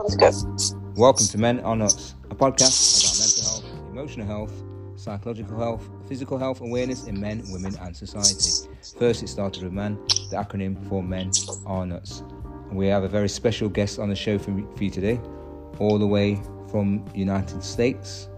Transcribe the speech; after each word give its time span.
Welcome 0.00 1.26
to 1.26 1.36
Men 1.36 1.60
Are 1.60 1.76
Nuts, 1.76 2.14
a 2.30 2.34
podcast 2.34 3.04
about 3.04 3.18
mental 3.20 3.44
health, 3.44 3.90
emotional 3.90 4.26
health, 4.26 4.98
psychological 4.98 5.58
health, 5.58 5.90
physical 6.08 6.38
health 6.38 6.62
awareness 6.62 7.06
in 7.06 7.20
men, 7.20 7.42
women, 7.48 7.76
and 7.82 7.94
society. 7.94 8.70
First, 8.98 9.22
it 9.22 9.28
started 9.28 9.62
with 9.62 9.74
MAN, 9.74 9.96
the 10.30 10.36
acronym 10.36 10.88
for 10.88 11.02
Men 11.02 11.30
Are 11.66 11.84
Nuts. 11.84 12.20
And 12.70 12.78
we 12.78 12.86
have 12.86 13.02
a 13.02 13.08
very 13.08 13.28
special 13.28 13.68
guest 13.68 13.98
on 13.98 14.08
the 14.08 14.16
show 14.16 14.38
for, 14.38 14.58
for 14.74 14.84
you 14.84 14.90
today, 14.90 15.20
all 15.78 15.98
the 15.98 16.06
way 16.06 16.40
from 16.70 17.04
United 17.14 17.62
States. 17.62 18.30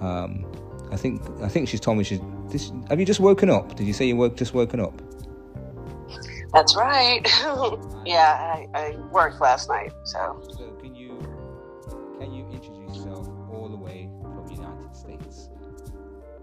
Um, 0.00 0.46
I 0.90 0.96
think 0.96 1.20
I 1.42 1.48
think 1.48 1.68
she's 1.68 1.80
told 1.80 1.98
me 1.98 2.04
she's. 2.04 2.20
This, 2.48 2.72
have 2.88 2.98
you 2.98 3.04
just 3.04 3.20
woken 3.20 3.50
up? 3.50 3.76
Did 3.76 3.86
you 3.86 3.92
say 3.92 4.06
you 4.06 4.16
woke 4.16 4.34
just 4.34 4.54
woken 4.54 4.80
up? 4.80 4.98
That's 6.52 6.74
right. 6.74 7.20
yeah, 8.04 8.64
I, 8.74 8.78
I 8.78 8.96
worked 9.12 9.40
last 9.40 9.68
night, 9.68 9.92
so. 10.04 10.42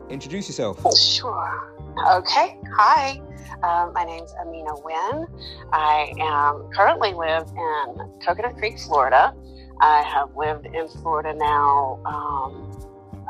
Introduce 0.10 0.48
yourself. 0.48 0.80
Sure. 0.98 1.74
Okay. 2.12 2.58
Hi. 2.78 3.22
Um, 3.64 3.92
my 3.94 4.04
name's 4.04 4.34
Amina 4.42 4.74
Wynn. 4.84 5.26
I 5.74 6.14
am 6.20 6.70
currently 6.72 7.14
live 7.14 7.48
in 7.50 8.12
Coconut 8.26 8.58
Creek, 8.58 8.80
Florida. 8.80 9.34
I 9.82 10.02
have 10.02 10.36
lived 10.36 10.66
in 10.68 10.88
Florida 10.88 11.34
now. 11.34 12.00
Um, 12.06 12.72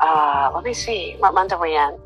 uh, 0.00 0.50
let 0.54 0.64
me 0.64 0.74
see. 0.74 1.16
What 1.18 1.34
month 1.34 1.52
are 1.52 1.60
we 1.60 1.76
in? 1.76 1.98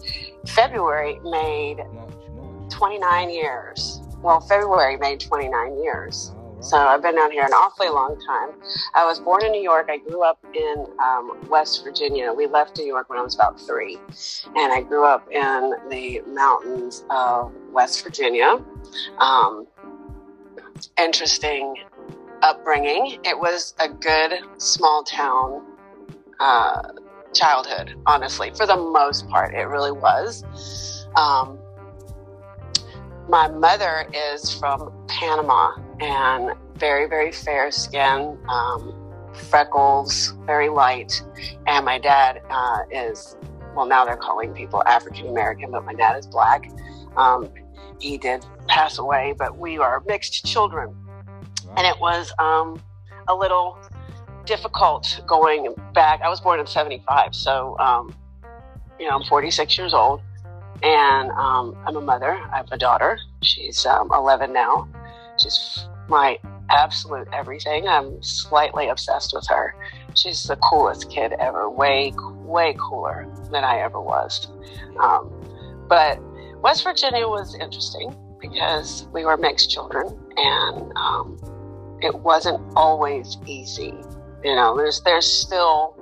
February 0.47 1.19
made 1.25 1.79
March, 1.93 2.15
March. 2.35 2.73
29 2.73 3.31
years. 3.31 4.01
Well, 4.23 4.41
February 4.41 4.97
made 4.97 5.21
29 5.21 5.83
years. 5.83 6.33
So 6.63 6.77
I've 6.77 7.03
been 7.03 7.17
down 7.17 7.33
here 7.33 7.45
an 7.45 7.53
awfully 7.53 7.89
long 7.89 8.17
time. 8.25 8.51
I 8.95 9.05
was 9.05 9.19
born 9.19 9.45
in 9.45 9.51
New 9.51 9.61
York. 9.61 9.89
I 9.91 9.99
grew 9.99 10.23
up 10.23 10.39
in 10.55 10.87
um, 11.03 11.37
West 11.49 11.83
Virginia. 11.83 12.33
We 12.33 12.47
left 12.47 12.79
New 12.79 12.87
York 12.87 13.11
when 13.11 13.19
I 13.19 13.23
was 13.23 13.35
about 13.35 13.61
three. 13.61 13.99
And 14.55 14.73
I 14.73 14.81
grew 14.81 15.05
up 15.05 15.29
in 15.33 15.75
the 15.91 16.23
mountains 16.29 17.05
of 17.11 17.53
West 17.73 18.05
Virginia. 18.05 18.63
Um, 19.19 19.67
interesting 20.97 21.75
upbringing. 22.43 23.19
It 23.25 23.37
was 23.37 23.75
a 23.81 23.89
good 23.89 24.35
small 24.59 25.03
town 25.03 25.67
uh, 26.39 26.83
childhood, 27.35 27.95
honestly, 28.07 28.53
for 28.57 28.67
the 28.67 28.77
most 28.77 29.29
part. 29.29 29.53
It 29.53 29.67
really 29.67 29.93
was. 29.93 30.45
Um, 31.17 31.59
my 33.29 33.49
mother 33.49 34.07
is 34.13 34.53
from 34.53 34.93
Panama 35.09 35.77
and 36.01 36.53
very, 36.77 37.09
very 37.09 37.33
fair 37.33 37.71
skin, 37.71 38.39
um, 38.49 38.95
freckles, 39.33 40.35
very 40.45 40.69
light. 40.69 41.23
And 41.67 41.85
my 41.85 41.99
dad 41.99 42.43
uh, 42.51 42.81
is, 42.91 43.37
well, 43.77 43.87
now 43.87 44.05
they're 44.05 44.17
calling 44.17 44.53
people 44.53 44.83
African 44.87 45.29
American, 45.29 45.71
but 45.71 45.85
my 45.85 45.95
dad 45.95 46.19
is 46.19 46.27
black. 46.27 46.71
Um, 47.17 47.51
he 48.01 48.19
did 48.19 48.45
pass 48.67 48.99
away, 48.99 49.35
but 49.39 49.57
we 49.57 49.79
are 49.79 50.03
mixed 50.07 50.45
children. 50.45 50.95
And 51.77 51.87
it 51.87 51.99
was 52.01 52.33
um, 52.39 52.83
a 53.29 53.35
little 53.35 53.79
difficult 54.45 55.21
going 55.27 55.73
back. 55.95 56.21
I 56.23 56.29
was 56.29 56.41
born 56.41 56.59
in 56.59 56.67
75, 56.67 57.35
so, 57.35 57.79
um, 57.79 58.15
you 58.99 59.09
know, 59.09 59.17
I'm 59.17 59.25
46 59.25 59.79
years 59.79 59.95
old 59.95 60.21
and 60.83 61.31
um, 61.33 61.77
I'm 61.87 61.97
a 61.97 62.01
mother. 62.01 62.33
I 62.53 62.57
have 62.57 62.69
a 62.73 62.79
daughter. 62.79 63.19
She's 63.43 63.87
um, 63.87 64.11
11 64.13 64.53
now. 64.53 64.89
She's 65.39 65.87
my 66.09 66.39
absolute 66.71 67.29
everything. 67.33 67.89
I'm 67.89 68.23
slightly 68.23 68.89
obsessed 68.89 69.33
with 69.35 69.47
her. 69.49 69.75
She's 70.15 70.45
the 70.45 70.57
coolest 70.57 71.11
kid 71.11 71.35
ever. 71.39 71.71
Way, 71.71 72.13
way 72.45 72.77
cooler 72.79 73.27
than 73.51 73.65
I 73.65 73.79
ever 73.79 74.01
was. 74.01 74.49
Um, 75.01 75.31
but 75.89 76.21
West 76.63 76.85
Virginia 76.85 77.29
was 77.29 77.55
interesting 77.55 78.15
because 78.41 79.07
we 79.13 79.25
were 79.25 79.37
mixed 79.37 79.71
children, 79.71 80.19
and 80.37 80.93
um, 80.97 81.39
it 82.01 82.15
wasn't 82.15 82.61
always 82.77 83.37
easy. 83.47 83.95
You 84.45 84.57
know, 84.57 84.77
there's 84.77 85.01
there's 85.03 85.27
still 85.27 85.97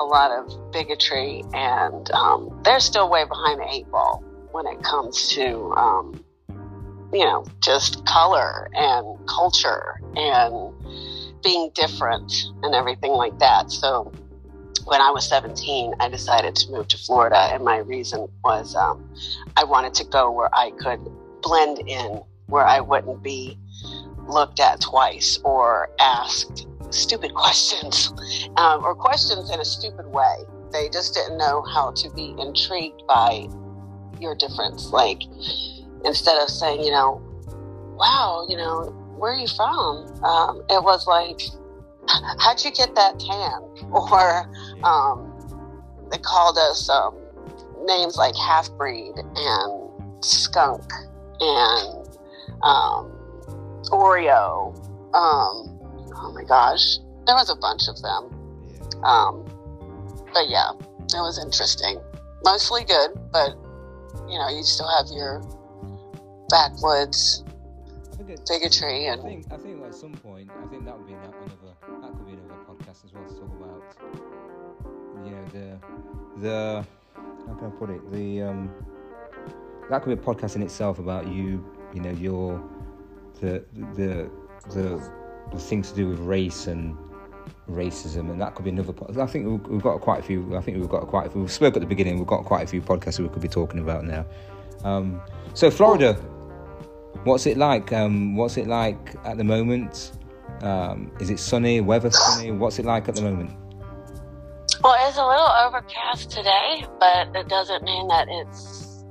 a 0.00 0.04
lot 0.04 0.30
of 0.30 0.72
bigotry, 0.72 1.44
and 1.52 2.10
um, 2.12 2.60
they're 2.64 2.80
still 2.80 3.08
way 3.08 3.24
behind 3.24 3.60
the 3.60 3.68
eight 3.68 3.88
ball 3.90 4.24
when 4.50 4.66
it 4.66 4.82
comes 4.82 5.28
to, 5.28 5.72
um, 5.74 6.24
you 7.12 7.24
know, 7.24 7.44
just 7.62 8.04
color 8.06 8.68
and 8.74 9.28
culture 9.28 10.00
and 10.16 10.72
being 11.42 11.70
different 11.74 12.32
and 12.62 12.74
everything 12.74 13.12
like 13.12 13.38
that. 13.38 13.70
So 13.70 14.10
when 14.86 15.00
I 15.00 15.10
was 15.10 15.28
17, 15.28 15.94
I 16.00 16.08
decided 16.08 16.56
to 16.56 16.70
move 16.70 16.88
to 16.88 16.98
Florida, 16.98 17.36
and 17.52 17.62
my 17.62 17.78
reason 17.78 18.26
was 18.42 18.74
um, 18.74 19.08
I 19.56 19.64
wanted 19.64 19.94
to 19.94 20.04
go 20.04 20.30
where 20.30 20.52
I 20.54 20.70
could 20.72 21.00
blend 21.42 21.78
in, 21.86 22.22
where 22.46 22.64
I 22.64 22.80
wouldn't 22.80 23.22
be 23.22 23.58
looked 24.26 24.60
at 24.60 24.80
twice 24.80 25.38
or 25.44 25.90
asked 25.98 26.66
stupid 26.90 27.34
questions 27.34 28.12
um, 28.56 28.84
or 28.84 28.94
questions 28.94 29.50
in 29.50 29.60
a 29.60 29.64
stupid 29.64 30.06
way. 30.06 30.36
They 30.72 30.88
just 30.88 31.14
didn't 31.14 31.38
know 31.38 31.62
how 31.62 31.90
to 31.92 32.10
be 32.10 32.34
intrigued 32.38 33.02
by 33.06 33.48
your 34.20 34.34
difference. 34.34 34.90
Like, 34.90 35.22
instead 36.04 36.40
of 36.40 36.48
saying, 36.48 36.82
you 36.82 36.90
know, 36.90 37.20
wow, 37.96 38.46
you 38.48 38.56
know, 38.56 38.94
where 39.16 39.32
are 39.32 39.38
you 39.38 39.48
from? 39.48 40.06
Um, 40.24 40.62
it 40.70 40.82
was 40.82 41.06
like, 41.06 41.40
how'd 42.38 42.64
you 42.64 42.70
get 42.70 42.94
that 42.94 43.18
tan? 43.18 43.66
Or 43.90 44.48
um, 44.84 45.32
they 46.10 46.18
called 46.18 46.56
us 46.58 46.88
um, 46.88 47.16
names 47.84 48.16
like 48.16 48.36
half 48.36 48.70
breed 48.72 49.14
and 49.16 50.24
skunk 50.24 50.84
and 51.40 52.08
um, 52.62 53.10
Oreo. 53.90 54.76
Oh 56.22 56.32
my 56.32 56.44
gosh, 56.44 56.98
there 57.26 57.34
was 57.34 57.50
a 57.50 57.56
bunch 57.56 57.88
of 57.88 58.00
them. 58.02 59.02
Um, 59.04 59.44
but 60.32 60.48
yeah, 60.48 60.72
it 60.72 61.20
was 61.20 61.40
interesting. 61.42 62.00
Mostly 62.44 62.84
good, 62.84 63.10
but 63.32 63.56
you 64.28 64.38
know, 64.38 64.48
you 64.48 64.62
still 64.62 64.88
have 64.98 65.06
your 65.10 65.42
backwoods 66.50 67.44
I 68.18 68.22
bigotry 68.48 69.08
I 69.08 69.12
and 69.12 69.22
think 69.22 69.46
I 69.50 69.56
think 69.56 69.82
at 69.84 69.94
some 69.94 70.12
point 70.12 70.50
I 70.62 70.66
think 70.66 70.84
that 70.84 70.96
would 70.96 71.06
be 71.06 71.14
that 71.14 71.34
another 71.34 71.74
that 72.02 72.12
could 72.12 72.26
be 72.26 72.32
another 72.34 72.60
podcast 72.68 73.04
as 73.04 73.12
well 73.14 73.24
to 73.24 73.34
talk 73.34 73.48
about 73.56 73.82
you 75.24 75.30
know 75.30 75.44
the 75.52 76.40
the 76.40 76.86
how 77.46 77.54
can 77.54 77.66
I 77.66 77.70
put 77.70 77.90
it 77.90 78.12
the 78.12 78.42
um 78.42 78.70
that 79.88 80.02
could 80.02 80.16
be 80.16 80.22
a 80.22 80.24
podcast 80.24 80.56
in 80.56 80.62
itself 80.62 80.98
about 80.98 81.28
you 81.28 81.64
you 81.94 82.00
know 82.00 82.10
your 82.10 82.62
the 83.40 83.64
the 83.96 84.30
the 84.74 85.19
things 85.58 85.90
to 85.90 85.96
do 85.96 86.08
with 86.08 86.18
race 86.20 86.66
and 86.66 86.96
racism 87.68 88.30
and 88.30 88.40
that 88.40 88.54
could 88.54 88.64
be 88.64 88.70
another 88.70 88.92
po- 88.92 89.06
I 89.20 89.26
think 89.26 89.46
we've, 89.46 89.66
we've 89.68 89.82
got 89.82 90.00
quite 90.00 90.20
a 90.20 90.22
few 90.22 90.56
I 90.56 90.60
think 90.60 90.78
we've 90.78 90.88
got 90.88 91.06
quite 91.06 91.26
a 91.28 91.30
few 91.30 91.42
we 91.42 91.48
spoke 91.48 91.76
at 91.76 91.80
the 91.80 91.86
beginning 91.86 92.18
we've 92.18 92.26
got 92.26 92.44
quite 92.44 92.64
a 92.64 92.66
few 92.66 92.82
podcasts 92.82 93.20
we 93.20 93.28
could 93.28 93.42
be 93.42 93.48
talking 93.48 93.80
about 93.80 94.04
now 94.04 94.26
um 94.84 95.20
so 95.54 95.70
Florida 95.70 96.18
What's 97.24 97.46
it 97.46 97.58
like? 97.58 97.92
Um, 97.92 98.34
what's 98.34 98.56
it 98.56 98.66
like 98.66 99.14
at 99.24 99.36
the 99.36 99.44
moment? 99.44 100.12
Um, 100.62 101.12
is 101.20 101.28
it 101.28 101.38
sunny? 101.38 101.80
Weather 101.80 102.10
sunny? 102.10 102.50
What's 102.50 102.78
it 102.78 102.86
like 102.86 103.08
at 103.08 103.14
the 103.14 103.22
moment? 103.22 103.50
Well, 104.82 104.96
it's 105.06 105.18
a 105.18 105.26
little 105.26 105.46
overcast 105.46 106.30
today, 106.30 106.86
but 106.98 107.36
it 107.36 107.48
doesn't 107.48 107.82
mean 107.82 108.08
that 108.08 108.26
it's 108.30 109.04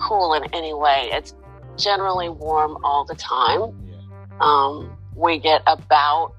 cool 0.00 0.32
in 0.32 0.44
any 0.54 0.72
way. 0.72 1.10
It's 1.12 1.34
generally 1.76 2.30
warm 2.30 2.78
all 2.82 3.04
the 3.04 3.16
time. 3.16 3.60
Yeah. 3.86 3.96
Um, 4.40 4.96
we 5.14 5.38
get 5.38 5.62
about 5.66 6.34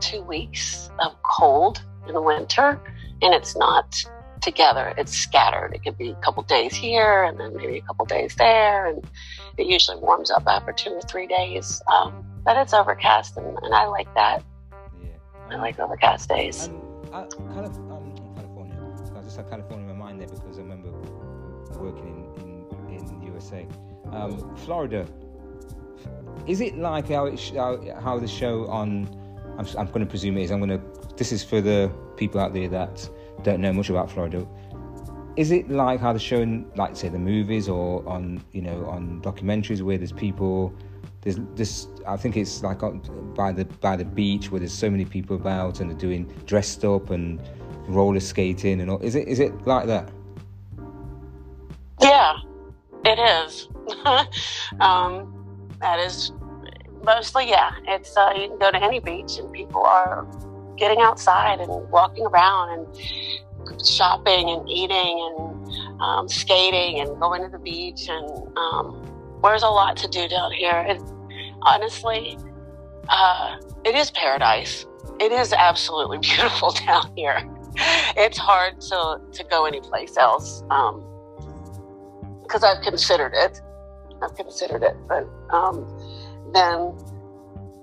two 0.00 0.22
weeks 0.22 0.90
of 0.98 1.14
cold 1.22 1.82
in 2.06 2.14
the 2.14 2.22
winter, 2.22 2.80
and 3.22 3.34
it's 3.34 3.56
not 3.56 4.02
together. 4.40 4.94
It's 4.96 5.12
scattered. 5.12 5.74
It 5.74 5.84
could 5.84 5.98
be 5.98 6.10
a 6.10 6.14
couple 6.16 6.42
days 6.44 6.74
here, 6.74 7.24
and 7.24 7.38
then 7.38 7.54
maybe 7.56 7.78
a 7.78 7.82
couple 7.82 8.06
days 8.06 8.34
there, 8.36 8.86
and 8.86 9.04
it 9.56 9.66
usually 9.66 9.98
warms 9.98 10.30
up 10.30 10.44
after 10.46 10.72
two 10.72 10.90
or 10.90 11.02
three 11.02 11.26
days. 11.26 11.82
Um, 11.92 12.24
but 12.44 12.56
it's 12.56 12.72
overcast, 12.72 13.36
and, 13.36 13.58
and 13.62 13.74
I 13.74 13.86
like 13.86 14.12
that. 14.14 14.42
Yeah. 15.02 15.10
I 15.50 15.56
like 15.56 15.78
overcast 15.78 16.28
days. 16.28 16.68
Um, 16.68 16.82
I, 17.12 17.26
Calif- 17.54 17.76
um, 17.76 17.88
not 17.88 18.36
California. 18.36 18.76
I 19.14 19.22
just 19.22 19.36
had 19.36 19.50
California 19.50 19.90
in 19.90 19.98
my 19.98 20.06
mind 20.06 20.20
there 20.20 20.28
because 20.28 20.58
I 20.58 20.62
remember 20.62 20.90
working 21.78 22.32
in, 22.38 22.94
in, 22.94 23.08
in 23.08 23.22
USA. 23.34 23.66
Um, 24.12 24.56
Florida. 24.56 25.06
Is 26.46 26.60
it 26.60 26.78
like 26.78 27.08
how 27.08 27.26
it 27.26 27.38
sh- 27.38 27.52
how, 27.52 27.80
how 28.00 28.18
the 28.18 28.28
show 28.28 28.66
on? 28.68 29.08
I'm, 29.58 29.66
I'm 29.76 29.86
going 29.86 30.00
to 30.00 30.06
presume 30.06 30.38
it 30.38 30.44
is. 30.44 30.50
I'm 30.50 30.60
going 30.60 30.70
to. 30.70 31.16
This 31.16 31.32
is 31.32 31.44
for 31.44 31.60
the 31.60 31.92
people 32.16 32.40
out 32.40 32.54
there 32.54 32.68
that 32.68 33.08
don't 33.42 33.60
know 33.60 33.72
much 33.72 33.90
about 33.90 34.10
Florida. 34.10 34.46
is 35.36 35.50
it 35.50 35.70
like 35.70 36.00
how 36.00 36.12
the 36.12 36.18
show 36.18 36.36
showing, 36.36 36.70
like 36.76 36.96
say, 36.96 37.08
the 37.08 37.18
movies 37.18 37.68
or 37.68 38.06
on 38.08 38.42
you 38.52 38.62
know 38.62 38.84
on 38.86 39.20
documentaries 39.22 39.82
where 39.82 39.98
there's 39.98 40.12
people, 40.12 40.74
there's 41.22 41.38
this. 41.54 41.86
I 42.06 42.16
think 42.16 42.36
it's 42.36 42.62
like 42.62 42.82
on, 42.82 43.00
by 43.34 43.52
the 43.52 43.64
by 43.64 43.96
the 43.96 44.04
beach 44.04 44.50
where 44.50 44.58
there's 44.58 44.72
so 44.72 44.90
many 44.90 45.04
people 45.04 45.36
about 45.36 45.80
and 45.80 45.90
they're 45.90 45.98
doing 45.98 46.26
dressed 46.46 46.84
up 46.84 47.10
and 47.10 47.40
roller 47.86 48.20
skating 48.20 48.80
and 48.80 48.90
all. 48.90 49.00
Is 49.00 49.14
it 49.14 49.28
is 49.28 49.40
it 49.40 49.66
like 49.66 49.86
that? 49.86 50.10
Yeah, 52.00 52.36
it 53.04 53.18
is. 53.18 53.68
um, 54.80 55.39
that 55.80 55.98
is 55.98 56.32
mostly 57.02 57.48
yeah. 57.48 57.72
It's 57.86 58.16
uh, 58.16 58.32
you 58.36 58.48
can 58.48 58.58
go 58.58 58.70
to 58.70 58.82
any 58.82 59.00
beach 59.00 59.38
and 59.38 59.50
people 59.52 59.82
are 59.82 60.26
getting 60.76 61.00
outside 61.00 61.60
and 61.60 61.90
walking 61.90 62.26
around 62.26 62.78
and 62.78 63.86
shopping 63.86 64.48
and 64.48 64.68
eating 64.68 64.96
and 64.96 66.00
um, 66.00 66.28
skating 66.28 67.00
and 67.00 67.18
going 67.20 67.42
to 67.42 67.48
the 67.48 67.58
beach 67.58 68.08
and 68.08 68.56
um, 68.56 69.06
there's 69.42 69.62
a 69.62 69.68
lot 69.68 69.96
to 69.98 70.08
do 70.08 70.28
down 70.28 70.52
here. 70.52 70.84
And 70.88 71.00
honestly, 71.62 72.38
uh, 73.08 73.56
it 73.84 73.94
is 73.94 74.10
paradise. 74.10 74.86
It 75.18 75.32
is 75.32 75.52
absolutely 75.52 76.18
beautiful 76.18 76.72
down 76.72 77.12
here. 77.16 77.48
It's 78.16 78.38
hard 78.38 78.80
to, 78.82 79.20
to 79.32 79.44
go 79.44 79.64
anyplace 79.64 80.16
else 80.16 80.62
because 80.62 82.62
um, 82.62 82.64
I've 82.64 82.82
considered 82.82 83.32
it. 83.34 83.60
I've 84.22 84.34
considered 84.34 84.82
it, 84.82 84.96
but 85.08 85.26
um, 85.50 85.86
then 86.52 86.94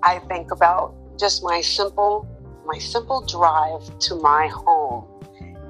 I 0.02 0.20
think 0.28 0.50
about 0.50 0.94
just 1.18 1.42
my 1.42 1.60
simple 1.60 2.26
my 2.66 2.78
simple 2.78 3.24
drive 3.24 3.98
to 3.98 4.14
my 4.16 4.46
home 4.48 5.06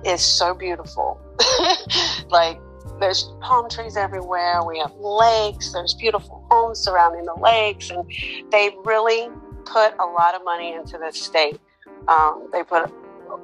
is 0.04 0.20
so 0.20 0.52
beautiful. 0.54 1.20
like 2.28 2.58
there's 3.00 3.32
palm 3.40 3.68
trees 3.70 3.96
everywhere. 3.96 4.62
We 4.64 4.78
have 4.80 4.92
lakes. 4.96 5.72
There's 5.72 5.94
beautiful 5.94 6.44
homes 6.50 6.80
surrounding 6.80 7.24
the 7.24 7.34
lakes, 7.40 7.90
and 7.90 8.10
they 8.50 8.74
really 8.84 9.28
put 9.64 9.94
a 9.98 10.04
lot 10.04 10.34
of 10.34 10.44
money 10.44 10.74
into 10.74 10.98
this 10.98 11.20
state. 11.20 11.60
Um, 12.08 12.48
they 12.52 12.62
put 12.62 12.92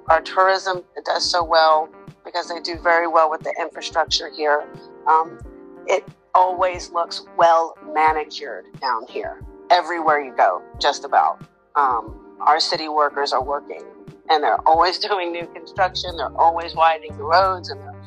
our 0.09 0.21
tourism. 0.23 0.83
It 0.97 1.05
does 1.05 1.31
so 1.31 1.45
well 1.45 1.89
because 2.25 2.49
they 2.49 2.61
do 2.61 2.79
very 2.81 3.07
well 3.07 3.31
with 3.31 3.43
the 3.43 3.55
infrastructure 3.61 4.31
here. 4.35 4.65
Um, 5.07 5.39
it 5.87 6.05
always 6.35 6.91
looks 6.91 7.23
well 7.37 7.77
manicured 7.95 8.67
down 8.81 9.07
here. 9.09 9.41
Everywhere 9.71 10.21
you 10.21 10.35
go, 10.37 10.63
just 10.81 11.05
about. 11.05 11.41
Um, 11.77 12.37
our 12.41 12.61
city 12.61 12.89
workers 12.89 13.33
are 13.33 13.43
working 13.43 13.83
and 14.31 14.43
they're 14.43 14.61
always 14.69 14.99
doing 15.09 15.33
new 15.33 15.47
construction. 15.47 16.17
They're 16.17 16.37
always 16.37 16.75
widening 16.75 17.17
the 17.17 17.25
roads 17.25 17.71
and 17.71 17.81
they're 17.81 18.03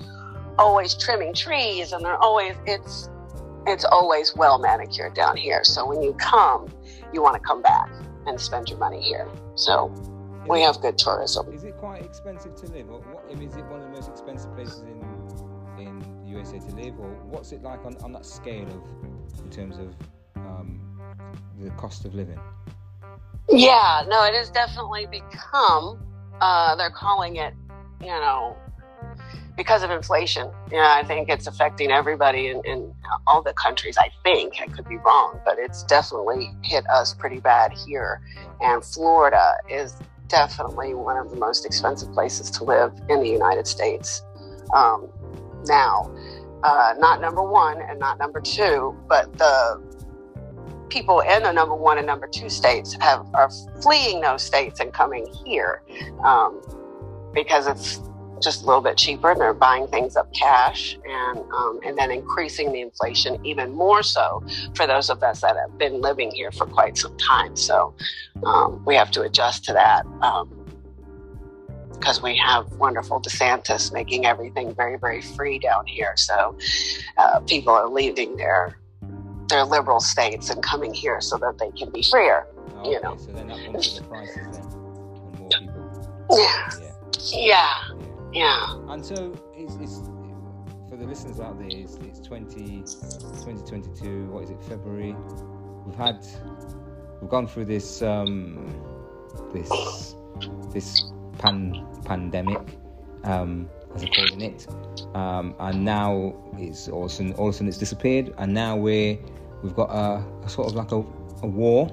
always 0.58 0.96
trimming 0.96 1.34
trees 1.34 1.92
and 1.92 2.04
they're 2.04 2.18
always, 2.18 2.56
it's, 2.66 3.10
it's 3.66 3.86
always 3.86 4.36
well 4.36 4.60
manicured 4.60 5.14
down 5.14 5.38
here. 5.38 5.64
So 5.64 5.86
when 5.86 6.02
you 6.02 6.14
come, 6.14 6.68
you 7.14 7.22
want 7.22 7.36
to 7.36 7.42
come 7.42 7.62
back 7.62 7.90
and 8.26 8.40
spend 8.40 8.70
your 8.70 8.78
money 8.78 9.02
here. 9.02 9.28
So 9.56 9.92
is 9.94 10.50
we 10.50 10.62
it, 10.62 10.66
have 10.66 10.82
good 10.82 10.98
tourism. 10.98 11.54
Is 11.54 11.64
it 11.64 11.78
quite 11.78 12.04
expensive 12.04 12.56
to 12.56 12.72
live? 12.72 12.90
Or 12.90 13.00
what, 13.00 13.32
is 13.32 13.56
it 13.56 13.66
one 13.66 13.82
of 13.82 13.88
the 13.88 13.94
most 13.94 14.10
expensive 14.10 14.54
places 14.56 14.82
in 14.82 15.17
USA 16.38 16.60
to 16.60 16.76
live, 16.76 17.00
or 17.00 17.10
what's 17.26 17.52
it 17.52 17.62
like 17.64 17.84
on, 17.86 17.98
on 17.98 18.12
that 18.14 18.26
scale 18.26 18.68
of 18.68 19.42
in 19.44 19.50
terms 19.50 19.78
of 19.78 19.96
um, 20.36 20.82
the 21.60 21.70
cost 21.72 22.06
of 22.06 22.16
living? 22.16 22.40
Yeah, 23.50 24.04
no, 24.08 24.24
it 24.24 24.34
has 24.34 24.50
definitely 24.50 25.08
become. 25.08 26.04
Uh, 26.42 26.76
they're 26.76 26.92
calling 26.92 27.38
it, 27.38 27.54
you 28.02 28.08
know, 28.08 28.56
because 29.56 29.84
of 29.84 29.90
inflation. 29.90 30.50
Yeah, 30.72 31.00
I 31.02 31.04
think 31.04 31.30
it's 31.30 31.48
affecting 31.48 31.92
everybody 31.92 32.48
in, 32.48 32.62
in 32.66 32.94
all 33.26 33.42
the 33.42 33.54
countries. 33.54 33.98
I 33.98 34.12
think 34.24 34.56
I 34.62 34.68
could 34.68 34.88
be 34.88 34.98
wrong, 34.98 35.40
but 35.46 35.58
it's 35.58 35.84
definitely 35.84 36.54
hit 36.64 36.86
us 36.90 37.14
pretty 37.14 37.40
bad 37.40 37.72
here. 37.74 38.22
And 38.62 38.84
Florida 38.84 39.56
is 39.70 39.96
definitely 40.28 40.94
one 40.94 41.18
of 41.18 41.32
the 41.32 41.38
most 41.38 41.66
expensive 41.66 42.12
places 42.14 42.52
to 42.52 42.64
live 42.64 42.94
in 43.10 43.22
the 43.22 43.30
United 43.30 43.66
States. 43.66 44.22
Um, 44.76 45.10
now, 45.66 46.14
uh, 46.64 46.94
not 46.98 47.22
number 47.22 47.44
one 47.44 47.82
and 47.82 48.00
not 48.00 48.20
number 48.20 48.42
two, 48.42 48.98
but 49.08 49.32
the 49.38 49.82
people 50.90 51.20
in 51.22 51.44
the 51.44 51.52
number 51.52 51.76
one 51.76 51.98
and 51.98 52.08
number 52.08 52.28
two 52.28 52.50
states 52.50 52.96
have 53.00 53.26
are 53.34 53.50
fleeing 53.82 54.22
those 54.22 54.42
states 54.42 54.80
and 54.80 54.94
coming 54.94 55.28
here 55.46 55.82
um, 56.24 56.62
because 57.34 57.68
it's 57.68 58.00
just 58.42 58.64
a 58.64 58.66
little 58.66 58.82
bit 58.82 58.98
cheaper 58.98 59.32
and 59.32 59.42
they're 59.42 59.54
buying 59.54 59.88
things 59.88 60.16
up 60.16 60.32
cash 60.34 60.98
and 61.06 61.40
um, 61.52 61.80
and 61.86 61.98
then 61.98 62.12
increasing 62.12 62.72
the 62.72 62.82
inflation 62.82 63.44
even 63.46 63.72
more 63.74 64.04
so 64.04 64.44
for 64.76 64.86
those 64.86 65.10
of 65.10 65.24
us 65.24 65.42
that 65.42 65.56
have 65.56 65.78
been 65.78 66.02
living 66.02 66.32
here 66.32 66.52
for 66.52 66.66
quite 66.66 66.98
some 66.98 67.16
time. 67.18 67.56
So 67.56 67.94
um, 68.46 68.84
we 68.86 68.96
have 68.96 69.12
to 69.12 69.22
adjust 69.22 69.66
to 69.66 69.74
that 69.74 70.06
because 72.00 72.22
we 72.22 72.36
have 72.38 72.72
wonderful 72.74 73.22
DeSantis 73.22 73.92
making 73.92 74.26
everything 74.26 74.74
very 74.74 74.98
very 74.98 75.22
free 75.22 75.60
down 75.60 75.86
here 75.86 76.14
so 76.16 76.56
uh, 77.18 77.40
people 77.42 77.74
are 77.74 77.90
leaving 77.90 78.36
their 78.38 78.78
their 79.50 79.64
liberal 79.64 80.00
states 80.00 80.50
and 80.50 80.62
coming 80.62 80.94
here 80.94 81.22
so 81.22 81.38
that 81.38 81.58
they 81.58 81.72
can 81.72 81.90
be 81.90 82.04
freer. 82.04 82.48
Oh, 82.76 82.92
you 82.92 83.02
know. 83.02 83.16
So 83.18 83.32
then 83.32 83.48
that 83.48 83.58
the 83.74 84.04
prices 84.08 84.36
then 84.36 85.70
on. 85.70 85.78
Yeah. 86.32 86.70
Yeah. 86.72 87.10
Yeah. 87.34 87.68
yeah. 88.34 88.94
And 88.94 89.06
so 89.06 89.34
it's, 89.56 89.76
it's 89.76 90.02
for 90.90 90.98
the 90.98 91.06
listeners 91.06 91.40
out 91.40 91.58
there, 91.60 91.68
it's, 91.70 91.96
it's 91.96 92.20
20, 92.20 92.84
2022, 92.84 94.26
what 94.28 94.44
is 94.44 94.50
it, 94.50 94.62
February? 94.64 95.16
We've 95.86 95.96
had, 95.96 96.26
we've 97.22 97.30
gone 97.30 97.48
through 97.48 97.66
this, 97.66 98.02
um, 98.02 98.66
this, 99.54 100.16
this 100.74 101.12
pan, 101.38 101.86
pandemic, 102.06 102.62
um, 103.24 103.70
as 103.96 104.04
I'm 104.04 104.10
calling 104.10 104.42
it. 104.42 104.68
Um, 105.16 105.56
and 105.60 105.84
now 105.84 106.36
it's 106.58 106.88
all 106.88 107.06
of, 107.06 107.12
sudden, 107.12 107.34
all 107.34 107.48
of 107.48 107.54
a 107.54 107.58
sudden 107.58 107.68
it's 107.68 107.78
disappeared, 107.78 108.34
and 108.38 108.54
now 108.54 108.76
we're 108.76 109.18
we've 109.64 109.76
got 109.76 109.90
a, 109.90 110.24
a 110.44 110.50
sort 110.50 110.68
of 110.68 110.76
like 110.76 110.92
a, 110.92 110.98
a 111.44 111.48
war, 111.48 111.90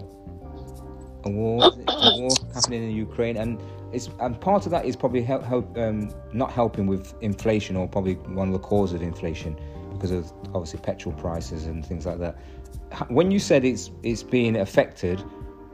a 1.25 1.31
war, 1.31 1.73
a 1.89 2.21
war 2.21 2.31
happening 2.53 2.85
in 2.85 2.91
Ukraine, 2.91 3.37
and 3.37 3.61
it's 3.93 4.11
and 4.21 4.41
part 4.41 4.67
of 4.67 4.73
that 4.73 4.85
is 4.85 4.97
probably 4.97 5.23
help, 5.23 5.45
help 5.45 5.77
um, 5.79 6.13
not 6.33 6.53
helping 6.53 6.87
with 6.87 7.15
inflation, 7.21 7.77
or 7.77 7.89
probably 7.89 8.15
one 8.15 8.49
of 8.49 8.53
the 8.53 8.61
causes 8.61 8.97
of 8.97 9.03
inflation 9.03 9.57
because 9.93 10.11
of 10.11 10.33
obviously 10.47 10.81
petrol 10.81 11.15
prices 11.15 11.67
and 11.67 11.87
things 11.87 12.05
like 12.05 12.19
that. 12.19 12.37
When 13.09 13.31
you 13.31 13.39
said 13.39 13.65
it's 13.65 13.91
it's 14.03 14.23
being 14.23 14.57
affected, 14.57 15.23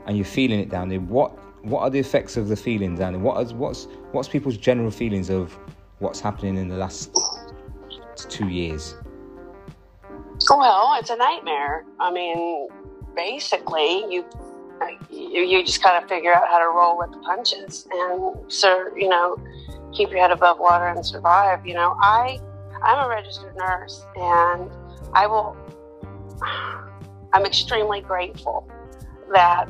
and 0.05 0.15
you're 0.17 0.25
feeling 0.25 0.59
it 0.59 0.69
down 0.69 0.89
there, 0.89 0.99
what 0.99 1.37
what 1.63 1.81
are 1.81 1.89
the 1.89 1.99
effects 1.99 2.37
of 2.37 2.47
the 2.47 2.55
feelings, 2.55 2.99
and? 2.99 3.21
What 3.21 3.41
is 3.41 3.53
what's 3.53 3.87
what's 4.11 4.27
people's 4.27 4.57
general 4.57 4.91
feelings 4.91 5.29
of 5.29 5.57
what's 5.99 6.19
happening 6.19 6.57
in 6.57 6.67
the 6.67 6.77
last 6.77 7.15
two 8.29 8.47
years? 8.47 8.95
Well, 10.49 10.97
it's 10.99 11.09
a 11.09 11.15
nightmare. 11.15 11.85
I 11.99 12.11
mean, 12.11 12.67
basically, 13.15 14.05
you 14.09 14.25
you, 15.09 15.43
you 15.43 15.63
just 15.63 15.83
kind 15.83 16.01
of 16.01 16.09
figure 16.09 16.33
out 16.33 16.47
how 16.47 16.57
to 16.57 16.75
roll 16.75 16.97
with 16.97 17.11
the 17.11 17.19
punches 17.19 17.87
and 17.91 18.51
so 18.51 18.89
you 18.95 19.07
know 19.07 19.37
keep 19.93 20.09
your 20.09 20.19
head 20.19 20.31
above 20.31 20.59
water 20.59 20.87
and 20.87 21.05
survive. 21.05 21.65
You 21.65 21.75
know, 21.75 21.95
I 22.01 22.39
I'm 22.81 23.05
a 23.05 23.09
registered 23.09 23.55
nurse 23.55 24.03
and 24.15 24.69
I 25.13 25.27
will. 25.27 25.55
I'm 27.33 27.45
extremely 27.45 28.01
grateful 28.01 28.67
that 29.31 29.69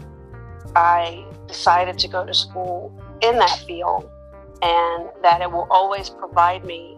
I 0.75 1.25
decided 1.47 1.97
to 1.99 2.07
go 2.07 2.25
to 2.25 2.33
school 2.33 2.97
in 3.21 3.37
that 3.37 3.63
field 3.67 4.09
and 4.61 5.09
that 5.21 5.41
it 5.41 5.51
will 5.51 5.67
always 5.69 6.09
provide 6.09 6.63
me 6.65 6.97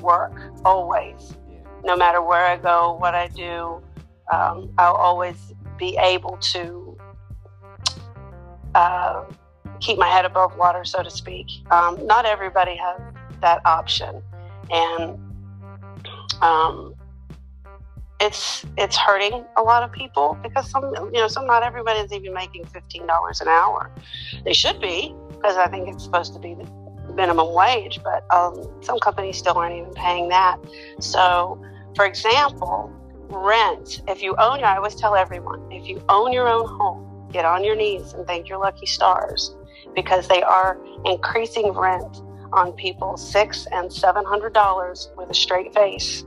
work, 0.00 0.32
always. 0.64 1.36
No 1.84 1.96
matter 1.96 2.22
where 2.22 2.46
I 2.46 2.56
go, 2.56 2.96
what 3.00 3.14
I 3.14 3.28
do, 3.28 3.82
um, 4.32 4.72
I'll 4.78 4.94
always 4.94 5.54
be 5.78 5.96
able 5.96 6.36
to 6.36 6.98
uh, 8.74 9.24
keep 9.80 9.98
my 9.98 10.08
head 10.08 10.24
above 10.24 10.56
water, 10.56 10.84
so 10.84 11.02
to 11.02 11.10
speak. 11.10 11.46
Um, 11.70 12.06
not 12.06 12.26
everybody 12.26 12.76
has 12.76 13.00
that 13.40 13.64
option, 13.64 14.22
and 14.70 15.18
um, 16.42 16.94
it's 18.20 18.66
it's 18.76 18.96
hurting 18.96 19.44
a 19.56 19.62
lot 19.62 19.82
of 19.82 19.90
people 19.92 20.38
because 20.42 20.70
some 20.70 20.92
you 21.12 21.20
know 21.20 21.28
some 21.28 21.46
not 21.46 21.62
everybody 21.62 22.00
is 22.00 22.12
even 22.12 22.34
making 22.34 22.66
fifteen 22.66 23.06
dollars 23.06 23.40
an 23.40 23.48
hour. 23.48 23.90
They 24.44 24.52
should 24.52 24.80
be 24.80 25.14
because 25.30 25.56
I 25.56 25.68
think 25.68 25.88
it's 25.88 26.04
supposed 26.04 26.34
to 26.34 26.38
be 26.38 26.54
the 26.54 26.70
minimum 27.14 27.52
wage, 27.54 27.98
but 28.04 28.24
um, 28.32 28.62
some 28.82 28.98
companies 29.00 29.38
still 29.38 29.54
aren't 29.54 29.76
even 29.76 29.92
paying 29.94 30.28
that. 30.28 30.58
So 31.00 31.60
for 31.96 32.04
example, 32.04 32.92
rent. 33.30 34.02
If 34.06 34.22
you 34.22 34.36
own 34.36 34.62
I 34.62 34.76
always 34.76 34.94
tell 34.94 35.16
everyone, 35.16 35.72
if 35.72 35.88
you 35.88 36.02
own 36.08 36.32
your 36.32 36.46
own 36.46 36.66
home, 36.68 37.28
get 37.32 37.44
on 37.44 37.64
your 37.64 37.74
knees 37.74 38.12
and 38.12 38.26
thank 38.26 38.48
your 38.48 38.58
lucky 38.58 38.86
stars 38.86 39.56
because 39.94 40.28
they 40.28 40.42
are 40.42 40.78
increasing 41.06 41.72
rent 41.72 42.22
on 42.52 42.72
people 42.72 43.16
six 43.16 43.66
and 43.72 43.90
seven 43.90 44.24
hundred 44.24 44.52
dollars 44.52 45.10
with 45.16 45.30
a 45.30 45.34
straight 45.34 45.72
face 45.72 46.24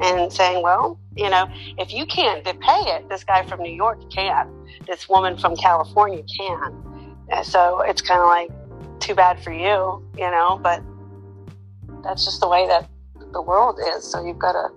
and 0.00 0.32
saying, 0.32 0.62
well, 0.62 0.98
you 1.16 1.30
know, 1.30 1.46
if 1.78 1.92
you 1.92 2.06
can't 2.06 2.44
pay 2.44 2.80
it, 2.86 3.08
this 3.08 3.24
guy 3.24 3.44
from 3.46 3.62
New 3.62 3.72
York 3.72 4.10
can. 4.10 4.50
This 4.86 5.08
woman 5.08 5.38
from 5.38 5.56
California 5.56 6.22
can. 6.36 7.24
So 7.42 7.80
it's 7.80 8.00
kind 8.00 8.20
of 8.20 8.26
like, 8.26 8.50
too 9.04 9.14
bad 9.14 9.42
for 9.42 9.52
you, 9.52 10.02
you 10.16 10.30
know, 10.30 10.58
but 10.62 10.82
that's 12.02 12.24
just 12.24 12.40
the 12.40 12.48
way 12.48 12.66
that 12.66 12.88
the 13.32 13.42
world 13.42 13.78
is. 13.94 14.10
So 14.10 14.24
you've 14.24 14.38
got 14.38 14.52
to 14.52 14.68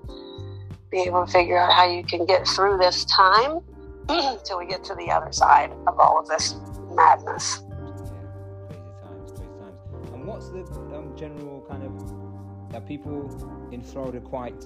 be 0.91 1.01
able 1.01 1.25
to 1.25 1.31
figure 1.31 1.57
out 1.57 1.71
how 1.71 1.89
you 1.89 2.03
can 2.03 2.25
get 2.25 2.45
through 2.47 2.77
this 2.77 3.05
time 3.05 3.59
until 4.09 4.59
we 4.59 4.65
get 4.65 4.83
to 4.85 4.95
the 4.95 5.09
other 5.11 5.31
side 5.31 5.71
of 5.87 5.99
all 5.99 6.19
of 6.19 6.27
this 6.27 6.55
madness. 6.93 7.59
Times, 7.59 9.31
times. 9.31 10.11
And 10.13 10.25
what's 10.25 10.49
the 10.49 10.63
um, 10.95 11.13
general 11.15 11.65
kind 11.69 11.83
of 11.83 12.75
are 12.75 12.81
people 12.81 13.69
in 13.71 13.81
Florida 13.81 14.19
quite? 14.19 14.65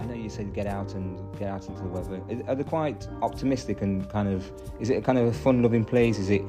I 0.00 0.04
know 0.06 0.14
you 0.14 0.30
said 0.30 0.54
get 0.54 0.66
out 0.66 0.94
and 0.94 1.18
get 1.38 1.48
out 1.48 1.68
into 1.68 1.82
the 1.82 1.88
weather. 1.88 2.20
Are 2.48 2.54
they 2.54 2.64
quite 2.64 3.06
optimistic 3.22 3.82
and 3.82 4.08
kind 4.08 4.28
of? 4.28 4.50
Is 4.80 4.90
it 4.90 4.96
a 4.96 5.00
kind 5.02 5.18
of 5.18 5.26
a 5.26 5.32
fun-loving 5.32 5.84
place? 5.84 6.18
Is 6.18 6.30
it 6.30 6.42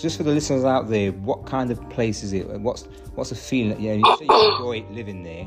just 0.00 0.16
for 0.16 0.24
the 0.24 0.32
listeners 0.32 0.64
out 0.64 0.88
there? 0.88 1.12
What 1.12 1.46
kind 1.46 1.70
of 1.70 1.88
place 1.88 2.22
is 2.22 2.32
it? 2.32 2.48
What's 2.60 2.82
what's 3.14 3.30
the 3.30 3.36
feeling? 3.36 3.80
You 3.80 3.96
know, 3.96 4.08
you 4.08 4.16
say 4.18 4.26
you 4.28 4.52
enjoy 4.52 4.94
living 4.94 5.22
there, 5.22 5.44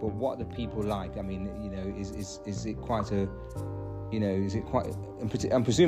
but 0.00 0.14
what 0.14 0.34
are 0.34 0.44
the 0.44 0.54
people 0.56 0.82
like? 0.82 1.18
I 1.18 1.22
mean, 1.22 1.50
you 1.62 1.70
know, 1.70 1.94
is 1.98 2.10
is 2.12 2.40
is 2.46 2.66
it 2.66 2.80
quite 2.80 3.12
a 3.12 3.28
you 4.10 4.20
know, 4.20 4.28
is 4.28 4.54
it 4.54 4.64
quite? 4.64 4.86
I'm 5.20 5.30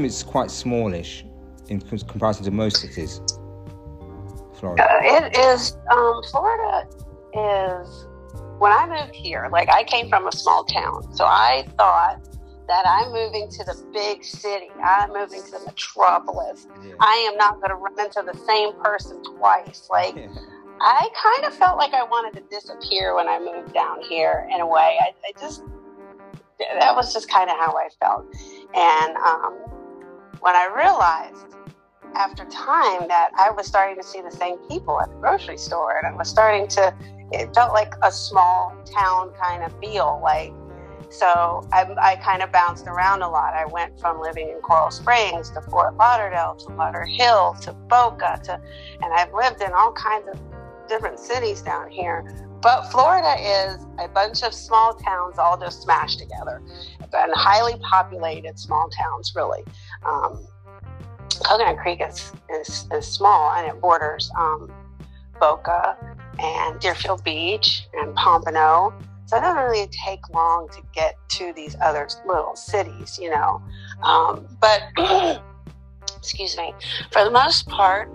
it's 0.05 0.23
quite 0.23 0.51
smallish 0.51 1.25
in 1.69 1.81
comparison 1.81 2.45
to 2.45 2.51
most 2.51 2.79
cities. 2.79 3.21
Florida. 4.55 4.83
Uh, 4.83 4.99
it 5.03 5.37
is. 5.37 5.77
Um, 5.91 6.23
Florida 6.31 6.87
is. 7.35 8.07
When 8.61 8.73
I 8.73 8.87
moved 8.87 9.15
here, 9.15 9.49
like 9.51 9.69
I 9.71 9.85
came 9.85 10.09
from 10.09 10.29
a 10.29 10.33
small 10.33 10.65
town, 10.65 11.13
so 11.15 11.25
I 11.25 11.67
thought 11.77 12.21
that 12.69 12.85
I'm 12.87 13.11
moving 13.11 13.49
to 13.51 13.65
the 13.65 13.75
big 13.93 14.23
city. 14.23 14.69
I'm 14.85 15.13
moving 15.13 15.43
to 15.43 15.51
the 15.51 15.61
metropolis. 15.67 16.69
Yeah. 16.85 16.93
I 17.01 17.29
am 17.31 17.37
not 17.37 17.57
going 17.57 17.71
to 17.71 17.75
run 17.75 17.99
into 17.99 18.23
the 18.23 18.39
same 18.47 18.73
person 18.83 19.23
twice. 19.25 19.89
Like. 19.91 20.17
Yeah. 20.17 20.29
I 20.83 21.11
kind 21.13 21.45
of 21.47 21.53
felt 21.59 21.77
like 21.77 21.93
I 21.93 22.05
wanted 22.05 22.41
to 22.41 22.49
disappear 22.49 23.15
when 23.15 23.29
I 23.29 23.39
moved 23.39 23.75
down 23.75 24.01
here 24.01 24.49
in 24.51 24.63
a 24.63 24.67
way. 24.67 24.97
I, 24.99 25.13
I 25.29 25.39
just 25.39 25.63
that 26.59 26.95
was 26.95 27.13
just 27.13 27.29
kind 27.29 27.51
of 27.51 27.57
how 27.57 27.77
I 27.77 27.89
felt. 28.01 28.27
And 28.75 29.17
um, 29.17 29.53
when 30.41 30.55
I 30.55 30.71
realized 30.75 31.57
after 32.15 32.45
time 32.47 33.09
that 33.09 33.31
I 33.39 33.51
was 33.51 33.67
starting 33.67 33.97
to 33.97 34.07
see 34.07 34.21
the 34.21 34.31
same 34.31 34.57
people 34.69 35.01
at 35.01 35.09
the 35.09 35.17
grocery 35.17 35.57
store, 35.57 35.99
and 35.99 36.07
I 36.07 36.17
was 36.17 36.29
starting 36.29 36.67
to, 36.69 36.95
it 37.33 37.55
felt 37.55 37.73
like 37.73 37.95
a 38.03 38.11
small 38.11 38.75
town 38.85 39.33
kind 39.41 39.63
of 39.63 39.79
feel. 39.81 40.21
Like, 40.23 40.53
so 41.11 41.67
I, 41.73 41.87
I 42.01 42.17
kind 42.17 42.43
of 42.43 42.53
bounced 42.53 42.87
around 42.87 43.23
a 43.23 43.29
lot. 43.29 43.55
I 43.55 43.67
went 43.67 43.99
from 44.01 44.21
living 44.21 44.49
in 44.49 44.61
Coral 44.61 44.91
Springs 44.91 45.51
to 45.51 45.61
Fort 45.63 45.97
Lauderdale 45.97 46.55
to 46.57 46.67
Lauderhill 46.67 47.61
to 47.63 47.73
Boca 47.73 48.41
to, 48.45 48.61
and 49.03 49.13
I've 49.13 49.33
lived 49.35 49.61
in 49.61 49.73
all 49.73 49.93
kinds 49.93 50.29
of 50.29 50.41
different 50.89 51.19
cities 51.19 51.63
down 51.63 51.91
here. 51.91 52.49
But 52.63 52.91
Florida 52.91 53.37
is 53.41 53.87
a 53.99 54.09
bunch 54.09 54.43
of 54.43 54.53
small 54.53 54.95
towns 54.95 55.39
all 55.39 55.59
just 55.59 55.83
smashed 55.83 56.19
together, 56.19 56.63
and 57.01 57.33
highly 57.35 57.79
populated 57.79 58.59
small 58.59 58.89
towns, 58.91 59.33
really. 59.35 59.65
Um, 60.05 60.47
Coconut 61.43 61.79
Creek 61.79 62.03
is, 62.07 62.33
is, 62.51 62.87
is, 62.93 63.07
small 63.07 63.53
and 63.53 63.67
it 63.67 63.81
borders 63.81 64.31
um, 64.37 64.71
Boca 65.41 65.97
and 66.39 66.81
Deerfield 66.81 67.25
Beach 67.25 67.87
and 67.95 68.15
Pompano. 68.15 68.95
So 69.27 69.37
it 69.37 69.41
doesn't 69.41 69.63
really 69.63 69.89
take 70.05 70.29
long 70.31 70.69
to 70.71 70.83
get 70.93 71.17
to 71.31 71.53
these 71.55 71.77
other 71.81 72.09
little 72.27 72.57
cities, 72.57 73.19
you 73.21 73.31
know. 73.31 73.63
Um, 74.03 74.47
but, 74.61 74.83
excuse 76.19 76.57
me, 76.57 76.75
for 77.13 77.25
the 77.25 77.31
most 77.31 77.69
part, 77.69 78.11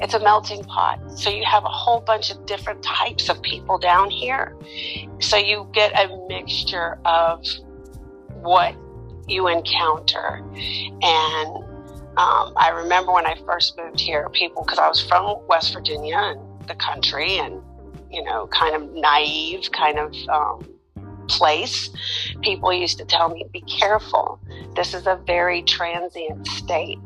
it's 0.00 0.14
a 0.14 0.20
melting 0.20 0.64
pot. 0.64 0.98
So 1.18 1.30
you 1.30 1.44
have 1.44 1.64
a 1.64 1.68
whole 1.68 2.00
bunch 2.00 2.30
of 2.30 2.46
different 2.46 2.82
types 2.82 3.28
of 3.28 3.40
people 3.42 3.78
down 3.78 4.10
here. 4.10 4.56
So 5.20 5.36
you 5.36 5.68
get 5.72 5.92
a 5.92 6.26
mixture 6.28 6.98
of 7.04 7.44
what 8.40 8.74
you 9.28 9.48
encounter. 9.48 10.42
And 11.02 11.64
um, 12.16 12.52
I 12.56 12.70
remember 12.74 13.12
when 13.12 13.26
I 13.26 13.36
first 13.44 13.76
moved 13.76 14.00
here, 14.00 14.28
people, 14.30 14.62
because 14.62 14.78
I 14.78 14.88
was 14.88 15.02
from 15.02 15.36
West 15.48 15.72
Virginia 15.72 16.16
and 16.16 16.40
the 16.66 16.74
country 16.74 17.38
and, 17.38 17.62
you 18.10 18.22
know, 18.24 18.46
kind 18.48 18.74
of 18.74 18.92
naive, 18.92 19.70
kind 19.72 19.98
of 19.98 20.14
um, 20.28 20.74
place, 21.28 21.90
people 22.42 22.72
used 22.72 22.98
to 22.98 23.04
tell 23.04 23.28
me, 23.28 23.44
be 23.52 23.60
careful. 23.62 24.40
This 24.74 24.94
is 24.94 25.06
a 25.06 25.20
very 25.26 25.62
transient 25.62 26.46
state. 26.46 26.98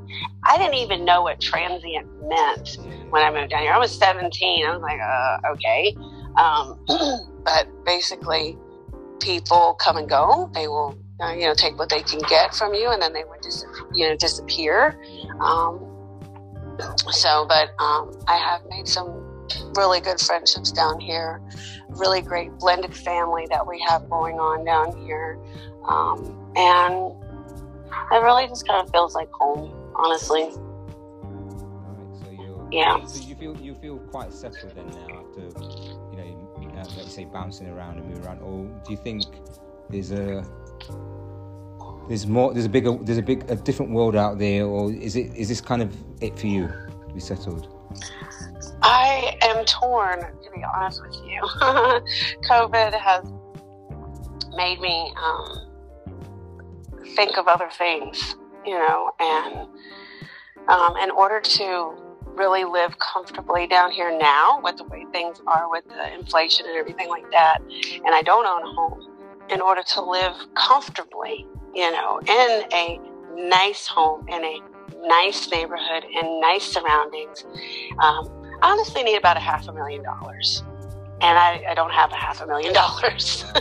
I 0.44 0.56
didn't 0.56 0.74
even 0.74 1.04
know 1.04 1.22
what 1.22 1.40
transient 1.40 2.06
meant 2.28 2.78
when 3.10 3.22
I 3.22 3.30
moved 3.30 3.50
down 3.50 3.62
here. 3.62 3.72
I 3.72 3.78
was 3.78 3.96
17. 3.96 4.66
I 4.66 4.76
was 4.76 4.82
like, 4.82 5.00
uh, 5.00 5.52
okay. 5.52 5.96
Um, 6.36 6.78
but 7.44 7.68
basically, 7.84 8.56
people 9.20 9.76
come 9.80 9.96
and 9.96 10.08
go. 10.08 10.50
They 10.54 10.68
will, 10.68 10.96
uh, 11.20 11.32
you 11.32 11.46
know, 11.46 11.54
take 11.54 11.78
what 11.78 11.88
they 11.88 12.02
can 12.02 12.20
get 12.20 12.54
from 12.54 12.74
you, 12.74 12.90
and 12.90 13.00
then 13.00 13.12
they 13.12 13.24
would 13.24 13.42
just, 13.42 13.66
you 13.92 14.08
know, 14.08 14.16
disappear. 14.16 15.00
Um, 15.40 15.94
so, 17.10 17.44
but 17.48 17.70
um, 17.82 18.12
I 18.28 18.36
have 18.36 18.62
made 18.68 18.86
some 18.86 19.27
really 19.76 20.00
good 20.00 20.20
friendships 20.20 20.72
down 20.72 21.00
here 21.00 21.40
really 21.98 22.20
great 22.20 22.52
blended 22.58 22.94
family 22.94 23.46
that 23.50 23.66
we 23.66 23.82
have 23.88 24.08
going 24.08 24.38
on 24.38 24.64
down 24.64 24.96
here. 25.04 25.38
Um, 25.86 26.52
and 26.56 27.12
it 28.12 28.22
really 28.22 28.46
just 28.46 28.66
kind 28.66 28.84
of 28.84 28.90
feels 28.90 29.14
like 29.14 29.30
home, 29.32 29.72
honestly. 29.96 30.50
so 30.50 30.60
yeah. 32.70 33.02
So 33.04 33.26
you 33.26 33.34
feel 33.34 33.56
you 33.56 33.74
feel 33.74 33.98
quite 33.98 34.32
settled 34.32 34.74
then 34.74 34.88
now 34.88 35.20
after 35.20 35.40
you 35.40 36.16
know, 36.16 36.48
uh, 36.78 36.84
let's 36.96 37.14
say 37.14 37.24
bouncing 37.24 37.68
around 37.68 37.98
and 37.98 38.08
moving 38.08 38.24
around, 38.24 38.40
or 38.40 38.64
do 38.84 38.92
you 38.92 38.98
think 38.98 39.24
there's 39.90 40.12
a 40.12 40.44
there's 42.08 42.26
more 42.26 42.52
there's 42.52 42.66
a 42.66 42.70
bigger 42.70 42.96
there's 43.02 43.18
a 43.18 43.22
big 43.22 43.50
a 43.50 43.56
different 43.56 43.92
world 43.92 44.16
out 44.16 44.38
there, 44.38 44.66
or 44.66 44.92
is 44.92 45.16
it 45.16 45.34
is 45.34 45.48
this 45.48 45.60
kind 45.60 45.82
of 45.82 45.96
it 46.20 46.38
for 46.38 46.46
you 46.46 46.68
to 46.68 47.14
be 47.14 47.20
settled? 47.20 47.68
I 48.82 49.36
am 49.42 49.64
torn, 49.64 50.20
to 50.20 50.50
be 50.54 50.62
honest 50.74 51.02
with 51.02 51.16
you. 51.24 51.40
COVID 52.48 52.92
has 52.98 53.24
made 54.56 54.80
me 54.80 55.12
um, 55.16 55.68
think 57.16 57.38
of 57.38 57.48
other 57.48 57.68
things, 57.70 58.36
you 58.64 58.78
know, 58.78 59.12
and 59.18 59.68
um, 60.68 60.96
in 61.02 61.10
order 61.10 61.40
to 61.40 61.94
really 62.24 62.64
live 62.64 62.96
comfortably 62.98 63.66
down 63.66 63.90
here 63.90 64.16
now 64.16 64.60
with 64.62 64.76
the 64.76 64.84
way 64.84 65.04
things 65.12 65.40
are 65.46 65.68
with 65.68 65.84
the 65.88 66.14
inflation 66.14 66.66
and 66.66 66.76
everything 66.76 67.08
like 67.08 67.28
that, 67.32 67.58
and 67.60 68.14
I 68.14 68.22
don't 68.22 68.46
own 68.46 68.62
a 68.62 68.74
home, 68.74 69.18
in 69.50 69.60
order 69.60 69.82
to 69.82 70.02
live 70.02 70.34
comfortably, 70.54 71.46
you 71.74 71.90
know, 71.90 72.20
in 72.20 72.68
a 72.72 73.00
nice 73.34 73.86
home, 73.86 74.28
in 74.28 74.44
a 74.44 74.60
nice 75.06 75.50
neighborhood, 75.50 76.04
in 76.04 76.40
nice 76.40 76.64
surroundings, 76.64 77.44
um, 78.00 78.37
I 78.62 78.72
honestly 78.72 79.02
need 79.02 79.16
about 79.16 79.36
a 79.36 79.40
half 79.40 79.68
a 79.68 79.72
million 79.72 80.02
dollars. 80.02 80.62
And 81.20 81.36
I, 81.36 81.64
I 81.70 81.74
don't 81.74 81.92
have 81.92 82.12
a 82.12 82.16
half 82.16 82.40
a 82.40 82.46
million 82.46 82.72
dollars. 82.74 83.44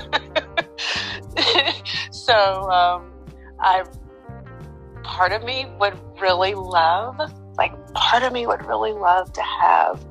so 2.12 2.70
um, 2.70 3.12
I 3.60 3.84
part 5.04 5.32
of 5.32 5.44
me 5.44 5.66
would 5.80 5.98
really 6.22 6.54
love, 6.54 7.18
like 7.58 7.72
part 7.94 8.24
of 8.24 8.34
me 8.34 8.46
would 8.46 8.66
really 8.66 8.92
love 8.92 9.32
to 9.34 9.42
have 9.42 10.06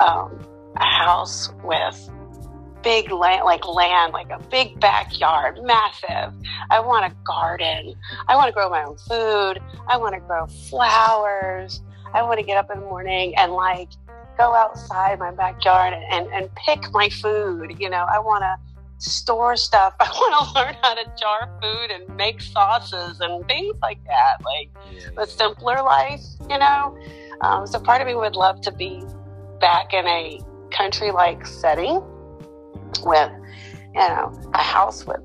um, 0.00 0.38
a 0.76 0.84
house 0.84 1.50
with 1.64 2.10
big 2.82 3.10
land, 3.10 3.44
like 3.44 3.66
land, 3.66 4.12
like 4.12 4.30
a 4.30 4.38
big 4.50 4.78
backyard, 4.80 5.58
massive. 5.62 6.34
I 6.70 6.80
want 6.80 7.10
a 7.10 7.14
garden. 7.26 7.94
I 8.28 8.36
want 8.36 8.48
to 8.48 8.52
grow 8.52 8.70
my 8.70 8.84
own 8.84 8.96
food. 8.96 9.60
I 9.88 9.96
want 9.96 10.14
to 10.14 10.20
grow 10.20 10.46
flowers. 10.46 11.82
I 12.14 12.22
want 12.22 12.38
to 12.40 12.44
get 12.44 12.56
up 12.56 12.70
in 12.70 12.80
the 12.80 12.86
morning 12.86 13.34
and 13.36 13.52
like 13.52 13.90
go 14.36 14.54
outside 14.54 15.18
my 15.18 15.30
backyard 15.30 15.94
and, 16.10 16.26
and 16.32 16.48
pick 16.54 16.92
my 16.92 17.08
food. 17.08 17.76
You 17.78 17.90
know, 17.90 18.06
I 18.12 18.18
want 18.18 18.42
to 18.42 18.56
store 19.00 19.56
stuff. 19.56 19.94
I 20.00 20.08
want 20.08 20.48
to 20.48 20.54
learn 20.54 20.76
how 20.82 20.94
to 20.94 21.04
jar 21.18 21.50
food 21.60 21.90
and 21.90 22.16
make 22.16 22.40
sauces 22.40 23.20
and 23.20 23.46
things 23.46 23.76
like 23.82 24.02
that. 24.06 24.36
Like 24.44 24.70
yeah, 24.92 25.24
simpler 25.24 25.82
life, 25.82 26.22
you 26.48 26.58
know? 26.58 26.96
Um, 27.40 27.66
so 27.66 27.78
part 27.80 28.00
of 28.00 28.06
me 28.06 28.14
would 28.14 28.36
love 28.36 28.60
to 28.62 28.72
be 28.72 29.02
back 29.60 29.92
in 29.92 30.06
a 30.06 30.40
country 30.70 31.10
like 31.10 31.46
setting 31.46 32.02
with, 33.02 33.30
you 33.94 34.00
know, 34.00 34.38
a 34.54 34.62
house 34.62 35.06
with 35.06 35.20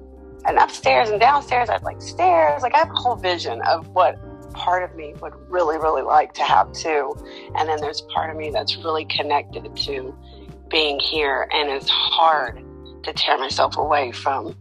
an 0.46 0.58
upstairs 0.58 1.10
and 1.10 1.20
downstairs. 1.20 1.70
I'd 1.70 1.84
like 1.84 2.01
stairs. 2.01 2.62
Like 2.62 2.74
I 2.74 2.80
have 2.80 2.89
a 2.89 2.96
whole 2.96 3.15
vision 3.15 3.62
of 3.62 3.88
what 3.89 4.15
part 4.56 4.84
of 4.84 4.96
me 4.96 5.14
would 5.22 5.34
really, 5.50 5.78
really 5.78 6.02
like 6.02 6.34
to 6.34 6.44
have 6.44 6.72
too. 6.72 7.16
And 7.56 7.70
then 7.70 7.80
there's 7.80 8.02
part 8.14 8.30
of 8.30 8.38
me 8.38 8.50
that's 8.50 8.78
really 8.78 9.06
connected 9.06 9.76
to 9.76 10.18
being 10.70 11.00
here. 11.00 11.48
And 11.52 11.70
it's 11.70 11.90
hard 11.90 12.64
to 13.04 13.14
tear 13.14 13.38
myself 13.38 13.78
away 13.78 14.12
from 14.12 14.56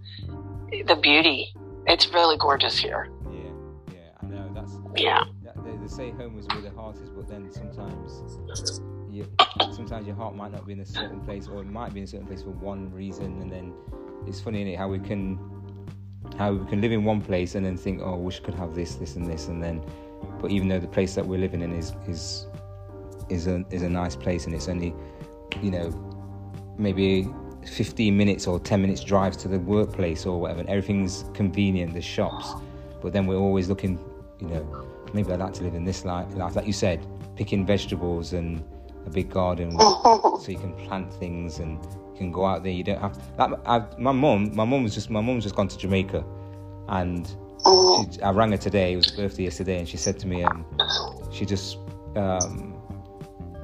the 0.86 0.96
beauty. 0.96 1.54
It's 1.86 2.12
really 2.12 2.36
gorgeous 2.36 2.76
here. 2.76 3.08
Yeah, 3.30 3.94
yeah, 3.94 3.98
I 4.20 4.26
know. 4.26 4.50
That's 4.54 4.72
yeah. 4.96 5.24
They, 5.64 5.76
they 5.76 5.86
say 5.86 6.10
home 6.10 6.38
is 6.38 6.46
where 6.48 6.60
the 6.60 6.70
heart 6.70 6.96
is, 6.96 7.08
but 7.10 7.28
then 7.28 7.50
sometimes, 7.50 8.22
you, 9.10 9.26
sometimes 9.72 10.06
your 10.06 10.16
heart 10.16 10.34
might 10.34 10.52
not 10.52 10.66
be 10.66 10.72
in 10.72 10.80
a 10.80 10.86
certain 10.86 11.20
place, 11.20 11.48
or 11.48 11.62
it 11.62 11.66
might 11.66 11.94
be 11.94 12.00
in 12.00 12.04
a 12.04 12.08
certain 12.08 12.26
place 12.26 12.42
for 12.42 12.50
one 12.50 12.92
reason, 12.92 13.40
and 13.40 13.50
then 13.50 13.72
it's 14.26 14.40
funny 14.40 14.62
is 14.62 14.68
it, 14.68 14.78
how 14.78 14.88
we 14.88 14.98
can 14.98 15.38
how 16.38 16.52
we 16.52 16.68
can 16.68 16.80
live 16.80 16.92
in 16.92 17.04
one 17.04 17.20
place 17.20 17.54
and 17.54 17.64
then 17.64 17.76
think, 17.76 18.00
oh, 18.02 18.14
I 18.14 18.16
wish 18.16 18.40
I 18.40 18.44
could 18.44 18.54
have 18.54 18.74
this, 18.74 18.96
this, 18.96 19.16
and 19.16 19.26
this, 19.26 19.48
and 19.48 19.62
then, 19.62 19.82
but 20.40 20.50
even 20.50 20.68
though 20.68 20.80
the 20.80 20.88
place 20.88 21.14
that 21.14 21.26
we're 21.26 21.38
living 21.38 21.62
in 21.62 21.72
is 21.72 21.92
is 22.08 22.46
is 23.28 23.46
a 23.46 23.64
is 23.70 23.82
a 23.82 23.88
nice 23.88 24.16
place 24.16 24.46
and 24.46 24.54
it's 24.54 24.68
only, 24.68 24.94
you 25.62 25.70
know, 25.70 25.90
maybe 26.76 27.28
15 27.66 28.16
minutes 28.16 28.46
or 28.46 28.58
10 28.58 28.80
minutes 28.80 29.02
drive 29.02 29.36
to 29.38 29.48
the 29.48 29.58
workplace 29.58 30.26
or 30.26 30.40
whatever, 30.40 30.60
and 30.60 30.68
everything's 30.68 31.24
convenient, 31.34 31.94
the 31.94 32.02
shops, 32.02 32.52
but 33.00 33.12
then 33.12 33.26
we're 33.26 33.36
always 33.36 33.68
looking, 33.68 33.98
you 34.40 34.48
know, 34.48 34.86
maybe 35.12 35.32
I'd 35.32 35.40
like 35.40 35.54
to 35.54 35.62
live 35.62 35.74
in 35.74 35.84
this 35.84 36.04
life, 36.04 36.26
like 36.34 36.66
you 36.66 36.72
said, 36.72 37.06
picking 37.36 37.64
vegetables 37.64 38.32
and 38.32 38.62
a 39.06 39.10
big 39.10 39.30
garden 39.30 39.72
so 39.78 40.44
you 40.48 40.58
can 40.58 40.74
plant 40.86 41.12
things 41.14 41.58
and 41.58 41.78
can 42.16 42.32
go 42.32 42.44
out 42.44 42.62
there. 42.62 42.72
You 42.72 42.84
don't 42.84 43.00
have 43.00 43.36
that. 43.36 43.50
I, 43.66 43.84
my 43.98 44.12
mum, 44.12 44.54
my 44.54 44.64
mum 44.64 44.82
was 44.82 44.94
just 44.94 45.10
my 45.10 45.20
mum's 45.20 45.44
just 45.44 45.54
gone 45.54 45.68
to 45.68 45.78
Jamaica, 45.78 46.24
and 46.88 47.26
she, 47.26 48.20
I 48.22 48.30
rang 48.30 48.52
her 48.52 48.58
today. 48.58 48.92
It 48.92 48.96
was 48.96 49.10
her 49.10 49.22
birthday 49.22 49.44
yesterday, 49.44 49.78
and 49.78 49.88
she 49.88 49.96
said 49.96 50.18
to 50.20 50.26
me, 50.26 50.44
um, 50.44 50.64
she 51.32 51.44
just 51.44 51.78
um, 52.16 52.74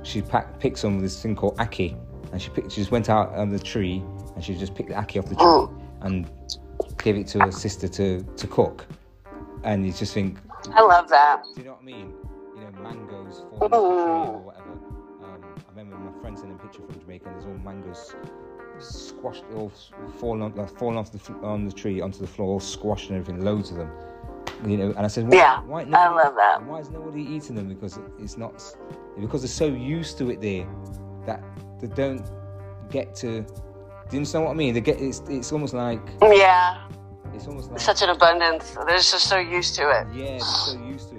she 0.03 0.23
packed, 0.23 0.61
picked 0.61 0.79
some 0.79 0.97
of 0.97 1.03
this 1.03 1.21
thing 1.23 1.37
called 1.37 1.57
ackee, 1.59 1.97
and 2.33 2.41
she 2.41 2.51
picked, 2.51 2.73
she 2.73 2.81
just 2.81 2.91
went 2.91 3.09
out 3.09 3.33
on 3.35 3.51
the 3.51 3.59
tree 3.59 4.03
and 4.35 4.45
she 4.45 4.55
just 4.55 4.75
picked 4.75 4.89
the 4.89 4.95
ackee 4.95 5.19
off 5.23 5.29
the 5.29 5.37
tree 5.37 5.77
and 6.03 6.31
gave 7.03 7.17
it 7.17 7.27
to 7.29 7.41
her 7.41 7.53
sister 7.53 7.89
to 7.89 8.23
to 8.37 8.47
cook. 8.47 8.87
And 9.63 9.87
you 9.87 9.93
just 9.93 10.15
think, 10.15 10.39
I 10.73 10.81
love 10.81 11.09
that. 11.11 11.43
Do 11.55 11.61
you 11.61 11.67
know 11.67 11.73
what 11.73 11.83
I 11.83 11.85
mean? 11.85 12.15
You 12.55 12.63
know, 12.63 12.71
mangoes 12.83 13.43
falling 13.51 13.73
off 13.75 13.81
the 13.83 14.05
tree 14.05 14.35
or 14.35 14.39
whatever. 14.39 14.60
Friend 16.21 16.39
sent 16.39 16.53
a 16.53 16.55
picture 16.57 16.83
from 16.87 17.01
Jamaica, 17.01 17.29
and 17.29 17.35
there's 17.37 17.47
all 17.47 17.59
mangoes 17.65 18.15
squashed, 18.79 19.45
all 19.55 19.71
falling 20.19 20.43
on, 20.43 20.55
like, 20.55 20.71
falling 20.79 20.97
off 20.97 21.13
the 21.13 21.33
on 21.43 21.67
the 21.67 21.73
tree 21.73 22.01
onto 22.01 22.19
the 22.19 22.27
floor, 22.27 22.49
all 22.49 22.61
squashed 22.61 23.11
and 23.11 23.19
everything, 23.19 23.45
loads 23.45 23.71
of 23.71 23.77
them. 23.77 23.91
You 24.67 24.77
know, 24.77 24.89
and 24.91 25.01
I 25.01 25.09
said, 25.09 25.29
why, 25.29 25.37
yeah, 25.37 25.61
why 25.63 25.85
nobody, 25.85 25.97
I 25.97 26.09
love 26.09 26.35
that. 26.37 26.67
Why 26.67 26.81
is 26.81 26.91
nobody 26.91 27.23
eating 27.23 27.57
them? 27.57 27.69
Because 27.69 27.99
it's 28.19 28.37
not 28.37 28.63
because 29.19 29.43
they're 29.43 29.49
so 29.49 29.67
used 29.67 30.19
to 30.19 30.31
it 30.31 30.41
there 30.41 30.67
that 31.27 31.43
they 31.81 31.87
don't 31.89 32.29
get 32.91 33.15
to. 33.17 33.43
Do 33.43 33.47
you 34.13 34.19
understand 34.19 34.45
what 34.45 34.51
I 34.51 34.55
mean? 34.55 34.75
They 34.75 34.81
get 34.81 35.01
it's 35.01 35.23
it's 35.29 35.53
almost 35.53 35.73
like 35.75 36.01
yeah. 36.23 36.87
It's 37.33 37.47
almost 37.47 37.71
like 37.71 37.81
such 37.81 38.03
an 38.03 38.11
abundance. 38.11 38.73
They're 38.87 38.97
just 38.97 39.29
so 39.29 39.39
used 39.39 39.77
to 39.77 39.89
it. 39.89 40.07
Yeah, 40.13 40.25
they're 40.25 40.41
so 40.41 40.79
used 40.85 41.10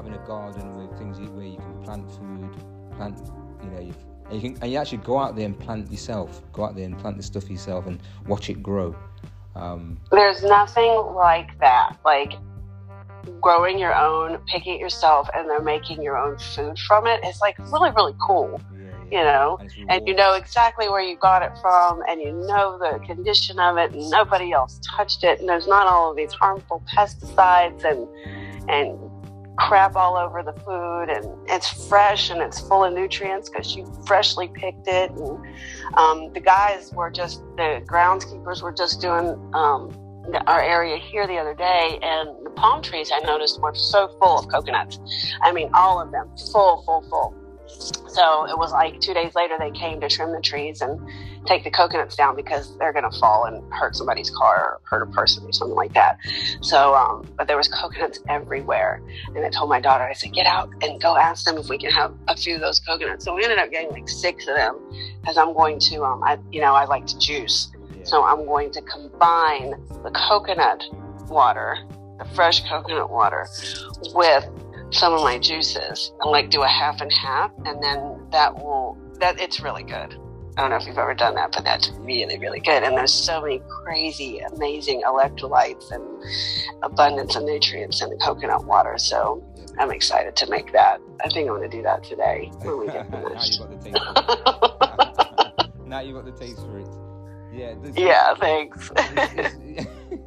having 0.00 0.18
a 0.18 0.26
garden 0.26 0.76
with 0.76 0.98
things 0.98 1.20
where 1.20 1.44
you 1.44 1.58
can 1.58 1.82
plant 1.82 2.10
food, 2.12 2.56
plant, 2.96 3.18
you 3.62 3.70
know, 3.70 3.80
you 3.80 3.94
and 4.30 4.42
you 4.42 4.50
can 4.50 4.62
and 4.62 4.72
you 4.72 4.78
actually 4.78 4.98
go 4.98 5.18
out 5.18 5.36
there 5.36 5.44
and 5.44 5.58
plant 5.58 5.90
yourself. 5.90 6.40
Go 6.52 6.64
out 6.64 6.74
there 6.74 6.86
and 6.86 6.98
plant 6.98 7.18
the 7.18 7.22
stuff 7.22 7.50
yourself 7.50 7.86
and 7.86 8.00
watch 8.26 8.48
it 8.48 8.62
grow. 8.62 8.96
Um, 9.54 10.00
There's 10.10 10.42
nothing 10.42 10.90
like 11.14 11.58
that. 11.60 11.96
Like 12.02 12.32
growing 13.42 13.78
your 13.78 13.94
own, 13.94 14.38
picking 14.46 14.76
it 14.76 14.80
yourself, 14.80 15.28
and 15.34 15.50
then 15.50 15.64
making 15.64 16.02
your 16.02 16.16
own 16.16 16.38
food 16.38 16.78
from 16.78 17.06
it. 17.06 17.20
it 17.22 17.28
is 17.28 17.40
like 17.42 17.58
really, 17.58 17.90
really 17.90 18.14
cool. 18.26 18.58
Yeah, 18.72 18.78
yeah. 19.10 19.18
You 19.18 19.24
know, 19.24 19.58
and, 19.60 19.90
and 19.90 20.08
you 20.08 20.14
know 20.14 20.32
exactly 20.32 20.88
where 20.88 21.02
you 21.02 21.16
got 21.16 21.42
it 21.42 21.52
from, 21.60 22.02
and 22.08 22.22
you 22.22 22.32
know 22.32 22.78
the 22.78 23.04
condition 23.04 23.58
of 23.58 23.76
it, 23.76 23.92
and 23.92 24.08
nobody 24.08 24.52
else 24.52 24.80
touched 24.96 25.24
it, 25.24 25.40
and 25.40 25.48
there's 25.48 25.66
not 25.66 25.86
all 25.86 26.12
of 26.12 26.16
these 26.16 26.32
harmful 26.32 26.82
pesticides 26.96 27.84
and 27.84 28.08
and 28.70 29.09
crap 29.60 29.94
all 29.94 30.16
over 30.16 30.42
the 30.42 30.54
food 30.60 31.10
and 31.10 31.26
it's 31.48 31.86
fresh 31.88 32.30
and 32.30 32.40
it's 32.40 32.60
full 32.60 32.82
of 32.82 32.92
nutrients 32.94 33.48
because 33.48 33.76
you 33.76 33.84
freshly 34.06 34.48
picked 34.48 34.88
it 34.88 35.10
and 35.10 35.38
um, 35.94 36.32
the 36.32 36.40
guys 36.40 36.92
were 36.94 37.10
just 37.10 37.42
the 37.56 37.82
groundskeepers 37.86 38.62
were 38.62 38.72
just 38.72 39.00
doing 39.00 39.38
um, 39.52 39.90
our 40.46 40.60
area 40.60 40.96
here 40.96 41.26
the 41.26 41.36
other 41.36 41.54
day, 41.54 41.98
and 42.02 42.30
the 42.44 42.50
palm 42.50 42.82
trees 42.82 43.10
I 43.12 43.20
noticed 43.20 43.60
were 43.60 43.74
so 43.74 44.08
full 44.20 44.38
of 44.38 44.48
coconuts. 44.48 44.98
I 45.42 45.52
mean, 45.52 45.70
all 45.74 46.00
of 46.00 46.12
them, 46.12 46.30
full, 46.52 46.82
full, 46.84 47.02
full. 47.08 47.34
So 48.08 48.46
it 48.46 48.58
was 48.58 48.72
like 48.72 49.00
two 49.00 49.14
days 49.14 49.34
later 49.34 49.56
they 49.58 49.70
came 49.70 50.00
to 50.00 50.08
trim 50.08 50.32
the 50.32 50.40
trees 50.40 50.80
and 50.80 51.00
take 51.46 51.64
the 51.64 51.70
coconuts 51.70 52.16
down 52.16 52.36
because 52.36 52.76
they're 52.78 52.92
going 52.92 53.10
to 53.10 53.18
fall 53.18 53.44
and 53.44 53.62
hurt 53.72 53.96
somebody's 53.96 54.30
car 54.30 54.56
or 54.56 54.80
hurt 54.84 55.08
a 55.08 55.10
person 55.12 55.44
or 55.44 55.52
something 55.52 55.76
like 55.76 55.92
that. 55.94 56.18
So, 56.60 56.94
um, 56.94 57.26
but 57.36 57.48
there 57.48 57.56
was 57.56 57.68
coconuts 57.68 58.20
everywhere. 58.28 59.02
And 59.34 59.44
I 59.44 59.50
told 59.50 59.70
my 59.70 59.80
daughter, 59.80 60.04
I 60.04 60.12
said, 60.12 60.32
get 60.32 60.46
out 60.46 60.70
and 60.82 61.00
go 61.00 61.16
ask 61.16 61.44
them 61.44 61.56
if 61.56 61.68
we 61.68 61.78
can 61.78 61.90
have 61.90 62.14
a 62.28 62.36
few 62.36 62.56
of 62.56 62.60
those 62.60 62.78
coconuts. 62.80 63.24
So 63.24 63.34
we 63.34 63.42
ended 63.42 63.58
up 63.58 63.70
getting 63.70 63.90
like 63.90 64.08
six 64.08 64.46
of 64.48 64.56
them 64.56 64.76
because 65.20 65.36
I'm 65.36 65.54
going 65.54 65.78
to, 65.80 66.04
um, 66.04 66.22
I, 66.22 66.38
you 66.50 66.60
know, 66.60 66.74
I 66.74 66.84
like 66.84 67.06
to 67.06 67.18
juice. 67.18 67.70
So 68.04 68.24
I'm 68.24 68.44
going 68.46 68.70
to 68.72 68.82
combine 68.82 69.70
the 70.02 70.10
coconut 70.28 70.82
water, 71.28 71.76
the 72.18 72.24
fresh 72.34 72.66
coconut 72.68 73.10
water, 73.10 73.46
with 74.14 74.48
some 74.90 75.12
of 75.12 75.22
my 75.22 75.38
juices 75.38 76.12
and 76.20 76.30
like 76.30 76.50
do 76.50 76.62
a 76.62 76.68
half 76.68 77.00
and 77.00 77.12
half, 77.12 77.52
and 77.64 77.82
then 77.82 78.26
that 78.32 78.54
will 78.54 78.98
that 79.20 79.40
it's 79.40 79.60
really 79.60 79.82
good. 79.82 80.18
I 80.56 80.62
don't 80.62 80.70
know 80.70 80.76
if 80.76 80.86
you've 80.86 80.98
ever 80.98 81.14
done 81.14 81.36
that, 81.36 81.52
but 81.52 81.64
that's 81.64 81.90
really, 82.00 82.38
really 82.38 82.60
good. 82.60 82.82
And 82.82 82.96
there's 82.96 83.12
so 83.12 83.40
many 83.40 83.62
crazy, 83.68 84.40
amazing 84.40 85.02
electrolytes 85.06 85.92
and 85.92 86.04
abundance 86.82 87.36
of 87.36 87.44
nutrients 87.44 88.02
in 88.02 88.10
the 88.10 88.16
coconut 88.16 88.64
water. 88.64 88.98
So 88.98 89.44
I'm 89.78 89.90
excited 89.90 90.36
to 90.36 90.50
make 90.50 90.72
that. 90.72 91.00
I 91.24 91.28
think 91.28 91.48
I'm 91.48 91.56
going 91.56 91.70
to 91.70 91.76
do 91.76 91.82
that 91.82 92.02
today 92.02 92.50
when 92.58 92.80
we 92.80 92.86
get 92.86 93.10
finished. 93.10 93.60
now 95.86 96.00
you've 96.00 96.14
got 96.24 96.24
the 96.24 96.32
taste 96.38 96.60
for 96.60 96.78
it. 96.78 96.88
Yeah. 97.52 97.74
Yeah. 97.94 98.34
Thanks. 98.34 98.90
It's, 99.00 99.54
it's, 99.64 100.22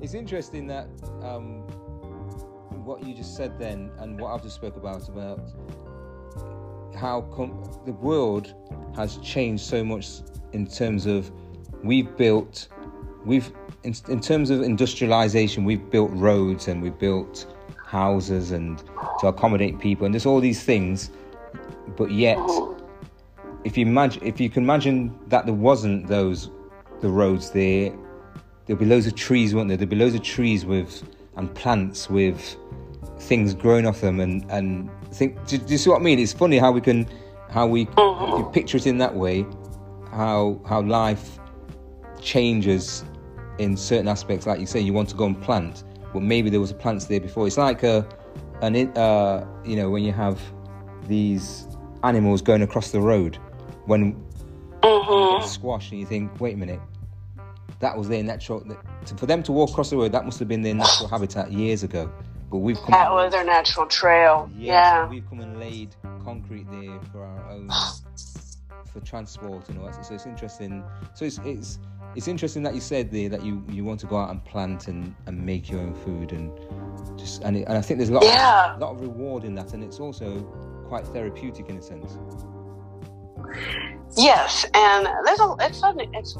it's, 0.00 0.14
interesting 0.14 0.66
that 0.66 0.88
um, 1.22 1.62
what 2.84 3.06
you 3.06 3.14
just 3.14 3.36
said 3.36 3.58
then, 3.58 3.90
and 3.98 4.20
what 4.20 4.32
I've 4.32 4.42
just 4.42 4.56
spoke 4.56 4.76
about 4.76 5.08
about 5.08 5.40
how 6.94 7.22
com- 7.34 7.62
the 7.86 7.92
world 7.92 8.54
has 8.96 9.16
changed 9.18 9.64
so 9.64 9.82
much 9.84 10.08
in 10.52 10.66
terms 10.66 11.06
of 11.06 11.30
we've 11.82 12.16
built, 12.16 12.68
we've 13.24 13.52
in, 13.84 13.94
in 14.08 14.20
terms 14.20 14.50
of 14.50 14.62
industrialization, 14.62 15.64
we've 15.64 15.90
built 15.90 16.10
roads 16.12 16.68
and 16.68 16.82
we've 16.82 16.98
built 16.98 17.52
houses 17.84 18.52
and 18.52 18.82
to 19.20 19.26
accommodate 19.26 19.78
people, 19.78 20.04
and 20.06 20.14
there's 20.14 20.26
all 20.26 20.40
these 20.40 20.62
things, 20.62 21.10
but 21.96 22.10
yet 22.10 22.38
if 23.64 23.76
you 23.76 23.86
imagine, 23.86 24.22
if 24.24 24.40
you 24.40 24.50
can 24.50 24.62
imagine 24.64 25.18
that 25.28 25.46
there 25.46 25.54
wasn't 25.54 26.06
those 26.08 26.50
the 27.00 27.08
roads 27.08 27.50
there, 27.50 27.92
there'd 28.66 28.78
be 28.78 28.86
loads 28.86 29.06
of 29.06 29.14
trees, 29.14 29.54
won't 29.54 29.68
there? 29.68 29.76
There'd 29.76 29.88
be 29.88 29.96
loads 29.96 30.14
of 30.14 30.22
trees 30.22 30.64
with 30.64 31.02
and 31.36 31.52
plants 31.54 32.10
with 32.10 32.56
things 33.18 33.54
growing 33.54 33.86
off 33.86 34.00
them, 34.00 34.20
and 34.20 34.44
and 34.50 34.90
think. 35.14 35.46
Do, 35.46 35.58
do 35.58 35.72
you 35.72 35.78
see 35.78 35.90
what 35.90 36.00
I 36.00 36.02
mean? 36.02 36.18
It's 36.18 36.32
funny 36.32 36.58
how 36.58 36.72
we 36.72 36.80
can, 36.80 37.08
how 37.50 37.66
we 37.66 37.80
you 37.80 38.50
picture 38.52 38.76
it 38.76 38.86
in 38.86 38.98
that 38.98 39.14
way, 39.14 39.46
how 40.10 40.60
how 40.66 40.82
life 40.82 41.38
changes 42.20 43.04
in 43.58 43.76
certain 43.76 44.08
aspects. 44.08 44.46
Like 44.46 44.60
you 44.60 44.66
say, 44.66 44.80
you 44.80 44.92
want 44.92 45.08
to 45.10 45.16
go 45.16 45.26
and 45.26 45.40
plant, 45.40 45.84
but 46.12 46.22
maybe 46.22 46.50
there 46.50 46.60
was 46.60 46.70
a 46.70 46.74
plant 46.74 47.08
there 47.08 47.20
before. 47.20 47.46
It's 47.46 47.58
like 47.58 47.82
a 47.82 48.06
an 48.62 48.76
uh, 48.96 49.46
you 49.64 49.76
know 49.76 49.90
when 49.90 50.04
you 50.04 50.12
have 50.12 50.40
these 51.08 51.66
animals 52.04 52.42
going 52.42 52.62
across 52.62 52.90
the 52.90 53.00
road 53.00 53.38
when 53.86 54.14
mm-hmm. 54.82 55.46
squash 55.46 55.90
and 55.90 56.00
you 56.00 56.06
think, 56.06 56.40
wait 56.40 56.54
a 56.54 56.56
minute, 56.56 56.80
that 57.80 57.96
was 57.96 58.08
their 58.08 58.22
natural. 58.22 58.64
For 59.16 59.26
them 59.26 59.42
to 59.44 59.52
walk 59.52 59.70
across 59.70 59.90
the 59.90 59.96
road, 59.96 60.12
that 60.12 60.24
must 60.24 60.38
have 60.38 60.48
been 60.48 60.62
their 60.62 60.74
natural 60.74 61.08
habitat 61.08 61.52
years 61.52 61.82
ago. 61.82 62.10
But 62.52 62.58
we've 62.58 62.76
come. 62.76 62.90
That 62.90 63.10
was 63.10 63.32
their 63.32 63.44
natural 63.44 63.86
trail. 63.86 64.50
Yes, 64.54 64.66
yeah. 64.66 65.08
We've 65.08 65.26
come 65.26 65.40
and 65.40 65.58
laid 65.58 65.96
concrete 66.22 66.70
there 66.70 67.00
for 67.10 67.24
our 67.24 67.50
own, 67.50 67.70
for 68.92 69.00
transport 69.00 69.70
and 69.70 69.78
all 69.78 69.86
that. 69.86 70.04
So 70.04 70.14
it's 70.14 70.26
interesting. 70.26 70.84
So 71.14 71.24
it's 71.24 71.38
it's 71.46 71.78
it's 72.14 72.28
interesting 72.28 72.62
that 72.64 72.74
you 72.74 72.82
said 72.82 73.10
there 73.10 73.30
that 73.30 73.42
you, 73.42 73.64
you 73.70 73.86
want 73.86 74.00
to 74.00 74.06
go 74.06 74.18
out 74.18 74.28
and 74.28 74.44
plant 74.44 74.88
and, 74.88 75.14
and 75.26 75.42
make 75.42 75.70
your 75.70 75.80
own 75.80 75.94
food 75.94 76.32
and 76.32 76.50
just 77.18 77.42
and, 77.42 77.56
it, 77.56 77.66
and 77.68 77.78
I 77.78 77.80
think 77.80 77.96
there's 77.96 78.10
a 78.10 78.14
lot 78.14 78.22
yeah. 78.22 78.74
of, 78.74 78.80
lot 78.80 78.92
of 78.92 79.00
reward 79.00 79.44
in 79.44 79.54
that 79.54 79.72
and 79.72 79.82
it's 79.82 79.98
also 79.98 80.42
quite 80.88 81.06
therapeutic 81.06 81.70
in 81.70 81.78
a 81.78 81.82
sense. 81.82 82.18
Yes, 84.14 84.66
and 84.74 85.08
there's 85.24 85.40
a 85.40 85.56
it's 85.60 85.82
a 85.82 85.94
it's 86.12 86.36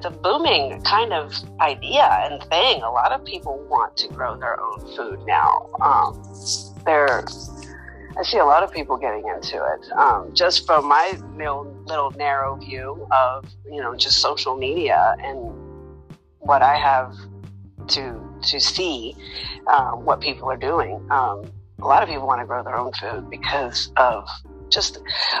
it's 0.00 0.06
a 0.06 0.18
booming 0.18 0.80
kind 0.82 1.12
of 1.12 1.34
idea 1.60 2.04
and 2.24 2.42
thing. 2.44 2.80
A 2.80 2.90
lot 2.90 3.12
of 3.12 3.22
people 3.22 3.58
want 3.68 3.98
to 3.98 4.08
grow 4.08 4.34
their 4.34 4.58
own 4.58 4.80
food 4.96 5.20
now. 5.26 5.68
Um, 5.82 6.22
there, 6.86 7.22
I 8.16 8.22
see 8.22 8.38
a 8.38 8.44
lot 8.46 8.62
of 8.62 8.72
people 8.72 8.96
getting 8.96 9.28
into 9.28 9.56
it. 9.56 9.92
Um, 9.92 10.32
just 10.32 10.64
from 10.64 10.88
my 10.88 11.18
little, 11.36 11.70
little 11.84 12.10
narrow 12.12 12.56
view 12.56 13.06
of 13.12 13.44
you 13.70 13.82
know 13.82 13.94
just 13.94 14.22
social 14.22 14.56
media 14.56 15.16
and 15.22 15.52
what 16.38 16.62
I 16.62 16.76
have 16.76 17.14
to 17.88 18.40
to 18.44 18.58
see 18.58 19.14
um, 19.66 20.06
what 20.06 20.22
people 20.22 20.50
are 20.50 20.56
doing. 20.56 20.94
Um, 21.10 21.44
a 21.82 21.86
lot 21.86 22.02
of 22.02 22.08
people 22.08 22.26
want 22.26 22.40
to 22.40 22.46
grow 22.46 22.62
their 22.62 22.76
own 22.76 22.92
food 22.94 23.28
because 23.28 23.92
of 23.98 24.26
just 24.70 24.98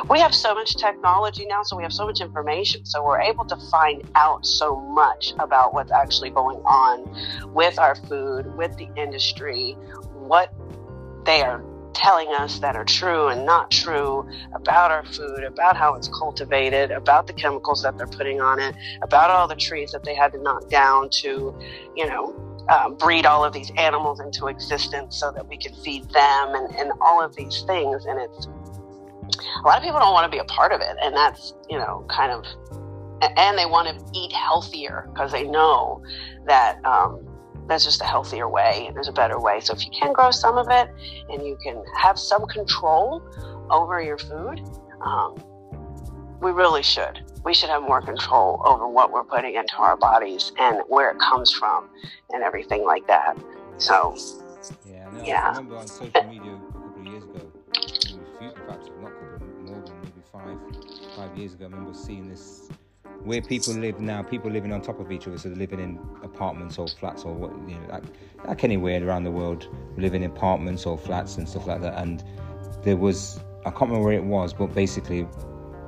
we 0.08 0.18
have 0.18 0.34
so 0.34 0.54
much 0.54 0.76
technology 0.76 1.46
now 1.46 1.62
so 1.62 1.76
we 1.76 1.82
have 1.82 1.92
so 1.92 2.06
much 2.06 2.20
information 2.20 2.84
so 2.84 3.02
we're 3.02 3.20
able 3.20 3.44
to 3.44 3.56
find 3.70 4.02
out 4.14 4.44
so 4.44 4.76
much 4.76 5.32
about 5.38 5.72
what's 5.72 5.92
actually 5.92 6.30
going 6.30 6.58
on 6.58 7.52
with 7.52 7.78
our 7.78 7.94
food 7.94 8.54
with 8.56 8.76
the 8.76 8.88
industry 8.96 9.72
what 10.14 10.52
they 11.24 11.42
are 11.42 11.64
telling 11.92 12.28
us 12.34 12.60
that 12.60 12.76
are 12.76 12.84
true 12.84 13.28
and 13.28 13.44
not 13.44 13.70
true 13.70 14.28
about 14.54 14.90
our 14.90 15.04
food 15.04 15.42
about 15.42 15.76
how 15.76 15.94
it's 15.94 16.08
cultivated 16.08 16.90
about 16.92 17.26
the 17.26 17.32
chemicals 17.32 17.82
that 17.82 17.96
they're 17.98 18.06
putting 18.06 18.40
on 18.40 18.60
it 18.60 18.74
about 19.02 19.30
all 19.30 19.48
the 19.48 19.56
trees 19.56 19.90
that 19.90 20.04
they 20.04 20.14
had 20.14 20.30
to 20.32 20.40
knock 20.40 20.68
down 20.70 21.10
to 21.10 21.54
you 21.96 22.06
know 22.06 22.50
um, 22.70 22.94
breed 22.96 23.26
all 23.26 23.44
of 23.44 23.52
these 23.52 23.72
animals 23.76 24.20
into 24.20 24.46
existence 24.46 25.16
so 25.16 25.32
that 25.32 25.46
we 25.48 25.56
can 25.56 25.74
feed 25.74 26.08
them 26.10 26.54
and, 26.54 26.74
and 26.76 26.92
all 27.00 27.22
of 27.22 27.34
these 27.34 27.62
things. 27.62 28.04
And 28.06 28.20
it's 28.20 28.46
a 29.64 29.66
lot 29.66 29.76
of 29.76 29.82
people 29.82 29.98
don't 29.98 30.12
want 30.12 30.30
to 30.30 30.34
be 30.34 30.40
a 30.40 30.44
part 30.44 30.72
of 30.72 30.80
it 30.80 30.96
and 31.02 31.14
that's 31.14 31.54
you 31.68 31.78
know 31.78 32.04
kind 32.08 32.32
of 32.32 32.44
and 33.36 33.58
they 33.58 33.66
want 33.66 33.86
to 33.86 34.18
eat 34.18 34.32
healthier 34.32 35.08
because 35.12 35.30
they 35.30 35.44
know 35.44 36.02
that 36.46 36.82
um, 36.86 37.20
that's 37.66 37.84
just 37.84 38.00
a 38.00 38.04
healthier 38.04 38.48
way 38.48 38.84
and 38.86 38.96
there's 38.96 39.08
a 39.08 39.12
better 39.12 39.38
way. 39.38 39.60
So 39.60 39.74
if 39.74 39.84
you 39.84 39.90
can 39.92 40.14
grow 40.14 40.30
some 40.30 40.56
of 40.56 40.68
it 40.70 40.88
and 41.28 41.46
you 41.46 41.58
can 41.62 41.84
have 41.98 42.18
some 42.18 42.46
control 42.46 43.22
over 43.70 44.02
your 44.02 44.16
food 44.16 44.62
um, 45.02 45.42
we 46.40 46.50
really 46.50 46.82
should. 46.82 47.20
We 47.44 47.54
should 47.54 47.70
have 47.70 47.82
more 47.82 48.00
control 48.00 48.62
over 48.66 48.88
what 48.88 49.12
we're 49.12 49.24
putting 49.24 49.54
into 49.54 49.76
our 49.76 49.96
bodies 49.96 50.52
and 50.58 50.78
where 50.88 51.10
it 51.10 51.18
comes 51.18 51.52
from 51.52 51.88
and 52.30 52.42
everything 52.42 52.84
like 52.84 53.06
that. 53.06 53.36
So 53.78 54.16
yeah, 54.86 55.08
no, 55.12 55.24
yeah. 55.24 55.42
I 55.44 55.48
remember 55.50 55.76
on 55.76 55.86
social 55.86 56.24
media 56.24 56.60
five 61.20 61.36
years 61.36 61.52
ago 61.52 61.66
I 61.66 61.68
remember 61.68 61.92
seeing 61.92 62.28
this 62.28 62.70
where 63.24 63.42
people 63.42 63.74
live 63.74 64.00
now, 64.00 64.22
people 64.22 64.50
living 64.50 64.72
on 64.72 64.80
top 64.80 64.98
of 64.98 65.12
each 65.12 65.26
other, 65.26 65.36
so 65.36 65.50
they're 65.50 65.58
living 65.58 65.78
in 65.78 65.98
apartments 66.22 66.78
or 66.78 66.88
flats 66.88 67.24
or 67.24 67.34
what, 67.34 67.50
you 67.68 67.78
know, 67.78 67.86
like, 67.90 68.04
like 68.46 68.64
anywhere 68.64 69.06
around 69.06 69.24
the 69.24 69.30
world, 69.30 69.68
living 69.98 70.22
in 70.22 70.30
apartments 70.30 70.86
or 70.86 70.96
flats 70.96 71.36
and 71.36 71.46
stuff 71.46 71.66
like 71.66 71.82
that. 71.82 72.00
And 72.00 72.24
there 72.82 72.96
was, 72.96 73.38
I 73.66 73.70
can't 73.70 73.82
remember 73.82 74.06
where 74.06 74.14
it 74.14 74.24
was, 74.24 74.54
but 74.54 74.74
basically, 74.74 75.26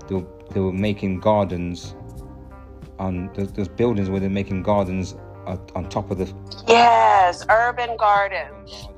they 0.08 0.16
were, 0.16 0.26
they 0.50 0.60
were 0.60 0.74
making 0.74 1.20
gardens 1.20 1.94
on 2.98 3.30
those 3.32 3.68
buildings 3.68 4.10
where 4.10 4.20
they're 4.20 4.28
making 4.28 4.62
gardens 4.62 5.14
on, 5.46 5.58
on 5.74 5.88
top 5.88 6.10
of 6.10 6.18
the. 6.18 6.30
Yes, 6.68 7.46
urban 7.48 7.96
gardens. 7.96 8.88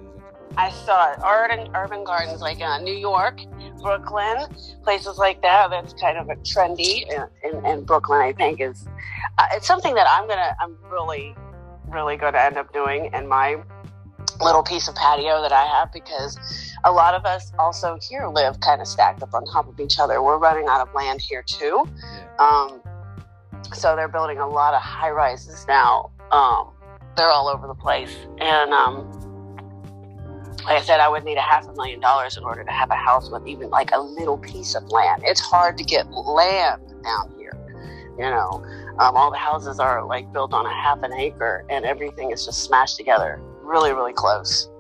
I 0.57 0.71
saw 0.71 1.12
it. 1.12 1.19
Urban 1.25 1.71
urban 1.75 2.05
gardens 2.05 2.40
like 2.40 2.61
uh, 2.61 2.79
New 2.79 2.95
York, 2.95 3.40
Brooklyn, 3.83 4.47
places 4.83 5.19
like 5.19 5.43
that. 5.43 5.71
That's 5.71 5.93
kind 5.95 6.19
of 6.19 6.29
a 6.29 6.37
trendy. 6.37 7.05
In, 7.43 7.64
in 7.67 7.85
Brooklyn, 7.85 8.21
I 8.21 8.33
think 8.33 8.61
is 8.61 8.87
uh, 9.38 9.47
it's 9.53 9.67
something 9.67 9.95
that 9.95 10.07
I'm 10.09 10.29
gonna 10.29 10.57
I'm 10.61 10.77
really 10.90 11.35
really 11.88 12.17
going 12.17 12.33
to 12.33 12.43
end 12.43 12.57
up 12.57 12.73
doing 12.73 13.11
in 13.14 13.29
my 13.29 13.62
little 14.40 14.62
piece 14.62 14.88
of 14.88 14.95
patio 14.95 15.40
that 15.43 15.53
I 15.53 15.64
have 15.64 15.93
because 15.93 16.38
a 16.85 16.90
lot 16.90 17.14
of 17.14 17.25
us 17.25 17.53
also 17.59 17.99
here 18.09 18.27
live 18.27 18.59
kind 18.61 18.81
of 18.81 18.88
stacked 18.88 19.23
up 19.23 19.33
on 19.33 19.45
top 19.47 19.69
of 19.69 19.79
each 19.79 19.99
other. 19.99 20.23
We're 20.23 20.38
running 20.38 20.67
out 20.69 20.87
of 20.87 20.93
land 20.95 21.21
here 21.21 21.43
too. 21.47 21.87
Um, 22.38 22.83
so 23.73 23.97
they're 23.97 24.09
building 24.09 24.38
a 24.38 24.49
lot 24.49 24.75
of 24.75 24.83
high 24.83 25.11
rises 25.11 25.64
now. 25.69 26.11
Um, 26.33 26.71
they're 27.17 27.29
all 27.29 27.49
over 27.49 27.67
the 27.67 27.75
place. 27.75 28.14
And 28.38 28.73
um, 28.73 29.23
like 30.64 30.81
I 30.81 30.83
said, 30.83 31.01
I 31.01 31.09
would 31.09 31.25
need 31.25 31.37
a 31.37 31.43
half 31.43 31.67
a 31.69 31.73
million 31.75 32.01
dollars 32.01 32.37
in 32.37 32.45
order 32.45 32.64
to 32.64 32.71
have 32.71 32.90
a 32.90 32.97
house 32.97 33.31
with 33.31 33.47
even 33.47 33.71
like 33.71 33.90
a 33.93 34.01
little 34.01 34.38
piece 34.38 34.75
of 34.75 34.85
land. 34.90 35.23
It's 35.25 35.40
hard 35.40 35.77
to 35.79 35.85
get 35.85 36.11
land 36.11 36.83
down 37.03 37.35
here. 37.37 37.53
You 38.19 38.31
know, 38.31 38.64
um, 38.99 39.17
all 39.17 39.31
the 39.31 39.37
houses 39.37 39.81
are 39.81 40.05
like 40.05 40.33
built 40.33 40.55
on 40.55 40.67
a 40.67 40.73
half 40.73 41.03
an 41.03 41.12
acre 41.12 41.67
and 41.69 41.85
everything 41.85 42.31
is 42.31 42.45
just 42.47 42.62
smashed 42.62 42.97
together 42.97 43.40
really, 43.62 43.93
really 43.93 44.12
close. 44.12 44.71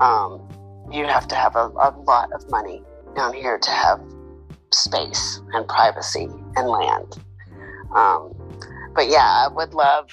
Um, 0.00 0.48
you 0.90 1.04
have 1.04 1.28
to 1.28 1.34
have 1.34 1.56
a, 1.56 1.66
a 1.66 1.94
lot 2.06 2.32
of 2.32 2.50
money 2.50 2.82
down 3.14 3.34
here 3.34 3.58
to 3.58 3.70
have 3.70 4.00
space 4.72 5.40
and 5.52 5.66
privacy 5.68 6.28
and 6.56 6.68
land. 6.68 7.18
Um, 7.94 8.34
but 8.94 9.08
yeah, 9.08 9.46
I 9.46 9.48
would 9.52 9.74
love, 9.74 10.10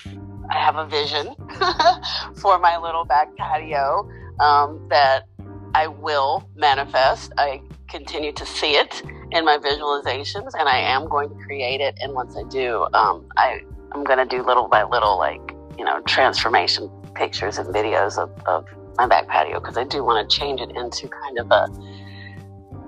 I 0.49 0.57
have 0.57 0.75
a 0.75 0.85
vision 0.85 1.35
for 2.35 2.59
my 2.59 2.77
little 2.77 3.05
back 3.05 3.35
patio 3.37 4.09
um, 4.39 4.85
that 4.89 5.25
I 5.73 5.87
will 5.87 6.49
manifest. 6.55 7.31
I 7.37 7.61
continue 7.87 8.31
to 8.33 8.45
see 8.45 8.71
it 8.71 9.03
in 9.31 9.45
my 9.45 9.57
visualizations, 9.57 10.51
and 10.57 10.67
I 10.67 10.77
am 10.77 11.07
going 11.07 11.29
to 11.29 11.35
create 11.35 11.81
it. 11.81 11.97
And 12.01 12.13
once 12.13 12.35
I 12.37 12.43
do, 12.49 12.87
um, 12.93 13.27
I 13.37 13.61
I'm 13.91 14.03
going 14.03 14.19
to 14.19 14.25
do 14.25 14.43
little 14.43 14.67
by 14.67 14.83
little, 14.83 15.17
like 15.17 15.55
you 15.77 15.85
know, 15.85 16.01
transformation 16.01 16.89
pictures 17.13 17.57
and 17.57 17.73
videos 17.73 18.17
of, 18.17 18.29
of 18.47 18.65
my 18.97 19.07
back 19.07 19.27
patio 19.27 19.59
because 19.59 19.77
I 19.77 19.83
do 19.83 20.03
want 20.03 20.29
to 20.29 20.35
change 20.35 20.61
it 20.61 20.71
into 20.71 21.07
kind 21.07 21.39
of 21.39 21.51
a 21.51 21.67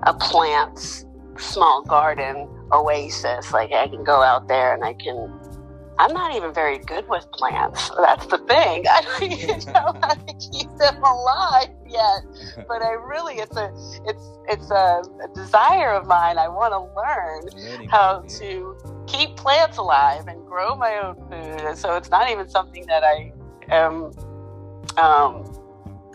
a 0.04 0.14
plants 0.14 1.04
small 1.38 1.82
garden 1.82 2.48
oasis. 2.72 3.52
Like 3.52 3.72
I 3.72 3.88
can 3.88 4.04
go 4.04 4.22
out 4.22 4.48
there 4.48 4.74
and 4.74 4.84
I 4.84 4.94
can 4.94 5.39
I'm 6.00 6.14
not 6.14 6.34
even 6.34 6.54
very 6.54 6.78
good 6.78 7.06
with 7.10 7.30
plants. 7.30 7.90
That's 7.98 8.24
the 8.24 8.38
thing. 8.38 8.86
I 8.90 9.02
don't 9.02 9.32
even 9.32 9.58
know 9.66 9.92
how 10.02 10.14
to 10.14 10.50
keep 10.50 10.74
them 10.78 11.02
alive 11.02 11.68
yet. 11.86 12.22
But 12.68 12.82
I 12.82 12.92
really, 12.92 13.34
it's 13.34 13.56
a, 13.56 13.70
it's, 14.06 14.38
it's 14.48 14.70
a, 14.70 15.02
desire 15.34 15.92
of 15.92 16.06
mine. 16.06 16.38
I 16.38 16.48
want 16.48 16.72
to 16.72 16.80
learn 16.96 17.88
how 17.88 18.20
to 18.38 18.76
keep 19.06 19.36
plants 19.36 19.76
alive 19.76 20.26
and 20.26 20.46
grow 20.46 20.74
my 20.74 20.98
own 20.98 21.16
food. 21.16 21.66
And 21.66 21.76
so 21.76 21.96
it's 21.96 22.10
not 22.10 22.30
even 22.30 22.48
something 22.48 22.86
that 22.86 23.02
I 23.02 23.32
am 23.70 24.12
um, 24.96 25.44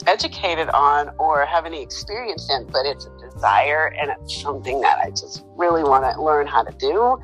educated 0.07 0.69
on 0.69 1.11
or 1.19 1.45
have 1.45 1.65
any 1.65 1.81
experience 1.83 2.49
in, 2.49 2.65
but 2.67 2.85
it's 2.85 3.05
a 3.05 3.29
desire 3.31 3.93
and 3.99 4.11
it's 4.11 4.41
something 4.41 4.81
that 4.81 4.99
I 4.99 5.09
just 5.11 5.43
really 5.55 5.83
want 5.83 6.03
to 6.03 6.21
learn 6.21 6.47
how 6.47 6.63
to 6.63 6.75
do. 6.77 7.17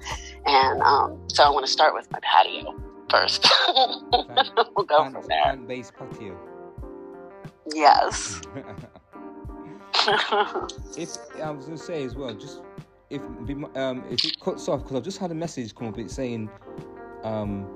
And 0.45 0.81
um, 0.81 1.19
so 1.27 1.43
I 1.43 1.49
want 1.49 1.65
to 1.65 1.71
start 1.71 1.93
with 1.93 2.11
my 2.11 2.19
patio 2.21 2.75
first. 3.09 3.47
we'll 3.73 4.85
go 4.85 5.09
from 5.09 5.13
there. 5.27 5.43
Plant-based 5.43 5.93
patio. 5.95 6.37
Yes. 7.73 8.41
if 10.97 11.17
I 11.41 11.51
was 11.51 11.65
going 11.65 11.77
to 11.77 11.83
say 11.83 12.03
as 12.03 12.15
well, 12.15 12.33
just 12.33 12.61
if 13.09 13.21
um, 13.75 14.03
if 14.09 14.23
it 14.25 14.39
cuts 14.39 14.67
off, 14.67 14.81
because 14.81 14.95
I've 14.95 15.03
just 15.03 15.19
had 15.19 15.31
a 15.31 15.35
message 15.35 15.75
come 15.75 15.87
up 15.87 15.99
it 15.99 16.09
saying 16.09 16.49
um, 17.23 17.67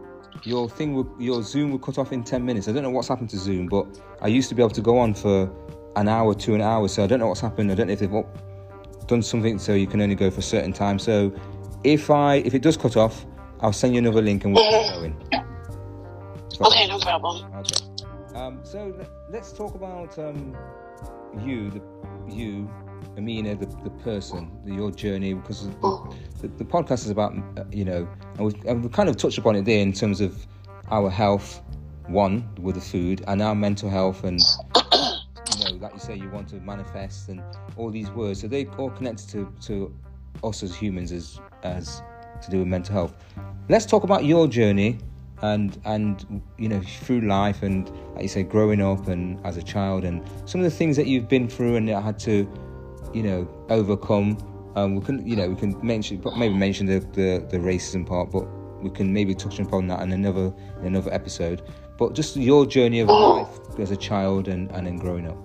your 0.43 0.69
thing 0.69 0.93
will, 0.93 1.13
your 1.19 1.43
Zoom 1.43 1.71
will 1.71 1.79
cut 1.79 1.97
off 1.97 2.11
in 2.11 2.23
ten 2.23 2.45
minutes. 2.45 2.67
I 2.67 2.71
don't 2.71 2.83
know 2.83 2.89
what's 2.89 3.09
happened 3.09 3.29
to 3.31 3.37
Zoom, 3.37 3.67
but 3.67 3.85
I 4.21 4.27
used 4.27 4.49
to 4.49 4.55
be 4.55 4.63
able 4.63 4.71
to 4.71 4.81
go 4.81 4.97
on 4.97 5.13
for 5.13 5.51
an 5.97 6.07
hour 6.07 6.33
to 6.33 6.55
an 6.55 6.61
hour, 6.61 6.87
so 6.87 7.03
I 7.03 7.07
don't 7.07 7.19
know 7.19 7.27
what's 7.27 7.41
happened. 7.41 7.71
I 7.71 7.75
don't 7.75 7.87
know 7.87 7.93
if 7.93 7.99
they've 7.99 9.07
done 9.07 9.21
something 9.21 9.59
so 9.59 9.73
you 9.73 9.87
can 9.87 10.01
only 10.01 10.15
go 10.15 10.31
for 10.31 10.39
a 10.39 10.43
certain 10.43 10.73
time. 10.73 10.97
So 10.99 11.33
if 11.85 12.09
I 12.09 12.35
if 12.37 12.53
it 12.53 12.61
does 12.61 12.75
cut 12.75 12.97
off, 12.97 13.25
I'll 13.61 13.71
send 13.71 13.93
you 13.93 13.99
another 13.99 14.21
link 14.21 14.43
and 14.43 14.53
we'll 14.53 14.63
keep 14.63 14.93
going. 14.93 15.45
Okay, 16.61 16.87
no 16.87 16.99
problem. 16.99 17.51
Okay. 17.53 17.85
Um, 18.35 18.59
so 18.63 18.93
let's 19.29 19.51
talk 19.53 19.75
about 19.75 20.17
um, 20.19 20.55
you, 21.41 21.69
the 21.69 21.81
you, 22.27 22.69
Amina, 23.17 23.55
the, 23.55 23.65
the 23.83 23.89
person, 24.03 24.51
the, 24.65 24.73
your 24.73 24.91
journey, 24.91 25.33
because 25.33 25.67
the, 25.67 26.15
the, 26.41 26.47
the, 26.47 26.65
podcast 26.65 27.05
is 27.05 27.09
about 27.09 27.33
uh, 27.57 27.63
you 27.71 27.85
know, 27.85 28.07
and 28.37 28.45
we've, 28.45 28.65
and 28.65 28.81
we've 28.81 28.91
kind 28.91 29.09
of 29.09 29.17
touched 29.17 29.37
upon 29.37 29.55
it 29.55 29.65
there 29.65 29.79
in 29.79 29.93
terms 29.93 30.21
of 30.21 30.45
our 30.89 31.09
health, 31.09 31.61
one 32.07 32.47
with 32.59 32.75
the 32.75 32.81
food, 32.81 33.23
and 33.27 33.41
our 33.41 33.55
mental 33.55 33.89
health, 33.89 34.23
and 34.23 34.39
you 34.75 35.65
know, 35.65 35.77
like 35.79 35.93
you 35.93 35.99
say, 35.99 36.15
you 36.15 36.29
want 36.29 36.47
to 36.49 36.55
manifest, 36.57 37.29
and 37.29 37.41
all 37.77 37.91
these 37.91 38.09
words. 38.11 38.41
So 38.41 38.47
they 38.47 38.65
all 38.77 38.89
connected 38.89 39.29
to 39.29 39.53
to 39.67 39.95
us 40.43 40.63
as 40.63 40.75
humans 40.75 41.11
as 41.11 41.39
as 41.63 42.01
to 42.43 42.51
do 42.51 42.59
with 42.59 42.67
mental 42.67 42.93
health. 42.93 43.13
Let's 43.69 43.85
talk 43.85 44.03
about 44.03 44.25
your 44.25 44.47
journey 44.47 44.99
and 45.41 45.79
and 45.85 46.41
you 46.57 46.69
know 46.69 46.81
through 46.81 47.21
life 47.21 47.61
and 47.61 47.89
like 48.13 48.23
you 48.23 48.27
say 48.27 48.43
growing 48.43 48.81
up 48.81 49.07
and 49.07 49.43
as 49.45 49.57
a 49.57 49.63
child 49.63 50.05
and 50.05 50.23
some 50.45 50.61
of 50.61 50.65
the 50.65 50.75
things 50.75 50.95
that 50.95 51.07
you've 51.07 51.27
been 51.27 51.49
through 51.49 51.75
and 51.75 51.89
had 51.89 52.17
to 52.17 52.49
you 53.13 53.21
know 53.21 53.47
overcome 53.69 54.37
um, 54.77 54.95
we 54.95 55.01
can 55.05 55.27
you 55.27 55.35
know 55.35 55.49
we 55.49 55.55
can 55.55 55.75
mention 55.85 56.17
but 56.17 56.37
maybe 56.37 56.53
mention 56.53 56.85
the, 56.85 56.99
the, 57.11 57.45
the 57.49 57.57
racism 57.57 58.07
part 58.07 58.31
but 58.31 58.47
we 58.85 58.91
can 58.91 59.11
maybe 59.11 59.33
touch 59.33 59.59
upon 59.59 59.87
that 59.87 60.01
in 60.01 60.11
another 60.11 60.53
in 60.79 60.87
another 60.87 61.11
episode. 61.13 61.63
But 61.97 62.13
just 62.13 62.35
your 62.35 62.65
journey 62.65 62.99
of 62.99 63.07
life 63.07 63.49
as 63.79 63.91
a 63.91 63.97
child 63.97 64.47
and 64.47 64.71
and 64.71 64.85
then 64.85 64.97
growing 64.97 65.27
up. 65.27 65.37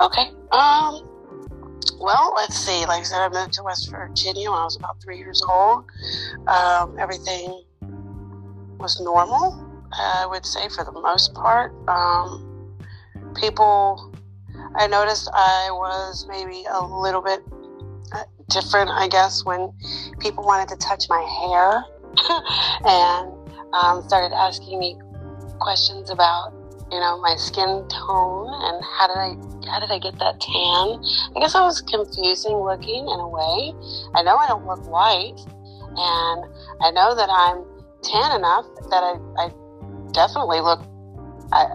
Okay. 0.00 0.30
Um. 0.50 1.09
Well, 2.00 2.32
let's 2.34 2.56
see. 2.56 2.86
Like 2.86 3.00
I 3.00 3.02
said, 3.02 3.18
I 3.20 3.28
moved 3.28 3.52
to 3.54 3.62
West 3.62 3.90
Virginia 3.90 4.50
when 4.50 4.58
I 4.58 4.64
was 4.64 4.74
about 4.74 5.02
three 5.02 5.18
years 5.18 5.42
old. 5.46 5.84
Um, 6.46 6.98
everything 6.98 7.62
was 8.78 8.98
normal, 9.00 9.84
I 9.92 10.26
would 10.26 10.46
say, 10.46 10.70
for 10.70 10.82
the 10.82 10.92
most 10.92 11.34
part. 11.34 11.74
Um, 11.88 12.74
people, 13.38 14.14
I 14.76 14.86
noticed 14.86 15.28
I 15.34 15.68
was 15.72 16.26
maybe 16.26 16.64
a 16.70 16.82
little 16.82 17.20
bit 17.20 17.42
uh, 18.12 18.22
different, 18.48 18.88
I 18.88 19.06
guess, 19.06 19.44
when 19.44 19.70
people 20.20 20.42
wanted 20.42 20.70
to 20.70 20.76
touch 20.76 21.04
my 21.10 21.20
hair 21.20 21.84
and 22.86 23.74
um, 23.74 24.02
started 24.08 24.34
asking 24.34 24.78
me 24.78 24.98
questions 25.58 26.08
about 26.08 26.54
you 26.90 26.98
know 27.00 27.20
my 27.20 27.34
skin 27.36 27.86
tone 27.88 28.48
and 28.50 28.84
how 28.84 29.06
did 29.06 29.16
I 29.18 29.34
how 29.70 29.78
did 29.80 29.90
I 29.90 29.98
get 29.98 30.18
that 30.18 30.40
tan? 30.40 30.98
I 31.36 31.40
guess 31.40 31.54
I 31.54 31.62
was 31.64 31.80
confusing 31.82 32.56
looking 32.56 33.06
in 33.08 33.20
a 33.20 33.28
way. 33.28 33.72
I 34.14 34.22
know 34.22 34.36
I 34.36 34.46
don't 34.48 34.66
look 34.66 34.82
white, 34.90 35.38
and 35.96 36.44
I 36.82 36.90
know 36.90 37.14
that 37.14 37.28
I'm 37.30 37.64
tan 38.02 38.36
enough 38.38 38.64
that 38.90 39.02
I, 39.04 39.18
I 39.38 39.50
definitely 40.12 40.60
look 40.60 40.80
uh, 41.52 41.66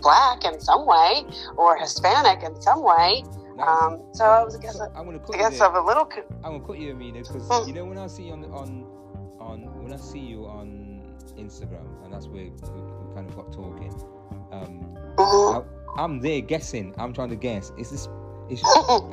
black 0.00 0.44
in 0.44 0.60
some 0.60 0.86
way 0.86 1.24
or 1.56 1.76
Hispanic 1.76 2.42
in 2.42 2.60
some 2.62 2.82
way. 2.84 3.24
Um, 3.60 4.02
so 4.14 4.24
I 4.24 4.42
was, 4.42 4.56
I 4.56 4.60
guess, 4.62 4.80
I'm 4.80 5.04
gonna 5.04 5.20
I 5.34 5.36
guess 5.36 5.60
I'm 5.60 5.74
a 5.74 5.84
little. 5.84 6.06
Co- 6.06 6.24
I'm 6.42 6.52
gonna 6.58 6.66
cut 6.66 6.78
you, 6.78 6.92
Amina, 6.92 7.18
because 7.20 7.46
Hmm. 7.50 7.68
you 7.68 7.74
know 7.74 7.84
when 7.84 7.98
I 7.98 8.06
see 8.06 8.24
you 8.24 8.32
on 8.32 8.44
on 8.46 8.86
on 9.38 9.82
when 9.82 9.92
I 9.92 9.96
see 9.96 10.20
you 10.20 10.46
on 10.46 11.02
Instagram, 11.36 11.84
and 12.04 12.12
that's 12.12 12.26
where 12.28 12.44
we, 12.44 12.50
we 12.50 13.14
kind 13.14 13.28
of 13.28 13.36
got 13.36 13.52
talking. 13.52 13.92
Um, 14.52 14.96
Mhm. 15.16 15.64
I, 15.96 16.02
I'm 16.02 16.20
there 16.20 16.40
guessing. 16.40 16.94
I'm 16.98 17.12
trying 17.12 17.30
to 17.30 17.36
guess. 17.36 17.72
Is 17.78 17.90
this? 17.90 18.08
Is 18.48 18.62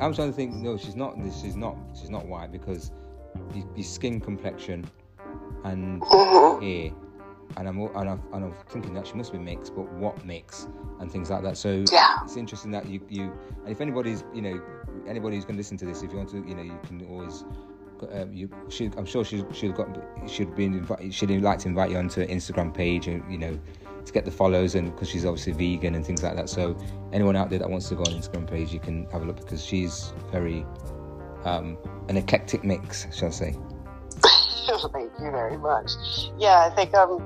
I'm 0.00 0.12
trying 0.14 0.30
to 0.30 0.32
think. 0.32 0.54
No, 0.54 0.76
she's 0.76 0.96
not. 0.96 1.16
She's 1.40 1.56
not. 1.56 1.76
She's 1.98 2.10
not 2.10 2.26
white 2.26 2.52
because 2.52 2.92
your, 3.54 3.64
your 3.74 3.84
skin 3.84 4.20
complexion 4.20 4.84
and 5.64 6.00
Mhm. 6.02 6.62
hair, 6.62 6.92
and 7.56 7.68
I'm 7.68 7.78
and 7.80 8.08
I'm, 8.10 8.22
and 8.32 8.44
I'm 8.46 8.54
thinking 8.68 8.94
that 8.94 9.06
she 9.06 9.14
must 9.14 9.32
be 9.32 9.38
mixed, 9.38 9.74
but 9.74 9.90
what 9.94 10.24
mix 10.24 10.68
and 11.00 11.10
things 11.10 11.30
like 11.30 11.42
that. 11.42 11.56
So 11.56 11.84
Yeah. 11.92 12.18
it's 12.24 12.36
interesting 12.36 12.70
that 12.72 12.86
you 12.86 13.00
you 13.08 13.32
and 13.64 13.68
if 13.68 13.80
anybody's 13.80 14.24
you 14.34 14.42
know 14.42 14.60
anybody 15.06 15.36
who's 15.36 15.44
going 15.44 15.56
to 15.56 15.58
listen 15.60 15.76
to 15.78 15.86
this, 15.86 16.02
if 16.02 16.10
you 16.12 16.18
want 16.18 16.28
to, 16.30 16.38
you 16.46 16.54
know, 16.54 16.62
you 16.62 16.78
can 16.86 17.04
always. 17.10 17.44
Um, 18.14 18.32
you 18.32 18.48
should, 18.70 18.96
I'm 18.96 19.04
sure 19.04 19.26
she 19.26 19.44
she'd 19.52 19.74
got 19.74 19.88
should 20.26 20.54
be 20.56 20.64
invited. 20.64 21.12
She'd 21.12 21.30
like 21.42 21.58
to 21.60 21.68
invite 21.68 21.90
you 21.90 21.98
onto 21.98 22.22
her 22.22 22.26
Instagram 22.26 22.72
page, 22.72 23.08
and 23.08 23.22
you 23.30 23.36
know, 23.36 23.58
to 24.06 24.12
get 24.12 24.24
the 24.24 24.30
follows, 24.30 24.74
and 24.74 24.92
because 24.92 25.08
she's 25.08 25.24
obviously 25.24 25.52
vegan 25.52 25.94
and 25.94 26.04
things 26.04 26.22
like 26.22 26.36
that. 26.36 26.48
So 26.48 26.76
anyone 27.12 27.36
out 27.36 27.50
there 27.50 27.58
that 27.58 27.68
wants 27.70 27.88
to 27.90 27.94
go 27.94 28.02
on 28.02 28.12
Instagram 28.12 28.48
page, 28.50 28.72
you 28.72 28.80
can 28.80 29.06
have 29.10 29.22
a 29.22 29.24
look 29.24 29.36
because 29.36 29.64
she's 29.64 30.12
very 30.30 30.64
um, 31.44 31.76
an 32.08 32.16
eclectic 32.16 32.64
mix, 32.64 33.06
shall 33.16 33.28
I 33.28 33.32
say? 33.32 33.56
Thank 34.92 35.12
you 35.20 35.30
very 35.30 35.56
much. 35.56 35.90
Yeah, 36.38 36.68
I 36.70 36.74
think 36.74 36.94
um, 36.94 37.18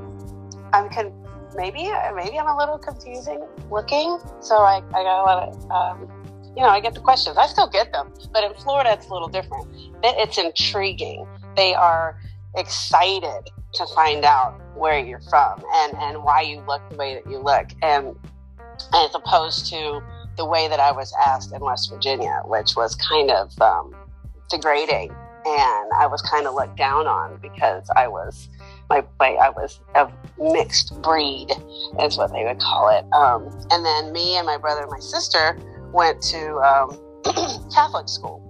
I'm 0.72 0.88
con- 0.90 1.12
maybe 1.56 1.90
maybe 2.14 2.38
I'm 2.38 2.46
a 2.48 2.56
little 2.56 2.78
confusing 2.78 3.44
looking, 3.70 4.18
so 4.40 4.56
I, 4.56 4.76
I 4.94 5.02
got 5.02 5.22
a 5.22 5.24
lot 5.24 5.48
of 5.48 5.70
um, 5.70 6.52
you 6.56 6.62
know 6.62 6.68
I 6.68 6.80
get 6.80 6.94
the 6.94 7.00
questions. 7.00 7.36
I 7.36 7.46
still 7.46 7.68
get 7.68 7.92
them, 7.92 8.12
but 8.32 8.44
in 8.44 8.54
Florida 8.54 8.92
it's 8.92 9.08
a 9.08 9.12
little 9.12 9.28
different. 9.28 9.66
It- 10.02 10.16
It's 10.18 10.38
intriguing. 10.38 11.26
They 11.56 11.74
are 11.74 12.18
excited 12.56 13.50
to 13.74 13.86
find 13.94 14.24
out 14.24 14.60
where 14.76 14.98
you're 14.98 15.20
from 15.22 15.62
and 15.72 15.94
and 15.98 16.22
why 16.22 16.40
you 16.40 16.60
look 16.66 16.82
the 16.90 16.96
way 16.96 17.14
that 17.14 17.30
you 17.30 17.38
look, 17.38 17.68
and 17.82 18.14
as 18.94 19.14
opposed 19.14 19.66
to 19.66 20.02
the 20.36 20.44
way 20.44 20.68
that 20.68 20.80
I 20.80 20.90
was 20.92 21.12
asked 21.26 21.52
in 21.52 21.60
West 21.60 21.90
Virginia, 21.90 22.42
which 22.44 22.74
was 22.76 22.94
kind 22.96 23.30
of 23.30 23.60
um, 23.60 23.94
degrading 24.50 25.14
and 25.46 25.90
I 25.96 26.06
was 26.06 26.22
kind 26.22 26.46
of 26.46 26.54
looked 26.54 26.76
down 26.76 27.06
on 27.06 27.38
because 27.42 27.88
I 27.96 28.08
was 28.08 28.48
my, 28.88 29.04
my 29.20 29.30
I 29.32 29.50
was 29.50 29.80
a 29.94 30.10
mixed 30.38 31.00
breed 31.02 31.50
is 32.00 32.16
what 32.16 32.32
they 32.32 32.44
would 32.44 32.60
call 32.60 32.88
it. 32.88 33.04
Um, 33.12 33.48
and 33.70 33.84
then 33.84 34.12
me 34.12 34.36
and 34.36 34.46
my 34.46 34.56
brother 34.56 34.82
and 34.82 34.90
my 34.90 35.00
sister 35.00 35.58
went 35.92 36.22
to 36.22 36.56
um, 36.58 36.98
Catholic 37.74 38.08
school, 38.08 38.40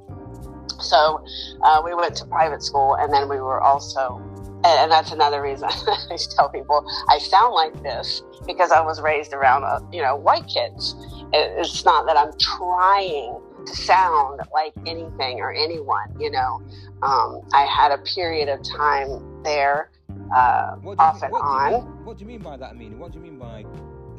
so 0.81 1.25
uh, 1.63 1.83
we 1.85 1.95
went 1.95 2.15
to 2.17 2.27
private 2.27 2.63
school, 2.63 2.95
and 2.95 3.13
then 3.13 3.29
we 3.29 3.37
were 3.37 3.61
also. 3.61 4.23
And, 4.65 4.81
and 4.81 4.91
that's 4.91 5.13
another 5.13 5.43
reason 5.43 5.69
I 6.11 6.17
tell 6.37 6.49
people 6.49 6.85
I 7.09 7.19
sound 7.19 7.53
like 7.55 7.83
this 7.83 8.23
because 8.47 8.73
I 8.73 8.81
was 8.81 9.01
raised 9.01 9.33
around, 9.35 9.65
uh, 9.65 9.81
you 9.93 10.01
know, 10.03 10.17
white 10.17 10.47
kids. 10.49 10.95
It, 11.33 11.53
it's 11.59 11.85
not 11.85 12.07
that 12.07 12.17
I'm 12.17 12.33
trying 12.39 13.39
to 13.67 13.77
sound 13.77 14.41
like 14.53 14.73
anything 14.87 15.41
or 15.41 15.53
anyone, 15.53 16.15
you 16.19 16.31
know. 16.31 16.63
Um, 17.03 17.43
I 17.53 17.63
had 17.67 17.93
a 17.93 17.99
period 17.99 18.49
of 18.49 18.63
time 18.63 19.43
there, 19.43 19.91
uh, 20.35 20.77
do 20.77 20.89
you, 20.89 20.97
off 20.99 21.23
and 21.23 21.33
do 21.33 21.37
on. 21.39 21.73
mean- 21.73 22.05
what 22.05 22.19
do 22.19 22.23
you 22.25 22.29
mean 22.29 22.41
by 22.41 22.57
that, 22.57 22.71
Amina? 22.73 22.97
What 22.97 23.13
do 23.13 23.19
you 23.19 23.25
mean 23.25 23.39
by? 23.39 23.65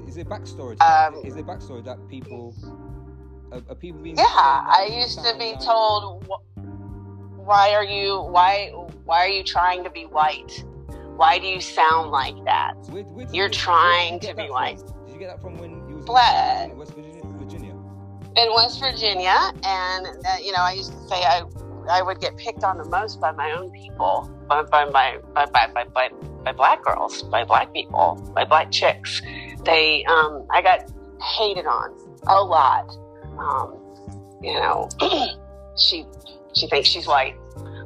Is 0.08 0.16
there 0.16 0.26
backstory? 0.26 0.80
Um, 0.82 1.16
is 1.26 1.34
there 1.36 1.44
backstory 1.44 1.84
that 1.86 1.98
people 2.10 2.54
are, 3.52 3.62
are 3.70 3.76
people 3.76 4.02
being? 4.02 4.18
Yeah, 4.18 4.24
I 4.28 4.90
used 4.92 5.18
to 5.24 5.36
be 5.38 5.54
like- 5.54 5.62
told, 5.66 6.26
"Wh- 6.30 6.75
"Why 7.46 7.74
are 7.74 7.84
you 7.84 8.22
why 8.22 8.70
why 9.06 9.20
are 9.26 9.30
you 9.30 9.44
trying 9.44 9.84
to 9.84 9.90
be 9.90 10.04
white? 10.04 10.64
Why 11.16 11.40
do 11.40 11.48
you 11.48 11.62
sound 11.62 12.12
like 12.12 12.36
that?" 12.46 12.74
Where- 12.90 13.04
where 13.04 13.28
You're 13.32 13.46
you 13.48 13.52
trying 13.52 14.14
you 14.16 14.20
to 14.30 14.36
be 14.36 14.50
white. 14.50 14.80
from? 14.80 15.06
Did 15.06 15.14
you 15.14 15.20
get 15.20 15.28
that 15.30 15.42
from 15.42 15.58
when 15.58 15.88
you 15.88 15.96
was 15.98 16.06
Black. 16.06 16.72
in 16.72 16.78
West 16.78 16.94
Virginia? 16.94 17.22
Virginia? 17.38 17.76
in 18.38 18.54
West 18.54 18.80
Virginia, 18.82 19.38
and 19.64 20.08
uh, 20.08 20.38
you 20.44 20.52
know, 20.52 20.60
I 20.62 20.74
used 20.74 20.92
to 20.92 20.98
say 21.08 21.16
I 21.24 21.44
I 21.90 22.02
would 22.02 22.20
get 22.20 22.36
picked 22.38 22.64
on 22.64 22.78
the 22.78 22.86
most 22.86 23.22
by 23.22 23.32
my 23.32 23.52
own 23.52 23.72
people, 23.72 24.30
by 24.50 24.64
by 24.64 24.86
my 24.86 25.20
by 25.34 25.46
by 25.46 25.68
by, 25.74 25.84
by, 25.86 26.10
by 26.44 26.52
black 26.52 26.84
girls, 26.84 27.24
by 27.24 27.44
black 27.46 27.72
people, 27.74 28.16
by 28.36 28.44
black 28.44 28.72
chicks. 28.72 29.22
They 29.64 30.04
um, 30.06 30.46
I 30.52 30.62
got 30.62 30.92
hated 31.38 31.66
on 31.66 31.96
a 32.28 32.44
lot. 32.44 32.90
Um, 33.40 33.80
you 34.42 34.54
know, 34.56 34.90
she 35.78 36.06
she 36.56 36.68
thinks 36.68 36.90
she's 36.90 37.08
white. 37.08 37.36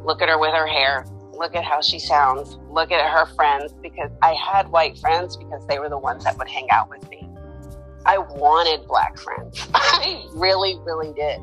Look 0.04 0.22
at 0.22 0.30
her 0.30 0.40
with 0.40 0.54
her 0.54 0.68
hair. 0.68 1.06
Look 1.34 1.56
at 1.56 1.64
how 1.64 1.82
she 1.82 2.00
sounds. 2.00 2.58
Look 2.70 2.92
at 2.92 3.10
her 3.10 3.26
friends 3.36 3.74
because 3.82 4.12
I 4.22 4.34
had 4.34 4.70
white 4.70 4.98
friends 4.98 5.38
because 5.38 5.66
they 5.68 5.80
were 5.80 5.90
the 5.90 5.98
ones 5.98 6.24
that 6.24 6.38
would 6.38 6.50
hang 6.50 6.70
out 6.70 6.90
with 6.90 7.08
me. 7.10 7.30
I 8.06 8.18
wanted 8.18 8.88
black 8.88 9.18
friends. 9.18 9.68
I 9.74 10.24
really, 10.34 10.78
really 10.84 11.14
did. 11.14 11.40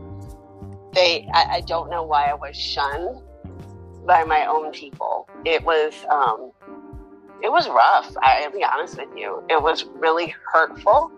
They, 0.93 1.29
I, 1.33 1.57
I 1.57 1.61
don't 1.63 1.91
know 1.91 2.03
why 2.03 2.27
I 2.27 2.35
was 2.35 2.57
shunned 2.57 3.21
by 4.07 4.25
my 4.25 4.47
own 4.47 4.73
people. 4.73 5.29
It 5.45 5.65
was, 5.65 5.93
um, 6.11 6.53
it 7.43 7.51
was 7.51 7.69
rough. 7.69 8.15
I'll 8.23 8.51
be 8.51 8.65
honest 8.65 8.97
with 8.97 9.11
you. 9.17 9.43
It 9.51 9.63
was 9.63 9.85
really 9.85 10.35
hurtful, 10.53 11.11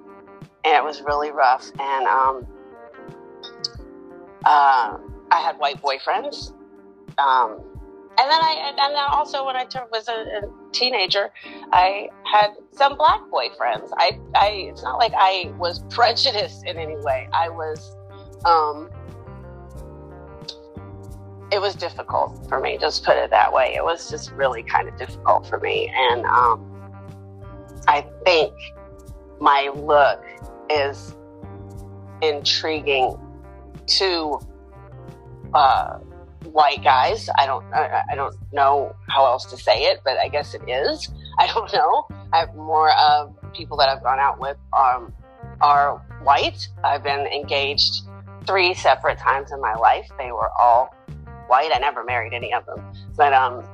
and 0.65 0.75
it 0.75 0.83
was 0.83 1.01
really 1.03 1.31
rough. 1.31 1.71
And 1.79 2.07
um, 2.07 2.47
uh, 4.45 4.99
I 5.31 5.41
had 5.41 5.59
white 5.59 5.81
boyfriends. 5.83 6.53
Um, 7.19 7.61
and 8.21 8.29
then 8.29 8.41
I, 8.43 8.75
and 8.77 8.79
then 8.79 8.97
also 9.11 9.47
when 9.47 9.57
I 9.57 9.65
turned, 9.65 9.91
was 9.93 10.09
a, 10.09 10.13
a 10.13 10.73
teenager, 10.73 11.31
I 11.73 12.09
had 12.25 12.55
some 12.73 12.97
black 12.97 13.21
boyfriends. 13.33 13.91
I, 13.97 14.19
I, 14.35 14.49
it's 14.71 14.83
not 14.83 14.99
like 14.99 15.13
I 15.17 15.53
was 15.57 15.81
prejudiced 15.91 16.67
in 16.67 16.79
any 16.79 16.97
way. 16.97 17.29
I 17.33 17.49
was, 17.49 17.97
um, 18.45 18.91
it 21.53 21.61
was 21.61 21.75
difficult 21.77 22.47
for 22.49 22.61
me. 22.61 22.77
Just 22.77 23.05
put 23.05 23.17
it 23.17 23.31
that 23.31 23.53
way. 23.53 23.75
It 23.77 23.85
was 23.85 24.11
just 24.11 24.33
really 24.33 24.63
kind 24.63 24.89
of 24.89 24.97
difficult 24.97 25.47
for 25.47 25.59
me, 25.61 25.91
and 25.97 26.27
um, 26.27 26.93
I 27.87 28.05
think 28.25 28.53
my 29.41 29.71
look 29.75 30.23
is 30.69 31.17
intriguing 32.21 33.17
to 33.87 34.41
uh, 35.55 35.99
white 36.45 36.83
guys. 36.83 37.29
I 37.37 37.47
don't, 37.47 37.65
I, 37.75 38.03
I 38.11 38.15
don't 38.15 38.35
know 38.53 38.95
how 39.09 39.27
else 39.27 39.45
to 39.47 39.57
say 39.57 39.83
it, 39.85 40.01
but 40.05 40.19
I 40.19 40.29
guess 40.29 40.55
it 40.55 40.63
is. 40.69 41.11
I 41.39 41.47
don't 41.47 41.73
know. 41.73 42.07
I 42.33 42.39
have 42.39 42.55
more 42.55 42.91
of 42.93 43.35
people 43.53 43.77
that 43.79 43.89
I've 43.89 44.03
gone 44.03 44.19
out 44.19 44.41
with 44.41 44.57
um, 44.77 45.13
are 45.61 45.99
white. 46.23 46.69
I've 46.85 47.03
been 47.03 47.27
engaged 47.27 48.03
three 48.47 48.75
separate 48.75 49.19
times 49.19 49.53
in 49.53 49.61
my 49.61 49.75
life. 49.75 50.09
They 50.19 50.33
were 50.33 50.51
all 50.61 50.95
white. 51.49 51.71
I 51.73 51.79
never 51.79 52.05
married 52.05 52.33
any 52.33 52.53
of 52.53 52.65
them, 52.67 52.85
but 53.17 53.33
um, 53.33 53.65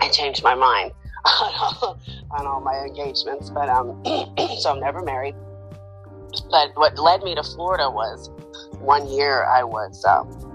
I 0.00 0.08
changed 0.08 0.42
my 0.42 0.54
mind 0.54 0.92
on 1.24 2.46
all, 2.46 2.60
my 2.60 2.78
engagements. 2.86 3.50
But 3.50 3.68
um, 3.68 4.02
so 4.60 4.72
I'm 4.72 4.80
never 4.80 5.02
married. 5.02 5.34
But 6.50 6.70
what 6.74 6.98
led 6.98 7.22
me 7.22 7.34
to 7.34 7.42
Florida 7.42 7.90
was 7.90 8.30
one 8.80 9.08
year 9.08 9.44
I 9.44 9.64
was 9.64 10.04
um, 10.04 10.47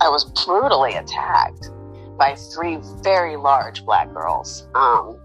I 0.00 0.08
was 0.08 0.24
brutally 0.44 0.94
attacked 0.94 1.70
by 2.18 2.34
three 2.54 2.78
very 3.02 3.36
large 3.36 3.84
black 3.84 4.12
girls. 4.12 4.68
Um, 4.74 5.18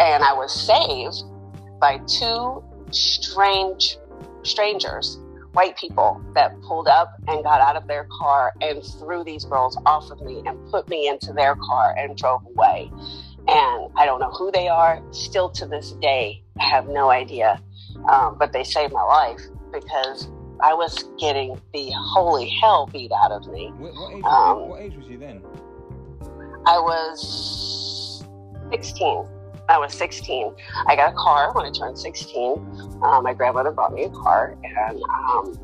and 0.00 0.24
I 0.24 0.32
was 0.32 0.52
saved 0.52 1.24
by 1.80 1.98
two 2.06 2.62
strange 2.90 3.98
strangers, 4.42 5.18
white 5.52 5.76
people 5.76 6.22
that 6.34 6.60
pulled 6.62 6.88
up 6.88 7.14
and 7.28 7.42
got 7.44 7.60
out 7.60 7.76
of 7.76 7.86
their 7.86 8.06
car 8.18 8.52
and 8.60 8.82
threw 8.98 9.24
these 9.24 9.44
girls 9.44 9.78
off 9.86 10.10
of 10.10 10.20
me 10.22 10.42
and 10.46 10.58
put 10.70 10.88
me 10.88 11.08
into 11.08 11.32
their 11.32 11.56
car 11.56 11.94
and 11.96 12.16
drove 12.16 12.44
away. 12.46 12.90
And 13.46 13.90
I 13.96 14.06
don't 14.06 14.20
know 14.20 14.30
who 14.30 14.50
they 14.50 14.68
are. 14.68 15.02
Still 15.12 15.50
to 15.50 15.66
this 15.66 15.92
day, 15.92 16.42
I 16.58 16.64
have 16.64 16.88
no 16.88 17.10
idea. 17.10 17.60
Um, 18.10 18.36
but 18.38 18.52
they 18.52 18.64
saved 18.64 18.92
my 18.92 19.02
life 19.02 19.40
because 19.72 20.28
I 20.60 20.74
was 20.74 21.04
getting 21.18 21.60
the 21.72 21.90
holy 21.96 22.48
hell 22.48 22.88
beat 22.92 23.12
out 23.12 23.32
of 23.32 23.46
me. 23.48 23.72
What, 23.76 23.94
what, 23.94 24.14
age, 24.14 24.24
Um, 24.24 24.68
what 24.68 24.82
age 24.82 24.94
was 24.96 25.06
you 25.06 25.18
then? 25.18 25.42
I 26.66 26.78
was 26.78 28.24
16. 28.70 29.26
I 29.68 29.78
was 29.78 29.94
16. 29.94 30.54
I 30.86 30.96
got 30.96 31.12
a 31.12 31.16
car 31.16 31.52
when 31.52 31.66
I 31.66 31.70
turned 31.70 31.98
16. 31.98 32.58
Um, 33.02 33.24
my 33.24 33.34
grandmother 33.34 33.70
bought 33.70 33.92
me 33.92 34.04
a 34.04 34.10
car, 34.10 34.56
and 34.62 35.02
um, 35.02 35.58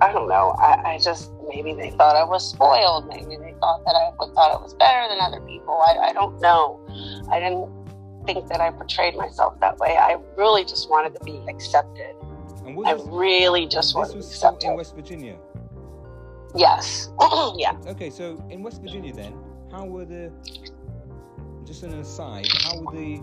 I 0.00 0.12
don't 0.12 0.28
know. 0.28 0.54
I, 0.58 0.94
I 0.94 0.98
just 0.98 1.30
maybe 1.48 1.74
they 1.74 1.90
thought 1.90 2.16
I 2.16 2.24
was 2.24 2.48
spoiled. 2.48 3.08
Maybe 3.08 3.36
they 3.36 3.54
thought 3.60 3.84
that 3.84 3.94
I 3.94 4.10
thought 4.18 4.58
I 4.58 4.62
was 4.62 4.74
better 4.74 5.08
than 5.08 5.20
other 5.20 5.40
people. 5.46 5.80
I, 5.80 6.08
I 6.08 6.12
don't 6.12 6.40
know. 6.40 6.80
I 7.30 7.38
didn't 7.38 7.68
think 8.26 8.48
that 8.48 8.60
I 8.60 8.70
portrayed 8.70 9.16
myself 9.16 9.58
that 9.60 9.78
way. 9.78 9.96
I 9.96 10.18
really 10.36 10.64
just 10.64 10.90
wanted 10.90 11.14
to 11.18 11.24
be 11.24 11.40
accepted. 11.48 12.14
I 12.86 12.92
really 13.06 13.66
just 13.66 13.94
wanted 13.94 14.12
to 14.12 14.16
was 14.18 14.34
still 14.34 14.56
in 14.62 14.76
West 14.76 14.94
Virginia. 14.94 15.36
yes. 16.54 17.10
yeah. 17.56 17.76
Okay, 17.86 18.10
so 18.10 18.42
in 18.50 18.62
West 18.62 18.80
Virginia, 18.80 19.12
then, 19.12 19.34
how 19.70 19.84
were 19.84 20.04
the? 20.04 20.32
Just 21.64 21.82
an 21.82 21.94
aside, 21.94 22.48
how 22.62 22.80
were 22.80 22.92
the? 22.92 23.20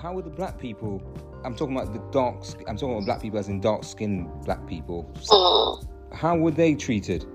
How 0.00 0.12
were 0.14 0.22
the 0.22 0.30
black 0.30 0.58
people? 0.58 1.00
I'm 1.44 1.54
talking 1.54 1.76
about 1.76 1.92
the 1.92 2.00
dark. 2.10 2.44
I'm 2.68 2.76
talking 2.76 2.96
about 2.96 3.04
black 3.04 3.22
people 3.22 3.38
as 3.38 3.48
in 3.48 3.60
dark-skinned 3.60 4.28
black 4.44 4.66
people. 4.66 5.10
Mm. 5.26 6.14
How 6.14 6.36
were 6.36 6.50
they 6.50 6.74
treated 6.74 7.26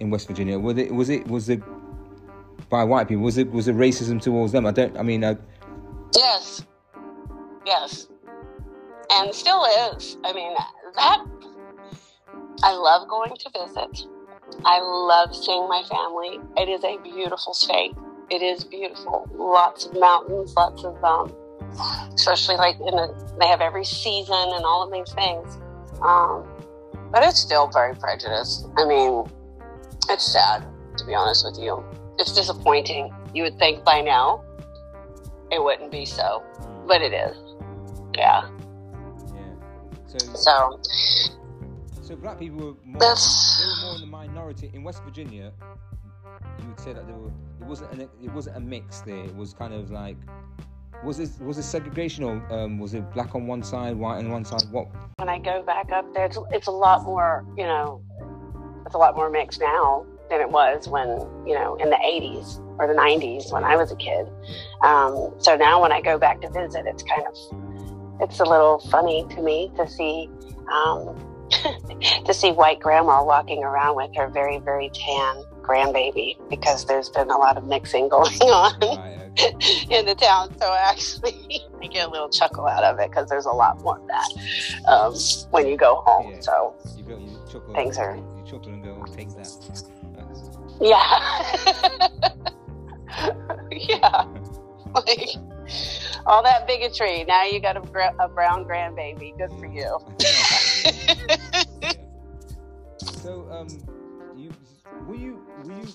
in 0.00 0.10
West 0.10 0.26
Virginia? 0.28 0.58
Was 0.58 0.78
it 0.78 0.92
was 0.92 1.08
it 1.08 1.26
was 1.26 1.48
it 1.48 1.62
by 2.68 2.84
white 2.84 3.08
people? 3.08 3.24
Was 3.24 3.38
it 3.38 3.50
was 3.50 3.68
it 3.68 3.76
racism 3.76 4.20
towards 4.20 4.52
them? 4.52 4.66
I 4.66 4.72
don't. 4.72 4.96
I 4.96 5.02
mean, 5.02 5.24
I, 5.24 5.36
Yes. 6.14 6.64
Yes. 7.66 8.08
And 9.14 9.34
still 9.34 9.64
is. 9.64 10.16
I 10.24 10.32
mean, 10.32 10.54
that. 10.94 11.26
I 12.62 12.72
love 12.74 13.08
going 13.08 13.34
to 13.36 13.50
visit. 13.50 14.06
I 14.64 14.80
love 14.80 15.34
seeing 15.34 15.68
my 15.68 15.82
family. 15.88 16.38
It 16.56 16.68
is 16.68 16.84
a 16.84 16.98
beautiful 17.02 17.54
state. 17.54 17.92
It 18.30 18.42
is 18.42 18.64
beautiful. 18.64 19.28
Lots 19.34 19.86
of 19.86 19.98
mountains, 19.98 20.54
lots 20.54 20.84
of, 20.84 21.02
um, 21.04 21.34
especially 22.14 22.56
like 22.56 22.76
in 22.76 22.96
the, 22.96 23.36
they 23.38 23.46
have 23.46 23.60
every 23.60 23.84
season 23.84 24.34
and 24.34 24.64
all 24.64 24.82
of 24.82 24.92
these 24.92 25.12
things. 25.14 25.58
Um, 26.02 26.46
but 27.10 27.22
it's 27.22 27.38
still 27.38 27.68
very 27.68 27.94
prejudiced. 27.94 28.66
I 28.76 28.86
mean, 28.86 29.24
it's 30.08 30.24
sad, 30.24 30.64
to 30.96 31.04
be 31.04 31.14
honest 31.14 31.44
with 31.44 31.58
you. 31.58 31.84
It's 32.18 32.32
disappointing. 32.32 33.12
You 33.34 33.42
would 33.44 33.58
think 33.58 33.84
by 33.84 34.00
now 34.00 34.44
it 35.50 35.62
wouldn't 35.62 35.90
be 35.90 36.06
so, 36.06 36.42
but 36.86 37.02
it 37.02 37.12
is. 37.12 37.36
Yeah. 38.14 38.48
So 40.18 40.80
So 40.80 40.80
so 42.02 42.16
black 42.16 42.38
people 42.38 42.58
were 42.58 42.74
more. 42.84 42.98
That's- 43.00 43.60
They 43.60 43.66
were 43.66 43.86
more 43.86 43.94
in 43.96 44.00
the 44.00 44.06
minority 44.06 44.70
in 44.74 44.82
West 44.82 45.02
Virginia. 45.04 45.52
You 46.60 46.68
would 46.68 46.80
say 46.80 46.92
that 46.92 47.06
there 47.06 47.16
were. 47.16 47.30
It 47.60 47.66
wasn't. 47.66 47.92
An, 47.92 48.00
it 48.00 48.32
wasn't 48.32 48.56
a 48.56 48.60
mix 48.60 49.00
there. 49.02 49.24
It 49.24 49.34
was 49.36 49.54
kind 49.54 49.72
of 49.72 49.90
like. 49.90 50.16
Was 51.04 51.18
it 51.18 51.30
was 51.40 51.58
it 51.58 51.62
segregation 51.64 52.22
or 52.22 52.42
um, 52.52 52.78
was 52.78 52.94
it 52.94 53.10
black 53.12 53.34
on 53.34 53.46
one 53.46 53.62
side, 53.62 53.96
white 53.96 54.18
on 54.18 54.30
one 54.30 54.44
side? 54.44 54.62
What? 54.70 54.88
when 55.22 55.28
I 55.28 55.38
go 55.38 55.62
back 55.62 55.92
up 55.92 56.12
there, 56.14 56.26
it's, 56.26 56.38
it's 56.50 56.66
a 56.66 56.72
lot 56.72 57.04
more, 57.04 57.44
you 57.56 57.62
know, 57.64 58.02
it's 58.84 58.94
a 58.96 58.98
lot 58.98 59.14
more 59.14 59.30
mixed 59.30 59.60
now 59.60 60.04
than 60.28 60.40
it 60.40 60.48
was 60.50 60.88
when, 60.88 61.06
you 61.46 61.54
know, 61.54 61.76
in 61.76 61.90
the 61.90 61.96
80s 61.96 62.58
or 62.80 62.88
the 62.88 62.94
90s 62.94 63.52
when 63.52 63.62
I 63.62 63.76
was 63.76 63.92
a 63.92 63.96
kid. 63.96 64.26
Um, 64.82 65.32
so 65.38 65.54
now 65.56 65.80
when 65.80 65.92
I 65.92 66.00
go 66.00 66.18
back 66.18 66.40
to 66.40 66.50
visit, 66.50 66.86
it's 66.86 67.04
kind 67.04 67.22
of, 67.24 67.36
it's 68.22 68.40
a 68.40 68.44
little 68.44 68.78
funny 68.90 69.26
to 69.30 69.42
me 69.42 69.70
to 69.76 69.88
see, 69.88 70.30
um, 70.72 71.18
to 72.24 72.32
see 72.32 72.52
white 72.52 72.80
grandma 72.80 73.22
walking 73.24 73.62
around 73.64 73.96
with 73.96 74.14
her 74.16 74.28
very, 74.28 74.58
very 74.58 74.90
tan 74.94 75.42
grandbaby 75.62 76.36
because 76.48 76.84
there's 76.86 77.08
been 77.10 77.30
a 77.30 77.36
lot 77.38 77.56
of 77.56 77.64
mixing 77.66 78.08
going 78.16 78.32
on 78.42 78.74
in 79.90 80.06
the 80.06 80.14
town. 80.18 80.56
So 80.58 80.72
actually, 80.72 81.60
I 81.82 81.86
get 81.88 82.08
a 82.08 82.10
little 82.10 82.28
chuckle 82.30 82.66
out 82.66 82.84
of 82.84 82.98
it 83.00 83.10
because 83.10 83.28
there's 83.28 83.46
a 83.46 83.50
lot 83.52 83.80
more 83.82 83.98
of 83.98 84.06
that 84.06 84.88
um, 84.88 85.14
when 85.50 85.66
you 85.66 85.76
go 85.76 86.02
home. 86.06 86.32
Yeah. 86.34 86.40
So 86.40 86.74
You, 86.96 87.04
go, 87.04 87.18
you 87.18 87.38
chuckle. 87.50 87.74
Things 87.74 87.98
are- 87.98 88.16
You 88.16 88.42
chuckle 88.46 88.72
and 88.72 88.82
go, 88.84 89.04
take 89.14 89.28
that. 89.30 89.48
Yeah, 90.80 90.98
yeah, 93.70 94.24
like 94.94 95.28
all 96.26 96.42
that 96.42 96.66
bigotry. 96.66 97.24
Now 97.24 97.44
you 97.44 97.60
got 97.60 97.76
a, 97.76 98.14
a 98.22 98.28
brown 98.28 98.64
grandbaby. 98.64 99.36
Good 99.36 99.52
for 99.58 99.66
you. 99.66 99.98
So, 103.22 103.46
um, 103.52 103.68
you 104.36 104.50
were 105.06 105.14
you 105.14 105.46
were 105.64 105.72
you 105.72 105.86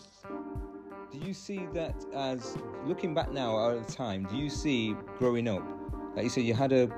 do 1.11 1.17
you 1.19 1.33
see 1.33 1.67
that 1.73 1.93
as 2.13 2.57
looking 2.85 3.13
back 3.13 3.31
now 3.31 3.69
at 3.69 3.85
the 3.85 3.93
time? 3.93 4.25
Do 4.31 4.37
you 4.37 4.49
see 4.49 4.95
growing 5.17 5.49
up, 5.49 5.61
like 6.15 6.23
you 6.23 6.29
said, 6.29 6.43
you 6.43 6.53
had 6.53 6.71
a 6.71 6.89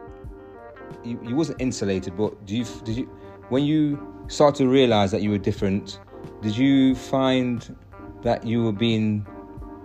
you, 1.04 1.20
you 1.24 1.36
wasn't 1.36 1.60
insulated, 1.60 2.16
but 2.16 2.46
do 2.46 2.58
you 2.58 2.66
did 2.84 2.98
you 2.98 3.06
when 3.50 3.64
you 3.64 4.24
started 4.28 4.64
to 4.66 4.70
realize 4.70 5.10
that 5.12 5.24
you 5.24 5.32
were 5.32 5.40
different? 5.40 6.00
Did 6.42 6.56
you 6.56 6.94
find 6.94 7.76
that 8.22 8.46
you 8.46 8.64
were 8.64 8.72
being 8.72 9.26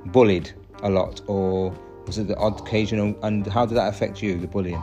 bullied 0.07 0.52
a 0.83 0.90
lot, 0.90 1.22
or 1.26 1.74
was 2.06 2.18
it 2.18 2.28
the 2.28 2.36
odd 2.36 2.60
occasion? 2.60 3.16
And 3.22 3.46
how 3.46 3.66
did 3.66 3.74
that 3.76 3.88
affect 3.88 4.22
you, 4.22 4.38
the 4.38 4.46
bullying? 4.46 4.82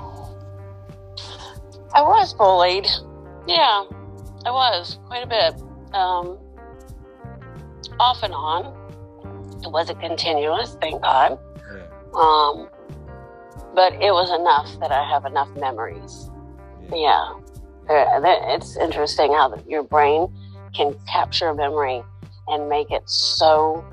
I 1.93 2.01
was 2.01 2.34
bullied. 2.34 2.88
Yeah, 3.47 3.84
I 4.45 4.51
was 4.51 4.99
quite 5.07 5.23
a 5.23 5.27
bit. 5.27 5.62
Um, 5.93 6.38
off 7.99 8.23
and 8.23 8.34
on. 8.34 8.77
It 9.63 9.71
wasn't 9.71 9.99
continuous, 9.99 10.75
thank 10.81 11.01
God. 11.01 11.38
Yeah. 11.75 11.86
Um, 12.13 12.69
but 13.75 13.93
it 13.93 14.12
was 14.12 14.31
enough 14.31 14.79
that 14.79 14.91
I 14.91 15.07
have 15.07 15.25
enough 15.25 15.49
memories. 15.55 16.29
Yeah. 16.91 17.34
That- 17.88 18.41
It's 18.55 18.77
interesting 18.77 19.34
how 19.34 19.53
your 19.67 19.84
brain 19.84 20.27
can 20.73 20.95
capture 21.12 21.49
a 21.49 21.55
memory 21.55 22.01
and 22.47 22.69
make 22.69 22.89
it 22.91 23.03
so 23.10 23.86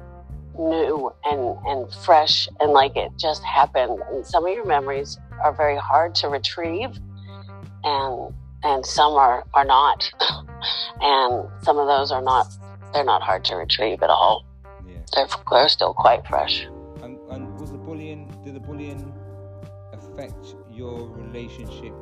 new 0.59 1.13
and, 1.25 1.57
and 1.67 1.93
fresh 2.05 2.49
and 2.61 2.73
like 2.73 2.97
it 2.97 3.13
just 3.17 3.43
happened. 3.45 3.99
And 4.11 4.27
some 4.27 4.47
of 4.47 4.53
your 4.53 4.67
memories 4.67 5.19
are 5.43 5.53
very 5.53 5.77
hard 5.77 6.15
to 6.17 6.29
retrieve 6.29 6.99
and 7.85 8.35
and 8.65 8.85
some 8.85 9.13
are, 9.13 9.45
are 9.55 9.65
not. 9.65 10.11
and 11.01 11.49
some 11.63 11.79
of 11.79 11.87
those 11.87 12.11
are 12.11 12.23
not 12.23 12.47
they're 12.93 13.05
not 13.05 13.23
hard 13.23 13.45
to 13.45 13.57
retrieve 13.57 14.03
at 14.03 14.11
all. 14.11 14.45
Yeah. 14.87 14.97
They're, 15.15 15.29
they're 15.51 15.69
still 15.69 15.95
quite 15.95 16.27
fresh. 16.27 16.67
And, 17.03 17.19
and 17.31 17.61
was 17.61 17.71
the 17.71 17.79
bullying, 17.79 18.33
did 18.45 18.55
the 18.55 18.61
bullying 18.61 19.13
affect 19.93 20.57
your 20.71 21.09
relationship? 21.11 21.93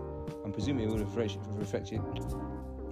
I'm 0.45 0.53
presuming 0.53 0.89
it 0.89 0.93
would 0.93 1.03
affect, 1.03 1.39
affect 1.61 1.91
you, 1.91 2.03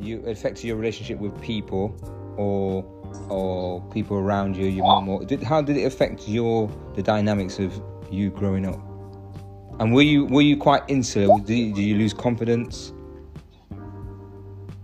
you 0.00 0.24
affect 0.26 0.64
your 0.64 0.76
relationship 0.76 1.18
with 1.18 1.40
people 1.40 1.94
or 2.36 2.82
or 3.28 3.80
people 3.90 4.16
around 4.16 4.56
you, 4.56 4.66
your 4.66 4.84
mum 4.84 5.26
how 5.42 5.62
did 5.62 5.76
it 5.76 5.84
affect 5.84 6.28
your 6.28 6.70
the 6.94 7.02
dynamics 7.02 7.58
of 7.58 7.80
you 8.10 8.30
growing 8.30 8.66
up? 8.66 8.80
And 9.80 9.92
were 9.92 10.02
you 10.02 10.26
were 10.26 10.42
you 10.42 10.56
quite 10.56 10.82
insular? 10.88 11.38
Did 11.40 11.56
you, 11.56 11.74
did 11.74 11.82
you 11.82 11.96
lose 11.96 12.14
confidence? 12.14 12.92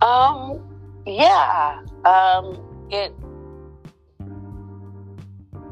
Um, 0.01 0.63
yeah. 1.07 1.83
Um, 2.05 2.89
it 2.91 3.13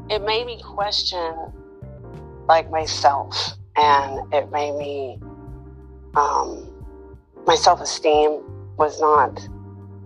it 0.09 0.23
made 0.23 0.45
me 0.45 0.61
question 0.63 1.35
like 2.47 2.69
myself, 2.71 3.53
and 3.75 4.33
it 4.33 4.51
made 4.51 4.75
me 4.75 5.19
um, 6.15 6.69
my 7.45 7.55
self 7.55 7.81
esteem 7.81 8.41
was 8.77 8.99
not 9.01 9.39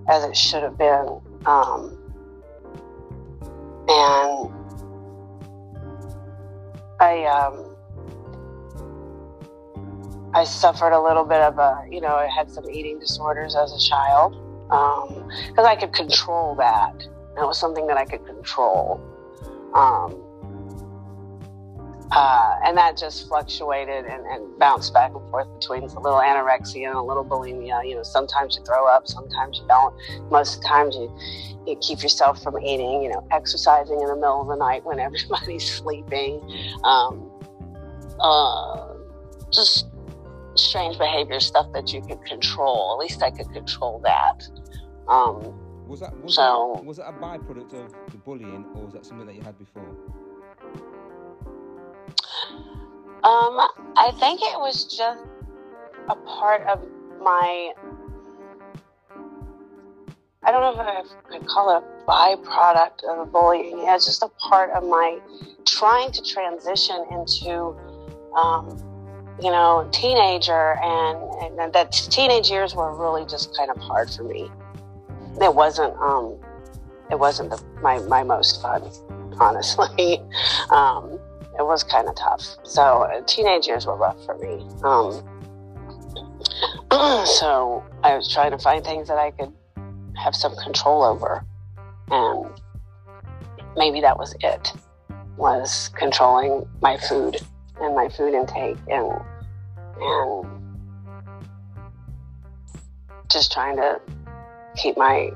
as 0.10 0.24
it 0.24 0.36
should 0.36 0.64
have 0.64 0.78
been, 0.78 1.22
um, 1.46 1.98
and 3.88 4.54
I 7.00 7.24
um. 7.26 7.70
I 10.36 10.46
suffered 10.46 10.94
a 10.94 11.00
little 11.00 11.26
bit 11.26 11.42
of 11.42 11.60
a, 11.60 11.86
you 11.92 12.02
know, 12.02 12.16
I 12.16 12.26
had 12.26 12.50
some 12.50 12.68
eating 12.68 12.98
disorders 12.98 13.56
as 13.56 13.72
a 13.72 13.78
child 13.78 14.34
because 14.64 15.66
I 15.68 15.76
could 15.76 15.94
control 15.94 16.56
that. 16.56 17.08
That 17.36 17.46
was 17.46 17.60
something 17.60 17.86
that 17.86 17.98
I 17.98 18.06
could 18.06 18.26
control. 18.26 19.00
Um, 19.76 20.20
uh, 22.16 22.56
and 22.64 22.78
that 22.78 22.96
just 22.96 23.28
fluctuated 23.28 24.06
and, 24.06 24.26
and, 24.28 24.60
bounced 24.60 24.94
back 24.94 25.12
and 25.16 25.30
forth 25.32 25.48
between 25.60 25.84
a 25.84 26.00
little 26.00 26.20
anorexia 26.20 26.88
and 26.88 26.96
a 26.96 27.02
little 27.02 27.26
bulimia. 27.26 27.88
You 27.88 27.96
know, 27.96 28.04
sometimes 28.04 28.56
you 28.56 28.64
throw 28.64 28.88
up, 28.88 29.08
sometimes 29.08 29.58
you 29.58 29.68
don't. 29.68 29.96
Most 30.30 30.58
of 30.58 30.62
the 30.62 30.68
times 30.68 30.96
you, 30.96 31.12
you 31.66 31.76
keep 31.82 32.04
yourself 32.04 32.42
from 32.44 32.60
eating, 32.60 33.02
you 33.02 33.10
know, 33.10 33.28
exercising 33.32 34.00
in 34.00 34.08
the 34.08 34.16
middle 34.16 34.42
of 34.42 34.48
the 34.48 34.56
night 34.56 34.86
when 34.86 35.00
everybody's 35.08 35.70
sleeping. 35.70 36.40
Um, 36.84 37.32
uh, 38.20 38.94
just 39.52 39.88
strange 40.56 41.00
behavior, 41.00 41.40
stuff 41.40 41.72
that 41.74 41.92
you 41.94 42.02
could 42.02 42.24
control. 42.26 42.94
At 42.94 43.00
least 43.00 43.24
I 43.24 43.32
could 43.32 43.52
control 43.52 44.00
that. 44.04 44.44
Um, 45.08 45.60
was 45.88 46.00
that 46.00 46.16
was, 46.22 46.36
so, 46.36 46.74
that 46.76 46.86
was 46.86 46.98
that 46.98 47.10
a 47.10 47.14
byproduct 47.14 47.74
of 47.74 47.94
the 48.12 48.18
bullying, 48.18 48.66
or 48.76 48.86
was 48.86 48.94
that 48.94 49.06
something 49.06 49.26
that 49.26 49.36
you 49.36 49.42
had 49.42 49.58
before? 49.58 49.84
Um, 53.24 53.58
I 53.96 54.12
think 54.20 54.42
it 54.42 54.60
was 54.60 54.84
just 54.84 55.24
a 56.10 56.16
part 56.16 56.62
of 56.68 56.82
my. 57.22 57.72
I 60.46 60.52
don't 60.52 60.60
know 60.60 60.74
if 60.74 61.08
I 61.32 61.38
could 61.38 61.48
call 61.48 61.78
it 61.78 61.84
a 61.84 62.06
byproduct 62.06 63.06
of 63.06 63.32
bullying. 63.32 63.86
It's 63.88 64.06
just 64.06 64.24
a 64.24 64.28
part 64.28 64.72
of 64.72 64.84
my 64.84 65.20
trying 65.66 66.12
to 66.12 66.22
transition 66.22 67.06
into, 67.12 67.78
um, 68.36 68.78
you 69.42 69.50
know, 69.50 69.88
teenager, 69.94 70.78
and, 70.84 71.58
and 71.60 71.74
that 71.74 71.94
teenage 71.94 72.52
years 72.52 72.76
were 72.76 72.94
really 72.94 73.26
just 73.26 73.56
kind 73.56 73.72
of 73.72 73.78
hard 73.78 74.10
for 74.10 74.24
me. 74.24 74.52
It 75.42 75.56
wasn't. 75.56 75.96
Um, 75.96 76.36
it 77.10 77.20
wasn't 77.20 77.52
the, 77.52 77.64
my 77.82 78.00
my 78.00 78.24
most 78.24 78.62
fun, 78.62 78.84
honestly. 79.40 80.22
Um, 80.72 81.20
it 81.58 81.64
was 81.66 81.84
kind 81.84 82.08
of 82.08 82.16
tough. 82.16 82.58
So 82.64 83.04
uh, 83.04 83.22
teenage 83.26 83.68
years 83.68 83.86
were 83.86 83.96
rough 83.96 84.24
for 84.26 84.38
me. 84.38 84.68
Um, 84.84 85.24
so 87.26 87.84
I 88.04 88.16
was 88.16 88.32
trying 88.32 88.52
to 88.52 88.58
find 88.58 88.84
things 88.84 89.08
that 89.08 89.18
I 89.18 89.32
could 89.32 89.54
have 90.16 90.36
some 90.36 90.56
control 90.58 91.04
over, 91.04 91.46
and 92.10 92.46
maybe 93.76 94.02
that 94.02 94.18
was 94.18 94.36
it. 94.42 94.72
Was 95.38 95.90
controlling 95.96 96.68
my 96.82 96.98
food 96.98 97.42
and 97.82 97.96
my 97.96 98.10
food 98.10 98.34
intake 98.34 98.78
and 98.88 99.12
and 100.00 100.46
just 103.30 103.52
trying 103.52 103.76
to 103.78 104.00
keep 104.76 104.96
my 104.98 105.32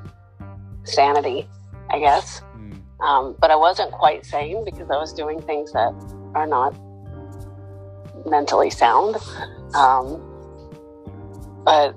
sanity, 0.83 1.47
I 1.89 1.99
guess. 1.99 2.41
Um, 2.99 3.35
but 3.39 3.51
I 3.51 3.55
wasn't 3.55 3.91
quite 3.91 4.25
sane 4.25 4.65
because 4.65 4.89
I 4.89 4.97
was 4.97 5.13
doing 5.13 5.41
things 5.41 5.71
that 5.73 5.93
are 6.33 6.47
not 6.47 6.75
mentally 8.25 8.69
sound. 8.69 9.17
Um, 9.75 10.21
but 11.63 11.95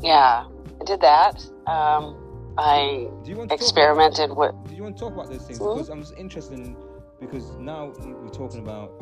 yeah, 0.00 0.46
I 0.80 0.84
did 0.84 1.00
that. 1.00 1.44
Um, 1.66 2.20
I 2.56 3.08
experimented 3.50 4.30
about, 4.30 4.62
with. 4.62 4.70
Do 4.70 4.76
you 4.76 4.82
want 4.84 4.96
to 4.96 5.00
talk 5.00 5.12
about 5.12 5.28
those 5.30 5.46
things? 5.46 5.58
Mm-hmm. 5.58 5.78
Because 5.78 5.88
I'm 5.90 6.00
just 6.00 6.14
interested 6.16 6.58
in 6.58 6.76
because 7.20 7.50
now 7.56 7.92
we're 8.00 8.28
talking 8.28 8.60
about 8.60 8.92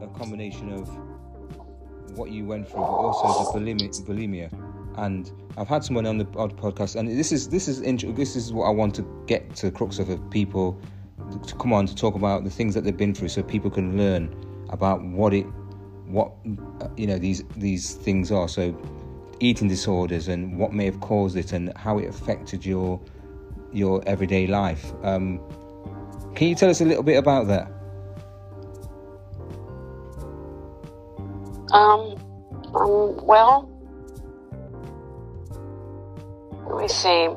a 0.00 0.06
combination 0.18 0.72
of 0.72 0.88
what 2.16 2.30
you 2.30 2.44
went 2.46 2.68
through, 2.68 2.80
but 2.80 2.86
also 2.86 3.52
the 3.52 3.58
bulimia. 3.58 4.04
bulimia 4.04 4.71
and 4.96 5.30
I've 5.56 5.68
had 5.68 5.84
someone 5.84 6.06
on 6.06 6.18
the 6.18 6.24
podcast, 6.24 6.96
and 6.96 7.08
this 7.08 7.32
is 7.32 7.48
this 7.48 7.68
is 7.68 7.80
this 7.80 8.36
is 8.36 8.52
what 8.52 8.64
I 8.64 8.70
want 8.70 8.94
to 8.96 9.24
get 9.26 9.54
to 9.56 9.66
the 9.66 9.72
crux 9.72 9.98
of 9.98 10.10
it. 10.10 10.30
People 10.30 10.80
to 11.46 11.54
come 11.56 11.72
on 11.72 11.86
to 11.86 11.94
talk 11.94 12.14
about 12.14 12.44
the 12.44 12.50
things 12.50 12.74
that 12.74 12.84
they've 12.84 12.96
been 12.96 13.14
through, 13.14 13.28
so 13.28 13.42
people 13.42 13.70
can 13.70 13.96
learn 13.96 14.34
about 14.70 15.02
what 15.02 15.34
it, 15.34 15.46
what 16.06 16.32
you 16.96 17.06
know 17.06 17.18
these 17.18 17.44
these 17.56 17.94
things 17.94 18.32
are. 18.32 18.48
So 18.48 18.76
eating 19.40 19.68
disorders 19.68 20.28
and 20.28 20.56
what 20.56 20.72
may 20.72 20.84
have 20.84 21.00
caused 21.00 21.36
it, 21.36 21.52
and 21.52 21.76
how 21.76 21.98
it 21.98 22.08
affected 22.08 22.64
your 22.64 23.00
your 23.72 24.02
everyday 24.06 24.46
life. 24.46 24.92
Um, 25.02 25.40
can 26.34 26.48
you 26.48 26.54
tell 26.54 26.70
us 26.70 26.80
a 26.80 26.84
little 26.84 27.02
bit 27.02 27.16
about 27.16 27.46
that? 27.48 27.70
Um, 31.72 32.16
um 32.74 33.16
well, 33.24 33.71
let 36.72 36.82
me 36.82 36.88
see. 36.88 37.28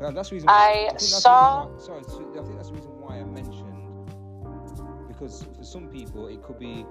that's 0.00 0.28
the 0.28 0.36
reason. 0.36 0.48
I, 0.48 0.90
I 0.94 0.96
saw. 0.98 1.66
Why, 1.66 1.78
sorry, 1.78 2.00
I 2.00 2.42
think 2.42 2.56
that's 2.56 2.68
the 2.68 2.74
reason 2.74 2.90
why 3.00 3.18
I 3.18 3.24
mentioned 3.24 3.76
because 5.16 5.46
for 5.56 5.64
some 5.64 5.88
people 5.88 6.28
it 6.28 6.42
could 6.42 6.58
be 6.58 6.84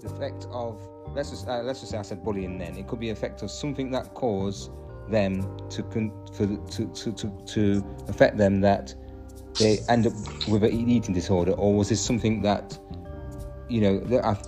the 0.00 0.08
effect 0.08 0.46
of 0.50 0.80
let's 1.14 1.30
just 1.30 1.48
uh, 1.48 1.62
let's 1.62 1.80
just 1.80 1.92
say 1.92 1.98
I 1.98 2.02
said 2.02 2.22
bullying. 2.24 2.58
Then 2.58 2.76
it 2.76 2.86
could 2.86 3.00
be 3.00 3.10
effect 3.10 3.42
of 3.42 3.50
something 3.50 3.90
that 3.92 4.14
caused 4.14 4.70
them 5.08 5.58
to 5.70 5.82
con- 5.84 6.12
for, 6.32 6.46
to, 6.46 6.86
to 6.86 7.12
to 7.12 7.42
to 7.46 7.84
affect 8.08 8.36
them 8.36 8.60
that 8.60 8.94
they 9.58 9.78
end 9.88 10.06
up 10.06 10.12
with 10.48 10.64
an 10.64 10.72
eating 10.72 11.14
disorder, 11.14 11.52
or 11.52 11.74
was 11.74 11.88
this 11.88 12.00
something 12.00 12.42
that 12.42 12.78
you 13.70 13.80
know, 13.80 13.98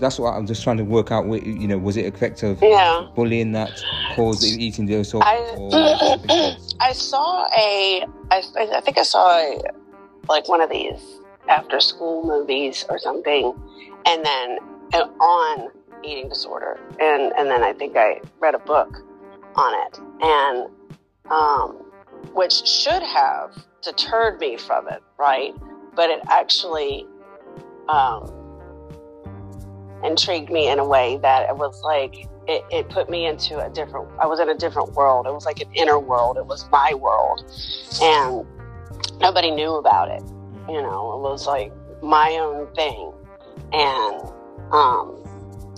that's 0.00 0.18
what 0.18 0.32
I'm 0.32 0.46
just 0.46 0.62
trying 0.62 0.78
to 0.78 0.84
work 0.84 1.12
out. 1.12 1.24
You 1.26 1.68
know, 1.68 1.78
was 1.78 1.96
it 1.96 2.06
effective 2.06 2.58
yeah. 2.60 3.06
bullying 3.14 3.52
that 3.52 3.70
caused 4.14 4.44
eating 4.44 4.86
disorder? 4.86 5.24
I, 5.26 6.56
I 6.80 6.92
saw 6.92 7.46
a, 7.56 8.04
I, 8.30 8.42
I 8.58 8.80
think 8.80 8.98
I 8.98 9.02
saw 9.02 9.30
a, 9.30 9.62
like 10.28 10.48
one 10.48 10.60
of 10.60 10.70
these 10.70 11.20
after 11.48 11.80
school 11.80 12.24
movies 12.24 12.84
or 12.88 12.98
something, 12.98 13.54
and 14.06 14.24
then 14.24 14.58
on 15.20 15.70
eating 16.02 16.28
disorder, 16.28 16.80
and 17.00 17.32
and 17.36 17.48
then 17.48 17.62
I 17.62 17.72
think 17.72 17.96
I 17.96 18.20
read 18.40 18.54
a 18.54 18.58
book 18.58 19.04
on 19.54 19.74
it, 19.86 20.00
and 20.20 20.68
um, 21.30 21.76
which 22.34 22.66
should 22.66 23.02
have 23.02 23.56
deterred 23.82 24.40
me 24.40 24.56
from 24.56 24.88
it, 24.88 25.02
right? 25.18 25.54
But 25.94 26.10
it 26.10 26.20
actually. 26.28 27.06
Um, 27.88 28.41
intrigued 30.04 30.50
me 30.50 30.68
in 30.68 30.78
a 30.78 30.84
way 30.84 31.18
that 31.22 31.48
it 31.48 31.56
was 31.56 31.80
like 31.82 32.28
it, 32.48 32.64
it 32.70 32.88
put 32.88 33.08
me 33.08 33.26
into 33.26 33.64
a 33.64 33.70
different 33.70 34.08
i 34.20 34.26
was 34.26 34.40
in 34.40 34.48
a 34.48 34.54
different 34.54 34.92
world. 34.94 35.26
It 35.26 35.32
was 35.32 35.46
like 35.46 35.60
an 35.60 35.72
inner 35.74 35.98
world. 35.98 36.36
It 36.36 36.46
was 36.46 36.68
my 36.70 36.94
world. 36.94 37.44
And 38.02 38.46
nobody 39.20 39.50
knew 39.50 39.74
about 39.74 40.10
it 40.10 40.22
you 40.68 40.80
know? 40.80 41.14
It 41.14 41.20
was 41.20 41.46
like 41.46 41.72
my 42.02 42.30
own 42.40 42.72
thing. 42.74 43.12
And 43.72 44.20
um, 44.72 45.18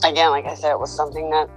again 0.04 0.30
like 0.30 0.44
i 0.46 0.54
said 0.54 0.70
it 0.72 0.78
was 0.78 0.94
something 0.94 1.30
that 1.30 1.48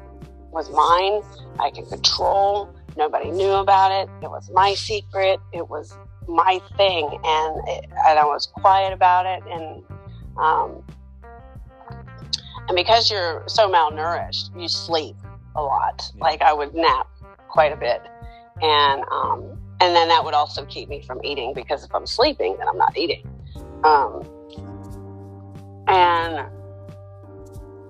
was 0.51 0.69
mine. 0.71 1.21
I 1.59 1.71
could 1.71 1.87
control. 1.89 2.73
Nobody 2.95 3.31
knew 3.31 3.51
about 3.51 3.91
it. 3.91 4.09
It 4.23 4.29
was 4.29 4.49
my 4.51 4.73
secret. 4.73 5.39
It 5.53 5.69
was 5.69 5.95
my 6.27 6.59
thing. 6.77 7.05
And 7.23 7.67
it, 7.67 7.85
and 8.07 8.19
i 8.19 8.25
was 8.25 8.47
quiet 8.47 8.93
about 8.93 9.25
it. 9.25 9.43
And 9.51 9.83
um, 10.37 10.83
and 12.67 12.75
because 12.75 13.09
you're 13.09 13.43
so 13.47 13.69
malnourished, 13.69 14.59
you 14.59 14.67
sleep 14.67 15.15
a 15.55 15.61
lot. 15.61 16.11
Yeah. 16.15 16.23
Like 16.23 16.41
I 16.41 16.53
would 16.53 16.73
nap 16.73 17.07
quite 17.47 17.71
a 17.71 17.77
bit. 17.77 18.01
And 18.61 19.03
um, 19.11 19.57
and 19.79 19.95
then 19.95 20.07
that 20.09 20.23
would 20.23 20.33
also 20.33 20.65
keep 20.65 20.89
me 20.89 21.01
from 21.01 21.19
eating 21.23 21.53
because 21.53 21.83
if 21.83 21.93
I'm 21.93 22.07
sleeping, 22.07 22.57
then 22.57 22.67
I'm 22.67 22.77
not 22.77 22.97
eating. 22.97 23.27
Um, 23.83 24.27
and 25.87 26.49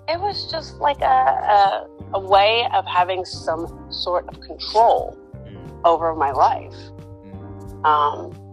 it 0.10 0.20
was 0.20 0.52
just 0.52 0.76
like 0.76 1.02
a, 1.02 1.06
a, 1.06 1.88
a 2.14 2.20
way 2.20 2.68
of 2.74 2.86
having 2.86 3.26
some 3.26 3.88
sort 3.90 4.28
of 4.28 4.40
control 4.42 5.18
mm. 5.36 5.82
over 5.86 6.14
my 6.14 6.32
life. 6.32 6.76
Mm. 7.24 7.86
Um, 7.86 8.48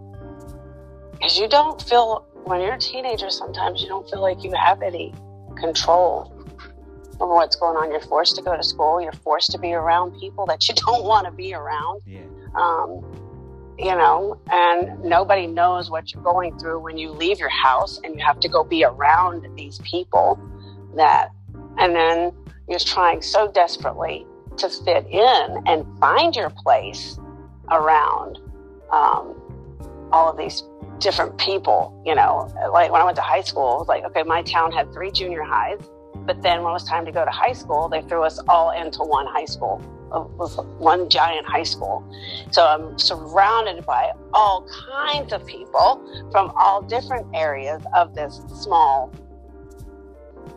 because 1.11 1.37
you 1.37 1.47
don't 1.47 1.81
feel 1.81 2.25
when 2.45 2.61
you're 2.61 2.73
a 2.73 2.79
teenager 2.79 3.29
sometimes 3.29 3.81
you 3.81 3.87
don't 3.87 4.07
feel 4.09 4.21
like 4.21 4.43
you 4.43 4.53
have 4.53 4.81
any 4.81 5.13
control 5.55 6.31
over 7.19 7.33
what's 7.33 7.55
going 7.55 7.77
on. 7.77 7.91
You're 7.91 8.01
forced 8.01 8.35
to 8.35 8.41
go 8.41 8.55
to 8.55 8.63
school. 8.63 9.01
You're 9.01 9.11
forced 9.11 9.51
to 9.51 9.57
be 9.57 9.73
around 9.73 10.19
people 10.19 10.45
that 10.47 10.67
you 10.67 10.75
don't 10.87 11.05
want 11.05 11.25
to 11.25 11.31
be 11.31 11.53
around. 11.53 12.01
Yeah. 12.05 12.21
Um, 12.55 13.03
you 13.77 13.93
know, 13.93 14.39
and 14.51 15.03
nobody 15.03 15.47
knows 15.47 15.89
what 15.89 16.13
you're 16.13 16.23
going 16.23 16.57
through 16.57 16.79
when 16.79 16.97
you 16.97 17.11
leave 17.11 17.39
your 17.39 17.49
house 17.49 17.99
and 18.03 18.15
you 18.15 18.25
have 18.25 18.39
to 18.39 18.47
go 18.47 18.63
be 18.63 18.85
around 18.85 19.45
these 19.57 19.79
people 19.79 20.39
that, 20.95 21.29
and 21.77 21.93
then 21.93 22.31
you're 22.69 22.79
trying 22.79 23.21
so 23.21 23.51
desperately 23.51 24.25
to 24.57 24.69
fit 24.69 25.05
in 25.07 25.63
and 25.65 25.85
find 25.99 26.35
your 26.35 26.49
place 26.49 27.19
around 27.69 28.39
um, 28.91 29.35
all 30.13 30.31
of 30.31 30.37
these 30.37 30.63
different 30.99 31.37
people, 31.37 32.01
you 32.05 32.15
know, 32.15 32.51
like 32.71 32.91
when 32.91 33.01
I 33.01 33.05
went 33.05 33.15
to 33.17 33.21
high 33.21 33.41
school, 33.41 33.75
it 33.75 33.79
was 33.79 33.87
like, 33.87 34.03
okay, 34.05 34.23
my 34.23 34.41
town 34.43 34.71
had 34.71 34.91
three 34.93 35.11
junior 35.11 35.43
highs. 35.43 35.79
But 36.25 36.41
then 36.41 36.63
when 36.63 36.71
it 36.71 36.73
was 36.73 36.87
time 36.87 37.05
to 37.05 37.11
go 37.11 37.23
to 37.23 37.31
high 37.31 37.53
school, 37.53 37.87
they 37.87 38.01
threw 38.01 38.23
us 38.23 38.39
all 38.47 38.71
into 38.71 39.03
one 39.03 39.27
high 39.27 39.45
school. 39.45 39.77
one 40.79 41.09
giant 41.09 41.45
high 41.45 41.63
school. 41.63 42.03
So 42.51 42.65
I'm 42.65 42.97
surrounded 42.97 43.85
by 43.85 44.11
all 44.33 44.67
kinds 44.89 45.33
of 45.33 45.45
people 45.45 46.01
from 46.31 46.51
all 46.55 46.81
different 46.81 47.27
areas 47.35 47.83
of 47.95 48.15
this 48.15 48.41
small 48.61 49.11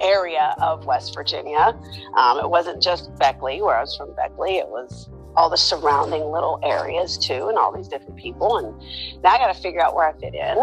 area 0.01 0.55
of 0.63 0.87
West 0.87 1.15
Virginia. 1.15 1.79
Um, 2.17 2.39
it 2.39 2.49
wasn't 2.49 2.83
just 2.83 3.15
Beckley, 3.19 3.61
where 3.63 3.77
I 3.77 3.81
was 3.81 3.97
from 3.97 4.15
Beckley. 4.15 4.59
It 4.59 4.69
was 4.69 5.09
all 5.39 5.49
the 5.49 5.57
surrounding 5.57 6.25
little 6.25 6.59
areas 6.65 7.17
too, 7.17 7.49
and 7.49 7.57
all 7.57 7.73
these 7.73 7.87
different 7.87 8.17
people. 8.17 8.59
And 8.59 9.23
now 9.23 9.31
I 9.31 9.39
got 9.39 9.55
to 9.55 9.63
figure 9.63 9.81
out 9.81 9.95
where 9.95 10.09
I 10.09 10.13
fit 10.19 10.35
in. 10.35 10.59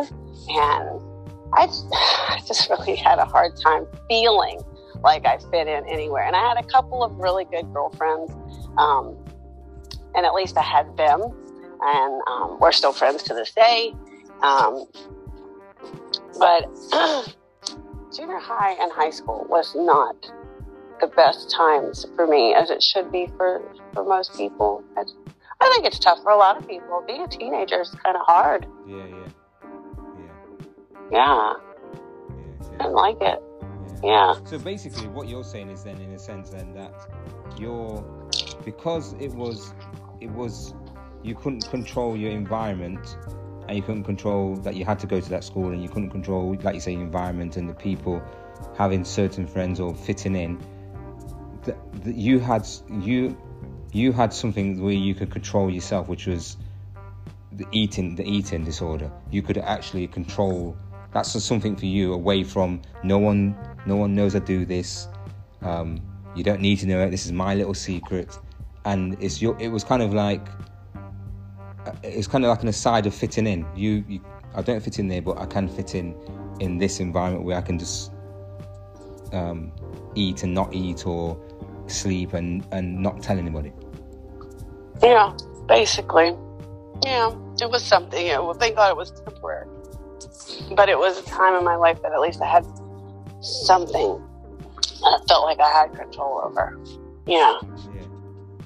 And 0.49 1.01
I, 1.53 1.67
just 2.45 2.69
really 2.69 2.95
had 2.95 3.17
a 3.17 3.25
hard 3.25 3.55
time 3.55 3.87
feeling 4.09 4.61
like 5.01 5.25
I 5.25 5.37
fit 5.37 5.67
in 5.67 5.87
anywhere. 5.87 6.25
And 6.25 6.35
I 6.35 6.45
had 6.45 6.57
a 6.57 6.67
couple 6.67 7.03
of 7.03 7.15
really 7.15 7.45
good 7.45 7.71
girlfriends, 7.71 8.33
um, 8.77 9.15
and 10.13 10.25
at 10.25 10.33
least 10.33 10.57
I 10.57 10.61
had 10.61 10.97
them, 10.97 11.21
and 11.81 12.21
um, 12.27 12.57
we're 12.59 12.73
still 12.73 12.91
friends 12.91 13.23
to 13.23 13.33
this 13.33 13.53
day. 13.53 13.93
Um, 14.41 14.85
but 16.37 16.65
junior 18.13 18.39
high 18.39 18.75
and 18.81 18.91
high 18.91 19.11
school 19.11 19.45
was 19.49 19.73
not 19.73 20.15
the 20.99 21.07
best 21.07 21.49
times 21.51 22.05
for 22.15 22.27
me, 22.27 22.53
as 22.53 22.69
it 22.69 22.81
should 22.81 23.11
be 23.11 23.27
for, 23.37 23.61
for 23.93 24.03
most 24.03 24.35
people. 24.35 24.83
I, 24.97 25.03
I 25.61 25.69
think 25.69 25.85
it's 25.85 25.99
tough 25.99 26.21
for 26.23 26.31
a 26.31 26.37
lot 26.37 26.57
of 26.57 26.67
people. 26.67 27.03
Being 27.05 27.21
a 27.21 27.27
teenager 27.27 27.81
is 27.81 27.95
kind 28.03 28.15
of 28.15 28.23
hard. 28.25 28.67
Yeah, 28.87 29.05
yeah, 29.05 29.27
Yeah, 31.11 31.11
yeah. 31.11 31.53
I 32.73 32.77
didn't 32.77 32.93
like 32.93 33.17
it. 33.21 33.41
Yeah. 34.03 34.35
So 34.45 34.59
basically, 34.59 35.07
what 35.07 35.27
you're 35.27 35.43
saying 35.43 35.69
is 35.69 35.83
then, 35.83 35.99
in 35.99 36.11
a 36.11 36.19
sense, 36.19 36.49
then 36.49 36.73
that 36.73 36.93
you're 37.57 38.03
because 38.63 39.13
it 39.19 39.31
was 39.31 39.73
it 40.21 40.29
was 40.31 40.73
you 41.23 41.35
couldn't 41.35 41.67
control 41.69 42.15
your 42.15 42.31
environment 42.31 43.17
and 43.67 43.75
you 43.75 43.81
couldn't 43.81 44.03
control 44.03 44.55
that 44.57 44.75
you 44.75 44.85
had 44.85 44.99
to 44.99 45.07
go 45.07 45.19
to 45.19 45.29
that 45.29 45.43
school 45.43 45.71
and 45.71 45.81
you 45.81 45.89
couldn't 45.89 46.11
control 46.11 46.55
like 46.61 46.75
you 46.75 46.81
say 46.81 46.93
environment 46.93 47.57
and 47.57 47.69
the 47.69 47.73
people 47.73 48.21
having 48.77 49.03
certain 49.03 49.47
friends 49.47 49.79
or 49.79 49.95
fitting 49.95 50.35
in 50.35 50.59
you 52.05 52.39
had 52.39 52.67
you 52.89 53.37
you 53.91 54.11
had 54.11 54.33
something 54.33 54.81
where 54.81 54.93
you 54.93 55.15
could 55.15 55.31
control 55.31 55.69
yourself 55.69 56.07
which 56.07 56.27
was 56.27 56.57
the 57.53 57.65
eating 57.71 58.15
the 58.15 58.23
eating 58.23 58.63
disorder. 58.63 59.11
You 59.31 59.41
could 59.41 59.57
actually 59.57 60.07
control 60.07 60.77
that's 61.13 61.41
something 61.43 61.75
for 61.77 61.85
you 61.85 62.13
away 62.13 62.43
from 62.43 62.81
no 63.03 63.17
one 63.17 63.55
no 63.85 63.95
one 63.95 64.15
knows 64.15 64.35
i 64.35 64.39
do 64.39 64.65
this. 64.65 65.07
Um, 65.61 66.01
you 66.35 66.43
don't 66.43 66.59
need 66.59 66.79
to 66.79 66.87
know 66.87 66.99
it. 66.99 67.11
This 67.11 67.25
is 67.25 67.31
my 67.31 67.55
little 67.55 67.73
secret. 67.73 68.37
And 68.83 69.15
it's 69.21 69.41
your 69.41 69.57
it 69.59 69.69
was 69.69 69.83
kind 69.83 70.01
of 70.01 70.13
like 70.13 70.47
it's 72.03 72.27
kind 72.27 72.43
of 72.43 72.49
like 72.49 72.61
an 72.61 72.67
aside 72.67 73.05
of 73.05 73.15
fitting 73.15 73.47
in. 73.47 73.65
You, 73.75 74.03
you 74.07 74.21
i 74.55 74.61
don't 74.61 74.81
fit 74.81 74.99
in 74.99 75.07
there 75.07 75.21
but 75.21 75.37
i 75.37 75.45
can 75.45 75.67
fit 75.67 75.95
in 75.95 76.15
in 76.59 76.77
this 76.77 76.99
environment 76.99 77.43
where 77.43 77.57
i 77.57 77.61
can 77.61 77.77
just 77.77 78.11
um, 79.33 79.71
eat 80.15 80.43
and 80.43 80.53
not 80.53 80.73
eat 80.73 81.05
or 81.05 81.37
sleep 81.87 82.33
and 82.33 82.65
and 82.71 83.01
not 83.01 83.21
tell 83.21 83.37
anybody 83.37 83.71
Yeah, 85.03 85.33
basically. 85.67 86.35
Yeah, 87.03 87.35
it 87.61 87.69
was 87.69 87.83
something. 87.83 88.25
Yeah, 88.25 88.39
well, 88.39 88.53
thank 88.53 88.75
God 88.75 88.89
it 88.89 88.97
was 88.97 89.11
temporary. 89.11 89.67
But 90.75 90.89
it 90.89 90.97
was 90.97 91.19
a 91.19 91.23
time 91.23 91.55
in 91.55 91.63
my 91.63 91.75
life 91.75 92.01
that 92.01 92.11
at 92.11 92.19
least 92.19 92.41
I 92.41 92.47
had 92.47 92.65
something 93.41 94.21
that 95.01 95.21
I 95.21 95.25
felt 95.27 95.43
like 95.45 95.59
I 95.59 95.69
had 95.69 95.93
control 95.95 96.41
over. 96.43 96.77
Yeah, 97.27 97.57
yeah 97.93 98.01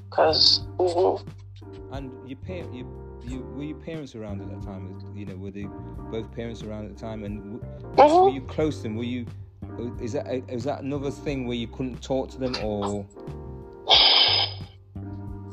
because 0.09 0.61
mhm. 0.77 1.21
And 1.91 2.11
your 2.27 2.37
parent, 2.37 2.73
you, 2.73 2.85
you 3.23 3.41
were 3.55 3.63
your 3.63 3.77
parents 3.77 4.15
around 4.15 4.41
at 4.41 4.49
that 4.49 4.61
time? 4.61 4.95
You 5.15 5.25
know, 5.25 5.35
were 5.35 5.51
they 5.51 5.67
both 6.11 6.31
parents 6.31 6.61
around 6.63 6.85
at 6.85 6.95
the 6.95 7.01
time? 7.01 7.23
And 7.23 7.59
w- 7.59 7.61
Mhm. 7.95 8.23
were 8.23 8.29
you 8.29 8.41
close 8.41 8.77
to 8.77 8.83
them? 8.83 8.95
Were 8.95 9.03
you? 9.03 9.25
Is 10.01 10.13
that 10.13 10.27
is 10.47 10.63
that 10.65 10.81
another 10.81 11.11
thing 11.11 11.47
where 11.47 11.57
you 11.57 11.67
couldn't 11.67 12.01
talk 12.01 12.29
to 12.31 12.37
them, 12.37 12.55
or 12.63 13.05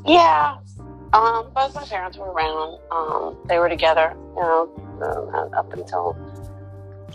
yeah. 0.05 0.57
Um, 1.13 1.51
both 1.55 1.73
my 1.73 1.85
parents 1.85 2.17
were 2.17 2.31
around. 2.31 2.79
Um, 2.91 3.37
they 3.47 3.59
were 3.59 3.69
together, 3.69 4.13
you 4.35 4.41
know, 4.41 4.69
um, 5.33 5.53
up 5.53 5.71
until 5.71 6.17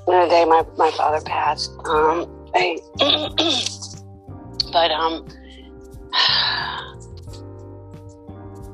the 0.07 0.27
day 0.29 0.45
my, 0.45 0.65
my 0.77 0.91
father 0.93 1.21
passed. 1.25 1.73
Um, 1.85 2.27
they, 2.55 2.79
but 4.73 4.91
um, 4.91 5.29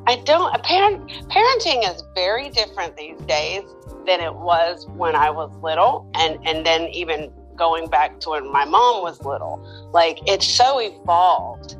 I 0.06 0.16
don't. 0.24 0.62
Parent 0.62 1.10
parenting 1.28 1.94
is 1.94 2.02
very 2.14 2.50
different 2.50 2.96
these 2.96 3.18
days 3.22 3.62
than 4.06 4.20
it 4.20 4.34
was 4.34 4.86
when 4.96 5.14
I 5.14 5.30
was 5.30 5.50
little, 5.62 6.10
and 6.14 6.38
and 6.46 6.64
then 6.64 6.88
even 6.88 7.30
going 7.58 7.88
back 7.88 8.20
to 8.20 8.30
when 8.30 8.50
my 8.50 8.64
mom 8.64 9.02
was 9.02 9.22
little. 9.24 9.60
Like 9.92 10.18
it's 10.26 10.46
so 10.46 10.80
evolved, 10.80 11.76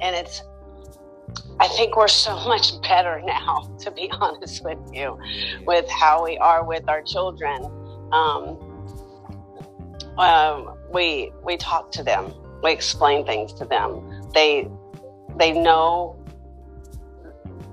and 0.00 0.14
it's. 0.14 0.42
I 1.60 1.68
think 1.68 1.96
we're 1.96 2.08
so 2.08 2.34
much 2.46 2.80
better 2.82 3.20
now, 3.24 3.74
to 3.80 3.90
be 3.90 4.10
honest 4.20 4.64
with 4.64 4.78
you, 4.92 5.18
with 5.66 5.88
how 5.88 6.24
we 6.24 6.38
are 6.38 6.64
with 6.64 6.88
our 6.88 7.02
children. 7.02 7.64
Um, 8.12 8.68
um, 10.18 10.76
we 10.92 11.32
we 11.42 11.56
talk 11.56 11.90
to 11.92 12.02
them, 12.02 12.34
we 12.62 12.72
explain 12.72 13.24
things 13.24 13.52
to 13.54 13.64
them. 13.64 14.22
They 14.34 14.68
they 15.38 15.52
know 15.52 16.18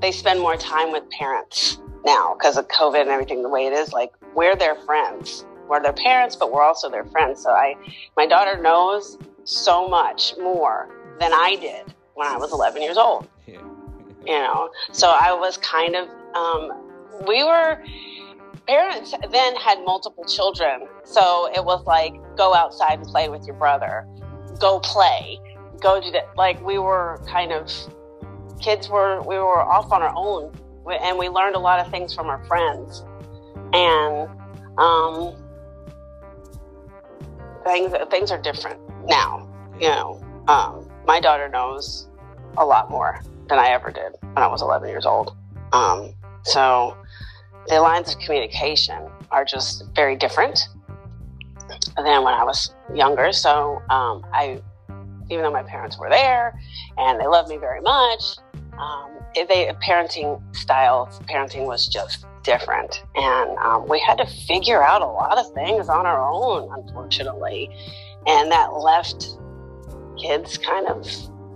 they 0.02 0.12
spend 0.12 0.40
more 0.40 0.56
time 0.56 0.92
with 0.92 1.10
parents 1.10 1.78
now 2.06 2.36
because 2.38 2.58
of 2.58 2.68
COVID 2.70 3.02
and 3.02 3.10
everything 3.10 3.44
the 3.44 3.50
way 3.50 3.66
it 3.66 3.74
is. 3.74 3.92
Like 3.92 4.12
we're 4.34 4.56
their 4.56 4.76
friends, 4.76 5.46
we're 5.70 5.82
their 5.82 5.94
parents, 5.94 6.36
but 6.36 6.52
we're 6.52 6.64
also 6.64 6.90
their 6.90 7.06
friends. 7.06 7.44
So 7.44 7.52
I, 7.52 7.76
my 8.18 8.26
daughter 8.26 8.62
knows 8.62 9.18
so 9.44 9.88
much 9.88 10.34
more 10.42 10.90
than 11.20 11.32
I 11.34 11.58
did 11.60 11.94
when 12.16 12.28
I 12.28 12.38
was 12.38 12.52
11 12.52 12.82
years 12.82 12.98
old. 12.98 13.28
Yeah, 13.48 13.62
you 14.26 14.34
know 14.34 14.70
so 14.92 15.08
i 15.10 15.32
was 15.34 15.58
kind 15.58 15.96
of 15.96 16.10
um, 16.36 16.72
we 17.26 17.44
were 17.44 17.82
parents 18.70 19.16
then 19.32 19.56
had 19.56 19.84
multiple 19.84 20.24
children. 20.26 20.88
So 21.04 21.52
it 21.56 21.66
was 21.66 21.84
like 21.88 22.14
go 22.38 22.54
outside 22.54 23.00
and 23.00 23.08
play 23.08 23.28
with 23.28 23.46
your 23.48 23.56
brother. 23.56 24.06
Go 24.60 24.80
play. 24.80 25.40
Go 25.82 26.00
do 26.00 26.12
that. 26.12 26.30
Like 26.38 26.64
we 26.64 26.78
were 26.78 27.20
kind 27.28 27.52
of 27.52 27.72
kids 28.62 28.88
were 28.88 29.22
we 29.22 29.38
were 29.38 29.64
off 29.64 29.92
on 29.92 30.04
our 30.04 30.14
own. 30.16 30.54
And 31.02 31.18
we 31.18 31.30
learned 31.30 31.56
a 31.56 31.60
lot 31.60 31.80
of 31.80 31.92
things 31.92 32.14
from 32.14 32.28
our 32.28 32.44
friends. 32.46 33.04
And 33.74 34.30
um, 34.78 35.36
things 37.64 37.94
things 38.10 38.32
are 38.32 38.42
different 38.42 38.80
now 39.06 39.48
you 39.80 39.88
know 39.88 40.22
um, 40.48 40.90
my 41.06 41.20
daughter 41.20 41.48
knows 41.48 42.08
a 42.58 42.66
lot 42.66 42.90
more 42.90 43.22
than 43.48 43.60
I 43.60 43.70
ever 43.70 43.92
did 43.92 44.14
when 44.22 44.38
I 44.38 44.48
was 44.48 44.62
11 44.62 44.90
years 44.90 45.06
old. 45.06 45.36
Um, 45.74 46.14
so 46.44 46.98
the 47.68 47.80
lines 47.80 48.14
of 48.14 48.20
communication 48.20 49.10
are 49.32 49.46
just 49.46 49.84
very 49.96 50.16
different 50.16 50.68
than 51.96 52.24
when 52.24 52.34
I 52.34 52.44
was 52.44 52.74
younger. 52.94 53.32
So 53.32 53.82
um, 53.90 54.26
I, 54.34 54.62
even 55.30 55.44
though 55.44 55.52
my 55.52 55.64
parents 55.64 55.98
were 56.00 56.10
there 56.10 56.60
and 56.98 57.20
they 57.20 57.28
loved 57.28 57.50
me 57.50 57.58
very 57.58 57.82
much, 57.82 58.38
um, 58.80 59.12
they 59.36 59.72
parenting 59.86 60.42
style 60.56 61.10
parenting 61.30 61.66
was 61.66 61.88
just 61.88 62.26
different, 62.44 63.04
and 63.16 63.58
um, 63.60 63.88
we 63.88 64.00
had 64.00 64.18
to 64.18 64.26
figure 64.26 64.84
out 64.84 65.02
a 65.02 65.06
lot 65.06 65.38
of 65.38 65.54
things 65.54 65.90
on 65.90 66.06
our 66.06 66.22
own, 66.22 66.70
unfortunately, 66.80 67.70
and 68.28 68.52
that 68.52 68.74
left 68.74 69.38
kids 70.18 70.58
kind 70.58 70.88
of 70.88 71.08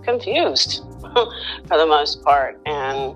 confused 0.04 0.84
for 1.02 1.78
the 1.78 1.86
most 1.86 2.22
part 2.24 2.60
and 2.66 3.16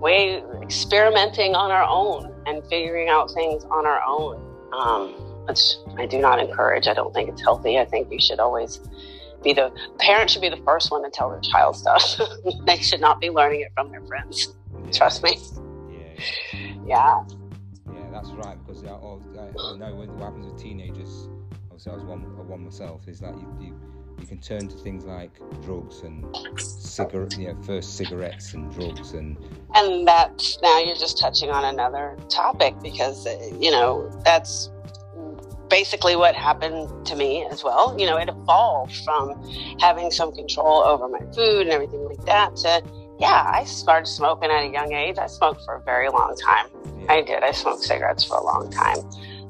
we 0.00 0.42
experimenting 0.62 1.54
on 1.54 1.70
our 1.70 1.84
own 1.84 2.32
and 2.46 2.64
figuring 2.68 3.08
out 3.08 3.30
things 3.32 3.64
on 3.64 3.86
our 3.86 4.00
own. 4.06 4.40
Um, 4.72 5.26
which 5.46 5.76
i 5.98 6.06
do 6.06 6.18
not 6.20 6.38
encourage. 6.38 6.86
I 6.86 6.94
don't 6.94 7.12
think 7.12 7.28
it's 7.28 7.42
healthy. 7.42 7.78
I 7.78 7.84
think 7.84 8.10
you 8.12 8.20
should 8.20 8.38
always 8.38 8.80
be 9.42 9.52
the 9.52 9.72
parent 9.98 10.30
should 10.30 10.42
be 10.42 10.48
the 10.48 10.62
first 10.64 10.90
one 10.90 11.02
to 11.02 11.10
tell 11.10 11.30
their 11.30 11.40
child 11.40 11.76
stuff. 11.76 12.20
They 12.66 12.76
should 12.76 13.00
not 13.00 13.20
be 13.20 13.30
learning 13.30 13.62
it 13.62 13.72
from 13.74 13.90
their 13.90 14.02
friends. 14.02 14.54
Trust 14.92 15.22
me 15.22 15.38
Yeah, 16.84 17.22
yeah 17.92 18.10
that's 18.12 18.30
right. 18.30 18.56
Because 18.66 18.84
I, 18.84 18.88
I, 18.88 19.76
know 19.76 19.94
what 19.94 20.20
happens 20.20 20.46
with 20.46 20.60
teenagers. 20.60 21.28
Obviously, 21.70 21.92
I 21.92 21.94
was 21.94 22.04
one, 22.04 22.20
one 22.48 22.64
myself. 22.64 23.06
Is 23.08 23.20
that 23.20 23.34
you, 23.34 23.46
you 23.60 23.74
you 24.20 24.26
can 24.26 24.38
turn 24.38 24.68
to 24.68 24.76
things 24.76 25.04
like 25.04 25.30
drugs 25.62 26.02
and 26.02 26.24
cigarette, 26.60 27.36
you 27.38 27.52
know, 27.52 27.62
first 27.62 27.96
cigarettes 27.96 28.54
and 28.54 28.70
drugs 28.72 29.12
and 29.12 29.36
and 29.74 30.06
that's 30.06 30.58
now 30.62 30.78
you're 30.78 30.96
just 30.96 31.18
touching 31.18 31.50
on 31.50 31.64
another 31.64 32.18
topic 32.28 32.74
because 32.82 33.26
you 33.58 33.70
know 33.70 34.10
that's 34.24 34.70
basically 35.68 36.16
what 36.16 36.34
happened 36.34 37.06
to 37.06 37.14
me 37.14 37.46
as 37.50 37.62
well 37.62 37.94
you 37.98 38.04
know 38.04 38.16
it 38.16 38.28
evolved 38.28 38.96
from 39.04 39.40
having 39.78 40.10
some 40.10 40.32
control 40.32 40.82
over 40.82 41.08
my 41.08 41.20
food 41.32 41.62
and 41.62 41.70
everything 41.70 42.04
like 42.04 42.24
that 42.26 42.56
to 42.56 42.82
yeah, 43.20 43.50
I 43.52 43.64
started 43.64 44.06
smoking 44.06 44.50
at 44.50 44.64
a 44.64 44.68
young 44.68 44.92
age. 44.94 45.18
I 45.18 45.26
smoked 45.26 45.62
for 45.64 45.74
a 45.74 45.82
very 45.82 46.08
long 46.08 46.34
time. 46.36 46.66
Yeah. 47.00 47.12
I 47.12 47.20
did. 47.20 47.42
I 47.42 47.52
smoked 47.52 47.82
cigarettes 47.82 48.24
for 48.24 48.38
a 48.38 48.42
long 48.42 48.70
time. 48.70 48.98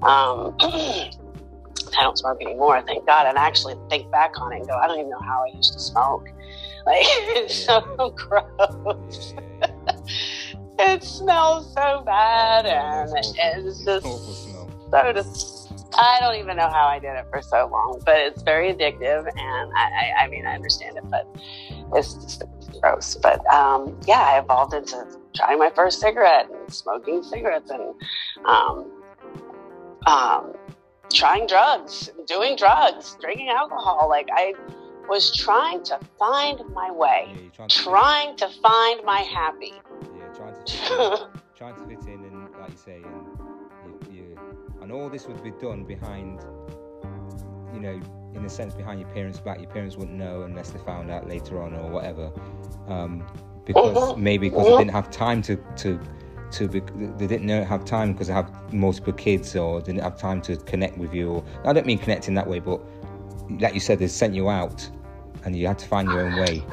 Um, 0.03 0.57
I 0.61 2.03
don't 2.03 2.19
smoke 2.19 2.39
anymore, 2.41 2.83
thank 2.85 3.07
God. 3.07 3.27
And 3.27 3.39
I 3.39 3.47
actually 3.47 3.77
think 3.89 4.11
back 4.11 4.41
on 4.41 4.53
it 4.53 4.59
and 4.59 4.69
go, 4.69 4.75
I 4.75 4.89
don't 4.89 4.99
even 4.99 5.11
know 5.11 5.21
how 5.21 5.45
I 5.49 5.57
used 5.57 5.73
to 5.73 5.81
smoke. 5.81 6.29
Like, 6.87 7.05
it's 7.37 7.67
so 7.67 8.15
gross. 8.17 9.35
It 10.79 11.05
smells 11.05 11.75
so 11.75 12.03
bad. 12.07 12.65
And 12.65 13.13
It's 13.19 13.85
just 13.85 13.85
so 14.91 15.13
dis- 15.13 15.69
I 15.95 16.17
don't 16.21 16.37
even 16.37 16.57
know 16.57 16.71
how 16.71 16.87
I 16.87 16.99
did 16.99 17.15
it 17.17 17.27
for 17.31 17.43
so 17.43 17.69
long, 17.71 18.01
but 18.07 18.17
it's 18.17 18.41
very 18.43 18.73
addictive. 18.73 19.27
And 19.37 19.73
I, 19.77 19.83
I, 19.83 20.25
I 20.25 20.29
mean, 20.29 20.47
I 20.47 20.55
understand 20.55 20.97
it, 20.97 21.05
but 21.11 21.27
it's 21.95 22.15
just 22.15 22.45
gross. 22.81 23.17
But 23.17 23.45
um, 23.53 23.99
yeah, 24.07 24.21
I 24.21 24.39
evolved 24.39 24.75
into 24.75 25.07
trying 25.35 25.59
my 25.59 25.71
first 25.75 26.01
cigarette 26.01 26.49
and 26.51 26.73
smoking 26.73 27.23
cigarettes 27.23 27.71
and 27.71 27.95
um, 28.45 28.91
um, 30.07 30.53
trying 31.13 31.47
drugs, 31.47 32.11
doing 32.27 32.57
drugs, 32.57 33.17
drinking 33.21 33.49
alcohol. 33.49 34.09
Like 34.09 34.29
I 34.33 34.55
was 35.09 35.37
trying 35.37 35.83
to 35.85 35.99
find 36.19 36.61
my 36.73 36.91
way, 36.91 37.29
Yeah, 37.29 37.51
trying 37.53 37.69
to 37.69 37.83
trying 37.83 38.37
to 38.37 38.49
find 38.63 39.05
my 39.05 39.21
happy. 39.21 39.75
Yeah, 40.17 40.29
trying 40.35 40.55
to 40.55 40.73
fit 40.77 40.91
in, 40.93 41.41
trying 41.57 41.75
to 41.75 41.87
fit 41.87 42.09
in, 42.09 42.25
and 42.25 42.49
like 42.61 42.71
you 42.71 42.77
say, 42.77 43.03
and 43.03 44.07
you, 44.11 44.13
you, 44.13 44.41
and 44.83 44.93
all 44.93 45.09
this 45.09 45.27
would 45.27 45.43
be 45.43 45.51
done 45.51 45.85
behind, 45.85 46.41
you 47.75 47.81
know, 47.81 48.01
in 48.35 48.45
a 48.45 48.49
sense, 48.49 48.75
behind 48.75 49.01
your 49.01 49.09
parents' 49.11 49.41
back. 49.41 49.61
Your 49.61 49.71
parents 49.71 49.97
wouldn't 49.97 50.17
know 50.17 50.43
unless 50.43 50.71
they 50.71 50.79
found 50.81 51.11
out 51.11 51.29
later 51.29 51.63
on 51.63 51.75
or 51.75 51.91
whatever, 51.91 52.33
um, 52.89 53.27
because 53.65 54.17
maybe 54.17 54.49
because 54.49 54.67
they 54.67 54.79
didn't 54.79 54.93
have 54.93 55.11
time 55.11 55.43
to 55.43 55.57
to. 55.77 56.01
To 56.55 56.67
be, 56.67 56.81
they 57.17 57.29
didn't 57.29 57.47
know, 57.47 57.63
have 57.63 57.85
time 57.85 58.13
because 58.13 58.27
they 58.27 58.33
have 58.33 58.51
multiple 58.73 59.13
kids, 59.13 59.55
or 59.55 59.81
didn't 59.81 60.03
have 60.03 60.19
time 60.19 60.43
to 60.43 60.57
connect 60.57 60.99
with 60.99 61.15
you. 61.15 61.31
Or, 61.31 61.45
I 61.65 61.73
don't 61.73 61.87
mean 61.87 61.99
connecting 61.99 62.35
that 62.35 62.49
way, 62.49 62.59
but 62.59 62.81
like 63.61 63.73
you 63.73 63.79
said, 63.79 64.01
they 64.01 64.09
sent 64.09 64.35
you 64.35 64.51
out, 64.51 64.91
and 65.45 65.55
you 65.55 65.69
had 65.69 65.79
to 65.79 65.87
find 65.87 66.09
your 66.11 66.23
own 66.27 66.41
way. 66.41 66.65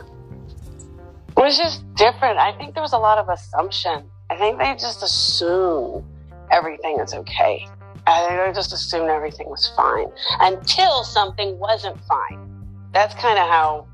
It 1.30 1.39
was 1.39 1.60
just 1.60 1.84
different. 1.93 2.39
I 2.39 2.58
think 2.58 2.74
there 2.74 2.82
was 2.82 2.93
a 2.93 2.97
lot 2.97 3.20
of 3.20 3.30
assumption. 3.30 4.10
I 4.32 4.36
think 4.38 4.58
they 4.58 4.74
just 4.74 5.03
assume 5.03 6.03
everything 6.49 6.99
is 6.99 7.14
okay. 7.14 7.68
I 8.08 8.51
just 8.53 8.72
assumed 8.74 9.10
everything 9.10 9.49
was 9.49 9.72
fine 9.76 10.08
until 10.39 11.03
something 11.03 11.60
wasn't 11.60 11.99
fine. 12.05 12.49
That's 12.93 13.14
kind 13.16 13.38
of 13.38 13.47
how 13.49 13.88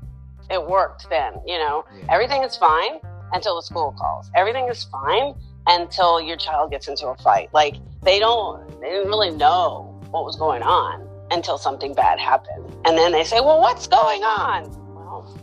it 0.50 0.64
worked 0.64 1.08
then, 1.10 1.34
you 1.46 1.58
know. 1.58 1.84
Yeah. 1.98 2.14
Everything 2.14 2.42
is 2.44 2.56
fine 2.56 3.00
until 3.32 3.56
the 3.56 3.62
school 3.62 3.94
calls. 3.98 4.30
Everything 4.36 4.68
is 4.68 4.84
fine 4.84 5.34
until 5.66 6.20
your 6.20 6.36
child 6.36 6.70
gets 6.70 6.86
into 6.88 7.08
a 7.08 7.16
fight. 7.16 7.48
Like 7.52 7.76
they 8.02 8.18
don't 8.20 8.68
they 8.80 8.90
didn't 8.90 9.08
really 9.08 9.30
know 9.30 10.00
what 10.10 10.24
was 10.24 10.36
going 10.36 10.62
on 10.62 11.08
until 11.32 11.58
something 11.58 11.92
bad 11.94 12.20
happened. 12.20 12.72
And 12.84 12.96
then 12.96 13.10
they 13.12 13.24
say, 13.24 13.40
"Well, 13.40 13.60
what's 13.60 13.86
going 13.88 14.22
on?" 14.22 14.70
Well, 14.94 15.36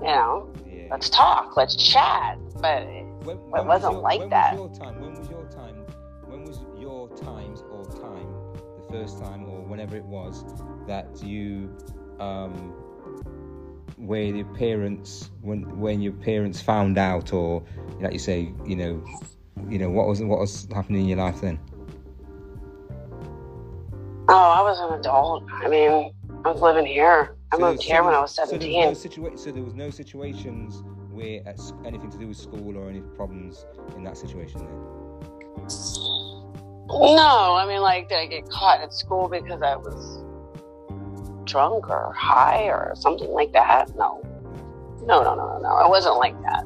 you 0.00 0.06
know, 0.06 0.48
Yeah. 0.66 0.86
let's 0.90 1.10
talk, 1.10 1.56
let's 1.56 1.76
chat. 1.76 2.38
But 2.62 2.86
When, 3.24 3.36
It 3.36 3.66
wasn't 3.66 3.94
your, 3.94 4.02
like 4.02 4.20
when 4.20 4.28
that. 4.30 4.54
First 8.90 9.18
time 9.18 9.44
or 9.44 9.60
whenever 9.62 9.96
it 9.96 10.04
was 10.04 10.44
that 10.86 11.22
you, 11.22 11.74
um, 12.18 12.72
where 13.96 14.22
your 14.22 14.46
parents, 14.54 15.30
when 15.42 15.78
when 15.78 16.00
your 16.00 16.12
parents 16.14 16.60
found 16.60 16.98
out, 16.98 17.32
or 17.32 17.62
like 18.00 18.12
you 18.12 18.18
say, 18.18 18.52
you 18.66 18.76
know, 18.76 19.04
you 19.68 19.78
know 19.78 19.90
what 19.90 20.06
was 20.06 20.22
what 20.22 20.38
was 20.38 20.66
happening 20.74 21.02
in 21.02 21.08
your 21.08 21.18
life 21.18 21.40
then? 21.40 21.58
oh, 24.32 24.54
I 24.58 24.62
was 24.62 24.78
an 24.78 24.98
adult. 25.00 25.44
I 25.52 25.68
mean, 25.68 26.12
I 26.44 26.52
was 26.52 26.60
living 26.62 26.86
here. 26.86 27.34
I 27.52 27.56
So- 27.56 27.62
moved 27.62 27.82
here 27.82 28.04
when 28.04 28.14
I 28.14 28.20
was 28.20 28.30
So 28.30 28.46
there 28.46 28.58
was, 28.58 28.62
17. 28.62 28.84
no 28.84 28.90
situa- 28.92 29.38
so 29.38 29.50
there 29.50 29.62
was 29.64 29.74
no 29.74 29.90
situations 29.90 30.84
where 31.10 31.42
anything 31.84 32.10
to 32.10 32.18
do 32.18 32.28
with 32.28 32.36
school 32.36 32.76
or 32.78 32.88
any 32.88 33.00
problems 33.00 33.66
in 33.96 34.04
that 34.04 34.16
situation 34.16 34.60
then. 34.60 36.19
No, 36.92 37.54
I 37.54 37.66
mean, 37.66 37.80
like, 37.80 38.08
did 38.08 38.18
I 38.18 38.26
get 38.26 38.48
caught 38.48 38.80
at 38.80 38.92
school 38.92 39.28
because 39.28 39.62
I 39.62 39.76
was 39.76 40.24
drunk 41.44 41.88
or 41.88 42.12
high 42.12 42.64
or 42.64 42.94
something 42.96 43.30
like 43.30 43.52
that? 43.52 43.94
No. 43.96 44.22
No, 45.02 45.22
no, 45.22 45.34
no, 45.34 45.46
no, 45.46 45.58
no. 45.60 45.84
It 45.84 45.88
wasn't 45.88 46.16
like 46.16 46.40
that. 46.42 46.64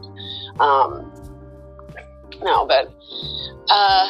Um, 0.61 1.13
no, 2.43 2.67
but 2.67 2.93
uh, 3.69 4.09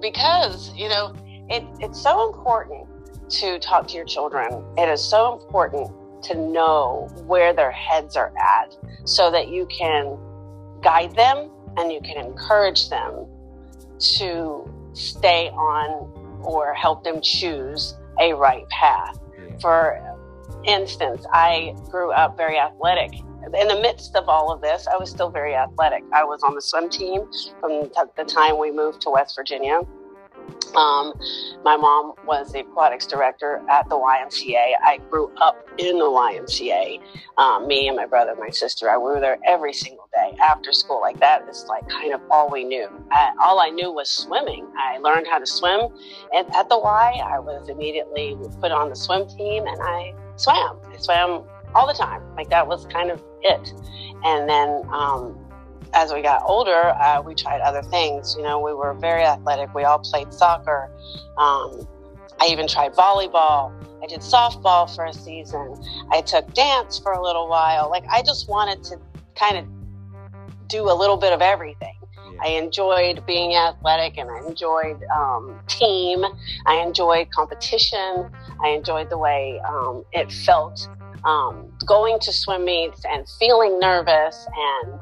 because, 0.00 0.72
you 0.74 0.88
know, 0.88 1.14
it, 1.48 1.64
it's 1.80 2.00
so 2.00 2.28
important 2.32 2.86
to 3.30 3.58
talk 3.58 3.88
to 3.88 3.96
your 3.96 4.04
children. 4.04 4.64
It 4.78 4.88
is 4.88 5.02
so 5.02 5.32
important 5.32 5.90
to 6.24 6.34
know 6.34 7.08
where 7.26 7.52
their 7.52 7.72
heads 7.72 8.16
are 8.16 8.32
at 8.38 8.76
so 9.04 9.30
that 9.30 9.48
you 9.48 9.66
can 9.66 10.16
guide 10.80 11.14
them 11.16 11.50
and 11.76 11.92
you 11.92 12.00
can 12.00 12.24
encourage 12.24 12.88
them 12.88 13.26
to 13.98 14.69
stay 14.92 15.48
on 15.50 16.42
or 16.42 16.74
help 16.74 17.04
them 17.04 17.20
choose 17.20 17.94
a 18.20 18.32
right 18.32 18.68
path. 18.68 19.18
Yeah. 19.38 19.58
For 19.60 20.16
instance, 20.64 21.24
I 21.32 21.74
grew 21.90 22.12
up 22.12 22.36
very 22.36 22.58
athletic. 22.58 23.12
In 23.54 23.68
the 23.68 23.80
midst 23.80 24.16
of 24.16 24.28
all 24.28 24.52
of 24.52 24.60
this, 24.60 24.86
I 24.86 24.96
was 24.96 25.10
still 25.10 25.30
very 25.30 25.54
athletic. 25.54 26.04
I 26.12 26.24
was 26.24 26.42
on 26.42 26.54
the 26.54 26.60
swim 26.60 26.90
team 26.90 27.22
from 27.58 27.90
the 28.16 28.24
time 28.24 28.58
we 28.58 28.70
moved 28.70 29.00
to 29.02 29.10
West 29.10 29.34
Virginia. 29.34 29.80
Um, 30.76 31.12
my 31.64 31.76
mom 31.76 32.14
was 32.26 32.52
the 32.52 32.60
aquatics 32.60 33.06
director 33.06 33.62
at 33.70 33.88
the 33.88 33.96
YMCA. 33.96 34.72
I 34.82 34.98
grew 35.10 35.32
up 35.40 35.68
in 35.78 35.98
the 35.98 36.04
YMCA. 36.04 37.00
Um, 37.38 37.66
me 37.66 37.88
and 37.88 37.96
my 37.96 38.06
brother 38.06 38.30
and 38.32 38.40
my 38.40 38.50
sister, 38.50 38.90
I 38.90 38.96
we 38.96 39.04
were 39.04 39.20
there 39.20 39.38
every 39.46 39.72
single 39.72 40.08
day 40.14 40.36
after 40.42 40.72
school. 40.72 41.00
Like 41.00 41.18
that 41.20 41.48
is 41.48 41.64
like 41.68 41.88
kind 41.88 42.12
of 42.12 42.20
all 42.30 42.50
we 42.50 42.64
knew. 42.64 42.88
I, 43.10 43.32
all 43.42 43.60
I 43.60 43.70
knew 43.70 43.92
was 43.92 44.10
swimming. 44.10 44.66
I 44.78 44.98
learned 44.98 45.26
how 45.26 45.38
to 45.38 45.46
swim 45.46 45.88
and 46.32 46.46
at 46.54 46.68
the 46.68 46.78
Y. 46.78 47.20
I 47.24 47.38
was 47.38 47.68
immediately 47.68 48.36
put 48.60 48.72
on 48.72 48.90
the 48.90 48.96
swim 48.96 49.28
team 49.28 49.66
and 49.66 49.80
I 49.82 50.14
swam. 50.36 50.78
I 50.92 50.96
swam 50.98 51.44
all 51.74 51.86
the 51.86 51.94
time. 51.94 52.22
Like 52.36 52.50
that 52.50 52.66
was 52.66 52.86
kind 52.86 53.10
of 53.10 53.22
it. 53.42 53.72
And 54.24 54.48
then 54.48 54.82
um, 54.92 55.38
as 55.92 56.12
we 56.12 56.22
got 56.22 56.42
older, 56.44 56.94
uh, 57.00 57.22
we 57.22 57.34
tried 57.34 57.60
other 57.60 57.82
things. 57.82 58.34
You 58.36 58.42
know, 58.42 58.60
we 58.60 58.72
were 58.72 58.94
very 58.94 59.22
athletic. 59.22 59.74
We 59.74 59.84
all 59.84 59.98
played 59.98 60.32
soccer. 60.32 60.90
Um, 61.36 61.86
I 62.40 62.46
even 62.46 62.66
tried 62.66 62.94
volleyball. 62.94 63.72
I 64.02 64.06
did 64.06 64.20
softball 64.20 64.94
for 64.94 65.04
a 65.04 65.12
season. 65.12 65.76
I 66.10 66.22
took 66.22 66.52
dance 66.54 66.98
for 66.98 67.12
a 67.12 67.22
little 67.22 67.48
while. 67.48 67.90
Like 67.90 68.04
I 68.08 68.22
just 68.22 68.48
wanted 68.48 68.82
to 68.84 68.98
kind 69.34 69.58
of 69.58 70.68
do 70.68 70.90
a 70.90 70.94
little 70.94 71.16
bit 71.16 71.32
of 71.32 71.42
everything. 71.42 71.94
Yeah. 72.16 72.40
I 72.42 72.48
enjoyed 72.50 73.26
being 73.26 73.56
athletic 73.56 74.16
and 74.16 74.30
I 74.30 74.46
enjoyed 74.46 75.02
um, 75.14 75.60
team. 75.66 76.24
I 76.66 76.76
enjoyed 76.76 77.30
competition. 77.30 78.30
I 78.62 78.68
enjoyed 78.68 79.10
the 79.10 79.18
way 79.18 79.60
um, 79.68 80.04
it 80.12 80.32
felt 80.32 80.88
um, 81.24 81.70
going 81.84 82.18
to 82.20 82.32
swim 82.32 82.64
meets 82.64 83.02
and 83.04 83.28
feeling 83.38 83.78
nervous. 83.78 84.46
And 84.56 84.98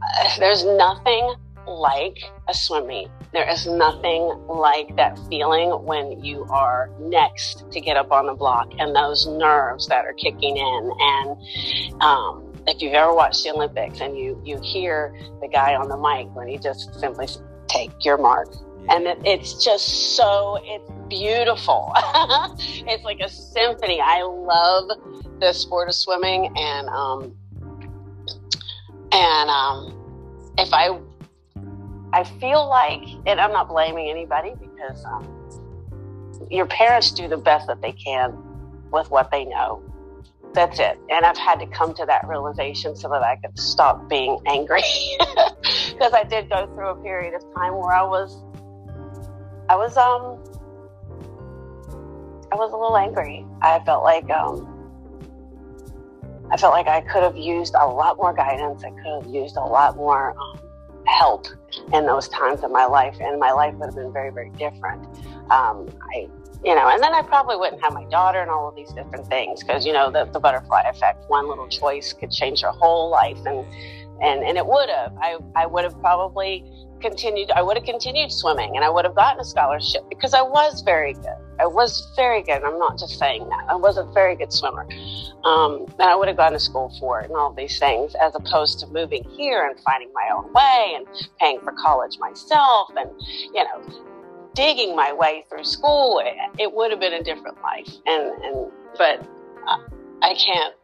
there's 0.38 0.64
nothing 0.64 1.34
like 1.66 2.18
a 2.48 2.54
swim 2.54 2.86
meet. 2.86 3.08
There 3.32 3.48
is 3.48 3.66
nothing 3.66 4.22
like 4.48 4.94
that 4.96 5.18
feeling 5.28 5.70
when 5.84 6.22
you 6.24 6.44
are 6.44 6.90
next 6.98 7.70
to 7.70 7.80
get 7.80 7.96
up 7.96 8.12
on 8.12 8.26
the 8.26 8.34
block 8.34 8.72
and 8.78 8.94
those 8.94 9.26
nerves 9.26 9.88
that 9.88 10.04
are 10.04 10.12
kicking 10.14 10.56
in. 10.56 10.92
And 10.98 12.02
um, 12.02 12.52
if 12.66 12.80
you've 12.80 12.94
ever 12.94 13.12
watched 13.14 13.44
the 13.44 13.50
Olympics 13.50 14.00
and 14.00 14.16
you, 14.16 14.40
you 14.44 14.60
hear 14.62 15.14
the 15.40 15.48
guy 15.48 15.74
on 15.74 15.88
the 15.88 15.96
mic 15.96 16.34
when 16.34 16.48
he 16.48 16.58
just 16.58 16.94
simply 16.98 17.26
says, 17.26 17.42
take 17.68 18.04
your 18.04 18.16
mark. 18.16 18.48
And 18.88 19.06
it, 19.06 19.18
it's 19.24 19.64
just 19.64 20.16
so, 20.16 20.58
it's 20.62 20.90
beautiful. 21.08 21.92
it's 21.96 23.04
like 23.04 23.18
a 23.20 23.28
symphony. 23.28 24.00
I 24.00 24.22
love 24.22 24.88
the 25.40 25.52
sport 25.52 25.88
of 25.88 25.94
swimming 25.94 26.52
and, 26.56 26.88
um, 26.88 27.36
and, 29.12 29.50
um, 29.50 29.92
if 30.58 30.72
I, 30.72 30.98
I 32.12 32.24
feel 32.24 32.68
like, 32.68 33.02
and 33.26 33.40
I'm 33.40 33.52
not 33.52 33.68
blaming 33.68 34.08
anybody 34.10 34.54
because, 34.58 35.04
um, 35.04 35.32
your 36.50 36.66
parents 36.66 37.10
do 37.10 37.28
the 37.28 37.36
best 37.36 37.66
that 37.66 37.80
they 37.80 37.92
can 37.92 38.36
with 38.90 39.10
what 39.10 39.30
they 39.30 39.44
know. 39.44 39.82
That's 40.54 40.78
it. 40.78 40.98
And 41.10 41.24
I've 41.24 41.36
had 41.36 41.58
to 41.60 41.66
come 41.66 41.92
to 41.94 42.06
that 42.06 42.26
realization 42.26 42.96
so 42.96 43.08
that 43.08 43.22
I 43.22 43.36
could 43.36 43.58
stop 43.58 44.08
being 44.08 44.38
angry. 44.46 44.82
because 45.90 46.12
I 46.12 46.24
did 46.24 46.48
go 46.48 46.66
through 46.74 46.88
a 46.88 47.02
period 47.02 47.34
of 47.34 47.42
time 47.54 47.74
where 47.74 47.92
I 47.92 48.02
was, 48.02 48.42
I 49.68 49.76
was, 49.76 49.96
um, 49.96 50.38
I 52.52 52.56
was 52.56 52.72
a 52.72 52.76
little 52.76 52.96
angry. 52.96 53.44
I 53.60 53.80
felt 53.84 54.04
like, 54.04 54.30
um, 54.30 54.75
I 56.50 56.56
felt 56.56 56.72
like 56.72 56.86
I 56.86 57.00
could 57.00 57.22
have 57.22 57.36
used 57.36 57.74
a 57.74 57.86
lot 57.86 58.16
more 58.16 58.32
guidance. 58.32 58.84
I 58.84 58.90
could 58.90 59.24
have 59.24 59.34
used 59.34 59.56
a 59.56 59.64
lot 59.64 59.96
more 59.96 60.30
um, 60.38 60.60
help 61.06 61.46
in 61.92 62.06
those 62.06 62.28
times 62.28 62.62
of 62.62 62.70
my 62.70 62.84
life, 62.84 63.16
and 63.20 63.38
my 63.38 63.52
life 63.52 63.74
would 63.74 63.86
have 63.86 63.94
been 63.94 64.12
very, 64.12 64.30
very 64.30 64.50
different. 64.50 65.04
Um, 65.50 65.88
I, 66.14 66.28
you 66.64 66.74
know, 66.74 66.88
and 66.88 67.02
then 67.02 67.14
I 67.14 67.22
probably 67.22 67.56
wouldn't 67.56 67.82
have 67.82 67.92
my 67.92 68.04
daughter 68.04 68.40
and 68.40 68.50
all 68.50 68.68
of 68.68 68.76
these 68.76 68.92
different 68.92 69.26
things 69.26 69.62
because 69.62 69.84
you 69.84 69.92
know 69.92 70.10
the, 70.10 70.24
the 70.26 70.40
butterfly 70.40 70.82
effect. 70.88 71.24
One 71.28 71.48
little 71.48 71.68
choice 71.68 72.12
could 72.12 72.30
change 72.30 72.62
your 72.62 72.72
whole 72.72 73.10
life, 73.10 73.38
and 73.46 73.64
and 74.22 74.42
and 74.42 74.56
it 74.56 74.66
would 74.66 74.88
have. 74.88 75.14
I 75.20 75.38
I 75.54 75.66
would 75.66 75.84
have 75.84 75.98
probably 76.00 76.64
continued. 77.00 77.50
I 77.50 77.62
would 77.62 77.76
have 77.76 77.84
continued 77.84 78.32
swimming, 78.32 78.76
and 78.76 78.84
I 78.84 78.90
would 78.90 79.04
have 79.04 79.14
gotten 79.14 79.40
a 79.40 79.44
scholarship 79.44 80.02
because 80.08 80.34
I 80.34 80.42
was 80.42 80.82
very 80.82 81.14
good. 81.14 81.36
I 81.58 81.66
was 81.66 82.12
very 82.16 82.42
good. 82.42 82.62
I'm 82.62 82.78
not 82.78 82.98
just 82.98 83.18
saying 83.18 83.48
that. 83.48 83.64
I 83.68 83.76
was 83.76 83.96
a 83.96 84.04
very 84.12 84.36
good 84.36 84.52
swimmer. 84.52 84.86
Um, 85.44 85.86
and 85.98 86.02
I 86.02 86.14
would 86.16 86.28
have 86.28 86.36
gone 86.36 86.52
to 86.52 86.60
school 86.60 86.94
for 87.00 87.20
it 87.20 87.30
and 87.30 87.36
all 87.36 87.52
these 87.52 87.78
things, 87.78 88.14
as 88.16 88.34
opposed 88.34 88.78
to 88.80 88.86
moving 88.88 89.24
here 89.30 89.66
and 89.66 89.78
finding 89.80 90.12
my 90.12 90.28
own 90.34 90.52
way 90.52 90.94
and 90.96 91.06
paying 91.38 91.60
for 91.60 91.72
college 91.72 92.18
myself 92.18 92.90
and, 92.96 93.10
you 93.54 93.64
know, 93.64 94.50
digging 94.54 94.94
my 94.94 95.12
way 95.12 95.44
through 95.48 95.64
school. 95.64 96.20
It, 96.24 96.34
it 96.60 96.74
would 96.74 96.90
have 96.90 97.00
been 97.00 97.14
a 97.14 97.22
different 97.22 97.60
life. 97.62 97.88
And, 98.06 98.42
and, 98.42 98.70
but 98.98 99.26
I 100.22 100.34
can't, 100.34 100.74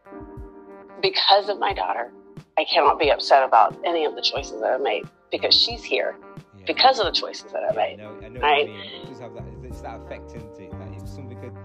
because 1.03 1.49
of 1.49 1.59
my 1.59 1.73
daughter, 1.73 2.13
I 2.57 2.65
cannot 2.65 2.99
be 2.99 3.11
upset 3.11 3.43
about 3.43 3.79
any 3.85 4.05
of 4.05 4.15
the 4.15 4.23
choices 4.23 4.61
that 4.61 4.73
I 4.73 4.77
made 4.79 5.05
because 5.33 5.55
she's 5.55 5.83
here 5.83 6.15
yeah. 6.57 6.65
because 6.67 7.01
of 7.01 7.07
the 7.07 7.13
choices 7.13 7.51
that 7.51 7.63
I 7.69 7.75
made. 7.75 7.95
I 7.95 7.97
know, 7.97 8.19
I 8.23 8.29
know 8.29 8.41
right? 8.41 8.69
what 8.69 8.77
you 8.77 9.03
mean. 9.11 9.21
have 9.21 9.35
that, 9.35 9.45
it's 9.65 9.81
that 9.81 10.01
effect, 10.03 10.29
isn't 10.37 10.61
it? 10.61 10.71
That 10.71 10.93
if 10.95 11.09
something 11.09 11.41
could, 11.41 11.57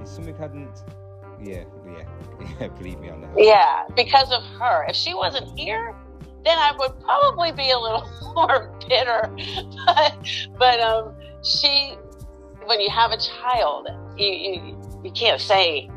if 0.00 0.06
something 0.06 0.36
hadn't, 0.36 0.84
yeah, 1.42 1.64
yeah, 1.86 2.08
yeah, 2.60 2.68
believe 2.68 3.00
me 3.00 3.08
on 3.08 3.22
that. 3.22 3.30
Yeah, 3.36 3.84
because 3.96 4.30
of 4.30 4.44
her. 4.60 4.86
If 4.88 4.94
she 4.94 5.14
wasn't 5.14 5.58
here, 5.58 5.96
then 6.44 6.58
I 6.58 6.72
would 6.78 7.00
probably 7.00 7.50
be 7.50 7.70
a 7.70 7.78
little 7.78 8.08
more 8.34 8.72
bitter. 8.88 9.34
But, 9.86 10.28
but 10.58 10.80
um, 10.80 11.14
she, 11.42 11.96
when 12.66 12.80
you 12.80 12.90
have 12.90 13.10
a 13.10 13.18
child, 13.18 13.88
you, 14.16 14.26
you, 14.26 15.00
you 15.04 15.10
can't 15.10 15.40
say 15.40 15.90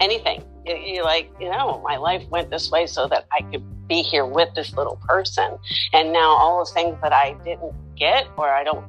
anything. 0.00 0.44
You're 0.66 1.04
like, 1.04 1.30
you 1.40 1.48
know, 1.48 1.80
my 1.84 1.96
life 1.96 2.24
went 2.28 2.50
this 2.50 2.70
way 2.72 2.86
so 2.86 3.06
that 3.06 3.26
I 3.32 3.42
could 3.42 3.64
be 3.88 4.02
here 4.02 4.26
with 4.26 4.54
this 4.54 4.74
little 4.74 4.96
person. 5.08 5.58
And 5.92 6.12
now 6.12 6.36
all 6.36 6.64
the 6.64 6.70
things 6.72 6.96
that 7.02 7.12
I 7.12 7.36
didn't 7.44 7.74
get 7.96 8.26
or 8.36 8.48
I 8.48 8.64
don't 8.64 8.84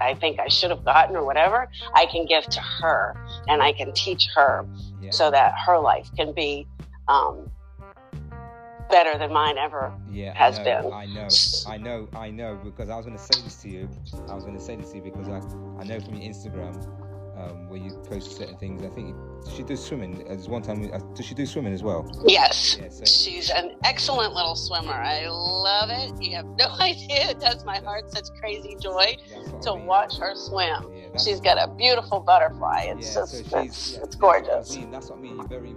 I 0.00 0.14
think 0.14 0.38
I 0.38 0.48
should 0.48 0.70
have 0.70 0.84
gotten 0.84 1.16
or 1.16 1.24
whatever, 1.24 1.68
I 1.94 2.06
can 2.06 2.24
give 2.24 2.44
to 2.44 2.60
her 2.60 3.16
and 3.48 3.62
I 3.62 3.72
can 3.72 3.92
teach 3.92 4.28
her 4.34 4.64
yeah. 5.00 5.10
so 5.10 5.30
that 5.30 5.54
her 5.66 5.78
life 5.78 6.08
can 6.16 6.32
be 6.32 6.66
um, 7.08 7.50
better 8.90 9.18
than 9.18 9.32
mine 9.32 9.58
ever 9.58 9.92
yeah, 10.10 10.34
has 10.34 10.58
I 10.58 10.62
know, 10.62 10.82
been. 10.82 10.92
I 10.92 11.06
know, 11.06 11.28
I 11.66 11.76
know, 11.76 12.08
I 12.14 12.30
know, 12.30 12.60
because 12.62 12.90
I 12.90 12.96
was 12.96 13.06
going 13.06 13.18
to 13.18 13.22
say 13.22 13.42
this 13.42 13.56
to 13.62 13.68
you. 13.68 13.88
I 14.28 14.34
was 14.34 14.44
going 14.44 14.56
to 14.56 14.62
say 14.62 14.76
this 14.76 14.90
to 14.90 14.96
you 14.96 15.02
because 15.02 15.28
I, 15.28 15.38
I 15.80 15.84
know 15.84 16.00
from 16.00 16.14
your 16.14 16.32
Instagram 16.32 16.74
um, 17.38 17.68
where 17.68 17.78
you 17.78 17.90
post 18.08 18.36
certain 18.36 18.56
things. 18.56 18.82
I 18.82 18.88
think 18.88 19.16
she 19.54 19.62
does 19.62 19.84
swimming. 19.84 20.26
As 20.28 20.48
one 20.48 20.62
time, 20.62 20.90
uh, 20.92 20.98
does 21.14 21.24
she 21.24 21.34
do 21.34 21.46
swimming 21.46 21.72
as 21.72 21.82
well? 21.82 22.10
Yes. 22.26 22.76
Yeah, 22.80 22.88
so. 22.88 23.04
She's 23.04 23.50
an 23.50 23.76
excellent 23.84 24.34
little 24.34 24.56
swimmer. 24.56 24.92
I 24.92 25.26
love 25.28 25.90
it. 25.90 26.22
You 26.22 26.36
have 26.36 26.46
no 26.46 26.68
idea. 26.80 27.30
It 27.30 27.40
does 27.40 27.64
my 27.64 27.78
heart 27.78 28.10
such 28.10 28.26
crazy 28.40 28.76
joy 28.80 29.16
to 29.62 29.70
I 29.70 29.76
mean. 29.76 29.86
watch 29.86 30.18
her 30.18 30.34
swim. 30.34 30.92
Yeah, 30.92 31.18
she's 31.18 31.40
got 31.40 31.58
a 31.58 31.72
beautiful 31.72 32.20
butterfly. 32.20 32.86
It's 32.88 33.08
yeah, 33.08 33.22
just, 33.22 33.50
so 33.50 33.58
it's, 33.60 33.94
it's 33.94 34.16
gorgeous. 34.16 34.48
That's 34.48 34.70
what, 34.70 34.78
I 34.78 34.80
mean. 34.80 34.90
that's 34.90 35.10
what 35.10 35.18
I 35.18 35.22
mean. 35.22 35.36
You're 35.36 35.48
very 35.48 35.74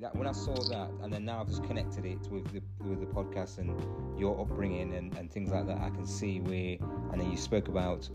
that, 0.00 0.14
when 0.16 0.26
I 0.26 0.32
saw 0.32 0.54
that, 0.54 0.90
and 1.02 1.10
then 1.10 1.24
now 1.24 1.40
I've 1.40 1.48
just 1.48 1.64
connected 1.64 2.04
it 2.04 2.18
with 2.30 2.44
the 2.52 2.60
with 2.86 3.00
the 3.00 3.06
podcast 3.06 3.58
and 3.58 3.74
your 4.18 4.38
upbringing 4.38 4.94
and, 4.94 5.16
and 5.16 5.30
things 5.30 5.50
like 5.50 5.66
that, 5.66 5.78
I 5.78 5.90
can 5.90 6.06
see 6.06 6.40
where. 6.40 6.76
And 7.12 7.20
then 7.20 7.30
you 7.30 7.36
spoke 7.36 7.68
about 7.68 8.08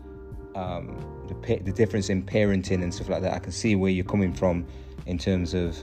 um, 0.54 0.96
the 1.28 1.56
the 1.58 1.72
difference 1.72 2.08
in 2.08 2.22
parenting 2.22 2.82
and 2.82 2.92
stuff 2.92 3.08
like 3.08 3.22
that. 3.22 3.34
I 3.34 3.38
can 3.38 3.52
see 3.52 3.74
where 3.76 3.90
you're 3.90 4.04
coming 4.04 4.32
from 4.32 4.66
in 5.06 5.18
terms 5.18 5.54
of 5.54 5.82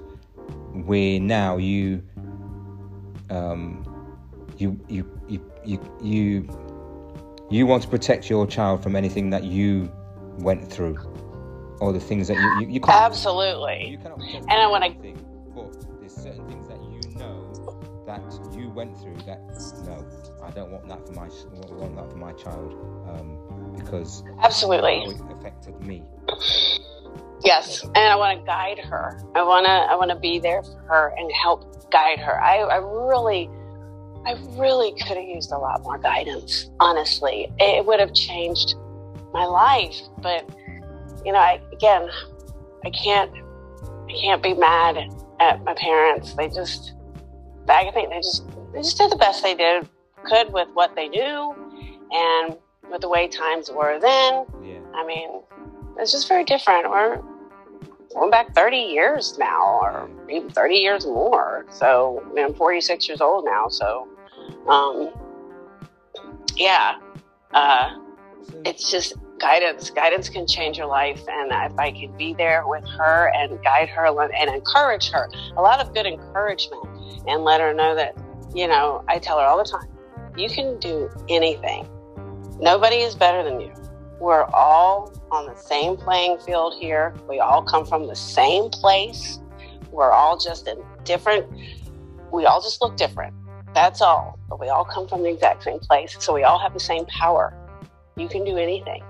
where 0.86 1.20
now 1.20 1.58
you 1.58 2.04
um, 3.30 3.84
you 4.58 4.80
you 4.88 5.20
you 5.28 5.52
you 5.66 5.80
you 6.02 6.50
you 7.50 7.66
want 7.66 7.84
to 7.84 7.90
protect 7.90 8.30
your 8.30 8.46
child 8.46 8.84
from 8.84 8.96
anything 8.96 9.30
that 9.30 9.44
you 9.44 9.92
went 10.40 10.70
through 10.72 10.98
or 11.80 11.94
the 11.94 12.00
things 12.00 12.28
that 12.28 12.38
you 12.38 12.62
you, 12.62 12.74
you 12.74 12.80
can't 12.80 13.02
absolutely 13.02 13.88
you 13.90 13.98
cannot 13.98 14.20
and 14.22 14.52
I 14.52 14.68
want 14.68 14.84
to 14.84 15.14
but 15.56 16.00
there's 16.00 16.14
certain 16.14 16.46
things 16.48 16.68
that 16.68 16.82
you 16.82 17.18
know 17.18 18.04
that 18.06 18.22
you 18.58 18.70
went 18.70 18.98
through 19.00 19.18
that 19.26 19.40
no 19.86 20.06
I 20.44 20.52
don't 20.52 20.72
want 20.72 20.88
that 20.90 21.06
for 21.06 21.14
my 21.14 21.28
want 21.76 21.96
that 21.96 22.10
for 22.12 22.18
my 22.18 22.32
child 22.34 22.74
um, 23.10 23.47
because 23.78 24.24
absolutely 24.42 25.04
it 25.04 25.22
affected 25.38 25.80
me. 25.82 26.04
Yes, 27.44 27.84
and 27.84 27.98
I 27.98 28.16
want 28.16 28.40
to 28.40 28.46
guide 28.46 28.80
her. 28.80 29.22
I 29.36 29.44
want 29.44 29.66
to 29.66 29.72
I 29.72 29.96
want 29.96 30.10
to 30.10 30.18
be 30.18 30.40
there 30.40 30.64
for 30.64 30.80
her 30.90 31.14
and 31.18 31.32
help 31.32 31.90
guide 31.92 32.20
her. 32.20 32.42
I, 32.42 32.58
I 32.58 32.78
really 32.78 33.50
I 34.26 34.36
really 34.58 34.92
could 34.94 35.18
have 35.18 35.28
used 35.28 35.52
a 35.52 35.58
lot 35.58 35.82
more 35.84 35.98
guidance. 35.98 36.70
Honestly, 36.80 37.48
it 37.60 37.86
would 37.86 38.00
have 38.00 38.14
changed 38.14 38.76
my 39.34 39.46
life. 39.46 39.96
But 40.18 40.50
you 41.26 41.32
know, 41.32 41.40
I, 41.40 41.62
again, 41.72 42.10
I 42.84 42.90
can't 42.90 43.32
I 44.10 44.14
can't 44.14 44.42
be 44.42 44.54
mad 44.54 44.98
at 45.40 45.64
my 45.64 45.74
parents. 45.76 46.34
They 46.34 46.50
just 46.50 46.94
I 47.70 47.92
think 47.92 48.10
they 48.10 48.18
just 48.18 48.46
they 48.74 48.80
just 48.80 48.98
did 48.98 49.12
the 49.12 49.16
best 49.16 49.44
they 49.44 49.56
did 49.56 49.88
could 50.24 50.52
with 50.52 50.68
what 50.74 50.96
they 50.96 51.08
knew 51.08 51.54
and 52.12 52.58
with 52.92 53.02
the 53.02 53.10
way 53.10 53.28
times 53.28 53.70
were 53.72 54.00
then. 54.00 54.46
Yeah. 54.64 54.80
I 54.96 55.06
mean, 55.06 55.42
it's 55.98 56.12
just 56.12 56.28
very 56.28 56.44
different. 56.44 56.90
We're 56.90 57.22
going 58.14 58.32
back 58.32 58.54
30 58.56 58.78
years 58.78 59.38
now, 59.38 59.80
or 59.82 60.10
even 60.30 60.50
30 60.50 60.76
years 60.76 61.06
more. 61.06 61.66
So, 61.72 62.24
I 62.26 62.34
mean, 62.34 62.46
I'm 62.46 62.54
46 62.54 63.08
years 63.08 63.22
old 63.22 63.46
now. 63.46 63.68
So, 63.68 64.08
um, 64.68 65.12
yeah, 66.56 66.98
uh, 67.54 67.98
it's 68.66 68.90
just 68.90 69.14
guidance. 69.40 69.90
Guidance 69.90 70.30
can 70.30 70.48
change 70.48 70.78
your 70.78 70.88
life. 70.88 71.22
And 71.28 71.52
if 71.72 71.78
I 71.78 71.92
can 71.92 72.16
be 72.18 72.34
there 72.34 72.68
with 72.68 72.88
her 72.98 73.32
and 73.36 73.62
guide 73.64 73.90
her 73.90 74.06
and 74.06 74.50
encourage 74.50 75.10
her, 75.12 75.30
a 75.56 75.62
lot 75.62 75.80
of 75.80 75.94
good 75.94 76.06
encouragement, 76.06 76.84
and 77.28 77.44
let 77.44 77.60
her 77.60 77.74
know 77.74 77.94
that, 77.96 78.18
you 78.56 78.68
know, 78.68 79.04
I 79.08 79.20
tell 79.20 79.38
her 79.40 79.46
all 79.46 79.58
the 79.58 79.70
time, 79.70 79.90
you 80.38 80.50
can 80.50 80.80
do 80.80 81.10
anything 81.30 81.88
Nobody 82.60 82.98
is 82.98 83.16
better 83.16 83.44
than 83.44 83.60
you. 83.62 83.72
We're 84.20 84.46
all 84.46 85.14
on 85.32 85.46
the 85.46 85.56
same 85.56 85.96
playing 85.96 86.40
field 86.40 86.74
here. 86.80 87.14
We 87.30 87.40
all 87.40 87.62
come 87.62 87.86
from 87.86 88.08
the 88.08 88.16
same 88.16 88.70
place. 88.70 89.40
We're 89.92 90.12
all 90.12 90.38
just 90.38 90.68
in 90.68 90.84
different, 91.04 91.46
we 92.32 92.46
all 92.46 92.62
just 92.62 92.82
look 92.82 92.98
different. 92.98 93.34
That's 93.76 94.02
all. 94.02 94.40
But 94.50 94.60
we 94.60 94.70
all 94.70 94.86
come 94.86 95.08
from 95.08 95.22
the 95.22 95.30
exact 95.30 95.64
same 95.64 95.80
place. 95.80 96.16
So 96.20 96.34
we 96.34 96.44
all 96.44 96.58
have 96.58 96.74
the 96.74 96.80
same 96.80 97.06
power. 97.06 97.54
You 98.16 98.28
can 98.28 98.44
do 98.44 98.58
anything, 98.58 99.04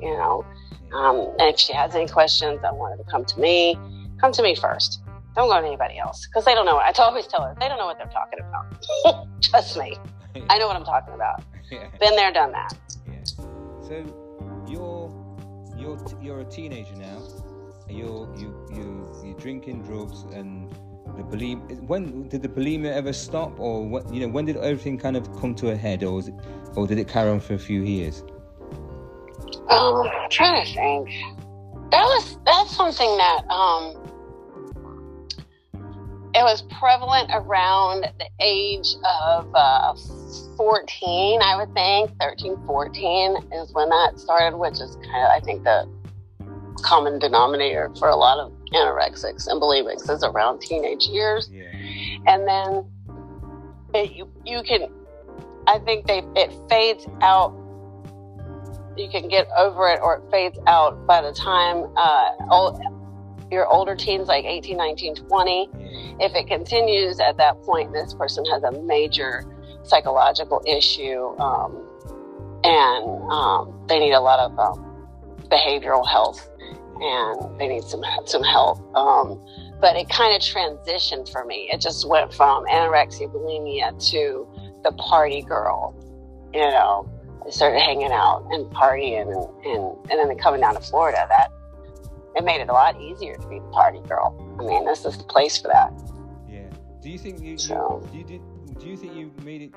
you 0.00 0.10
know. 0.16 0.46
Um, 0.94 1.34
and 1.38 1.52
if 1.52 1.58
she 1.58 1.74
has 1.74 1.94
any 1.94 2.08
questions, 2.08 2.60
I 2.64 2.72
want 2.72 2.98
her 2.98 3.04
to 3.04 3.10
come 3.10 3.26
to 3.26 3.40
me. 3.40 3.78
Come 4.20 4.32
to 4.32 4.42
me 4.42 4.54
first. 4.54 5.02
Don't 5.36 5.48
go 5.48 5.60
to 5.60 5.66
anybody 5.66 5.98
else 5.98 6.26
because 6.26 6.46
they 6.46 6.54
don't 6.54 6.66
know. 6.66 6.78
I 6.78 6.92
always 6.98 7.26
tell 7.26 7.42
her 7.42 7.54
they 7.60 7.68
don't 7.68 7.78
know 7.78 7.86
what 7.86 7.98
they're 7.98 8.06
talking 8.06 8.40
about. 8.40 9.26
Trust 9.42 9.76
me, 9.76 9.96
I 10.48 10.58
know 10.58 10.66
what 10.66 10.76
I'm 10.76 10.84
talking 10.84 11.14
about. 11.14 11.42
Yeah. 11.70 11.88
Been 11.98 12.16
there, 12.16 12.32
done 12.32 12.52
that. 12.52 12.74
Yeah. 13.06 13.24
So 13.82 14.04
you're 14.68 15.12
you're 15.76 15.98
you're 16.20 16.40
a 16.40 16.44
teenager 16.44 16.94
now. 16.96 17.22
You're 17.88 18.28
you 18.36 18.66
you 18.72 19.20
you're 19.24 19.38
drinking 19.38 19.82
drugs 19.82 20.22
and 20.32 20.70
the 21.16 21.22
bulimia. 21.22 21.80
When 21.82 22.28
did 22.28 22.42
the 22.42 22.48
bulimia 22.48 22.92
ever 22.92 23.12
stop, 23.12 23.58
or 23.58 23.86
what? 23.86 24.12
You 24.12 24.20
know, 24.20 24.28
when 24.28 24.44
did 24.44 24.56
everything 24.56 24.98
kind 24.98 25.16
of 25.16 25.30
come 25.40 25.54
to 25.56 25.70
a 25.70 25.76
head, 25.76 26.02
or 26.02 26.14
was 26.14 26.28
it, 26.28 26.34
or 26.76 26.86
did 26.86 26.98
it 26.98 27.08
carry 27.08 27.30
on 27.30 27.40
for 27.40 27.54
a 27.54 27.58
few 27.58 27.82
years? 27.82 28.22
Um, 29.68 30.08
I'm 30.08 30.30
trying 30.30 30.64
to 30.64 30.72
think. 30.72 31.08
That 31.90 32.04
was 32.04 32.38
that's 32.46 32.76
something 32.76 33.16
that 33.18 33.42
um 33.50 33.96
it 36.32 36.42
was 36.42 36.62
prevalent 36.78 37.30
around 37.32 38.06
the 38.18 38.28
age 38.38 38.94
of 39.28 39.50
uh, 39.54 39.94
14, 40.56 41.40
I 41.42 41.56
would 41.56 41.74
think. 41.74 42.12
13, 42.20 42.56
14 42.66 43.36
is 43.52 43.72
when 43.72 43.88
that 43.88 44.18
started, 44.18 44.56
which 44.56 44.74
is 44.74 44.96
kind 44.96 45.24
of, 45.24 45.30
I 45.34 45.40
think, 45.40 45.64
the 45.64 45.88
common 46.82 47.18
denominator 47.18 47.90
for 47.98 48.08
a 48.08 48.16
lot 48.16 48.38
of 48.38 48.52
anorexics 48.72 49.48
and 49.48 49.60
bulimics 49.60 50.08
is 50.08 50.22
around 50.22 50.60
teenage 50.60 51.06
years. 51.06 51.50
Yeah. 51.52 51.64
And 52.26 52.46
then 52.46 52.84
it, 53.92 54.12
you, 54.12 54.30
you 54.44 54.62
can, 54.62 54.88
I 55.66 55.80
think 55.80 56.06
they 56.06 56.22
it 56.36 56.52
fades 56.68 57.06
out. 57.22 57.56
You 58.96 59.08
can 59.08 59.28
get 59.28 59.48
over 59.56 59.88
it 59.88 59.98
or 60.02 60.16
it 60.16 60.30
fades 60.30 60.58
out 60.66 61.06
by 61.06 61.22
the 61.22 61.32
time 61.32 61.90
uh, 61.96 62.30
your 63.50 63.66
older 63.66 63.96
teens, 63.96 64.28
like 64.28 64.44
18, 64.44 64.76
19, 64.76 65.14
20. 65.16 65.68
If 66.20 66.34
it 66.34 66.46
continues 66.46 67.18
at 67.20 67.36
that 67.38 67.60
point, 67.62 67.92
this 67.92 68.14
person 68.14 68.44
has 68.46 68.62
a 68.62 68.72
major 68.82 69.44
psychological 69.82 70.62
issue, 70.66 71.36
um, 71.38 71.86
and 72.62 73.32
um, 73.32 73.84
they 73.88 73.98
need 73.98 74.12
a 74.12 74.20
lot 74.20 74.38
of 74.38 74.58
um, 74.58 75.08
behavioral 75.50 76.06
health, 76.06 76.48
and 77.00 77.58
they 77.58 77.68
need 77.68 77.82
some 77.84 78.02
some 78.26 78.42
help. 78.42 78.78
Um, 78.96 79.44
but 79.80 79.96
it 79.96 80.08
kind 80.08 80.34
of 80.34 80.42
transitioned 80.42 81.30
for 81.30 81.44
me. 81.44 81.68
It 81.72 81.80
just 81.80 82.06
went 82.06 82.32
from 82.32 82.64
anorexia, 82.66 83.32
bulimia 83.32 83.98
to 84.10 84.46
the 84.84 84.92
party 84.92 85.42
girl. 85.42 85.94
You 86.52 86.60
know, 86.60 87.08
I 87.46 87.50
started 87.50 87.80
hanging 87.80 88.12
out 88.12 88.46
and 88.50 88.66
partying, 88.66 89.22
and 89.22 89.66
and, 89.66 90.10
and 90.10 90.30
then 90.30 90.38
coming 90.38 90.60
down 90.60 90.74
to 90.74 90.80
Florida. 90.80 91.26
That 91.28 91.50
it 92.36 92.44
made 92.44 92.60
it 92.60 92.68
a 92.68 92.72
lot 92.72 93.00
easier 93.00 93.36
to 93.36 93.48
be 93.48 93.58
the 93.58 93.68
party 93.68 94.00
girl. 94.08 94.34
I 94.60 94.64
mean, 94.64 94.84
this 94.84 95.04
is 95.04 95.16
the 95.18 95.24
place 95.24 95.58
for 95.58 95.68
that. 95.68 95.92
Yeah. 96.48 96.68
Do 97.02 97.10
you 97.10 97.18
think 97.18 97.40
you, 97.40 97.58
So- 97.58 98.02
you, 98.04 98.10
do 98.10 98.18
you 98.18 98.24
did, 98.24 98.78
do 98.78 98.86
you 98.86 98.96
think 98.96 99.14
you 99.14 99.32
made 99.42 99.62
it 99.62 99.74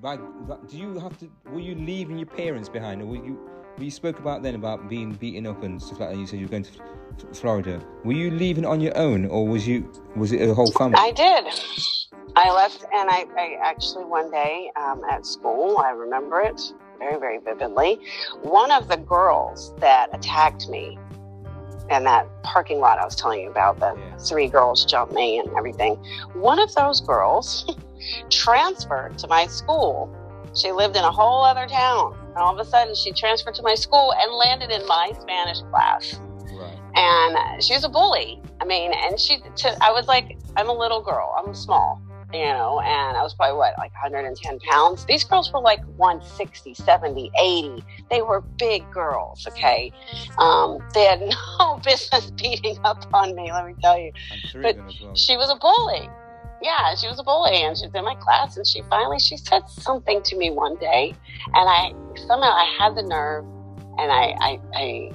by, 0.00 0.16
by 0.16 0.56
do 0.68 0.76
you 0.76 0.98
have 0.98 1.18
to 1.18 1.30
were 1.50 1.60
you 1.60 1.74
leaving 1.74 2.18
your 2.18 2.26
parents 2.26 2.68
behind 2.68 3.00
or 3.02 3.06
were 3.06 3.16
you 3.16 3.38
you 3.78 3.90
spoke 3.90 4.18
about 4.18 4.42
then 4.42 4.54
about 4.54 4.88
being 4.88 5.12
beaten 5.12 5.46
up 5.46 5.62
and 5.62 5.82
stuff 5.82 6.00
like 6.00 6.10
that 6.10 6.18
you 6.18 6.26
said 6.26 6.38
you 6.38 6.46
were 6.46 6.50
going 6.50 6.62
to 6.62 6.70
F- 6.70 7.36
Florida 7.36 7.80
were 8.04 8.12
you 8.12 8.30
leaving 8.30 8.64
on 8.66 8.80
your 8.80 8.96
own 8.96 9.26
or 9.26 9.46
was 9.46 9.66
you 9.66 9.90
was 10.14 10.32
it 10.32 10.48
a 10.48 10.54
whole 10.54 10.70
family 10.72 10.96
I 10.98 11.12
did. 11.12 11.46
I 12.38 12.52
left, 12.52 12.84
and 12.92 13.08
I, 13.08 13.24
I 13.38 13.56
actually 13.62 14.04
one 14.04 14.30
day 14.30 14.70
um, 14.76 15.02
at 15.10 15.24
school, 15.24 15.78
I 15.78 15.90
remember 15.90 16.42
it 16.42 16.60
very, 16.98 17.18
very 17.18 17.38
vividly. 17.38 17.98
One 18.42 18.70
of 18.70 18.88
the 18.88 18.98
girls 18.98 19.72
that 19.78 20.10
attacked 20.14 20.68
me 20.68 20.98
in 21.90 22.04
that 22.04 22.26
parking 22.42 22.80
lot 22.80 22.98
I 22.98 23.04
was 23.04 23.16
telling 23.16 23.40
you 23.40 23.50
about, 23.50 23.78
the 23.78 23.94
Yeah. 23.96 24.16
three 24.18 24.48
girls 24.48 24.84
jumped 24.84 25.14
me 25.14 25.38
and 25.38 25.48
everything. 25.56 25.96
One 26.34 26.58
of 26.58 26.74
those 26.74 27.00
girls 27.00 27.76
transferred 28.30 29.18
to 29.18 29.28
my 29.28 29.46
school. 29.46 30.10
She 30.54 30.72
lived 30.72 30.96
in 30.96 31.04
a 31.04 31.10
whole 31.10 31.44
other 31.44 31.66
town. 31.66 32.16
And 32.28 32.38
all 32.38 32.58
of 32.58 32.66
a 32.66 32.68
sudden, 32.68 32.94
she 32.94 33.12
transferred 33.12 33.54
to 33.56 33.62
my 33.62 33.74
school 33.74 34.14
and 34.18 34.32
landed 34.32 34.70
in 34.70 34.86
my 34.86 35.12
Spanish 35.20 35.60
class 35.70 36.18
right 36.58 36.78
and 36.96 37.62
she 37.62 37.74
was 37.74 37.84
a 37.84 37.88
bully. 37.88 38.40
I 38.60 38.64
mean, 38.64 38.92
and 38.92 39.20
she, 39.20 39.38
to, 39.56 39.84
I 39.84 39.92
was 39.92 40.08
like, 40.08 40.38
I'm 40.56 40.68
a 40.68 40.72
little 40.72 41.02
girl, 41.02 41.34
I'm 41.38 41.54
small, 41.54 42.00
you 42.36 42.44
know, 42.52 42.80
and 42.80 43.16
I 43.16 43.22
was 43.22 43.34
probably 43.34 43.56
what, 43.56 43.74
like 43.78 43.92
110 43.94 44.58
pounds. 44.70 45.04
These 45.06 45.24
girls 45.24 45.50
were 45.52 45.60
like 45.60 45.80
160, 45.96 46.74
70, 46.74 47.30
80. 47.40 47.84
They 48.10 48.22
were 48.22 48.42
big 48.58 48.90
girls, 48.92 49.46
okay? 49.48 49.90
Um, 50.38 50.78
they 50.92 51.04
had 51.04 51.20
no 51.58 51.80
business 51.82 52.30
beating 52.32 52.76
up 52.84 53.04
on 53.14 53.34
me, 53.34 53.50
let 53.52 53.66
me 53.66 53.74
tell 53.82 53.98
you. 53.98 54.12
But 54.54 54.70
of 54.70 54.76
them 54.76 54.86
as 54.88 55.00
well 55.00 55.14
She 55.16 55.36
was 55.36 55.50
a 55.50 55.56
bully. 55.56 56.08
Yeah, 56.62 56.94
she 56.94 57.06
was 57.08 57.18
a 57.18 57.22
bully, 57.22 57.62
and 57.62 57.76
she 57.76 57.86
was 57.86 57.94
in 57.94 58.04
my 58.04 58.14
class, 58.16 58.56
and 58.56 58.66
she 58.66 58.82
finally 58.90 59.18
she 59.18 59.36
said 59.36 59.68
something 59.68 60.22
to 60.22 60.36
me 60.36 60.50
one 60.50 60.76
day, 60.76 61.14
and 61.54 61.68
I 61.68 61.92
somehow 62.26 62.50
I 62.50 62.66
had 62.78 62.96
the 62.96 63.02
nerve, 63.02 63.44
and 63.98 64.10
I 64.10 64.34
I, 64.40 64.60
I 64.74 65.10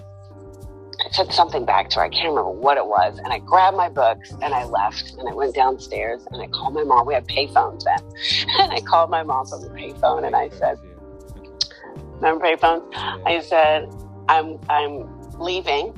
I 1.03 1.09
said 1.11 1.33
something 1.33 1.65
back 1.65 1.89
to 1.91 1.99
her. 1.99 2.05
I 2.05 2.09
can't 2.09 2.29
remember 2.29 2.51
what 2.51 2.77
it 2.77 2.85
was, 2.85 3.17
and 3.23 3.33
I 3.33 3.39
grabbed 3.39 3.75
my 3.75 3.89
books 3.89 4.31
and 4.41 4.53
I 4.53 4.65
left, 4.65 5.15
and 5.17 5.27
I 5.27 5.33
went 5.33 5.55
downstairs 5.55 6.21
and 6.31 6.41
I 6.41 6.47
called 6.47 6.73
my 6.73 6.83
mom. 6.83 7.07
We 7.07 7.15
had 7.15 7.27
payphones 7.27 7.83
then, 7.83 7.99
and 8.59 8.71
I 8.71 8.81
called 8.81 9.09
my 9.09 9.23
mom 9.23 9.45
from 9.47 9.61
the 9.61 9.69
payphone, 9.69 10.25
and 10.25 10.35
I 10.35 10.49
said, 10.49 10.77
"Remember 12.19 12.45
payphones?" 12.45 12.85
I 13.25 13.41
said, 13.41 13.89
I'm 14.29 14.59
I'm 14.69 15.09
leaving. 15.39 15.93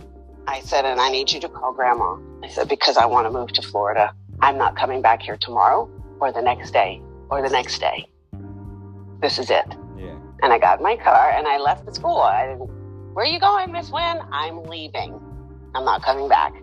I 0.47 0.61
said, 0.61 0.85
and 0.85 0.99
I 0.99 1.09
need 1.09 1.31
you 1.31 1.39
to 1.41 1.49
call 1.49 1.73
grandma. 1.73 2.17
I 2.43 2.49
said, 2.49 2.67
because 2.67 2.97
I 2.97 3.05
want 3.05 3.27
to 3.27 3.31
move 3.31 3.51
to 3.53 3.61
Florida. 3.61 4.13
I'm 4.41 4.57
not 4.57 4.75
coming 4.75 5.01
back 5.01 5.21
here 5.21 5.37
tomorrow 5.37 5.89
or 6.19 6.31
the 6.33 6.41
next 6.41 6.71
day 6.71 7.01
or 7.29 7.41
the 7.41 7.49
next 7.49 7.79
day. 7.79 8.07
This 9.21 9.39
is 9.39 9.49
it. 9.49 9.65
yeah 9.97 10.19
And 10.41 10.51
I 10.51 10.59
got 10.59 10.79
in 10.79 10.83
my 10.83 10.97
car 10.97 11.31
and 11.31 11.47
I 11.47 11.57
left 11.59 11.85
the 11.85 11.93
school. 11.93 12.17
I 12.17 12.47
didn't, 12.47 12.69
where 13.13 13.25
are 13.25 13.27
you 13.27 13.39
going, 13.39 13.71
Miss 13.71 13.91
Wynn? 13.91 14.19
I'm 14.31 14.63
leaving. 14.63 15.19
I'm 15.75 15.85
not 15.85 16.01
coming 16.03 16.27
back. 16.27 16.53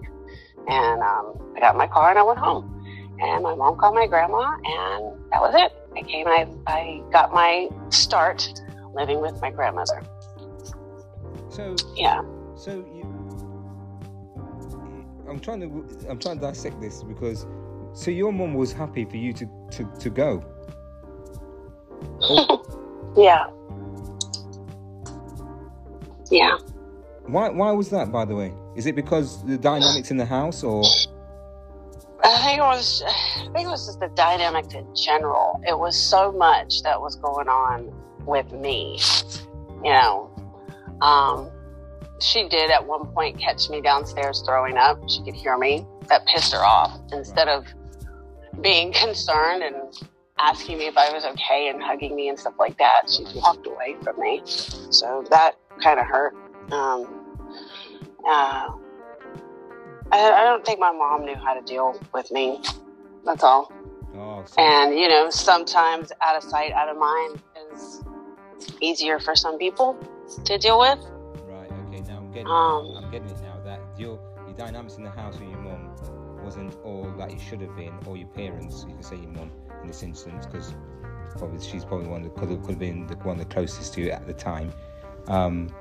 And 0.68 1.02
um, 1.02 1.52
I 1.56 1.60
got 1.60 1.74
in 1.74 1.78
my 1.78 1.86
car 1.86 2.10
and 2.10 2.18
I 2.18 2.22
went 2.22 2.38
home. 2.38 2.76
And 3.20 3.42
my 3.42 3.54
mom 3.54 3.76
called 3.76 3.94
my 3.94 4.06
grandma 4.06 4.56
and 4.64 5.30
that 5.30 5.40
was 5.40 5.54
it. 5.54 5.72
I 5.96 6.02
came 6.02 6.26
and 6.26 6.62
I, 6.66 6.72
I 6.72 7.02
got 7.12 7.32
my 7.32 7.68
start 7.90 8.52
living 8.94 9.20
with 9.20 9.40
my 9.40 9.50
grandmother. 9.50 10.02
so 11.48 11.76
Yeah. 11.94 12.22
So 12.56 12.84
you, 12.94 13.04
I'm 15.28 15.38
trying 15.40 15.60
to 15.60 16.08
I'm 16.08 16.18
trying 16.18 16.36
to 16.36 16.42
dissect 16.42 16.80
this 16.80 17.02
because 17.02 17.46
so 17.92 18.10
your 18.10 18.32
mom 18.32 18.54
was 18.54 18.72
happy 18.72 19.04
for 19.04 19.16
you 19.16 19.32
to 19.34 19.46
to, 19.72 19.84
to 19.98 20.10
go. 20.10 20.44
Yeah. 23.16 23.46
Yeah. 26.30 26.58
Why 27.26 27.48
why 27.50 27.72
was 27.72 27.90
that 27.90 28.10
by 28.10 28.24
the 28.24 28.34
way? 28.34 28.52
Is 28.76 28.86
it 28.86 28.94
because 28.94 29.44
the 29.44 29.58
dynamics 29.58 30.10
in 30.10 30.16
the 30.16 30.24
house 30.24 30.62
or 30.62 30.84
I 32.22 32.38
think 32.42 32.58
it 32.58 32.62
was 32.62 33.02
I 33.06 33.52
think 33.52 33.66
it 33.66 33.70
was 33.70 33.86
just 33.86 34.00
the 34.00 34.08
dynamic 34.14 34.72
in 34.74 34.86
general. 34.94 35.60
It 35.66 35.78
was 35.78 35.96
so 35.96 36.32
much 36.32 36.82
that 36.82 37.00
was 37.00 37.16
going 37.16 37.48
on 37.48 37.92
with 38.26 38.50
me. 38.52 38.98
You 39.84 39.92
know. 39.92 40.30
Um 41.00 41.50
she 42.20 42.48
did 42.48 42.70
at 42.70 42.86
one 42.86 43.06
point 43.06 43.38
catch 43.38 43.70
me 43.70 43.80
downstairs 43.80 44.42
throwing 44.44 44.76
up. 44.76 44.98
She 45.08 45.22
could 45.22 45.34
hear 45.34 45.56
me. 45.56 45.86
That 46.08 46.26
pissed 46.26 46.52
her 46.52 46.64
off. 46.64 46.98
Instead 47.12 47.48
of 47.48 47.66
being 48.60 48.92
concerned 49.04 49.62
and 49.62 49.76
asking 50.38 50.78
me 50.78 50.86
if 50.86 50.96
I 50.96 51.12
was 51.12 51.24
okay 51.24 51.68
and 51.68 51.82
hugging 51.82 52.16
me 52.16 52.28
and 52.28 52.38
stuff 52.38 52.54
like 52.58 52.78
that, 52.78 53.02
she 53.08 53.24
walked 53.36 53.66
away 53.66 53.96
from 54.02 54.18
me. 54.18 54.42
So 54.44 55.24
that 55.30 55.56
kind 55.80 55.98
of 56.00 56.06
hurt. 56.06 56.34
Um, 56.70 57.06
uh, 58.26 58.68
I, 60.12 60.32
I 60.32 60.44
don't 60.44 60.64
think 60.64 60.80
my 60.80 60.92
mom 60.92 61.24
knew 61.24 61.36
how 61.36 61.54
to 61.54 61.62
deal 61.62 61.98
with 62.12 62.30
me. 62.30 62.60
That's 63.24 63.42
all. 63.42 63.72
oh 64.16 64.44
And, 64.58 64.98
you 64.98 65.08
know, 65.08 65.30
sometimes 65.30 66.12
out 66.22 66.36
of 66.36 66.42
sight, 66.42 66.72
out 66.72 66.88
of 66.88 66.96
mind 66.96 67.42
is 67.72 68.02
easier 68.80 69.18
for 69.18 69.34
some 69.36 69.58
people 69.58 69.96
to 70.44 70.58
deal 70.58 70.78
with. 70.78 70.98
right 71.48 71.70
okay 71.86 72.02
now 72.02 72.18
I'm 72.18 72.30
getting 72.30 72.48
Um, 72.48 72.96
I'm 72.96 73.10
getting 73.10 73.28
it 73.28 73.40
now 73.42 73.58
that 73.64 73.80
your 73.98 74.18
your 74.46 74.56
dynamics 74.56 74.96
in 74.96 75.04
the 75.04 75.10
house 75.10 75.34
with 75.38 75.48
your 75.48 75.58
mom 75.58 75.94
wasn't 76.42 76.76
all 76.84 77.10
that 77.18 77.30
it 77.32 77.40
should 77.40 77.60
have 77.60 77.74
been 77.76 77.92
or 78.06 78.16
your 78.16 78.28
parents 78.28 78.84
you 78.86 78.94
can 78.94 79.02
say 79.02 79.16
your 79.16 79.30
mom 79.30 79.50
in 79.82 79.86
this 79.88 80.02
instance 80.02 80.46
because 80.46 80.74
probably 81.36 81.60
she's 81.60 81.84
probably 81.84 82.06
one 82.06 82.22
that 82.22 82.34
could 82.36 82.50
have, 82.50 82.60
could 82.62 82.70
have 82.70 82.78
been 82.78 83.06
the 83.06 83.14
one 83.16 83.38
the 83.38 83.44
closest 83.44 83.94
to 83.94 84.02
you 84.02 84.10
at 84.10 84.26
the 84.26 84.32
time. 84.32 84.72
Um, 85.30 85.72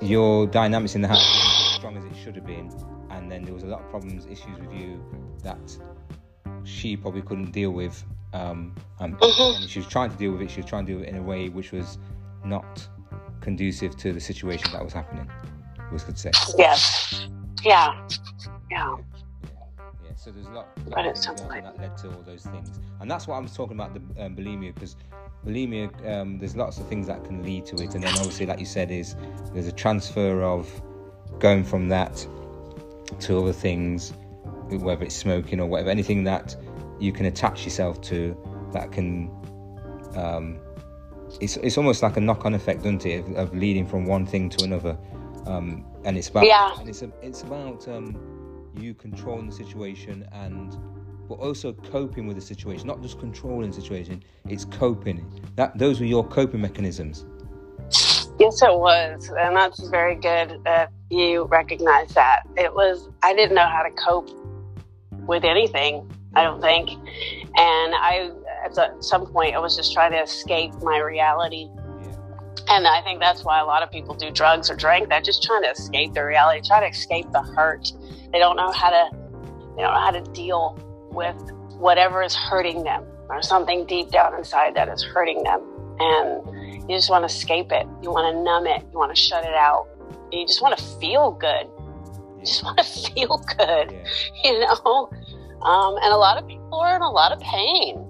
your 0.00 0.46
dynamics 0.46 0.94
in 0.94 1.02
the 1.02 1.08
house 1.08 1.22
wasn't 1.22 1.66
as 1.66 1.74
strong 1.74 1.96
as 1.98 2.04
it 2.04 2.16
should 2.22 2.34
have 2.36 2.46
been, 2.46 2.72
and 3.10 3.30
then 3.30 3.44
there 3.44 3.54
was 3.54 3.62
a 3.62 3.66
lot 3.66 3.82
of 3.82 3.90
problems, 3.90 4.26
issues 4.26 4.58
with 4.58 4.72
you 4.72 5.04
that 5.42 5.78
she 6.64 6.96
probably 6.96 7.22
couldn't 7.22 7.52
deal 7.52 7.70
with. 7.70 8.02
Um, 8.32 8.74
and, 8.98 9.14
and 9.20 9.68
she 9.68 9.78
was 9.78 9.88
trying 9.88 10.10
to 10.10 10.16
deal 10.16 10.32
with 10.32 10.40
it. 10.40 10.50
She 10.50 10.62
was 10.62 10.70
trying 10.70 10.86
to 10.86 10.92
do 10.92 11.00
it 11.00 11.08
in 11.08 11.16
a 11.16 11.22
way 11.22 11.50
which 11.50 11.70
was 11.70 11.98
not 12.46 12.88
conducive 13.42 13.94
to 13.98 14.12
the 14.14 14.20
situation 14.20 14.72
that 14.72 14.82
was 14.82 14.94
happening. 14.94 15.30
Was 15.92 16.04
could 16.04 16.18
say. 16.18 16.30
Yes. 16.56 17.28
Yeah. 17.62 18.08
Yeah. 18.70 18.96
Yeah, 20.12 20.18
so 20.18 20.30
there's 20.30 20.46
a 20.46 20.50
lot, 20.50 20.66
lot 20.86 20.90
But 20.90 21.06
of 21.06 21.14
things 21.14 21.26
going 21.26 21.40
on 21.40 21.48
like- 21.48 21.64
that 21.64 21.78
led 21.80 21.98
to 21.98 22.08
all 22.08 22.22
those 22.22 22.42
things, 22.44 22.70
and 23.00 23.10
that's 23.10 23.26
what 23.26 23.36
I 23.36 23.38
was 23.40 23.54
talking 23.54 23.76
about 23.78 23.94
the 23.94 24.24
um, 24.24 24.36
bulimia 24.36 24.74
because 24.74 24.96
bulimia, 25.46 25.90
um, 26.10 26.38
there's 26.38 26.54
lots 26.56 26.78
of 26.78 26.86
things 26.88 27.06
that 27.06 27.24
can 27.24 27.42
lead 27.42 27.64
to 27.66 27.76
it, 27.76 27.94
and 27.94 28.04
then 28.04 28.12
obviously, 28.18 28.46
like 28.46 28.58
you 28.60 28.66
said, 28.66 28.90
is 28.90 29.16
there's 29.52 29.66
a 29.66 29.72
transfer 29.72 30.42
of 30.42 30.68
going 31.38 31.64
from 31.64 31.88
that 31.88 32.26
to 33.20 33.38
other 33.38 33.52
things, 33.52 34.12
whether 34.70 35.04
it's 35.04 35.14
smoking 35.14 35.60
or 35.60 35.66
whatever, 35.66 35.90
anything 35.90 36.24
that 36.24 36.56
you 37.00 37.12
can 37.12 37.26
attach 37.26 37.64
yourself 37.64 38.00
to 38.02 38.36
that 38.72 38.92
can. 38.92 39.30
Um, 40.14 40.58
it's, 41.40 41.56
it's 41.56 41.78
almost 41.78 42.02
like 42.02 42.18
a 42.18 42.20
knock-on 42.20 42.52
effect, 42.52 42.80
doesn't 42.80 43.06
it, 43.06 43.20
of, 43.26 43.36
of 43.36 43.54
leading 43.54 43.86
from 43.86 44.04
one 44.04 44.26
thing 44.26 44.50
to 44.50 44.64
another, 44.64 44.98
um, 45.46 45.86
and 46.04 46.18
it's 46.18 46.28
about 46.28 46.44
Yeah. 46.44 46.78
and 46.78 46.86
it's 46.88 47.00
a, 47.00 47.10
it's 47.22 47.42
about 47.42 47.88
um, 47.88 48.41
you 48.76 48.94
controlling 48.94 49.46
the 49.46 49.54
situation 49.54 50.26
and 50.32 50.76
but 51.28 51.34
also 51.34 51.72
coping 51.72 52.26
with 52.26 52.36
the 52.36 52.42
situation, 52.42 52.86
not 52.86 53.00
just 53.00 53.18
controlling 53.18 53.70
the 53.70 53.80
situation. 53.80 54.22
It's 54.48 54.64
coping. 54.64 55.24
That 55.56 55.78
those 55.78 56.00
were 56.00 56.06
your 56.06 56.26
coping 56.26 56.60
mechanisms. 56.60 57.24
Yes, 58.38 58.60
it 58.60 58.76
was. 58.76 59.30
And 59.38 59.56
that's 59.56 59.88
very 59.88 60.16
good 60.16 60.60
that 60.64 60.90
you 61.10 61.44
recognize 61.44 62.12
that. 62.14 62.42
It 62.56 62.74
was, 62.74 63.08
I 63.22 63.34
didn't 63.34 63.54
know 63.54 63.66
how 63.66 63.82
to 63.82 63.90
cope 63.90 64.30
with 65.26 65.44
anything, 65.44 66.10
I 66.34 66.42
don't 66.42 66.60
think. 66.60 66.90
And 66.90 67.94
I, 67.94 68.30
at 68.64 69.04
some 69.04 69.26
point, 69.26 69.54
I 69.54 69.58
was 69.58 69.76
just 69.76 69.92
trying 69.92 70.12
to 70.12 70.20
escape 70.22 70.74
my 70.82 70.98
reality. 70.98 71.68
And 72.68 72.86
I 72.86 73.02
think 73.02 73.20
that's 73.20 73.44
why 73.44 73.60
a 73.60 73.64
lot 73.64 73.82
of 73.82 73.90
people 73.90 74.14
do 74.14 74.30
drugs 74.30 74.70
or 74.70 74.76
drink. 74.76 75.08
They're 75.08 75.20
just 75.20 75.42
trying 75.42 75.62
to 75.62 75.70
escape 75.70 76.12
their 76.14 76.26
reality, 76.26 76.66
try 76.66 76.80
to 76.80 76.86
escape 76.86 77.30
the 77.32 77.42
hurt. 77.42 77.92
They 78.32 78.38
don't 78.38 78.56
know 78.56 78.70
how 78.70 78.90
to, 78.90 79.08
they 79.76 79.82
don't 79.82 79.92
know 79.94 80.00
how 80.00 80.10
to 80.12 80.22
deal 80.32 80.78
with 81.10 81.36
whatever 81.78 82.22
is 82.22 82.34
hurting 82.34 82.84
them 82.84 83.04
or 83.28 83.42
something 83.42 83.84
deep 83.86 84.10
down 84.10 84.34
inside 84.34 84.74
that 84.76 84.88
is 84.88 85.02
hurting 85.02 85.42
them. 85.42 85.60
And 85.98 86.88
you 86.88 86.96
just 86.96 87.10
want 87.10 87.22
to 87.28 87.34
escape 87.34 87.72
it. 87.72 87.86
You 88.02 88.10
want 88.10 88.34
to 88.34 88.42
numb 88.42 88.66
it. 88.66 88.82
You 88.92 88.98
want 88.98 89.14
to 89.14 89.20
shut 89.20 89.44
it 89.44 89.54
out. 89.54 89.88
You 90.30 90.46
just 90.46 90.62
want 90.62 90.76
to 90.78 90.84
feel 90.98 91.32
good. 91.32 91.66
You 92.38 92.44
just 92.46 92.62
want 92.64 92.78
to 92.78 92.84
feel 93.12 93.38
good, 93.58 93.92
Yeah. 93.92 94.04
you 94.44 94.60
know? 94.60 95.10
Um, 95.62 95.96
and 96.02 96.12
a 96.12 96.16
lot 96.16 96.38
of 96.38 96.48
people 96.48 96.80
are 96.80 96.96
in 96.96 97.02
a 97.02 97.10
lot 97.10 97.32
of 97.32 97.40
pain, 97.40 98.04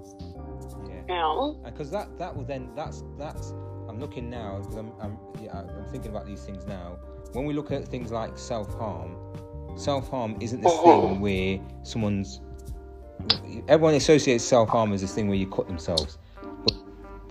Yeah. 0.87 1.01
you 1.01 1.05
know? 1.07 1.59
because 1.65 1.91
that 1.91 2.17
that 2.17 2.35
will 2.35 2.45
then 2.45 2.69
that's 2.75 3.03
that's 3.19 3.53
I'm 3.93 3.99
looking 3.99 4.27
now 4.27 4.57
because 4.57 4.75
I'm 4.75 4.91
I'm 4.99 5.17
yeah 5.39 5.59
I'm 5.59 5.85
thinking 5.91 6.09
about 6.09 6.25
these 6.25 6.43
things 6.43 6.65
now. 6.65 6.97
When 7.33 7.45
we 7.45 7.53
look 7.53 7.71
at 7.71 7.87
things 7.87 8.11
like 8.11 8.39
self 8.39 8.73
harm, 8.79 9.15
self 9.75 10.09
harm 10.09 10.35
isn't 10.39 10.61
this 10.61 10.79
thing 10.79 11.19
where 11.19 11.59
someone's 11.83 12.41
everyone 13.67 13.93
associates 13.93 14.43
self 14.43 14.69
harm 14.69 14.93
as 14.93 15.01
this 15.01 15.13
thing 15.13 15.27
where 15.27 15.37
you 15.37 15.47
cut 15.47 15.67
themselves, 15.67 16.17
but 16.41 16.73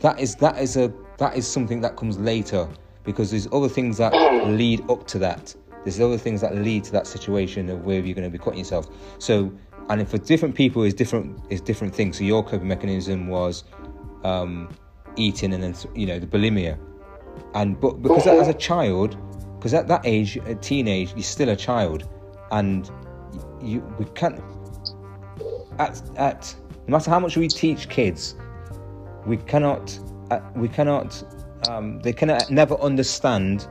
that 0.03 0.21
is 0.21 0.37
that 0.37 0.57
is 0.59 0.77
a 0.77 0.93
that 1.19 1.37
is 1.37 1.49
something 1.49 1.81
that 1.81 1.97
comes 1.97 2.17
later 2.19 2.69
because 3.03 3.33
there's 3.33 3.49
other 3.53 3.69
things 3.69 3.99
that 3.99 4.13
lead 4.47 4.89
up 4.89 5.05
to 5.09 5.19
that. 5.19 5.53
There's 5.83 6.01
other 6.01 6.19
things 6.19 6.43
that 6.43 6.55
lead 6.55 6.85
to 6.85 6.93
that 6.93 7.09
situation 7.09 7.69
of 7.71 7.85
where 7.85 7.99
you're 7.99 8.15
going 8.15 8.23
to 8.23 8.31
be 8.31 8.39
cutting 8.39 8.61
yourself. 8.61 8.87
So, 9.19 9.53
and 9.89 10.09
for 10.09 10.19
different 10.19 10.55
people 10.55 10.85
is 10.85 10.95
different 10.95 11.41
is 11.51 11.61
different 11.61 11.93
things. 11.93 12.19
So 12.19 12.25
your 12.25 12.45
coping 12.45 12.69
mechanism 12.69 13.27
was 13.27 13.65
um, 14.23 14.69
eating 15.17 15.53
and 15.53 15.63
then 15.63 15.75
you 15.95 16.07
know 16.07 16.19
the 16.19 16.27
bulimia, 16.27 16.79
and 17.55 17.81
but 17.81 18.03
because 18.03 18.27
as 18.27 18.49
a 18.49 18.55
child, 18.55 19.17
because 19.57 19.75
at 19.75 19.89
that 19.89 20.03
age, 20.05 20.37
a 20.47 20.55
teenage, 20.55 21.13
you're 21.13 21.23
still 21.23 21.51
a 21.51 21.57
child, 21.57 22.09
and 22.51 22.91
you 23.61 23.81
we 23.99 24.05
can't 24.07 24.41
at 25.79 26.03
at 26.17 26.55
no 26.87 26.93
matter 26.93 27.11
how 27.11 27.21
much 27.21 27.37
we 27.37 27.49
teach 27.49 27.89
kids, 27.89 28.35
we 29.27 29.37
cannot 29.37 29.99
uh, 30.31 30.41
we 30.55 30.69
cannot 30.69 31.23
um, 31.69 32.01
they 32.01 32.13
cannot 32.13 32.51
never 32.51 32.75
understand 32.81 33.69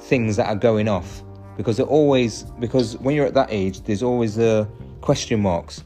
things 0.00 0.36
that 0.36 0.46
are 0.46 0.56
going 0.56 0.88
off. 0.88 1.22
Because 1.56 1.78
they're 1.78 1.86
always 1.86 2.44
because 2.60 2.96
when 2.98 3.14
you're 3.14 3.26
at 3.26 3.34
that 3.34 3.48
age, 3.50 3.82
there's 3.82 4.02
always 4.02 4.34
the 4.36 4.68
question 5.00 5.40
marks. 5.40 5.84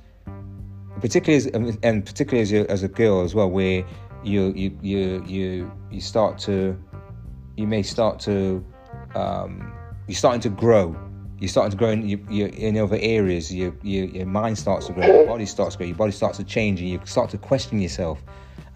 Particularly 1.01 1.37
as 1.37 1.79
and 1.83 2.05
particularly 2.05 2.43
as 2.43 2.53
a, 2.53 2.71
as 2.71 2.83
a 2.83 2.89
girl 2.89 3.23
as 3.23 3.35
well, 3.35 3.51
where 3.51 3.85
you 4.23 4.53
you 4.55 4.79
you 4.83 5.25
you 5.27 5.73
you 5.91 6.01
start 6.01 6.39
to 6.41 6.79
you 7.57 7.67
may 7.67 7.83
start 7.83 8.21
to 8.21 8.65
um, 9.15 9.73
you're 10.07 10.17
starting 10.17 10.41
to 10.43 10.49
grow. 10.49 10.97
You're 11.39 11.49
starting 11.49 11.71
to 11.71 11.77
grow 11.77 11.91
in, 11.91 12.07
you, 12.07 12.25
you, 12.29 12.47
in 12.47 12.77
other 12.77 12.99
areas. 13.01 13.53
Your, 13.53 13.75
your 13.83 14.05
your 14.07 14.27
mind 14.27 14.59
starts 14.59 14.87
to 14.87 14.93
grow. 14.93 15.07
Your 15.07 15.27
body 15.27 15.47
starts 15.47 15.75
to 15.75 15.79
grow. 15.79 15.87
Your 15.87 15.97
body 15.97 16.13
starts 16.13 16.37
to 16.39 16.45
change, 16.45 16.81
and 16.81 16.89
you 16.89 17.01
start 17.05 17.31
to 17.31 17.39
question 17.39 17.81
yourself. 17.81 18.23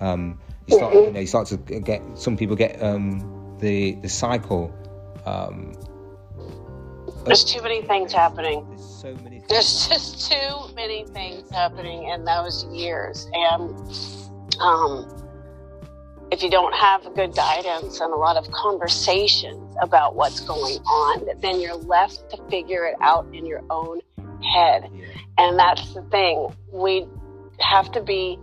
Um, 0.01 0.39
you 0.67 0.77
start 0.77 0.95
you 0.95 1.11
know 1.11 1.21
you 1.21 1.27
start 1.27 1.47
to 1.49 1.57
get 1.57 2.03
some 2.15 2.37
people 2.37 2.57
get 2.57 2.83
um, 2.83 3.57
the 3.61 3.97
the 3.97 4.09
cycle. 4.09 4.73
Um, 5.27 5.75
There's 7.25 7.45
too 7.45 7.63
many 7.63 7.83
things 7.83 8.13
happening. 8.13 8.67
there's 8.69 8.85
so 8.85 9.15
many. 9.17 9.41
Things 9.41 9.49
There's 9.49 9.89
just 9.89 10.31
too 10.31 10.75
many 10.75 11.05
things 11.07 11.51
happening 11.51 12.09
in 12.09 12.25
those 12.25 12.65
years. 12.73 13.29
And 13.33 13.79
um, 14.61 15.24
if 16.35 16.43
you 16.43 16.51
don't 16.51 16.75
have 16.75 17.05
good 17.15 17.33
guidance 17.37 18.01
and 18.01 18.13
a 18.13 18.17
lot 18.17 18.37
of 18.37 18.51
conversations 18.51 19.77
about 19.81 20.17
what's 20.17 20.41
going 20.41 20.79
on, 20.79 21.25
then 21.41 21.61
you're 21.61 21.77
left 21.77 22.29
to 22.29 22.37
figure 22.51 22.87
it 22.87 22.97
out 23.01 23.25
in 23.33 23.47
your 23.47 23.63
own 23.71 24.01
head. 24.43 24.91
And 25.39 25.57
that's 25.57 25.95
the 25.95 26.03
thing. 26.03 26.53
We 26.73 27.07
have 27.61 27.93
to 27.93 28.03
be 28.03 28.37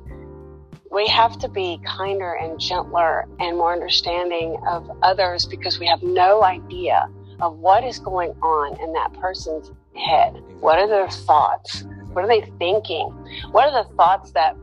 we 0.89 1.05
have 1.07 1.37
to 1.39 1.49
be 1.49 1.81
kinder 1.85 2.33
and 2.33 2.57
gentler 2.61 3.27
and 3.39 3.57
more 3.57 3.73
understanding 3.73 4.57
of 4.69 4.89
others 5.01 5.45
because 5.45 5.77
we 5.77 5.87
have 5.87 6.01
no 6.01 6.43
idea 6.43 7.09
of 7.41 7.57
what 7.57 7.83
is 7.83 7.99
going 7.99 8.31
on 8.41 8.79
in 8.79 8.93
that 8.93 9.11
person's 9.19 9.69
head. 9.95 10.41
What 10.61 10.79
are 10.79 10.87
their 10.87 11.09
thoughts? 11.09 11.83
What 12.13 12.23
are 12.23 12.27
they 12.27 12.49
thinking? 12.57 13.07
What 13.51 13.73
are 13.73 13.83
the 13.83 13.95
thoughts 13.95 14.31
that 14.31 14.55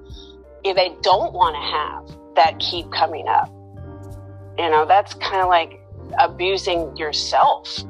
if 0.65 0.77
they 0.77 0.97
don't 1.03 1.35
want 1.35 1.57
to 1.57 1.61
have 1.61 2.18
that 2.37 2.59
keep 2.59 2.91
coming 2.93 3.27
up? 3.29 3.51
You 4.59 4.71
know, 4.71 4.87
that's 4.87 5.15
kind 5.15 5.43
of 5.43 5.49
like 5.49 5.81
abusing 6.19 6.97
yourself 6.97 7.85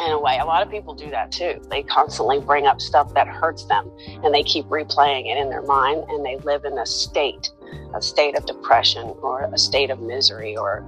in 0.00 0.10
a 0.10 0.18
way. 0.18 0.38
A 0.38 0.44
lot 0.44 0.62
of 0.62 0.70
people 0.70 0.94
do 0.94 1.10
that 1.10 1.30
too. 1.30 1.60
They 1.70 1.82
constantly 1.82 2.40
bring 2.40 2.66
up 2.66 2.80
stuff 2.80 3.14
that 3.14 3.28
hurts 3.28 3.64
them 3.64 3.90
and 4.24 4.34
they 4.34 4.42
keep 4.42 4.66
replaying 4.66 5.30
it 5.30 5.38
in 5.38 5.50
their 5.50 5.62
mind 5.62 6.04
and 6.08 6.24
they 6.24 6.36
live 6.38 6.64
in 6.64 6.78
a 6.78 6.86
state, 6.86 7.50
a 7.94 8.02
state 8.02 8.36
of 8.36 8.46
depression 8.46 9.14
or 9.22 9.48
a 9.52 9.58
state 9.58 9.90
of 9.90 10.00
misery 10.00 10.56
or 10.56 10.84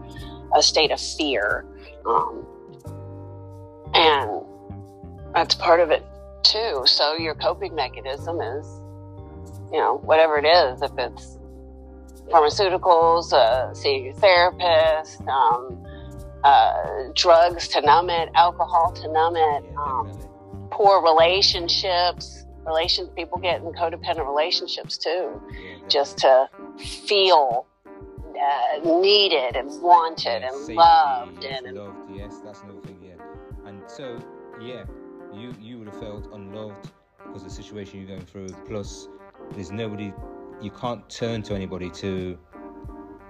a 0.54 0.62
state 0.62 0.90
of 0.90 1.00
fear. 1.00 1.64
Um, 2.06 2.46
and 3.94 4.42
that's 5.34 5.54
part 5.54 5.80
of 5.80 5.90
it 5.90 6.04
too. 6.42 6.82
So 6.86 7.16
your 7.16 7.34
coping 7.34 7.74
mechanism 7.74 8.40
is, 8.40 8.66
you 9.72 9.78
know, 9.78 10.00
whatever 10.02 10.38
it 10.38 10.46
is, 10.46 10.82
if 10.82 10.92
it's 10.98 11.35
pharmaceuticals, 12.30 13.32
uh, 13.32 13.72
seeing 13.74 14.04
your 14.06 14.14
therapist, 14.14 15.20
um, 15.28 15.84
uh, 16.44 17.08
drugs 17.14 17.68
to 17.68 17.80
numb 17.80 18.10
it, 18.10 18.28
alcohol 18.34 18.92
to 18.92 19.12
numb 19.12 19.36
it, 19.36 19.64
um, 19.76 20.68
poor 20.70 21.02
relationships. 21.02 22.44
Relation 22.66 23.06
people 23.08 23.38
get 23.38 23.60
in 23.60 23.72
codependent 23.72 24.26
relationships 24.26 24.98
too, 24.98 25.40
just 25.88 26.18
to 26.18 26.48
feel 26.78 27.66
uh, 28.36 29.00
needed 29.00 29.56
and 29.56 29.70
wanted 29.80 30.42
and 30.42 30.54
safety, 30.56 30.74
loved 30.74 31.44
yes, 31.44 31.62
and 31.64 31.76
loved. 31.76 31.96
Yes, 32.12 32.40
that's 32.44 32.62
another 32.62 32.80
thing. 32.80 32.98
Yeah, 33.02 33.68
and 33.68 33.82
so 33.86 34.18
yeah, 34.60 34.84
you 35.32 35.54
you 35.60 35.78
would 35.78 35.88
have 35.88 36.00
felt 36.00 36.28
unloved 36.32 36.90
because 37.24 37.42
of 37.42 37.48
the 37.48 37.54
situation 37.54 38.00
you're 38.00 38.08
going 38.08 38.26
through. 38.26 38.48
Plus, 38.66 39.08
there's 39.52 39.70
nobody 39.70 40.12
you 40.60 40.70
can't 40.70 41.08
turn 41.08 41.42
to 41.42 41.54
anybody 41.54 41.90
to 41.90 42.38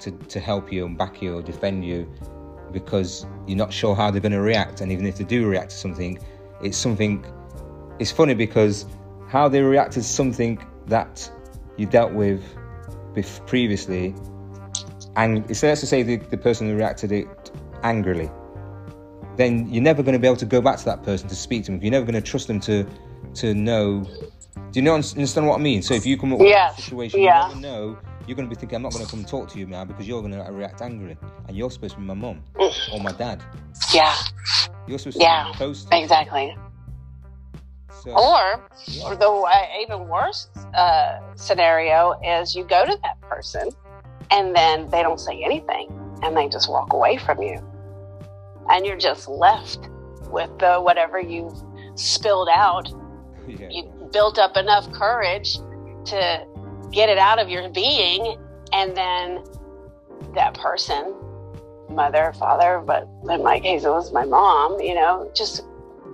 to 0.00 0.10
to 0.10 0.40
help 0.40 0.72
you 0.72 0.86
and 0.86 0.96
back 0.96 1.22
you 1.22 1.38
or 1.38 1.42
defend 1.42 1.84
you 1.84 2.10
because 2.72 3.26
you're 3.46 3.56
not 3.56 3.72
sure 3.72 3.94
how 3.94 4.10
they're 4.10 4.20
going 4.20 4.32
to 4.32 4.40
react. 4.40 4.80
And 4.80 4.92
even 4.92 5.06
if 5.06 5.16
they 5.16 5.24
do 5.24 5.46
react 5.48 5.70
to 5.70 5.76
something, 5.76 6.18
it's 6.62 6.76
something. 6.76 7.24
It's 7.98 8.10
funny 8.10 8.34
because 8.34 8.86
how 9.28 9.48
they 9.48 9.62
react 9.62 9.92
to 9.92 10.02
something 10.02 10.64
that 10.86 11.30
you 11.76 11.86
dealt 11.86 12.12
with 12.12 12.42
previously 13.46 14.14
and 15.16 15.56
so 15.56 15.66
let's 15.66 15.88
say 15.88 16.02
the, 16.02 16.16
the 16.16 16.36
person 16.36 16.68
who 16.68 16.76
reacted 16.76 17.10
it 17.10 17.50
angrily 17.82 18.30
then 19.36 19.66
you're 19.72 19.82
never 19.82 20.02
going 20.02 20.12
to 20.12 20.18
be 20.18 20.26
able 20.26 20.36
to 20.36 20.46
go 20.46 20.60
back 20.60 20.78
to 20.78 20.84
that 20.84 21.02
person 21.02 21.28
to 21.28 21.34
speak 21.34 21.64
to 21.64 21.72
them 21.72 21.80
you're 21.82 21.90
never 21.90 22.04
going 22.04 22.14
to 22.14 22.20
trust 22.20 22.46
them 22.46 22.60
to 22.60 22.86
to 23.36 23.54
know 23.54 24.04
do 24.72 24.80
you 24.80 24.82
know 24.82 24.94
understand 24.94 25.46
what 25.46 25.58
i 25.58 25.62
mean 25.62 25.82
so 25.82 25.94
if 25.94 26.04
you 26.06 26.16
come 26.18 26.32
up 26.32 26.38
with 26.38 26.48
Yes, 26.48 26.78
a 26.78 26.82
situation 26.82 27.20
yeah. 27.20 27.48
you 27.48 27.54
never 27.54 27.60
know 27.60 27.98
you're 28.26 28.34
going 28.36 28.48
to 28.48 28.54
be 28.54 28.58
thinking 28.58 28.76
i'm 28.76 28.82
not 28.82 28.92
going 28.92 29.04
to 29.04 29.10
come 29.10 29.24
talk 29.24 29.48
to 29.50 29.58
you 29.58 29.66
now 29.66 29.84
because 29.84 30.06
you're 30.08 30.20
going 30.20 30.32
to 30.32 30.42
react 30.52 30.82
angrily 30.82 31.16
and 31.46 31.56
you're 31.56 31.70
supposed 31.70 31.94
to 31.94 32.00
be 32.00 32.06
my 32.06 32.14
mum 32.14 32.42
or 32.92 33.00
my 33.00 33.12
dad 33.12 33.42
yeah, 33.94 34.14
you're 34.86 34.98
supposed 34.98 35.20
Yeah, 35.20 35.44
to 35.44 35.52
be 35.52 35.56
close 35.58 35.86
exactly. 35.92 36.56
so, 38.02 38.10
Or, 38.10 38.68
yeah. 38.86 39.04
or 39.04 39.16
the 39.16 39.28
uh, 39.28 39.82
even 39.82 40.08
worse 40.08 40.48
uh, 40.74 41.20
scenario 41.34 42.14
is 42.24 42.54
you 42.54 42.64
go 42.64 42.84
to 42.84 42.98
that 43.02 43.20
person 43.20 43.68
and 44.30 44.54
then 44.56 44.88
they 44.90 45.02
don't 45.02 45.20
say 45.20 45.42
anything 45.44 45.88
and 46.22 46.36
they 46.36 46.48
just 46.48 46.68
walk 46.70 46.92
away 46.94 47.16
from 47.18 47.42
you. 47.42 47.58
And 48.70 48.84
you're 48.86 48.96
just 48.98 49.28
left 49.28 49.88
with 50.30 50.50
the 50.58 50.78
whatever 50.80 51.20
you've 51.20 51.56
spilled 51.94 52.48
out. 52.52 52.88
yeah. 53.58 53.68
You 53.70 54.10
built 54.12 54.38
up 54.38 54.56
enough 54.56 54.90
courage 54.92 55.56
to 56.06 56.46
get 56.92 57.08
it 57.08 57.18
out 57.18 57.38
of 57.38 57.48
your 57.48 57.68
being. 57.70 58.36
And 58.72 58.96
then 58.96 59.44
that 60.34 60.54
person, 60.54 61.14
mother, 61.90 62.32
father, 62.38 62.82
but 62.84 63.08
in 63.30 63.42
my 63.42 63.60
case, 63.60 63.84
it 63.84 63.88
was 63.88 64.12
my 64.12 64.24
mom, 64.24 64.80
you 64.80 64.94
know, 64.94 65.30
just 65.34 65.62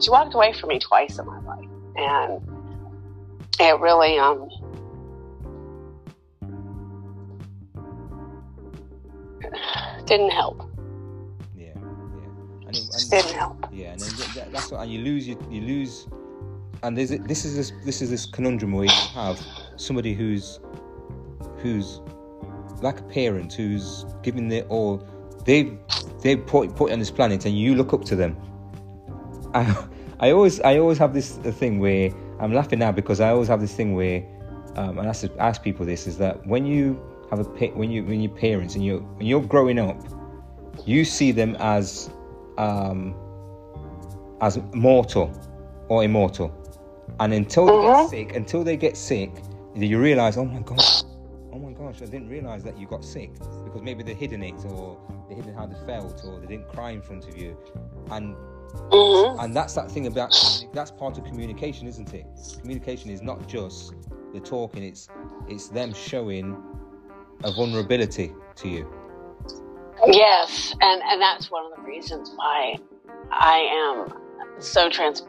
she 0.00 0.10
walked 0.10 0.34
away 0.34 0.52
from 0.52 0.68
me 0.70 0.78
twice 0.78 1.18
in 1.18 1.26
my 1.26 1.40
life. 1.40 1.68
And 1.96 2.40
it 3.60 3.78
really, 3.80 4.18
um, 4.18 4.48
didn't 10.06 10.30
help. 10.30 10.68
yeah 11.56 11.66
yeah 11.66 12.66
and, 12.66 12.76
it, 12.76 12.82
and 12.94 13.10
Didn't 13.10 13.34
help. 13.34 13.66
Yeah, 13.72 13.92
and 13.92 14.00
then 14.00 14.10
th- 14.10 14.32
th- 14.34 14.46
that's 14.50 14.70
what, 14.70 14.80
and 14.82 14.90
you 14.92 15.00
lose 15.00 15.28
you, 15.28 15.38
you 15.50 15.60
lose, 15.60 16.08
and 16.82 16.96
this 16.96 17.10
is 17.10 17.56
this 17.56 17.72
this 17.84 18.02
is 18.02 18.10
this 18.10 18.26
conundrum 18.26 18.72
where 18.72 18.86
you 18.86 18.90
have 19.14 19.40
somebody 19.76 20.14
who's 20.14 20.60
who's 21.58 22.00
like 22.80 22.98
a 23.00 23.04
parent 23.04 23.52
who's 23.52 24.04
giving 24.22 24.48
their 24.48 24.64
all 24.64 25.06
they 25.44 25.78
they 26.22 26.36
put 26.36 26.74
put 26.74 26.92
on 26.92 26.98
this 26.98 27.10
planet 27.10 27.44
and 27.46 27.58
you 27.58 27.74
look 27.74 27.92
up 27.92 28.04
to 28.04 28.16
them. 28.16 28.36
I 29.54 29.86
I 30.20 30.30
always 30.30 30.60
I 30.60 30.78
always 30.78 30.98
have 30.98 31.14
this 31.14 31.36
thing 31.36 31.78
where 31.78 32.10
I'm 32.40 32.52
laughing 32.52 32.78
now 32.78 32.92
because 32.92 33.20
I 33.20 33.30
always 33.30 33.48
have 33.48 33.60
this 33.60 33.74
thing 33.74 33.94
where 33.94 34.24
um, 34.76 34.98
and 34.98 35.06
I 35.06 35.10
ask, 35.10 35.26
ask 35.38 35.62
people 35.62 35.84
this 35.84 36.06
is 36.06 36.18
that 36.18 36.44
when 36.46 36.64
you 36.64 37.00
have 37.30 37.40
a 37.40 37.44
when 37.44 37.90
you 37.90 38.04
when 38.04 38.20
your 38.20 38.32
parents 38.32 38.74
and 38.74 38.84
you 38.84 38.98
when 39.16 39.26
you're 39.26 39.42
growing 39.42 39.78
up, 39.78 39.96
you 40.86 41.04
see 41.04 41.32
them 41.32 41.56
as 41.60 42.10
um, 42.58 43.14
as 44.40 44.58
mortal 44.72 45.32
or 45.88 46.04
immortal, 46.04 46.50
and 47.24 47.32
until 47.32 47.66
they 47.66 47.86
get 47.86 48.10
sick, 48.10 48.36
until 48.36 48.64
they 48.64 48.76
get 48.76 48.96
sick, 48.96 49.30
you 49.74 49.98
realize, 49.98 50.36
oh 50.36 50.44
my 50.44 50.60
god, 50.60 50.80
oh 51.52 51.58
my 51.58 51.72
gosh, 51.72 52.02
I 52.02 52.06
didn't 52.06 52.28
realize 52.28 52.64
that 52.64 52.78
you 52.78 52.86
got 52.86 53.04
sick 53.04 53.32
because 53.64 53.82
maybe 53.82 54.02
they're 54.02 54.14
hidden 54.14 54.42
it 54.42 54.64
or 54.66 54.98
they 55.28 55.34
hidden 55.34 55.54
how 55.54 55.66
they 55.66 55.78
felt 55.86 56.22
or 56.24 56.40
they 56.40 56.46
didn't 56.46 56.68
cry 56.68 56.90
in 56.90 57.02
front 57.02 57.28
of 57.28 57.36
you, 57.36 57.56
and 58.10 58.34
Mm-hmm. 58.74 59.40
and 59.40 59.54
that's 59.54 59.74
that 59.74 59.90
thing 59.90 60.06
about 60.06 60.34
that's 60.72 60.90
part 60.90 61.18
of 61.18 61.24
communication, 61.24 61.86
isn't 61.86 62.14
it? 62.14 62.26
Communication 62.60 63.10
is 63.10 63.20
not 63.20 63.46
just 63.46 63.92
the 64.32 64.40
talking; 64.40 64.82
it's 64.82 65.08
it's 65.46 65.68
them 65.68 65.92
showing 65.92 66.56
a 67.44 67.52
vulnerability 67.52 68.32
to 68.56 68.68
you. 68.68 68.90
Yes, 70.06 70.74
and 70.80 71.02
and 71.02 71.20
that's 71.20 71.50
one 71.50 71.70
of 71.70 71.76
the 71.76 71.82
reasons 71.82 72.32
why 72.34 72.76
I 73.30 73.58
am 73.58 74.21
so 74.58 74.88
trans, 74.88 75.22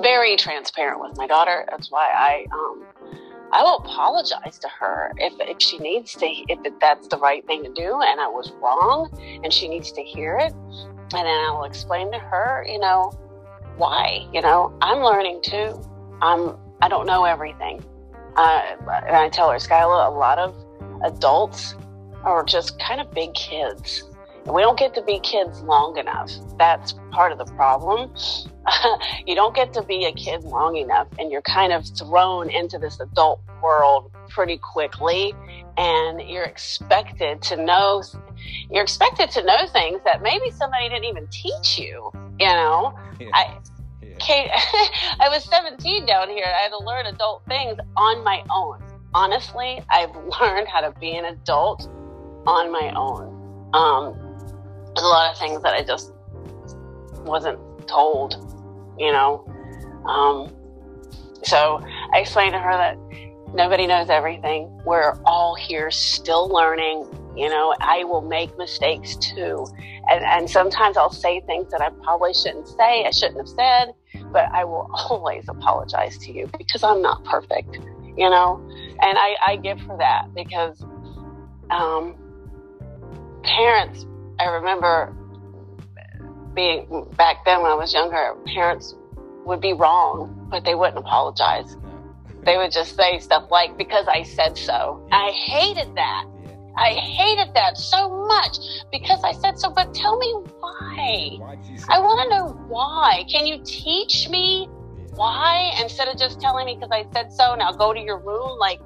very 0.00 0.36
transparent 0.36 1.00
with 1.00 1.16
my 1.16 1.26
daughter. 1.26 1.66
That's 1.70 1.90
why 1.90 2.10
I 2.14 2.46
um, 2.52 2.84
I 3.52 3.62
will 3.62 3.78
apologize 3.78 4.58
to 4.58 4.68
her 4.68 5.12
if 5.18 5.34
if 5.38 5.58
she 5.60 5.78
needs 5.78 6.14
to, 6.14 6.26
if 6.26 6.78
that's 6.80 7.08
the 7.08 7.18
right 7.18 7.46
thing 7.46 7.62
to 7.64 7.72
do, 7.72 8.00
and 8.02 8.20
I 8.20 8.26
was 8.26 8.52
wrong, 8.60 9.10
and 9.44 9.52
she 9.52 9.68
needs 9.68 9.92
to 9.92 10.02
hear 10.02 10.36
it, 10.38 10.52
and 10.52 11.10
then 11.12 11.26
I'll 11.26 11.64
explain 11.64 12.10
to 12.12 12.18
her, 12.18 12.66
you 12.68 12.78
know, 12.78 13.12
why. 13.76 14.26
You 14.32 14.42
know, 14.42 14.76
I'm 14.80 14.98
learning 14.98 15.42
too. 15.42 15.80
I'm 16.20 16.56
I 16.82 16.88
don't 16.88 17.06
know 17.06 17.24
everything, 17.24 17.84
uh, 18.36 18.62
and 19.06 19.16
I 19.16 19.28
tell 19.28 19.50
her, 19.50 19.58
Skyla, 19.58 20.08
a 20.08 20.10
lot 20.10 20.38
of 20.38 20.56
adults 21.04 21.76
are 22.24 22.44
just 22.44 22.78
kind 22.80 23.00
of 23.00 23.12
big 23.12 23.34
kids. 23.34 24.02
We 24.46 24.60
don't 24.60 24.78
get 24.78 24.94
to 24.94 25.02
be 25.02 25.20
kids 25.20 25.62
long 25.62 25.96
enough. 25.96 26.30
That's 26.58 26.94
part 27.12 27.32
of 27.32 27.38
the 27.38 27.46
problem. 27.54 28.12
you 29.26 29.34
don't 29.34 29.54
get 29.54 29.72
to 29.72 29.82
be 29.82 30.04
a 30.04 30.12
kid 30.12 30.44
long 30.44 30.76
enough, 30.76 31.08
and 31.18 31.30
you're 31.30 31.42
kind 31.42 31.72
of 31.72 31.86
thrown 31.96 32.50
into 32.50 32.78
this 32.78 33.00
adult 33.00 33.40
world 33.62 34.10
pretty 34.28 34.58
quickly. 34.58 35.34
And 35.76 36.20
you're 36.28 36.44
expected 36.44 37.40
to 37.42 37.56
know, 37.56 38.02
you're 38.70 38.82
expected 38.82 39.30
to 39.32 39.42
know 39.42 39.66
things 39.72 40.00
that 40.04 40.22
maybe 40.22 40.50
somebody 40.50 40.88
didn't 40.88 41.06
even 41.06 41.26
teach 41.28 41.78
you. 41.78 42.10
You 42.38 42.48
know, 42.48 42.94
Yeah. 43.18 43.28
I, 43.32 43.58
Yeah. 44.02 44.14
Kate, 44.18 44.50
I 45.20 45.28
was 45.30 45.44
17 45.44 46.06
down 46.06 46.28
here. 46.28 46.44
I 46.46 46.62
had 46.62 46.68
to 46.68 46.84
learn 46.84 47.06
adult 47.06 47.42
things 47.46 47.78
on 47.96 48.22
my 48.22 48.42
own. 48.50 48.78
Honestly, 49.14 49.82
I've 49.90 50.14
learned 50.40 50.68
how 50.68 50.80
to 50.80 50.92
be 51.00 51.16
an 51.16 51.24
adult 51.24 51.88
on 52.46 52.70
my 52.70 52.92
own. 52.94 53.70
Um, 53.72 54.23
there's 54.94 55.04
a 55.04 55.08
lot 55.08 55.32
of 55.32 55.38
things 55.38 55.62
that 55.62 55.74
I 55.74 55.82
just 55.82 56.12
wasn't 57.24 57.58
told, 57.88 58.34
you 58.98 59.12
know. 59.12 59.44
Um, 60.06 60.54
so 61.42 61.80
I 62.12 62.20
explained 62.20 62.52
to 62.52 62.58
her 62.58 62.72
that 62.72 62.96
nobody 63.54 63.86
knows 63.86 64.10
everything. 64.10 64.70
We're 64.84 65.14
all 65.24 65.54
here 65.54 65.90
still 65.90 66.48
learning. 66.48 67.06
You 67.36 67.48
know, 67.48 67.74
I 67.80 68.04
will 68.04 68.20
make 68.20 68.56
mistakes 68.56 69.16
too. 69.16 69.66
And, 70.10 70.24
and 70.24 70.50
sometimes 70.50 70.96
I'll 70.96 71.10
say 71.10 71.40
things 71.40 71.70
that 71.72 71.80
I 71.80 71.90
probably 72.02 72.34
shouldn't 72.34 72.68
say, 72.68 73.04
I 73.04 73.10
shouldn't 73.10 73.38
have 73.38 73.48
said, 73.48 73.94
but 74.32 74.48
I 74.52 74.64
will 74.64 74.88
always 75.10 75.48
apologize 75.48 76.18
to 76.18 76.32
you 76.32 76.48
because 76.58 76.82
I'm 76.82 77.02
not 77.02 77.24
perfect, 77.24 77.78
you 78.16 78.30
know? 78.30 78.60
And 79.00 79.18
I, 79.18 79.36
I 79.46 79.56
give 79.56 79.80
her 79.80 79.96
that 79.98 80.32
because 80.34 80.84
um, 81.70 82.16
parents, 83.42 84.06
I 84.38 84.46
remember 84.46 85.14
being 86.54 86.86
back 87.16 87.44
then 87.44 87.62
when 87.62 87.70
I 87.70 87.74
was 87.74 87.92
younger, 87.92 88.34
parents 88.46 88.94
would 89.44 89.60
be 89.60 89.72
wrong, 89.72 90.48
but 90.50 90.64
they 90.64 90.74
wouldn't 90.74 90.98
apologize. 90.98 91.76
They 92.44 92.56
would 92.56 92.72
just 92.72 92.96
say 92.96 93.18
stuff 93.18 93.50
like, 93.50 93.76
because 93.78 94.06
I 94.06 94.22
said 94.22 94.56
so. 94.56 95.06
I 95.10 95.30
hated 95.30 95.94
that. 95.96 96.26
I 96.76 96.90
hated 96.90 97.54
that 97.54 97.78
so 97.78 98.26
much 98.26 98.58
because 98.90 99.22
I 99.22 99.32
said 99.32 99.58
so, 99.58 99.70
but 99.70 99.94
tell 99.94 100.18
me 100.18 100.32
why. 100.58 101.36
Why 101.38 101.56
did 101.56 101.66
you 101.66 101.78
say 101.78 101.86
I 101.88 102.00
want 102.00 102.22
to 102.22 102.36
know 102.36 102.48
why. 102.68 103.24
Can 103.30 103.46
you 103.46 103.60
teach 103.64 104.28
me 104.28 104.68
why 105.14 105.72
instead 105.80 106.08
of 106.08 106.18
just 106.18 106.40
telling 106.40 106.66
me 106.66 106.74
because 106.74 106.90
I 106.90 107.06
said 107.12 107.32
so, 107.32 107.54
now 107.54 107.70
go 107.72 107.92
to 107.92 108.00
your 108.00 108.18
room? 108.18 108.58
Like, 108.58 108.80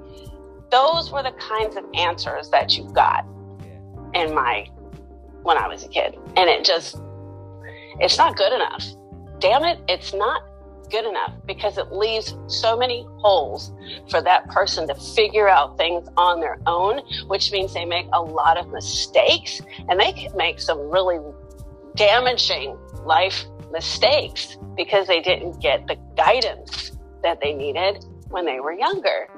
those 0.71 1.11
were 1.11 1.23
the 1.23 1.33
kinds 1.33 1.77
of 1.77 1.85
answers 1.95 2.51
that 2.51 2.77
you 2.77 2.85
got 2.93 3.25
in 4.15 4.35
my 4.35 4.67
when 5.43 5.57
I 5.57 5.67
was 5.69 5.85
a 5.85 5.89
kid. 5.89 6.17
And 6.37 6.49
it 6.49 6.65
just 6.65 6.97
it's 8.01 8.19
not 8.19 8.37
good 8.37 8.53
enough. 8.53 8.85
Damn 9.41 9.65
it, 9.65 9.81
it's 9.89 10.13
not 10.15 10.43
good 10.91 11.05
enough 11.05 11.33
because 11.47 11.77
it 11.79 11.93
leaves 11.93 12.35
so 12.47 12.77
many 12.77 13.07
holes 13.19 13.73
for 14.11 14.23
that 14.23 14.49
person 14.49 14.87
to 14.89 14.95
figure 14.95 15.49
out 15.49 15.77
things 15.77 16.09
on 16.17 16.41
their 16.41 16.59
own, 16.67 17.01
which 17.27 17.53
means 17.53 17.75
they 17.75 17.85
make 17.85 18.07
a 18.13 18.23
lot 18.23 18.57
of 18.57 18.69
mistakes 18.69 19.61
and 19.89 20.01
they 20.01 20.13
can 20.13 20.35
make 20.37 20.61
some 20.61 20.79
really 20.91 21.19
damaging 21.95 22.77
life 23.05 23.45
mistakes 23.71 24.57
because 24.77 25.07
they 25.07 25.21
didn't 25.21 25.61
get 25.61 25.87
the 25.87 25.97
guidance 26.17 26.93
that 27.23 27.41
they 27.41 27.53
needed 27.53 28.05
when 28.29 28.47
they 28.47 28.61
were 28.61 28.73
younger. 28.73 29.29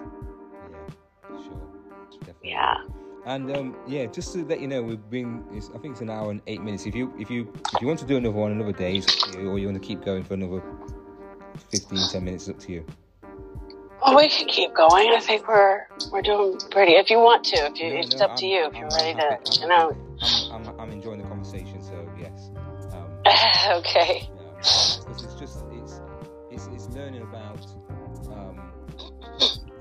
Yeah. 2.42 2.76
Sure. 2.82 2.84
Yeah. 2.94 2.99
And 3.30 3.56
um, 3.56 3.76
yeah, 3.86 4.06
just 4.06 4.32
to 4.32 4.44
let 4.44 4.60
you 4.60 4.66
know, 4.66 4.82
we've 4.82 5.08
been. 5.08 5.44
It's, 5.52 5.68
I 5.72 5.78
think 5.78 5.92
it's 5.92 6.00
an 6.00 6.10
hour 6.10 6.32
and 6.32 6.42
eight 6.48 6.62
minutes. 6.62 6.84
If 6.84 6.96
you 6.96 7.14
if 7.16 7.30
you 7.30 7.52
if 7.72 7.80
you 7.80 7.86
want 7.86 8.00
to 8.00 8.04
do 8.04 8.16
another 8.16 8.34
one 8.34 8.50
another 8.50 8.72
day, 8.72 8.96
it's 8.96 9.06
up 9.06 9.30
to 9.30 9.38
you, 9.40 9.48
or 9.50 9.56
you 9.56 9.68
want 9.68 9.80
to 9.80 9.86
keep 9.86 10.04
going 10.04 10.24
for 10.24 10.34
another 10.34 10.60
15, 11.70 12.08
10 12.10 12.24
minutes, 12.24 12.48
it's 12.48 12.56
up 12.58 12.66
to 12.66 12.72
you. 12.72 12.84
Well, 14.02 14.16
we 14.16 14.28
can 14.28 14.48
keep 14.48 14.74
going. 14.74 15.10
I 15.16 15.20
think 15.20 15.46
we're 15.46 15.86
we're 16.10 16.22
doing 16.22 16.58
pretty. 16.72 16.94
If 16.96 17.08
you 17.08 17.18
want 17.18 17.44
to, 17.44 17.66
if 17.66 17.78
you, 17.78 17.90
No, 17.94 18.00
it's 18.00 18.16
no, 18.16 18.24
up 18.26 18.36
to 18.38 18.46
I'm- 18.46 18.52
you. 18.52 18.66
If 18.66 18.74
I'm- 18.74 18.82
you're 18.82 18.90
I'm 18.90 18.96
ready 18.98 19.12
happy- 19.20 19.44
to, 19.44 19.60
you 19.60 19.62
I'm 19.62 19.68
know. 19.68 20.50
I'm, 20.52 20.66
I'm, 20.68 20.80
I'm 20.80 20.90
enjoying 20.90 21.22
the 21.22 21.28
conversation, 21.28 21.80
so 21.80 22.10
yes. 22.18 22.50
Um, 22.92 23.12
okay. 23.78 24.28
yeah, 24.34 24.56
because 24.56 25.22
it's 25.22 25.34
just 25.34 25.64
it's 25.70 26.00
it's 26.50 26.66
it's 26.74 26.88
learning 26.96 27.22
about 27.22 27.64
um, 28.34 28.72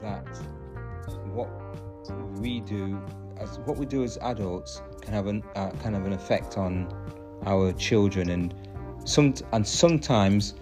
that 0.03 0.27
what 1.33 1.49
we 2.39 2.59
do 2.61 3.01
as 3.39 3.59
what 3.59 3.77
we 3.77 3.85
do 3.85 4.03
as 4.03 4.17
adults 4.21 4.81
can 5.01 5.13
have 5.13 5.27
an 5.27 5.43
uh, 5.55 5.71
kind 5.81 5.95
of 5.95 6.05
an 6.05 6.13
effect 6.13 6.57
on 6.57 6.87
our 7.45 7.71
children. 7.73 8.29
And 8.29 8.53
some 9.05 9.33
and 9.53 9.65
sometimes 9.65 10.55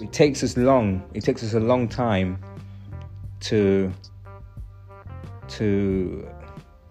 it 0.00 0.12
takes 0.12 0.42
us 0.42 0.56
long 0.56 1.02
it 1.14 1.22
takes 1.22 1.42
us 1.42 1.54
a 1.54 1.60
long 1.60 1.88
time 1.88 2.38
to 3.40 3.92
to 5.48 6.28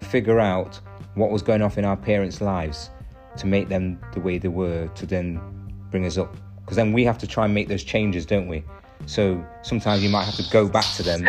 figure 0.00 0.38
out 0.38 0.78
what 1.14 1.30
was 1.30 1.42
going 1.42 1.62
off 1.62 1.78
in 1.78 1.84
our 1.84 1.96
parents' 1.96 2.40
lives 2.40 2.90
to 3.36 3.46
make 3.46 3.68
them 3.68 3.98
the 4.12 4.20
way 4.20 4.38
they 4.38 4.48
were 4.48 4.88
to 4.88 5.06
then 5.06 5.40
bring 5.90 6.06
us 6.06 6.18
up. 6.18 6.34
Because 6.60 6.76
then 6.76 6.92
we 6.92 7.04
have 7.04 7.18
to 7.18 7.26
try 7.26 7.44
and 7.44 7.54
make 7.54 7.68
those 7.68 7.84
changes 7.84 8.26
don't 8.26 8.48
we? 8.48 8.64
So 9.06 9.44
sometimes 9.62 10.02
you 10.02 10.10
might 10.10 10.24
have 10.24 10.36
to 10.36 10.48
go 10.50 10.68
back 10.68 10.86
to 10.96 11.02
them 11.02 11.26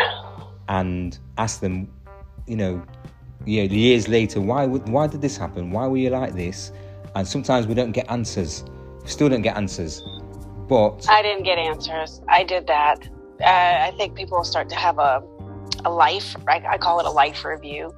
and 0.69 1.17
ask 1.37 1.59
them 1.59 1.87
you 2.47 2.55
know 2.55 2.83
yeah 3.45 3.63
years 3.63 4.07
later 4.07 4.39
why 4.41 4.65
would 4.65 4.87
why 4.89 5.07
did 5.07 5.21
this 5.21 5.37
happen 5.37 5.71
why 5.71 5.87
were 5.87 5.97
you 5.97 6.09
like 6.09 6.33
this 6.33 6.71
and 7.15 7.27
sometimes 7.27 7.67
we 7.67 7.73
don't 7.73 7.91
get 7.91 8.09
answers 8.09 8.63
still 9.05 9.29
don't 9.29 9.41
get 9.41 9.57
answers 9.57 10.01
but 10.67 11.05
I 11.09 11.21
didn't 11.21 11.43
get 11.43 11.57
answers. 11.57 12.21
I 12.27 12.43
did 12.43 12.67
that. 12.67 13.07
Uh, 13.41 13.87
I 13.87 13.93
think 13.97 14.15
people 14.15 14.43
start 14.43 14.69
to 14.69 14.75
have 14.75 14.97
a 14.97 15.21
a 15.85 15.91
life. 15.91 16.35
Right? 16.45 16.63
I 16.65 16.77
call 16.77 16.99
it 16.99 17.05
a 17.05 17.11
life 17.11 17.43
review. 17.43 17.93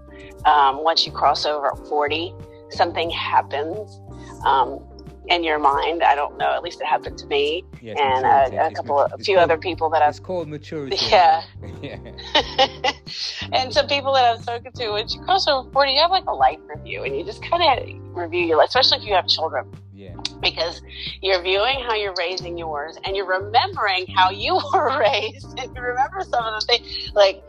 Um, 0.46 0.84
once 0.84 1.06
you 1.06 1.12
cross 1.12 1.46
over 1.46 1.74
40, 1.88 2.34
something 2.70 3.10
happens 3.10 4.02
um, 4.46 4.80
in 5.28 5.44
your 5.44 5.60
mind. 5.60 6.04
I 6.04 6.16
don't 6.16 6.38
know. 6.38 6.54
At 6.54 6.64
least 6.64 6.82
it 6.82 6.88
happened 6.88 7.18
to 7.20 7.28
me 7.28 7.64
it's 7.82 8.00
and 8.00 8.26
uh, 8.26 8.64
a, 8.64 8.68
a 8.68 8.72
couple, 8.72 9.00
of, 9.00 9.14
a 9.14 9.18
few 9.24 9.36
called- 9.36 9.52
other 9.52 9.60
people 9.60 9.90
that 9.92 10.02
I've 10.02 10.10
it's 10.10 10.20
called 10.20 10.48
maturity 10.48 10.98
Yeah. 11.10 11.44
yeah 11.82 11.98
and 13.52 13.74
some 13.74 13.88
people 13.88 14.14
that 14.14 14.26
I've 14.26 14.42
spoken 14.42 14.72
to, 14.74 14.92
when 14.92 15.08
you 15.10 15.22
cross 15.22 15.48
over 15.48 15.70
40, 15.72 15.92
you 15.92 16.02
have 16.02 16.12
like 16.12 16.26
a 16.28 16.34
life 16.34 16.60
review 16.68 17.04
and 17.04 17.16
you 17.16 17.24
just 17.24 17.44
kind 17.44 17.64
of 17.64 18.16
review 18.16 18.46
your 18.46 18.58
life, 18.58 18.70
especially 18.70 19.00
if 19.00 19.04
you 19.06 19.14
have 19.14 19.28
children, 19.28 19.66
yeah 19.94 20.16
because 20.42 20.82
you're 21.22 21.42
viewing 21.42 21.80
how 21.80 21.96
you're 21.96 22.14
raising 22.18 22.58
yours 22.58 22.98
and 23.04 23.16
you're 23.16 23.28
remembering 23.28 24.06
how 24.16 24.30
you 24.30 24.60
were 24.74 25.00
raised 25.00 25.48
and 25.58 25.76
you 25.76 25.82
remember 25.82 26.22
some 26.22 26.46
of 26.46 26.60
the 26.60 26.66
things 26.68 27.12
like, 27.14 27.44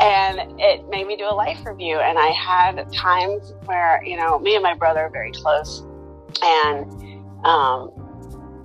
and 0.00 0.60
it 0.60 0.88
made 0.88 1.06
me 1.06 1.16
do 1.16 1.24
a 1.24 1.34
life 1.34 1.64
review. 1.64 1.98
And 1.98 2.18
I 2.18 2.28
had 2.28 2.92
times 2.92 3.54
where, 3.66 4.02
you 4.04 4.16
know, 4.16 4.38
me 4.38 4.54
and 4.54 4.62
my 4.62 4.74
brother 4.74 5.00
are 5.00 5.10
very 5.10 5.30
close, 5.30 5.84
and 6.42 7.44
um, 7.44 7.90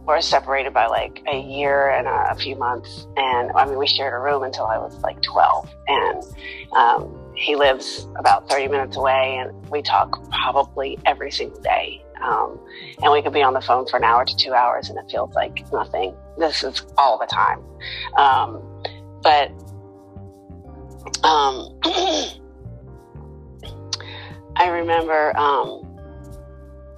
we're 0.10 0.22
separated 0.22 0.74
by 0.74 0.88
like 0.88 1.22
a 1.32 1.40
year 1.40 1.90
and 1.92 2.08
a, 2.08 2.36
few 2.36 2.56
months. 2.56 3.06
And 3.16 3.52
I 3.52 3.66
mean, 3.66 3.78
we 3.78 3.86
shared 3.86 4.14
a 4.14 4.18
room 4.18 4.42
until 4.42 4.66
I 4.66 4.80
was 4.80 4.98
like 5.02 5.22
12. 5.22 5.70
And 5.88 6.24
um, 6.76 7.34
he 7.36 7.56
lives 7.56 8.08
about 8.18 8.50
30 8.50 8.70
minutes 8.70 8.98
away, 8.98 9.38
and 9.38 9.70
we 9.70 9.84
talk 9.84 10.28
probably 10.32 10.98
every 11.06 11.30
single 11.32 11.62
day. 11.62 12.04
Um, 12.22 12.60
and 13.04 13.12
we 13.12 13.22
could 13.22 13.34
be 13.34 13.44
on 13.44 13.54
the 13.54 13.62
phone 13.62 13.86
for 13.86 13.98
an 13.98 14.04
hour 14.04 14.26
to 14.26 14.36
two 14.36 14.54
hours, 14.54 14.90
and 14.90 14.98
it 14.98 15.06
feels 15.12 15.34
like 15.36 15.72
nothing. 15.72 16.16
This 16.38 16.64
is 16.64 16.86
all 16.98 17.20
the 17.20 17.28
time. 17.28 17.62
Um, 18.18 18.82
but 19.22 19.52
um, 21.24 21.78
I 24.56 24.70
remember. 24.70 25.38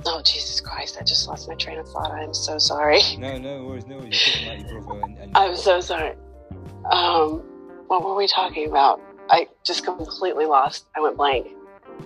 Oh 0.06 0.22
Jesus 0.24 0.60
Christ! 0.60 0.98
I 1.00 1.04
just 1.04 1.28
lost 1.28 1.48
my 1.48 1.56
train 1.56 1.78
of 1.78 1.88
thought. 1.88 2.12
I'm 2.12 2.34
so 2.34 2.58
sorry. 2.58 3.02
No, 3.18 3.38
no 3.38 3.66
worries, 3.66 3.86
no 3.86 3.98
worries. 3.98 4.20
You're 4.26 4.34
talking 4.34 4.64
about 4.64 4.72
your 4.72 4.82
brother 4.82 5.02
and, 5.04 5.18
and 5.20 5.38
I'm 5.38 5.56
so 5.56 5.80
sorry. 5.80 6.16
Um, 6.90 7.44
what 7.88 8.04
were 8.04 8.16
we 8.16 8.28
talking 8.28 8.68
about? 8.68 9.02
I 9.30 9.48
just 9.64 9.84
completely 9.84 10.46
lost. 10.46 10.88
I 10.96 11.02
went 11.02 11.18
blank. 11.18 11.48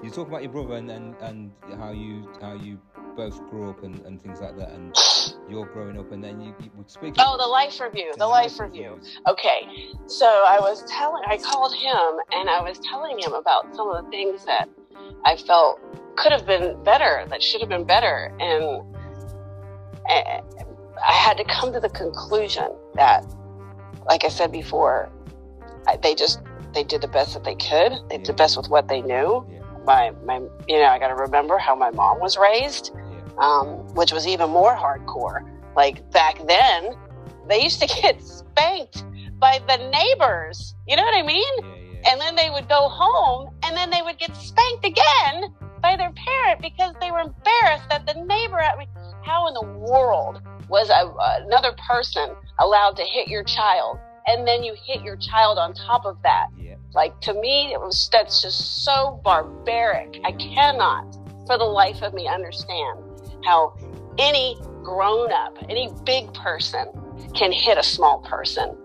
You 0.03 0.09
talk 0.09 0.27
about 0.27 0.43
your 0.43 0.51
brother 0.51 0.75
and, 0.75 0.91
and, 0.91 1.15
and 1.21 1.51
how 1.77 1.91
you 1.91 2.29
how 2.41 2.53
you 2.53 2.79
both 3.15 3.39
grew 3.49 3.69
up 3.69 3.83
and, 3.83 4.05
and 4.05 4.21
things 4.21 4.41
like 4.41 4.57
that, 4.57 4.71
and 4.71 4.95
you're 5.49 5.65
growing 5.65 5.97
up, 5.97 6.11
and 6.11 6.23
then 6.23 6.41
you, 6.41 6.53
you 6.59 6.71
would 6.75 6.89
speak. 6.89 7.15
Oh, 7.17 7.37
the 7.37 7.47
life 7.47 7.79
review, 7.79 8.13
the, 8.17 8.27
life 8.27 8.59
review. 8.59 8.99
Okay, 9.27 9.89
so 10.07 10.25
I 10.25 10.59
was 10.59 10.83
telling, 10.89 11.23
I 11.27 11.37
called 11.37 11.73
him, 11.73 12.19
and 12.33 12.49
I 12.49 12.61
was 12.61 12.79
telling 12.79 13.17
him 13.19 13.33
about 13.33 13.73
some 13.75 13.89
of 13.89 14.03
the 14.03 14.11
things 14.11 14.45
that 14.45 14.67
I 15.23 15.37
felt 15.37 15.79
could 16.15 16.31
have 16.31 16.45
been 16.45 16.81
better, 16.83 17.25
that 17.29 17.41
should 17.41 17.61
have 17.61 17.69
been 17.69 17.85
better, 17.85 18.33
and, 18.39 18.83
and 20.09 20.45
I 21.07 21.13
had 21.13 21.37
to 21.37 21.43
come 21.45 21.73
to 21.73 21.79
the 21.79 21.89
conclusion 21.89 22.69
that, 22.95 23.25
like 24.07 24.23
I 24.23 24.29
said 24.29 24.51
before, 24.51 25.11
they 26.01 26.15
just 26.15 26.41
they 26.73 26.83
did 26.83 27.01
the 27.01 27.07
best 27.07 27.33
that 27.33 27.43
they 27.43 27.55
could. 27.55 27.93
They 28.09 28.17
did 28.17 28.27
the 28.27 28.33
best 28.33 28.57
with 28.57 28.69
what 28.69 28.87
they 28.87 29.01
knew. 29.01 29.45
Yeah. 29.49 29.61
My, 29.85 30.11
my, 30.25 30.41
you 30.67 30.77
know, 30.77 30.85
I 30.85 30.99
got 30.99 31.07
to 31.07 31.15
remember 31.15 31.57
how 31.57 31.75
my 31.75 31.89
mom 31.91 32.19
was 32.19 32.37
raised, 32.37 32.91
yeah. 32.93 33.21
um, 33.37 33.67
which 33.95 34.11
was 34.11 34.27
even 34.27 34.49
more 34.49 34.75
hardcore. 34.75 35.49
Like 35.75 36.09
back 36.11 36.45
then, 36.47 36.95
they 37.47 37.61
used 37.63 37.81
to 37.81 37.87
get 38.01 38.21
spanked 38.21 39.05
by 39.39 39.59
the 39.67 39.77
neighbors. 39.89 40.75
You 40.87 40.95
know 40.97 41.03
what 41.03 41.17
I 41.17 41.23
mean? 41.23 41.53
Yeah, 41.59 42.11
and 42.11 42.21
then 42.21 42.35
they 42.35 42.49
would 42.49 42.67
go 42.67 42.89
home, 42.89 43.53
and 43.63 43.75
then 43.75 43.89
they 43.89 44.01
would 44.01 44.19
get 44.19 44.35
spanked 44.35 44.85
again 44.85 45.53
by 45.85 45.95
their 45.95 46.11
parent 46.13 46.59
because 46.63 46.95
they 46.99 47.11
were 47.11 47.19
embarrassed 47.19 47.87
that 47.89 48.07
the 48.07 48.15
neighbor. 48.25 48.59
I 48.59 48.75
mean, 48.75 48.87
how 49.23 49.47
in 49.47 49.53
the 49.53 49.77
world 49.77 50.41
was 50.67 50.89
a, 50.89 51.43
another 51.45 51.75
person 51.87 52.31
allowed 52.57 52.95
to 52.97 53.03
hit 53.03 53.27
your 53.27 53.43
child 53.43 53.99
and 54.25 54.47
then 54.47 54.63
you 54.63 54.75
hit 54.83 55.03
your 55.03 55.15
child 55.15 55.59
on 55.59 55.75
top 55.75 56.05
of 56.05 56.17
that. 56.23 56.47
Yeah. 56.57 56.77
Like 56.95 57.21
to 57.21 57.35
me, 57.35 57.71
it 57.71 57.79
was 57.79 58.09
that's 58.11 58.41
just 58.41 58.83
so 58.83 59.21
barbaric. 59.23 60.19
I 60.25 60.31
cannot, 60.31 61.19
for 61.45 61.59
the 61.59 61.65
life 61.65 62.01
of 62.01 62.15
me, 62.15 62.27
understand 62.27 62.99
how 63.45 63.77
any 64.17 64.57
grown 64.81 65.31
up, 65.31 65.55
any 65.69 65.93
big 66.03 66.33
person 66.33 66.87
can 67.35 67.51
hit 67.51 67.77
a 67.77 67.83
small 67.83 68.21
person. 68.21 68.75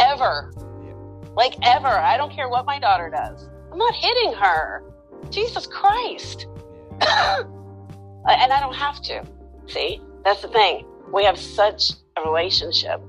Ever. 0.00 0.54
Yeah. 0.82 0.94
Like 1.36 1.56
ever. 1.62 1.88
I 1.88 2.16
don't 2.16 2.32
care 2.32 2.48
what 2.48 2.64
my 2.64 2.78
daughter 2.78 3.10
does. 3.10 3.50
I'm 3.70 3.76
not 3.76 3.94
hitting 3.94 4.32
her. 4.32 4.82
Jesus 5.30 5.66
Christ. 5.66 6.46
And 8.30 8.52
I 8.52 8.60
don't 8.60 8.74
have 8.74 9.00
to. 9.02 9.24
See? 9.68 10.02
That's 10.22 10.42
the 10.42 10.48
thing. 10.48 10.84
We 11.10 11.24
have 11.24 11.38
such 11.38 11.92
a 12.18 12.22
relationship 12.28 13.00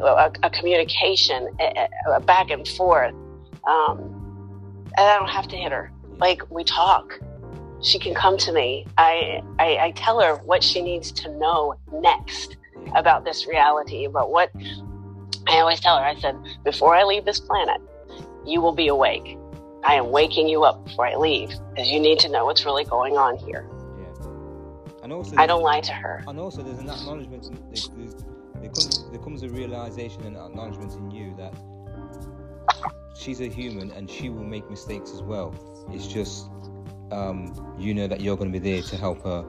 a, 0.00 0.32
a 0.42 0.50
communication, 0.50 1.48
a, 1.60 1.88
a, 2.14 2.20
back 2.20 2.50
and 2.50 2.66
forth. 2.66 3.14
Um, 3.66 4.14
and 4.96 5.06
I 5.06 5.18
don't 5.18 5.28
have 5.28 5.48
to 5.48 5.56
hit 5.56 5.72
her. 5.72 5.92
Like 6.18 6.48
we 6.50 6.64
talk. 6.64 7.18
She 7.82 7.98
can 7.98 8.14
come 8.14 8.36
to 8.38 8.52
me. 8.52 8.86
I, 8.96 9.40
I, 9.58 9.78
I 9.78 9.92
tell 9.94 10.20
her 10.20 10.36
what 10.36 10.64
she 10.64 10.82
needs 10.82 11.12
to 11.12 11.30
know 11.38 11.74
next 11.92 12.56
about 12.96 13.24
this 13.24 13.46
reality, 13.46 14.04
about 14.04 14.30
what 14.30 14.50
I 15.46 15.60
always 15.60 15.80
tell 15.80 15.96
her. 15.96 16.04
I 16.04 16.18
said, 16.18 16.36
before 16.64 16.96
I 16.96 17.04
leave 17.04 17.24
this 17.24 17.38
planet, 17.38 17.80
you 18.44 18.60
will 18.60 18.74
be 18.74 18.88
awake. 18.88 19.37
I 19.88 19.94
am 19.94 20.10
waking 20.10 20.48
you 20.48 20.64
up 20.64 20.84
before 20.84 21.06
I 21.06 21.16
leave 21.16 21.48
because 21.70 21.90
you 21.90 21.98
need 21.98 22.18
to 22.18 22.28
know 22.28 22.44
what's 22.44 22.66
really 22.66 22.84
going 22.84 23.16
on 23.16 23.38
here. 23.38 23.66
Yeah. 23.98 24.26
And 25.02 25.14
also, 25.14 25.34
I 25.38 25.46
don't 25.46 25.62
lie 25.62 25.80
to 25.80 25.92
her. 25.92 26.22
And 26.28 26.38
also, 26.38 26.62
there's 26.62 26.78
an 26.78 26.90
acknowledgement. 26.90 27.50
There's, 27.70 27.88
there's, 27.96 28.14
there 28.60 28.68
comes 28.68 29.10
there 29.10 29.20
comes 29.20 29.42
a 29.44 29.48
realization 29.48 30.24
and 30.24 30.36
acknowledgement 30.36 30.92
in 30.92 31.10
you 31.10 31.34
that 31.38 31.54
she's 33.16 33.40
a 33.40 33.48
human 33.48 33.90
and 33.92 34.10
she 34.10 34.28
will 34.28 34.44
make 34.44 34.68
mistakes 34.68 35.10
as 35.12 35.22
well. 35.22 35.54
It's 35.90 36.06
just 36.06 36.50
um, 37.10 37.74
you 37.78 37.94
know 37.94 38.06
that 38.08 38.20
you're 38.20 38.36
going 38.36 38.52
to 38.52 38.60
be 38.60 38.72
there 38.72 38.82
to 38.82 38.96
help 38.98 39.24
her 39.24 39.42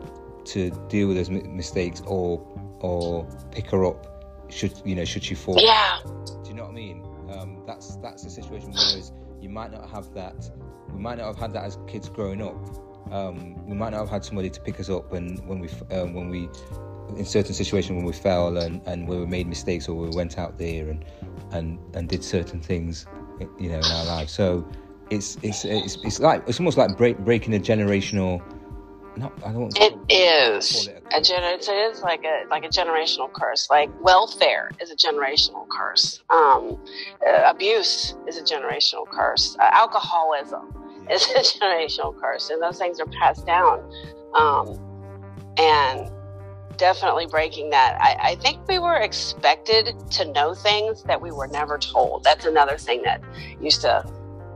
to 0.46 0.70
deal 0.88 1.10
with 1.10 1.18
those 1.18 1.30
mistakes 1.30 2.02
or 2.06 2.40
or 2.80 3.26
pick 3.52 3.70
her 3.72 3.84
up 3.84 4.48
should 4.50 4.72
you 4.86 4.96
know 4.96 5.04
should 5.04 5.26
she 5.26 5.36
fall. 5.36 5.58
Yeah. 5.60 6.00
Do 6.06 6.48
you 6.48 6.54
know 6.54 6.64
what 6.64 6.72
I 6.72 6.76
mean? 6.76 7.04
Um, 7.30 7.62
that's 7.68 7.98
that's 7.98 8.24
the 8.24 8.30
situation. 8.30 8.72
Whereas 8.72 9.12
you 9.42 9.50
might 9.50 9.72
not 9.72 9.90
have 9.90 10.14
that. 10.14 10.50
We 10.94 11.00
might 11.00 11.18
not 11.18 11.28
have 11.28 11.38
had 11.38 11.54
that 11.54 11.64
as 11.66 11.78
kids 11.88 12.10
growing 12.10 12.42
up. 12.42 12.56
Um, 13.12 13.66
we 13.66 13.76
might 13.76 13.92
not 13.92 14.00
have 14.00 14.10
had 14.10 14.24
somebody 14.24 14.50
to 14.50 14.62
pick 14.62 14.80
us 14.80 14.90
up 14.90 15.12
when 15.12 15.38
when 15.48 15.60
we 15.60 15.70
um, 15.92 16.14
when 16.14 16.30
we 16.30 16.50
in 17.18 17.26
certain 17.26 17.54
situations 17.54 17.96
when 17.96 18.06
we 18.06 18.14
fell 18.14 18.58
and, 18.58 18.82
and 18.86 19.08
we 19.08 19.26
made 19.26 19.48
mistakes 19.48 19.88
or 19.88 19.96
we 19.96 20.10
went 20.16 20.38
out 20.38 20.58
there 20.58 20.90
and 20.90 21.04
and 21.52 21.80
and 21.96 22.08
did 22.08 22.24
certain 22.24 22.62
things 22.62 23.08
you 23.58 23.70
know 23.70 23.80
in 23.80 23.86
our 23.86 24.06
lives 24.06 24.32
so 24.32 24.68
it's 25.10 25.38
it's 25.42 25.66
it's, 25.66 25.98
it's 26.04 26.20
like 26.20 26.44
it's 26.48 26.60
almost 26.60 26.78
like 26.78 26.96
break, 26.98 27.18
breaking 27.20 27.56
a 27.56 27.60
generational 27.60 28.44
not, 29.20 29.34
I 29.46 29.52
don't 29.52 29.78
it 29.78 29.96
is 30.10 30.88
it 30.88 31.04
a, 31.14 31.18
a 31.18 31.22
gener- 31.22 31.56
it 31.56 31.70
is 31.70 32.02
like 32.02 32.24
a 32.24 32.46
like 32.50 32.64
a 32.64 32.70
generational 32.70 33.32
curse 33.32 33.70
like 33.70 33.90
welfare 34.02 34.72
is 34.82 34.92
a 34.92 34.96
generational 34.96 35.68
curse 35.70 36.22
um, 36.30 36.78
uh, 37.28 37.44
abuse 37.50 38.16
is 38.28 38.38
a 38.38 38.44
generational 38.44 39.08
curse 39.10 39.56
uh, 39.60 39.70
alcoholism 39.72 40.74
yeah. 41.08 41.14
is 41.14 41.24
a 41.36 41.60
generational 41.60 42.20
curse 42.20 42.50
and 42.50 42.62
those 42.62 42.78
things 42.78 43.00
are 43.00 43.08
passed 43.20 43.46
down 43.46 43.80
um, 44.36 44.78
and 45.58 46.12
definitely 46.80 47.28
breaking 47.28 47.70
that. 47.70 47.98
I, 48.00 48.32
I, 48.32 48.36
think 48.36 48.66
we 48.68 48.80
were 48.80 48.96
expected 48.96 49.94
to 50.12 50.32
know 50.32 50.56
things 50.56 51.04
that 51.04 51.22
we 51.22 51.30
were 51.30 51.48
never 51.48 51.78
told. 51.78 52.24
That's 52.24 52.46
another 52.46 52.78
thing 52.78 53.04
that 53.04 53.22
used 53.62 53.82
to 53.82 54.04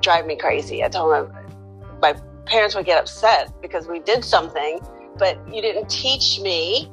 drive 0.02 0.26
me 0.26 0.38
crazy. 0.38 0.84
I 0.84 0.88
told 0.88 1.14
them 1.14 1.34
my 2.02 2.16
parents 2.46 2.76
would 2.76 2.86
get 2.86 3.00
upset 3.00 3.54
because 3.62 3.88
we 3.88 4.00
did 4.00 4.24
something, 4.24 4.80
but 5.18 5.38
you 5.54 5.62
didn't 5.62 5.90
teach 5.90 6.40
me 6.40 6.92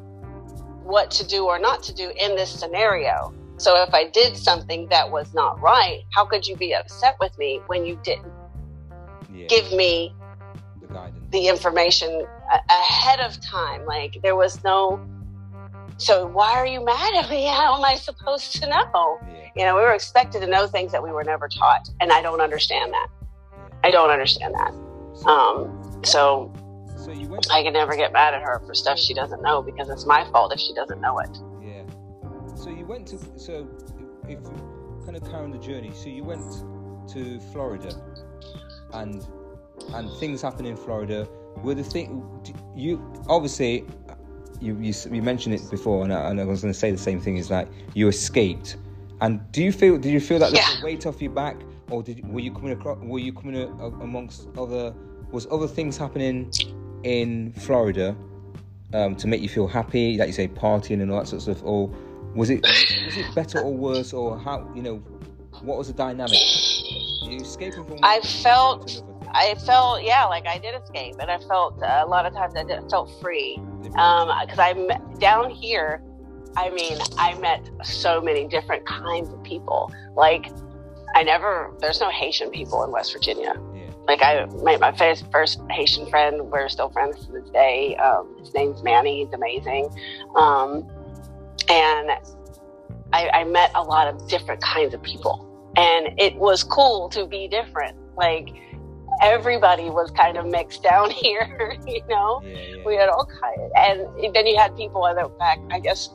what 0.82 1.10
to 1.12 1.26
do 1.26 1.44
or 1.44 1.58
not 1.58 1.82
to 1.84 1.94
do 1.94 2.12
in 2.16 2.36
this 2.36 2.50
scenario. 2.50 3.34
So 3.56 3.80
if 3.82 3.92
I 3.92 4.08
did 4.08 4.36
something 4.36 4.88
that 4.88 5.10
was 5.10 5.34
not 5.34 5.60
right, 5.60 6.02
how 6.14 6.24
could 6.24 6.46
you 6.46 6.56
be 6.56 6.74
upset 6.74 7.16
with 7.20 7.36
me 7.38 7.60
when 7.66 7.84
you 7.84 7.98
didn't 8.02 8.32
yeah. 9.32 9.46
give 9.46 9.70
me 9.72 10.14
the, 10.80 10.86
guidance, 10.86 11.26
the 11.30 11.48
information 11.48 12.26
ahead 12.70 13.20
of 13.20 13.38
time? 13.40 13.84
Like 13.84 14.18
there 14.22 14.36
was 14.36 14.64
no 14.64 15.00
so 15.98 16.26
why 16.28 16.52
are 16.52 16.66
you 16.66 16.82
mad 16.82 17.12
at 17.22 17.28
me? 17.28 17.44
How 17.60 17.76
am 17.76 17.84
I 17.84 17.94
supposed 17.94 18.56
to 18.62 18.66
know? 18.66 19.18
Yeah. 19.28 19.48
You 19.54 19.64
know, 19.66 19.76
we 19.76 19.82
were 19.82 19.92
expected 19.92 20.40
to 20.40 20.46
know 20.46 20.66
things 20.66 20.92
that 20.92 21.02
we 21.02 21.12
were 21.12 21.24
never 21.24 21.46
taught, 21.46 21.90
and 22.00 22.10
I 22.10 22.22
don't 22.22 22.40
understand 22.40 22.94
that. 22.94 23.08
I 23.84 23.90
don't 23.90 24.08
understand 24.08 24.54
that. 24.54 24.72
Um, 25.26 26.00
so, 26.04 26.52
so 26.96 27.12
you 27.12 27.28
went 27.28 27.50
I 27.50 27.62
can 27.62 27.72
never 27.72 27.96
get 27.96 28.12
mad 28.12 28.34
at 28.34 28.42
her 28.42 28.60
for 28.66 28.74
stuff 28.74 28.98
she 28.98 29.14
doesn't 29.14 29.42
know 29.42 29.62
because 29.62 29.88
it's 29.88 30.06
my 30.06 30.24
fault 30.30 30.52
if 30.52 30.60
she 30.60 30.74
doesn't 30.74 31.00
know 31.00 31.18
it. 31.18 31.38
Yeah. 31.62 31.82
So 32.56 32.70
you 32.70 32.86
went 32.86 33.08
to 33.08 33.18
so 33.38 33.68
if, 34.28 34.38
kind 35.04 35.16
of 35.16 35.24
carrying 35.30 35.52
the 35.52 35.58
journey. 35.58 35.92
So 35.94 36.08
you 36.08 36.24
went 36.24 36.42
to 37.12 37.40
Florida, 37.52 37.94
and 38.92 39.26
and 39.94 40.10
things 40.18 40.42
happen 40.42 40.66
in 40.66 40.76
Florida. 40.76 41.28
Were 41.62 41.74
the 41.74 41.84
thing 41.84 42.24
you 42.74 43.02
obviously 43.28 43.86
you, 44.60 44.78
you, 44.80 44.92
you 45.10 45.22
mentioned 45.22 45.54
it 45.54 45.70
before, 45.70 46.04
and 46.04 46.12
I, 46.12 46.30
and 46.30 46.40
I 46.40 46.44
was 46.44 46.60
going 46.60 46.72
to 46.72 46.78
say 46.78 46.90
the 46.90 46.98
same 46.98 47.20
thing. 47.20 47.36
Is 47.36 47.48
that 47.48 47.68
you 47.94 48.08
escaped, 48.08 48.76
and 49.20 49.40
do 49.52 49.62
you 49.62 49.72
feel? 49.72 49.98
Did 49.98 50.12
you 50.12 50.20
feel 50.20 50.38
that 50.38 50.52
yeah. 50.52 50.66
there's 50.66 50.82
a 50.82 50.84
weight 50.84 51.06
off 51.06 51.20
your 51.22 51.32
back, 51.32 51.56
or 51.90 52.02
did 52.02 52.26
were 52.28 52.40
you 52.40 52.52
coming 52.52 52.72
across? 52.72 52.98
Were 53.00 53.18
you 53.18 53.32
coming 53.32 53.56
amongst 54.00 54.48
other? 54.56 54.94
Was 55.32 55.46
other 55.50 55.68
things 55.68 55.96
happening 55.96 56.52
in 57.04 57.52
Florida 57.52 58.16
um, 58.92 59.14
to 59.16 59.28
make 59.28 59.40
you 59.40 59.48
feel 59.48 59.66
happy? 59.66 60.16
Like 60.16 60.28
you 60.28 60.32
say, 60.32 60.48
partying 60.48 61.02
and 61.02 61.10
all 61.10 61.20
that 61.20 61.28
sort 61.28 61.38
of 61.38 61.42
stuff, 61.42 61.62
or 61.64 61.88
was 62.34 62.50
it 62.50 62.62
was 62.62 63.16
it 63.16 63.34
better 63.34 63.60
or 63.60 63.72
worse, 63.72 64.12
or 64.12 64.38
how 64.38 64.68
you 64.74 64.82
know? 64.82 64.96
What 65.62 65.76
was 65.78 65.88
the 65.88 65.92
dynamic? 65.92 66.38
You 67.22 67.40
escaping 67.40 67.84
from. 67.84 67.98
I 68.02 68.20
felt- 68.20 68.88
to 68.88 68.98
another 68.98 69.14
thing. 69.20 69.20
I 69.32 69.54
felt 69.66 70.02
yeah, 70.02 70.24
like 70.24 70.46
I 70.46 70.58
did 70.58 70.74
escape, 70.80 71.16
and 71.20 71.30
I 71.30 71.38
felt 71.38 71.80
uh, 71.82 72.02
a 72.04 72.06
lot 72.06 72.26
of 72.26 72.32
times 72.32 72.54
I 72.56 72.64
did, 72.64 72.90
felt 72.90 73.10
free 73.20 73.60
because 73.82 74.58
I'm 74.58 74.88
down 75.18 75.50
here. 75.50 76.02
I 76.56 76.70
mean, 76.70 76.98
I 77.16 77.34
met 77.38 77.70
so 77.84 78.20
many 78.20 78.48
different 78.48 78.84
kinds 78.86 79.32
of 79.32 79.40
people. 79.44 79.92
Like, 80.16 80.50
I 81.14 81.22
never. 81.22 81.72
There's 81.78 82.00
no 82.00 82.10
Haitian 82.10 82.50
people 82.50 82.82
in 82.82 82.90
West 82.90 83.12
Virginia. 83.12 83.54
Like 84.06 84.22
I 84.22 84.46
made 84.62 84.80
my 84.80 84.92
first, 84.92 85.30
first 85.30 85.60
Haitian 85.70 86.06
friend. 86.06 86.50
We're 86.50 86.68
still 86.68 86.90
friends 86.90 87.26
to 87.26 87.32
this 87.32 87.48
day. 87.50 87.96
Um, 87.96 88.36
his 88.38 88.52
name's 88.54 88.82
Manny. 88.82 89.24
He's 89.24 89.32
amazing. 89.32 89.90
Um, 90.36 90.88
and 91.68 92.10
I, 93.12 93.28
I 93.32 93.44
met 93.44 93.70
a 93.74 93.82
lot 93.82 94.08
of 94.08 94.28
different 94.28 94.62
kinds 94.62 94.94
of 94.94 95.02
people, 95.02 95.46
and 95.76 96.18
it 96.18 96.36
was 96.36 96.62
cool 96.64 97.08
to 97.10 97.26
be 97.26 97.48
different. 97.48 97.96
Like 98.16 98.50
everybody 99.20 99.90
was 99.90 100.10
kind 100.10 100.36
of 100.36 100.46
mixed 100.46 100.82
down 100.82 101.10
here, 101.10 101.76
you 101.86 102.02
know. 102.08 102.42
Yeah, 102.44 102.58
yeah. 102.58 102.82
We 102.84 102.96
had 102.96 103.08
all 103.08 103.26
kinds, 103.26 103.72
and 103.76 104.34
then 104.34 104.46
you 104.46 104.56
had 104.56 104.76
people 104.76 105.02
that 105.02 105.38
back. 105.38 105.58
I 105.70 105.80
guess. 105.80 106.10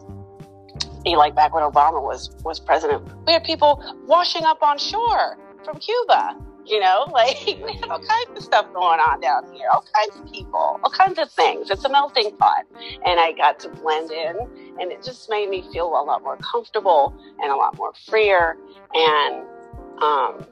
Like 1.06 1.36
back 1.36 1.54
when 1.54 1.64
Obama 1.64 2.02
was 2.02 2.36
was 2.44 2.60
president, 2.60 3.08
we 3.28 3.34
had 3.34 3.44
people 3.44 3.84
washing 4.08 4.44
up 4.44 4.64
on 4.64 4.80
shore 4.80 5.38
from 5.64 5.78
Cuba. 5.78 6.36
You 6.66 6.80
know, 6.80 7.08
like 7.12 7.38
we 7.46 7.74
have 7.82 7.92
all 7.92 8.00
kinds 8.00 8.38
of 8.38 8.44
stuff 8.44 8.66
going 8.74 9.00
on 9.00 9.22
down 9.22 9.52
here, 9.54 9.68
all 9.72 9.86
kinds 9.94 10.20
of 10.20 10.32
people, 10.32 10.80
all 10.84 10.92
kinds 10.92 11.20
of 11.20 11.32
things. 11.32 11.70
It's 11.70 11.86
a 11.86 11.90
melting 11.90 12.36
pot. 12.38 12.66
And 13.06 13.20
I 13.20 13.34
got 13.34 13.60
to 13.62 13.70
blend 13.70 14.12
in, 14.12 14.36
and 14.80 14.92
it 14.92 15.04
just 15.04 15.30
made 15.30 15.50
me 15.50 15.64
feel 15.72 15.88
a 15.88 16.04
lot 16.04 16.24
more 16.24 16.38
comfortable 16.38 17.16
and 17.42 17.52
a 17.52 17.56
lot 17.56 17.78
more 17.78 17.94
freer. 18.10 18.58
And 18.94 19.46
um, 20.02 20.46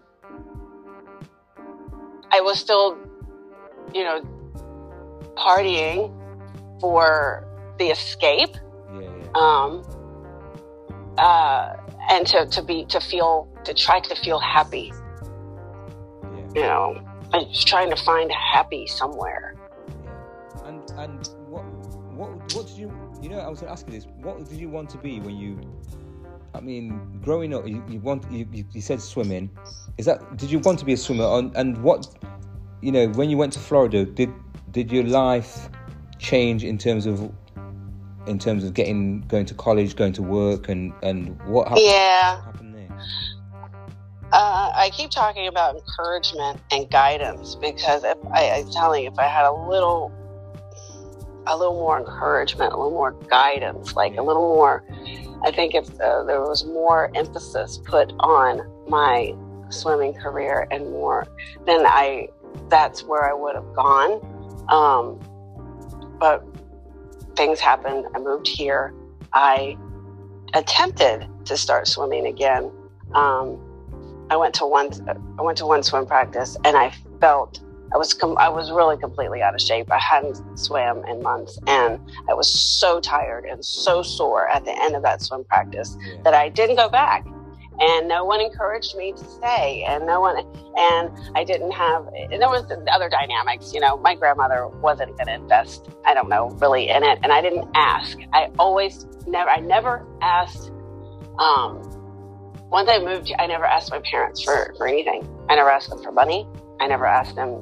I 2.31 2.41
was 2.41 2.59
still, 2.59 2.97
you 3.93 4.03
know, 4.03 4.21
partying 5.35 6.11
for 6.79 7.47
the 7.79 7.85
escape. 7.85 8.55
yeah. 8.93 9.09
Um, 9.35 9.83
uh, 11.17 11.75
and 12.09 12.25
to, 12.27 12.45
to 12.47 12.61
be 12.61 12.85
to 12.85 12.99
feel 12.99 13.47
to 13.65 13.73
try 13.73 13.99
to 13.99 14.15
feel 14.15 14.39
happy. 14.39 14.91
You 16.55 16.61
know, 16.61 17.01
I'm 17.33 17.47
just 17.49 17.67
trying 17.67 17.89
to 17.89 17.95
find 17.95 18.31
happy 18.31 18.87
somewhere. 18.87 19.55
Yeah. 20.03 20.67
And 20.67 20.91
and 20.97 21.27
what 21.47 21.63
what 22.13 22.29
what 22.55 22.67
did 22.67 22.77
you 22.77 22.91
you 23.21 23.29
know 23.29 23.39
I 23.39 23.49
was 23.49 23.63
asking 23.63 23.93
this 23.93 24.05
what 24.17 24.47
did 24.49 24.57
you 24.57 24.69
want 24.69 24.89
to 24.91 24.97
be 24.97 25.19
when 25.19 25.35
you 25.35 25.59
I 26.53 26.59
mean 26.61 27.19
growing 27.23 27.53
up 27.53 27.67
you, 27.67 27.83
you 27.89 27.99
want 27.99 28.31
you, 28.31 28.47
you 28.51 28.65
you 28.71 28.81
said 28.81 29.01
swimming 29.01 29.49
is 29.97 30.05
that 30.05 30.37
did 30.37 30.51
you 30.51 30.59
want 30.59 30.79
to 30.79 30.85
be 30.85 30.93
a 30.93 30.97
swimmer 30.97 31.25
and 31.25 31.55
and 31.57 31.77
what 31.83 32.07
you 32.81 32.91
know 32.91 33.07
when 33.09 33.29
you 33.29 33.37
went 33.37 33.53
to 33.53 33.59
Florida 33.59 34.05
did 34.05 34.31
did 34.71 34.91
your 34.91 35.03
life 35.03 35.69
change 36.19 36.63
in 36.63 36.77
terms 36.77 37.05
of 37.05 37.31
in 38.27 38.39
terms 38.39 38.63
of 38.63 38.73
getting 38.73 39.21
going 39.21 39.45
to 39.45 39.53
college 39.53 39.95
going 39.95 40.13
to 40.13 40.21
work 40.21 40.69
and 40.69 40.93
and 41.01 41.41
what 41.43 41.67
happened? 41.67 41.85
Yeah, 41.85 42.43
happened 42.45 42.72
uh, 44.33 44.71
I 44.75 44.89
keep 44.91 45.11
talking 45.11 45.47
about 45.47 45.75
encouragement 45.75 46.59
and 46.71 46.89
guidance 46.89 47.53
because 47.53 48.03
if 48.03 48.17
I, 48.33 48.49
I'm 48.49 48.71
telling 48.71 49.03
you, 49.03 49.11
if 49.11 49.19
I 49.19 49.27
had 49.27 49.45
a 49.45 49.53
little, 49.53 50.11
a 51.45 51.55
little 51.55 51.75
more 51.75 51.99
encouragement, 51.99 52.73
a 52.73 52.75
little 52.75 52.91
more 52.91 53.11
guidance, 53.29 53.93
like 53.95 54.17
a 54.17 54.23
little 54.23 54.55
more, 54.55 54.83
I 55.43 55.51
think 55.51 55.75
if 55.75 55.87
uh, 56.01 56.23
there 56.23 56.41
was 56.41 56.65
more 56.65 57.11
emphasis 57.15 57.79
put 57.85 58.11
on 58.21 58.67
my 58.89 59.35
swimming 59.69 60.15
career 60.15 60.67
and 60.71 60.89
more, 60.89 61.27
then 61.67 61.85
I, 61.85 62.29
that's 62.69 63.03
where 63.03 63.29
I 63.29 63.33
would 63.33 63.53
have 63.53 63.71
gone. 63.75 64.65
Um, 64.69 65.19
but 66.19 66.43
things 67.35 67.59
happened. 67.59 68.07
I 68.15 68.17
moved 68.17 68.47
here. 68.47 68.95
I 69.31 69.77
attempted 70.55 71.27
to 71.45 71.55
start 71.55 71.87
swimming 71.87 72.25
again. 72.25 72.71
Um, 73.13 73.59
I 74.29 74.37
went 74.37 74.53
to 74.55 74.65
one. 74.65 74.89
I 75.37 75.41
went 75.41 75.57
to 75.59 75.65
one 75.65 75.83
swim 75.83 76.05
practice, 76.05 76.57
and 76.63 76.77
I 76.77 76.93
felt 77.19 77.59
I 77.93 77.97
was 77.97 78.13
com- 78.13 78.37
I 78.37 78.49
was 78.49 78.71
really 78.71 78.97
completely 78.97 79.41
out 79.41 79.53
of 79.53 79.61
shape. 79.61 79.91
I 79.91 79.99
hadn't 79.99 80.41
swam 80.57 81.05
in 81.05 81.21
months, 81.21 81.59
and 81.67 81.99
I 82.29 82.33
was 82.33 82.47
so 82.47 82.99
tired 82.99 83.45
and 83.45 83.63
so 83.63 84.01
sore 84.01 84.49
at 84.49 84.65
the 84.65 84.71
end 84.81 84.95
of 84.95 85.03
that 85.03 85.21
swim 85.21 85.43
practice 85.43 85.95
that 86.23 86.33
I 86.33 86.49
didn't 86.49 86.77
go 86.77 86.89
back. 86.89 87.25
And 87.79 88.07
no 88.07 88.23
one 88.23 88.39
encouraged 88.39 88.95
me 88.95 89.13
to 89.13 89.25
stay, 89.25 89.83
and 89.87 90.05
no 90.05 90.21
one, 90.21 90.37
and 90.77 91.11
I 91.35 91.43
didn't 91.43 91.71
have. 91.71 92.07
And 92.07 92.41
there 92.41 92.49
was 92.49 92.63
other 92.91 93.09
dynamics, 93.09 93.73
you 93.73 93.79
know. 93.79 93.97
My 93.97 94.15
grandmother 94.15 94.67
wasn't 94.67 95.15
going 95.17 95.27
to 95.27 95.33
invest. 95.33 95.89
I 96.05 96.13
don't 96.13 96.29
know 96.29 96.49
really 96.61 96.89
in 96.89 97.03
it, 97.03 97.19
and 97.23 97.31
I 97.31 97.41
didn't 97.41 97.67
ask. 97.75 98.17
I 98.31 98.49
always 98.59 99.05
never. 99.27 99.49
I 99.49 99.59
never 99.59 100.05
asked. 100.21 100.71
Um, 101.39 101.81
once 102.73 102.89
I 102.89 102.97
moved, 102.97 103.31
I 103.37 103.45
never 103.45 103.65
asked 103.65 103.91
my 103.91 103.99
parents 103.99 104.41
for, 104.41 104.73
for 104.77 104.87
anything. 104.87 105.29
I 105.47 105.55
never 105.55 105.69
asked 105.69 105.91
them 105.91 106.01
for 106.01 106.11
money. 106.11 106.47
I 106.81 106.87
never 106.87 107.05
asked 107.05 107.35
them 107.35 107.61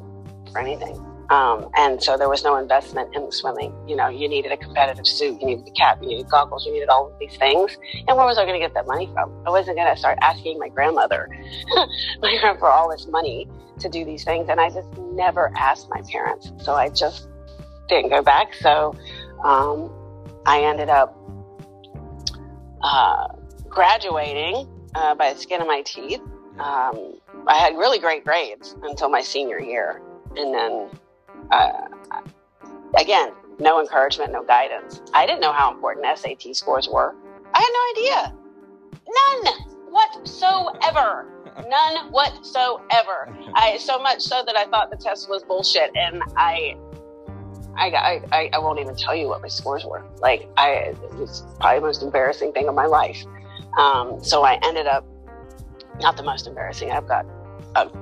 for 0.53 0.59
anything. 0.59 0.95
Um, 1.29 1.69
and 1.75 2.01
so 2.01 2.17
there 2.17 2.29
was 2.29 2.45
no 2.45 2.55
investment 2.55 3.13
in 3.13 3.25
the 3.25 3.31
swimming. 3.31 3.75
You 3.85 3.97
know, 3.97 4.07
you 4.07 4.29
needed 4.29 4.53
a 4.53 4.57
competitive 4.57 5.05
suit, 5.05 5.41
you 5.41 5.47
needed 5.47 5.67
a 5.67 5.71
cap, 5.71 5.99
you 6.01 6.07
needed 6.07 6.29
goggles, 6.29 6.65
you 6.65 6.71
needed 6.71 6.87
all 6.87 7.11
of 7.11 7.19
these 7.19 7.35
things. 7.35 7.77
And 8.07 8.15
where 8.15 8.25
was 8.25 8.37
I 8.37 8.45
going 8.45 8.59
to 8.59 8.65
get 8.65 8.73
that 8.73 8.87
money 8.87 9.09
from? 9.13 9.33
I 9.45 9.49
wasn't 9.49 9.75
going 9.75 9.93
to 9.93 9.99
start 9.99 10.17
asking 10.21 10.57
my 10.57 10.69
grandmother 10.69 11.27
for 12.59 12.69
all 12.69 12.89
this 12.89 13.05
money 13.07 13.49
to 13.79 13.89
do 13.89 14.05
these 14.05 14.23
things. 14.23 14.47
And 14.47 14.61
I 14.61 14.69
just 14.69 14.89
never 14.97 15.51
asked 15.57 15.89
my 15.89 16.01
parents. 16.09 16.53
So 16.63 16.73
I 16.73 16.87
just 16.87 17.27
didn't 17.89 18.11
go 18.11 18.21
back. 18.21 18.53
So 18.53 18.95
um, 19.43 19.91
I 20.45 20.63
ended 20.63 20.87
up 20.87 21.17
uh, 22.81 23.27
graduating 23.67 24.67
uh, 24.95 25.15
by 25.15 25.33
the 25.33 25.39
skin 25.39 25.61
of 25.61 25.67
my 25.67 25.81
teeth. 25.85 26.21
Um, 26.59 27.15
I 27.47 27.55
had 27.57 27.77
really 27.77 27.99
great 27.99 28.23
grades 28.25 28.75
until 28.83 29.09
my 29.09 29.21
senior 29.21 29.59
year, 29.59 30.01
and 30.35 30.53
then 30.53 30.89
uh, 31.51 31.87
again, 32.97 33.31
no 33.59 33.79
encouragement, 33.79 34.31
no 34.31 34.43
guidance. 34.43 35.01
I 35.13 35.25
didn't 35.25 35.41
know 35.41 35.53
how 35.53 35.71
important 35.73 36.05
SAT 36.17 36.55
scores 36.55 36.87
were. 36.89 37.15
I 37.53 37.59
had 37.59 37.69
no 37.73 38.01
idea, 38.01 38.35
none 39.45 39.91
whatsoever, 39.91 41.27
none 41.67 42.11
whatsoever. 42.11 43.35
I 43.55 43.77
so 43.77 43.97
much 43.99 44.21
so 44.21 44.43
that 44.45 44.55
I 44.55 44.65
thought 44.65 44.91
the 44.91 44.97
test 44.97 45.29
was 45.29 45.43
bullshit, 45.43 45.91
and 45.95 46.21
I. 46.35 46.75
I, 47.73 48.21
I, 48.33 48.49
I- 48.53 48.59
won't 48.59 48.79
even 48.79 48.95
tell 48.97 49.15
you 49.15 49.29
what 49.29 49.41
my 49.41 49.47
scores 49.47 49.85
were. 49.85 50.03
Like, 50.19 50.49
I, 50.57 50.71
it 50.93 51.13
was 51.15 51.45
probably 51.57 51.79
the 51.79 51.85
most 51.85 52.03
embarrassing 52.03 52.51
thing 52.51 52.67
of 52.67 52.75
my 52.75 52.85
life. 52.85 53.23
Um, 53.77 54.23
so 54.23 54.43
I 54.43 54.59
ended 54.63 54.87
up, 54.87 55.05
not 55.99 56.17
the 56.17 56.23
most 56.23 56.47
embarrassing, 56.47 56.91
I've 56.91 57.07
got, 57.07 57.25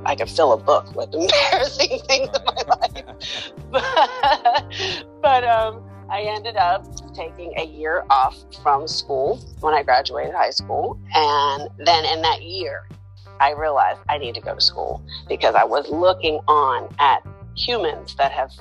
I 0.05 0.15
could 0.15 0.29
fill 0.29 0.53
a 0.53 0.57
book 0.57 0.95
with 0.95 1.13
embarrassing 1.13 1.99
things 2.07 2.29
in 2.29 2.43
my 2.45 2.63
life. 2.79 3.51
But, 3.71 5.05
but 5.21 5.43
um, 5.43 5.83
I 6.09 6.21
ended 6.21 6.55
up 6.55 6.85
taking 7.13 7.53
a 7.57 7.65
year 7.65 8.03
off 8.09 8.35
from 8.63 8.87
school 8.87 9.39
when 9.59 9.75
I 9.75 9.83
graduated 9.83 10.33
high 10.33 10.49
school. 10.49 10.99
And 11.13 11.69
then 11.77 12.05
in 12.05 12.21
that 12.23 12.41
year, 12.41 12.87
I 13.39 13.53
realized 13.53 13.99
I 14.09 14.17
need 14.17 14.35
to 14.35 14.41
go 14.41 14.55
to 14.55 14.61
school 14.61 15.03
because 15.27 15.55
I 15.55 15.63
was 15.63 15.87
looking 15.89 16.39
on 16.47 16.93
at 16.99 17.25
humans 17.55 18.15
that 18.15 18.31
have 18.31 18.51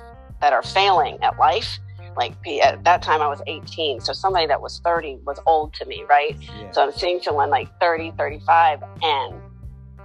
that 0.40 0.52
are 0.52 0.62
failing 0.62 1.18
at 1.22 1.38
life. 1.38 1.78
Like 2.18 2.34
at 2.62 2.82
that 2.82 3.00
time, 3.00 3.22
I 3.22 3.28
was 3.28 3.40
18, 3.46 4.00
so 4.00 4.12
somebody 4.12 4.46
that 4.46 4.60
was 4.60 4.80
30 4.84 5.20
was 5.24 5.38
old 5.46 5.72
to 5.74 5.86
me, 5.86 6.04
right? 6.08 6.36
yeah. 6.40 6.70
So 6.72 6.82
I'm 6.82 6.92
seeing 6.92 7.20
someone 7.22 7.48
like 7.48 7.68
30, 7.80 8.12
35, 8.18 8.82
and 9.02 9.34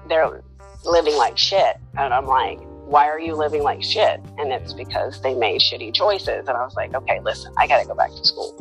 they're 0.07 0.43
living 0.85 1.15
like 1.15 1.37
shit. 1.39 1.77
And 1.97 2.13
I'm 2.13 2.27
like, 2.27 2.59
why 2.85 3.07
are 3.07 3.19
you 3.19 3.35
living 3.35 3.63
like 3.63 3.83
shit? 3.83 4.21
And 4.37 4.51
it's 4.53 4.73
because 4.73 5.21
they 5.21 5.33
made 5.33 5.61
shitty 5.61 5.95
choices. 5.95 6.47
And 6.47 6.49
I 6.49 6.63
was 6.63 6.75
like, 6.75 6.93
okay, 6.93 7.19
listen, 7.21 7.51
I 7.57 7.65
got 7.65 7.81
to 7.81 7.87
go 7.87 7.95
back 7.95 8.11
to 8.11 8.23
school. 8.23 8.53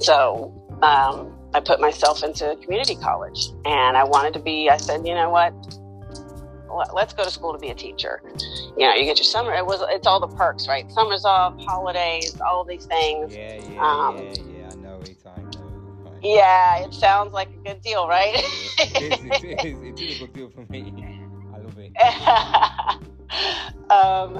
So 0.00 0.52
um, 0.82 1.32
I 1.54 1.60
put 1.60 1.80
myself 1.80 2.24
into 2.24 2.56
community 2.62 2.96
college 2.96 3.50
and 3.64 3.96
I 3.96 4.04
wanted 4.04 4.34
to 4.34 4.40
be, 4.40 4.68
I 4.68 4.78
said, 4.78 5.06
you 5.06 5.14
know 5.14 5.30
what? 5.30 5.52
Let- 6.74 6.94
Let's 6.94 7.12
go 7.12 7.24
to 7.24 7.30
school 7.30 7.52
to 7.52 7.58
be 7.58 7.70
a 7.70 7.74
teacher. 7.74 8.22
You 8.76 8.88
know, 8.88 8.94
you 8.94 9.04
get 9.04 9.18
your 9.18 9.24
summer. 9.24 9.52
It 9.54 9.64
was. 9.66 9.82
It's 9.88 10.06
all 10.06 10.20
the 10.20 10.28
perks, 10.28 10.68
right? 10.68 10.90
Summers 10.92 11.24
off, 11.24 11.54
holidays, 11.60 12.38
all 12.40 12.64
these 12.64 12.86
things. 12.86 13.34
yeah 13.34 13.54
yeah 13.56 13.82
um, 13.82 14.16
yeah 14.18 14.34
yeah 14.58 14.68
I 14.70 14.74
know 14.76 15.00
it 15.02 15.16
I 15.26 15.40
know. 15.40 16.18
Yeah, 16.22 16.84
it 16.84 16.92
sounds 16.92 17.32
like 17.32 17.48
a 17.48 17.68
good 17.68 17.80
deal, 17.82 18.06
right? 18.08 18.34
it 18.36 19.02
is 19.02 19.42
it 19.44 19.64
is 19.64 19.80
it 19.82 20.00
is 20.00 20.16
a 20.16 20.26
good 20.26 20.32
deal 20.34 20.50
for 20.50 20.64
me 20.70 20.92
I 21.54 21.58
love 21.58 21.78
it 21.78 21.92
um, 23.90 24.36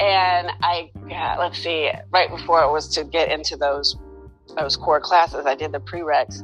and 0.00 0.50
I, 0.62 0.90
yeah, 1.08 1.36
let's 1.38 1.58
see, 1.62 1.90
right 2.10 2.30
before 2.30 2.62
it 2.64 2.70
was 2.72 2.88
to 2.94 3.04
get 3.04 3.30
into 3.30 3.56
those 3.56 3.96
those 4.56 4.76
core 4.76 5.00
classes, 5.00 5.46
I 5.46 5.54
did 5.54 5.72
the 5.72 5.80
prereqs, 5.80 6.42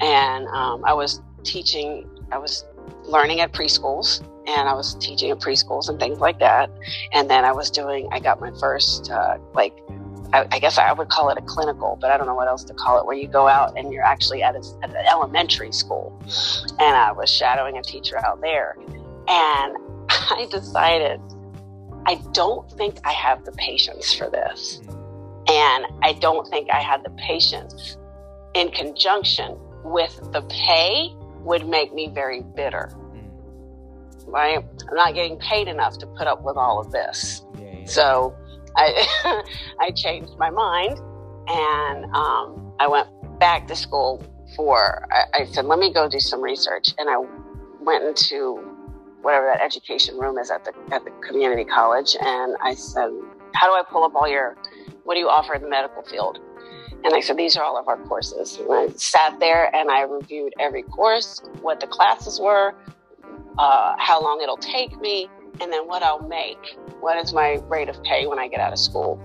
and 0.00 0.46
um, 0.48 0.84
I 0.84 0.92
was 0.94 1.20
teaching. 1.44 2.08
I 2.32 2.38
was 2.38 2.64
learning 3.04 3.40
at 3.40 3.52
preschools 3.52 4.22
and 4.46 4.68
I 4.68 4.74
was 4.74 4.94
teaching 4.94 5.30
at 5.30 5.38
preschools 5.38 5.88
and 5.88 5.98
things 5.98 6.18
like 6.20 6.38
that. 6.38 6.70
And 7.12 7.28
then 7.28 7.44
I 7.44 7.52
was 7.52 7.70
doing, 7.70 8.08
I 8.12 8.20
got 8.20 8.40
my 8.40 8.52
first, 8.60 9.10
uh, 9.10 9.38
like, 9.54 9.76
I, 10.32 10.46
I, 10.50 10.58
guess 10.58 10.78
I 10.78 10.92
would 10.92 11.08
call 11.08 11.30
it 11.30 11.38
a 11.38 11.42
clinical, 11.42 11.98
but 12.00 12.10
I 12.10 12.16
don't 12.16 12.26
know 12.26 12.34
what 12.34 12.48
else 12.48 12.64
to 12.64 12.74
call 12.74 12.98
it, 12.98 13.06
where 13.06 13.16
you 13.16 13.28
go 13.28 13.48
out 13.48 13.78
and 13.78 13.92
you're 13.92 14.04
actually 14.04 14.42
at, 14.42 14.54
a, 14.54 14.62
at 14.82 14.90
an 14.90 15.04
elementary 15.08 15.72
school. 15.72 16.16
And 16.78 16.96
I 16.96 17.12
was 17.12 17.30
shadowing 17.30 17.78
a 17.78 17.82
teacher 17.82 18.18
out 18.24 18.40
there. 18.40 18.76
And 19.28 19.76
I 20.08 20.46
decided, 20.50 21.20
I 22.06 22.20
don't 22.32 22.70
think 22.72 22.98
I 23.04 23.12
have 23.12 23.44
the 23.44 23.52
patience 23.52 24.12
for 24.12 24.30
this. 24.30 24.80
And 25.48 25.86
I 26.02 26.16
don't 26.20 26.46
think 26.48 26.68
I 26.72 26.80
had 26.80 27.04
the 27.04 27.10
patience 27.10 27.96
in 28.54 28.70
conjunction 28.70 29.56
with 29.84 30.18
the 30.32 30.42
pay 30.42 31.14
would 31.44 31.68
make 31.68 31.94
me 31.94 32.08
very 32.08 32.42
bitter 32.42 32.90
right? 34.36 34.62
I'm 34.90 34.94
not 34.94 35.14
getting 35.14 35.38
paid 35.38 35.66
enough 35.66 35.96
to 35.98 36.06
put 36.06 36.26
up 36.26 36.42
with 36.44 36.58
all 36.58 36.78
of 36.78 36.92
this. 36.92 37.42
Yeah, 37.58 37.78
yeah. 37.78 37.84
So 37.86 38.36
I, 38.76 39.42
I 39.80 39.90
changed 39.92 40.32
my 40.36 40.50
mind 40.50 40.98
and 41.48 42.04
um, 42.14 42.74
I 42.78 42.86
went 42.86 43.08
back 43.40 43.66
to 43.68 43.76
school 43.76 44.22
for, 44.54 45.08
I, 45.10 45.40
I 45.40 45.44
said, 45.46 45.64
let 45.64 45.78
me 45.78 45.90
go 45.90 46.06
do 46.06 46.20
some 46.20 46.42
research. 46.42 46.88
And 46.98 47.08
I 47.08 47.16
went 47.80 48.04
into 48.04 48.56
whatever 49.22 49.46
that 49.46 49.62
education 49.62 50.18
room 50.18 50.36
is 50.36 50.50
at 50.50 50.66
the, 50.66 50.74
at 50.94 51.02
the 51.04 51.12
community 51.26 51.64
college. 51.64 52.14
And 52.20 52.56
I 52.62 52.74
said, 52.74 53.08
how 53.54 53.66
do 53.68 53.72
I 53.72 53.82
pull 53.90 54.04
up 54.04 54.14
all 54.14 54.28
your, 54.28 54.54
what 55.04 55.14
do 55.14 55.20
you 55.20 55.30
offer 55.30 55.54
in 55.54 55.62
the 55.62 55.68
medical 55.70 56.02
field? 56.02 56.40
And 57.04 57.14
I 57.14 57.20
said, 57.20 57.38
these 57.38 57.56
are 57.56 57.64
all 57.64 57.78
of 57.78 57.88
our 57.88 57.96
courses. 58.04 58.58
And 58.58 58.70
I 58.70 58.88
sat 58.96 59.40
there 59.40 59.74
and 59.74 59.90
I 59.90 60.02
reviewed 60.02 60.52
every 60.60 60.82
course, 60.82 61.40
what 61.62 61.80
the 61.80 61.86
classes 61.86 62.38
were, 62.38 62.74
uh, 63.58 63.94
how 63.98 64.22
long 64.22 64.40
it'll 64.42 64.56
take 64.56 64.98
me, 65.00 65.28
and 65.60 65.72
then 65.72 65.86
what 65.86 66.02
I'll 66.02 66.26
make. 66.26 66.76
What 67.00 67.16
is 67.18 67.32
my 67.32 67.60
rate 67.68 67.88
of 67.88 68.02
pay 68.02 68.26
when 68.26 68.38
I 68.38 68.48
get 68.48 68.60
out 68.60 68.72
of 68.72 68.78
school? 68.78 69.20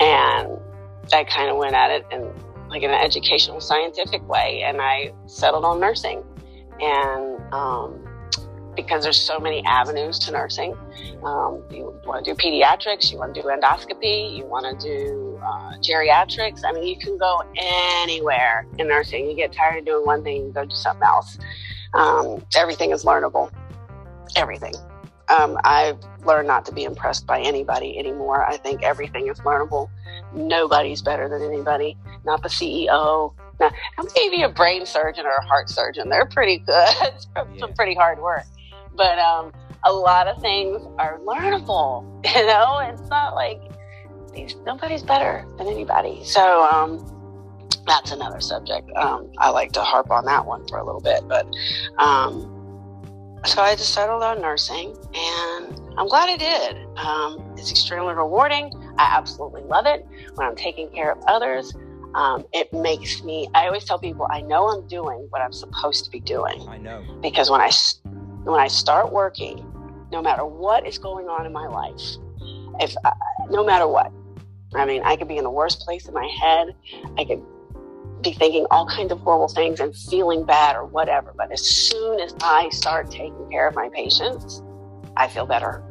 And 0.00 0.58
I 1.12 1.24
kind 1.24 1.50
of 1.50 1.56
went 1.56 1.74
at 1.74 1.90
it 1.90 2.06
in 2.10 2.30
like 2.68 2.82
an 2.82 2.90
educational, 2.90 3.60
scientific 3.60 4.26
way, 4.28 4.62
and 4.64 4.80
I 4.80 5.12
settled 5.26 5.64
on 5.64 5.78
nursing. 5.78 6.22
And 6.80 7.40
um, 7.52 8.02
because 8.74 9.04
there's 9.04 9.20
so 9.20 9.38
many 9.38 9.62
avenues 9.66 10.18
to 10.20 10.32
nursing, 10.32 10.74
um, 11.22 11.62
you 11.70 11.94
want 12.06 12.24
to 12.24 12.34
do 12.34 12.36
pediatrics, 12.36 13.12
you 13.12 13.18
want 13.18 13.34
to 13.34 13.42
do 13.42 13.48
endoscopy, 13.48 14.34
you 14.36 14.46
want 14.46 14.80
to 14.80 14.88
do 14.88 15.38
uh, 15.44 15.76
geriatrics. 15.78 16.62
I 16.64 16.72
mean, 16.72 16.84
you 16.84 16.96
can 16.98 17.18
go 17.18 17.42
anywhere 17.56 18.66
in 18.78 18.88
nursing. 18.88 19.28
You 19.28 19.36
get 19.36 19.52
tired 19.52 19.78
of 19.78 19.84
doing 19.84 20.06
one 20.06 20.22
thing, 20.24 20.46
you 20.46 20.52
go 20.52 20.64
do 20.64 20.74
something 20.74 21.04
else. 21.04 21.38
Um, 21.94 22.42
everything 22.56 22.90
is 22.90 23.04
learnable 23.04 23.50
everything. 24.36 24.74
Um, 25.28 25.56
I've 25.64 25.98
learned 26.24 26.48
not 26.48 26.64
to 26.66 26.72
be 26.72 26.84
impressed 26.84 27.26
by 27.26 27.40
anybody 27.40 27.98
anymore. 27.98 28.44
I 28.44 28.56
think 28.56 28.82
everything 28.82 29.28
is 29.28 29.38
learnable. 29.40 29.88
Nobody's 30.34 31.00
better 31.00 31.28
than 31.28 31.42
anybody. 31.42 31.96
Not 32.24 32.42
the 32.42 32.48
CEO. 32.48 33.32
Not, 33.60 33.72
maybe 34.16 34.42
a 34.42 34.48
brain 34.48 34.84
surgeon 34.84 35.24
or 35.24 35.32
a 35.32 35.44
heart 35.46 35.70
surgeon. 35.70 36.08
They're 36.08 36.26
pretty 36.26 36.58
good. 36.58 36.88
it's 37.02 37.28
yeah. 37.36 37.44
some 37.58 37.72
pretty 37.74 37.94
hard 37.94 38.18
work. 38.18 38.44
But 38.94 39.18
um, 39.18 39.52
a 39.84 39.92
lot 39.92 40.28
of 40.28 40.40
things 40.42 40.82
are 40.98 41.18
learnable. 41.20 42.08
You 42.34 42.46
know, 42.46 42.78
it's 42.78 43.08
not 43.08 43.34
like 43.34 43.60
these, 44.32 44.54
nobody's 44.64 45.02
better 45.02 45.44
than 45.58 45.66
anybody. 45.66 46.24
So 46.24 46.62
um, 46.72 46.98
that's 47.86 48.12
another 48.12 48.40
subject. 48.40 48.88
Um, 48.96 49.32
I 49.38 49.50
like 49.50 49.72
to 49.72 49.82
harp 49.82 50.10
on 50.10 50.24
that 50.26 50.46
one 50.46 50.66
for 50.68 50.78
a 50.78 50.84
little 50.84 51.00
bit, 51.00 51.26
but 51.26 51.46
um, 51.98 52.51
so 53.44 53.62
I 53.62 53.74
just 53.74 53.92
settled 53.92 54.22
on 54.22 54.40
nursing, 54.40 54.96
and 55.14 55.80
I'm 55.98 56.08
glad 56.08 56.28
I 56.28 56.36
did. 56.36 56.76
Um, 56.96 57.54
it's 57.56 57.70
extremely 57.70 58.14
rewarding. 58.14 58.72
I 58.98 59.16
absolutely 59.16 59.62
love 59.62 59.86
it 59.86 60.06
when 60.34 60.46
I'm 60.46 60.56
taking 60.56 60.88
care 60.90 61.12
of 61.12 61.18
others. 61.26 61.74
Um, 62.14 62.44
it 62.52 62.72
makes 62.72 63.22
me. 63.22 63.48
I 63.54 63.66
always 63.66 63.84
tell 63.84 63.98
people 63.98 64.26
I 64.30 64.42
know 64.42 64.68
I'm 64.68 64.86
doing 64.86 65.26
what 65.30 65.42
I'm 65.42 65.52
supposed 65.52 66.04
to 66.04 66.10
be 66.10 66.20
doing. 66.20 66.66
I 66.68 66.78
know 66.78 67.02
because 67.20 67.50
when 67.50 67.60
I 67.60 67.70
when 68.44 68.60
I 68.60 68.68
start 68.68 69.12
working, 69.12 69.64
no 70.12 70.22
matter 70.22 70.44
what 70.44 70.86
is 70.86 70.98
going 70.98 71.28
on 71.28 71.46
in 71.46 71.52
my 71.52 71.66
life, 71.66 72.00
if 72.80 72.94
uh, 73.04 73.10
no 73.50 73.64
matter 73.64 73.88
what, 73.88 74.12
I 74.74 74.84
mean, 74.84 75.02
I 75.04 75.16
could 75.16 75.28
be 75.28 75.36
in 75.36 75.44
the 75.44 75.50
worst 75.50 75.80
place 75.80 76.06
in 76.06 76.14
my 76.14 76.26
head. 76.40 76.74
I 77.18 77.24
could 77.24 77.42
be 78.22 78.32
thinking 78.32 78.66
all 78.70 78.86
kinds 78.86 79.12
of 79.12 79.20
horrible 79.20 79.48
things 79.48 79.80
and 79.80 79.94
feeling 79.94 80.44
bad 80.44 80.76
or 80.76 80.86
whatever. 80.86 81.32
But 81.36 81.52
as 81.52 81.62
soon 81.62 82.20
as 82.20 82.34
I 82.42 82.68
start 82.70 83.10
taking 83.10 83.48
care 83.50 83.66
of 83.68 83.74
my 83.74 83.88
patients, 83.88 84.62
I 85.16 85.28
feel 85.28 85.46
better. 85.46 85.82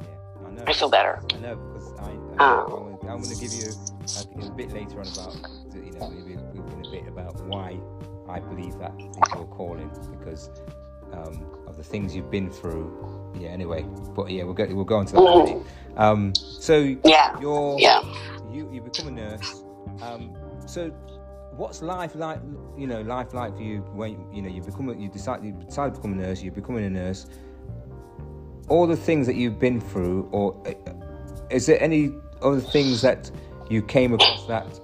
Yeah, 0.00 0.46
I, 0.46 0.50
know. 0.50 0.64
I 0.66 0.72
feel 0.72 0.88
better. 0.88 1.22
I 1.34 1.36
know 1.38 1.56
because 1.56 1.92
I, 2.00 2.42
I, 2.42 2.62
um, 2.62 2.98
I'm 3.02 3.22
going 3.22 3.22
to 3.22 3.40
give 3.40 3.52
you 3.52 3.70
a, 3.70 4.46
a, 4.46 4.50
bit 4.50 4.72
later 4.72 5.00
on 5.00 5.06
about 5.06 5.34
you 5.74 5.92
know 5.92 6.10
maybe 6.10 6.34
a 6.34 6.90
bit 6.90 7.08
about 7.08 7.40
why 7.46 7.78
I 8.28 8.40
believe 8.40 8.78
that 8.78 8.92
is 8.98 9.34
your 9.34 9.46
calling 9.46 9.90
because 10.18 10.50
um, 11.12 11.46
of 11.66 11.76
the 11.76 11.84
things 11.84 12.14
you've 12.14 12.30
been 12.30 12.50
through. 12.50 13.32
Yeah. 13.38 13.48
Anyway, 13.48 13.86
but 14.14 14.30
yeah, 14.30 14.44
we'll 14.44 14.54
go 14.54 14.66
we'll 14.66 14.84
go 14.84 14.96
on 14.96 15.06
to 15.06 15.12
that. 15.12 15.20
Mm-hmm. 15.20 15.98
Um, 15.98 16.34
so 16.34 16.96
yeah, 17.04 17.38
you're 17.40 17.76
yeah. 17.78 18.02
you 18.50 18.70
you 18.72 18.80
become 18.80 19.08
a 19.08 19.10
nurse. 19.10 19.62
Um, 20.02 20.34
so 20.66 20.92
what's 21.56 21.82
life 21.82 22.14
like? 22.14 22.40
You 22.76 22.86
know, 22.86 23.00
life 23.02 23.34
like 23.34 23.56
for 23.56 23.62
you 23.62 23.80
when 23.92 24.32
you 24.32 24.42
know 24.42 24.48
you 24.48 24.62
become 24.62 24.88
you 25.00 25.08
decide 25.08 25.44
you 25.44 25.52
decide 25.52 25.94
to 25.94 26.00
become 26.00 26.12
a 26.12 26.26
nurse. 26.26 26.42
You're 26.42 26.52
becoming 26.52 26.84
a 26.84 26.90
nurse. 26.90 27.26
All 28.68 28.86
the 28.86 28.96
things 28.96 29.26
that 29.26 29.36
you've 29.36 29.58
been 29.58 29.80
through, 29.80 30.28
or 30.32 30.60
uh, 30.66 30.92
is 31.50 31.66
there 31.66 31.80
any 31.82 32.12
other 32.42 32.60
things 32.60 33.00
that 33.02 33.30
you 33.70 33.82
came 33.82 34.12
across 34.12 34.46
that 34.46 34.80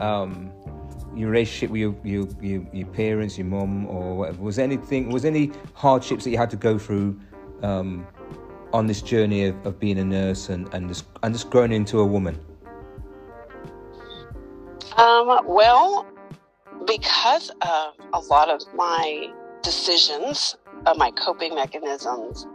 um, 0.00 0.50
your 1.14 1.30
relationship 1.30 1.70
with 1.70 1.80
your, 1.80 1.94
your 2.04 2.26
your, 2.40 2.66
your 2.72 2.86
parents, 2.88 3.38
your 3.38 3.46
mum, 3.46 3.86
or 3.86 4.16
whatever? 4.16 4.42
Was 4.42 4.58
anything? 4.58 5.10
Was 5.10 5.24
any 5.24 5.52
hardships 5.74 6.24
that 6.24 6.30
you 6.30 6.38
had 6.38 6.50
to 6.50 6.56
go 6.56 6.78
through? 6.78 7.20
Um, 7.62 8.06
on 8.72 8.86
this 8.86 9.00
journey 9.00 9.46
of, 9.46 9.66
of 9.66 9.80
being 9.80 9.98
a 9.98 10.04
nurse 10.04 10.50
and, 10.50 10.72
and 10.74 10.88
just 10.88 11.06
and 11.22 11.34
just 11.34 11.48
growing 11.50 11.72
into 11.72 12.00
a 12.00 12.06
woman? 12.06 12.38
Um, 14.96 15.40
well, 15.46 16.06
because 16.86 17.50
of 17.60 17.94
a 18.14 18.20
lot 18.30 18.48
of 18.48 18.62
my 18.74 19.30
decisions, 19.62 20.56
of 20.86 20.96
my 20.96 21.10
coping 21.10 21.54
mechanisms, 21.54 22.46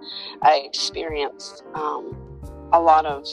I 0.42 0.64
experienced 0.66 1.64
um, 1.76 2.16
a 2.74 2.80
lot 2.80 3.06
of, 3.06 3.28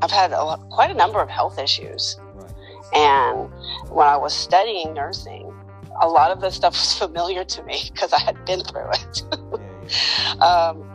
I've 0.00 0.10
had 0.10 0.32
a 0.32 0.42
lot, 0.42 0.68
quite 0.70 0.90
a 0.90 0.94
number 0.94 1.20
of 1.20 1.28
health 1.28 1.58
issues. 1.58 2.18
Right. 2.34 2.52
And 2.94 3.50
when 3.90 4.06
I 4.06 4.16
was 4.16 4.32
studying 4.32 4.94
nursing, 4.94 5.52
a 6.00 6.08
lot 6.08 6.30
of 6.30 6.40
this 6.40 6.54
stuff 6.54 6.72
was 6.72 6.94
familiar 6.98 7.44
to 7.44 7.62
me 7.64 7.90
because 7.92 8.14
I 8.14 8.20
had 8.20 8.42
been 8.46 8.60
through 8.60 8.90
it. 8.92 10.40
um, 10.40 10.90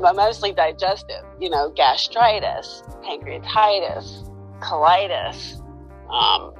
mostly 0.00 0.52
digestive, 0.52 1.24
you 1.40 1.50
know, 1.50 1.70
gastritis, 1.70 2.82
pancreatitis, 3.02 4.30
colitis, 4.60 5.60
um, 6.10 6.54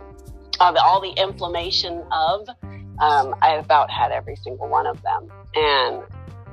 of 0.60 0.76
all 0.76 1.00
the 1.00 1.12
inflammation 1.20 2.02
of, 2.12 2.48
um, 3.00 3.34
I 3.42 3.56
about 3.58 3.90
had 3.90 4.12
every 4.12 4.36
single 4.36 4.68
one 4.68 4.86
of 4.86 5.00
them. 5.02 5.30
And 5.54 6.02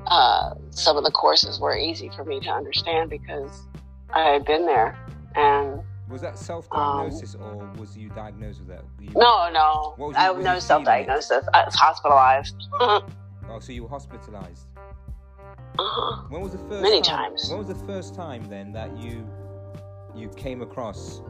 uh, 0.08 0.56
some 0.72 0.98
of 0.98 1.04
the 1.04 1.12
courses 1.12 1.60
were 1.60 1.78
easy 1.78 2.10
for 2.16 2.26
me 2.26 2.40
to 2.42 2.50
understand 2.50 3.10
because 3.10 3.68
I 4.10 4.22
had 4.30 4.46
been 4.46 4.66
there. 4.66 4.98
And 5.36 5.82
was 6.10 6.22
that 6.22 6.38
self-diagnosis 6.38 7.36
um, 7.36 7.42
or 7.42 7.72
was 7.78 7.98
you 7.98 8.10
diagnosed 8.10 8.60
with 8.60 8.68
that? 8.70 8.84
You, 9.00 9.10
no, 9.16 9.50
no. 9.52 9.96
Was, 9.98 10.16
I 10.18 10.30
was 10.32 10.46
no 10.46 10.60
self-diagnosis. 10.60 11.46
I 11.54 11.66
was 11.66 11.76
hospitalized. 11.76 12.56
oh, 12.80 13.04
so 13.60 13.72
you 13.72 13.84
were 13.84 13.90
hospitalized. 13.90 14.68
Uh-huh. 15.80 16.28
When 16.30 16.42
was 16.42 16.52
the 16.52 16.60
first 16.60 16.84
many 16.84 17.02
time, 17.02 17.32
times? 17.32 17.50
When 17.50 17.58
was 17.58 17.68
the 17.68 17.88
first 17.88 18.14
time 18.14 18.48
then 18.48 18.72
that 18.74 18.96
you 18.98 19.28
you 20.16 20.30
came 20.30 20.62
across 20.62 21.24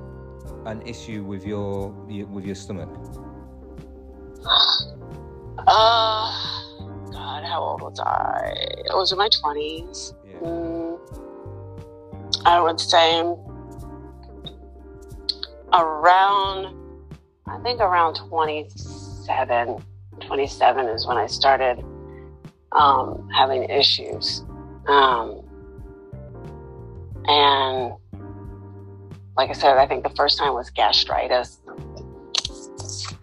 an 0.65 0.82
issue 0.84 1.24
with 1.24 1.45
your 1.45 1.90
with 1.90 2.45
your 2.45 2.56
stomach? 2.56 2.90
Uh, 5.65 6.32
God, 7.11 7.44
how 7.44 7.61
old 7.61 7.82
was 7.82 7.99
I? 7.99 8.53
I 8.91 8.95
was 8.95 9.11
in 9.11 9.18
my 9.18 9.30
twenties. 9.41 10.14
Yeah. 10.28 10.40
Mm, 10.40 10.99
I 12.45 12.60
would 12.60 12.80
say 12.80 13.22
around, 15.74 16.76
I 17.48 17.57
think 17.60 17.80
around 17.80 18.15
27. 18.15 19.84
27 20.22 20.88
is 20.88 21.07
when 21.07 21.18
I 21.18 21.26
started 21.28 21.84
um, 22.72 23.30
having 23.34 23.64
issues. 23.64 24.44
Um, 24.88 25.41
and 27.26 27.94
like 29.38 29.49
I 29.49 29.53
said, 29.53 29.77
I 29.77 29.88
think 29.88 30.03
the 30.03 30.10
first 30.11 30.38
time 30.38 30.53
was 30.53 30.69
gastritis. 30.69 31.60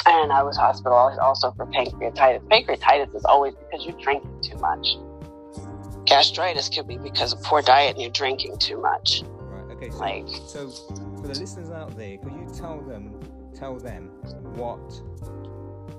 And 0.07 0.32
I 0.32 0.43
was 0.43 0.57
hospitalized 0.57 1.19
also 1.20 1.53
for 1.53 1.66
pancreatitis. 1.66 2.41
Pancreatitis 2.49 3.15
is 3.15 3.24
always 3.24 3.55
because 3.55 3.85
you're 3.87 4.01
drinking 4.01 4.41
too 4.43 4.57
much. 4.57 4.87
gastritis 6.07 6.69
could 6.69 6.89
be 6.89 6.99
because 6.99 7.32
of 7.32 7.43
poor 7.43 7.62
diet 7.62 7.93
and 7.95 8.03
you're 8.03 8.11
drinking 8.11 8.59
too 8.59 8.81
much. 8.81 9.23
Right. 9.24 9.77
Okay. 9.77 9.91
So, 9.91 9.99
Like- 9.99 10.28
so 10.47 10.69
for 11.20 11.28
the 11.28 11.39
listeners 11.39 11.70
out 11.70 11.97
there, 11.97 12.16
could 12.19 12.32
you 12.32 12.49
tell 12.53 12.81
them 12.81 13.20
tell 13.55 13.77
them 13.78 14.09
what 14.57 14.78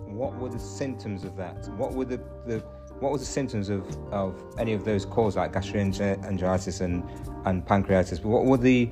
what 0.07 0.35
were 0.39 0.49
the 0.49 0.59
symptoms 0.59 1.23
of 1.23 1.37
that? 1.37 1.69
What 1.77 1.93
were 1.93 2.05
the, 2.05 2.17
the 2.45 2.59
what 2.99 3.11
was 3.11 3.21
the 3.21 3.27
symptoms 3.27 3.69
of, 3.69 3.85
of 4.11 4.35
any 4.59 4.73
of 4.73 4.83
those 4.83 5.05
causes 5.05 5.37
like 5.37 5.53
gastroenteritis 5.53 6.81
and, 6.81 7.03
and 7.45 7.65
pancreatitis? 7.65 8.21
But 8.21 8.29
what 8.29 8.45
were 8.45 8.57
the 8.57 8.91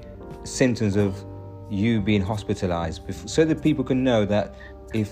symptoms 0.49 0.95
of 0.95 1.23
you 1.69 2.01
being 2.01 2.21
hospitalized 2.21 3.01
so 3.29 3.45
that 3.45 3.61
people 3.61 3.83
can 3.83 4.03
know 4.03 4.25
that 4.25 4.55
if 4.93 5.11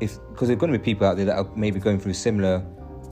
if 0.00 0.18
because 0.30 0.48
there 0.48 0.56
are 0.56 0.60
going 0.60 0.72
to 0.72 0.78
be 0.78 0.84
people 0.84 1.06
out 1.06 1.16
there 1.16 1.26
that 1.26 1.36
are 1.36 1.48
maybe 1.56 1.78
going 1.80 1.98
through 1.98 2.14
similar 2.14 2.64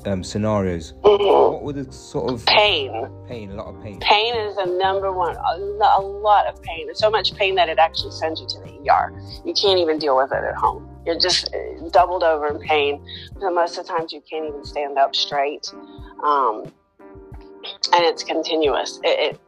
um, 0.06 0.24
scenarios. 0.24 0.94
Mhm. 1.02 1.52
What 1.52 1.62
were 1.62 1.72
the 1.74 1.92
sort 1.92 2.32
of 2.32 2.46
Pain. 2.46 3.06
pain? 3.28 3.50
A 3.50 3.54
lot 3.54 3.66
of 3.66 3.82
pain. 3.82 4.00
Pain 4.00 4.34
is 4.34 4.56
the 4.56 4.64
number 4.64 5.12
one. 5.12 5.36
A, 5.36 5.56
a 5.98 6.00
lot 6.00 6.46
of 6.46 6.62
pain. 6.62 6.88
So 6.94 7.10
much 7.10 7.34
pain 7.34 7.54
that 7.56 7.68
it 7.68 7.78
actually 7.78 8.12
sends 8.12 8.40
you 8.40 8.46
to 8.46 8.58
the 8.60 8.90
ER. 8.90 9.12
You 9.44 9.52
can't 9.52 9.78
even 9.78 9.98
deal 9.98 10.16
with 10.16 10.32
it 10.32 10.42
at 10.42 10.54
home. 10.54 10.88
You're 11.04 11.18
just 11.18 11.54
uh, 11.54 11.88
doubled 11.90 12.22
over 12.22 12.46
in 12.46 12.58
pain. 12.60 13.04
So 13.40 13.50
most 13.52 13.76
of 13.76 13.86
the 13.86 13.92
times 13.92 14.10
you 14.12 14.22
can't 14.28 14.46
even 14.46 14.64
stand 14.64 14.96
up 14.96 15.14
straight. 15.14 15.70
Um, 16.24 16.72
and 17.92 18.04
it's 18.04 18.24
continuous. 18.24 19.00
It, 19.04 19.34
it, 19.34 19.40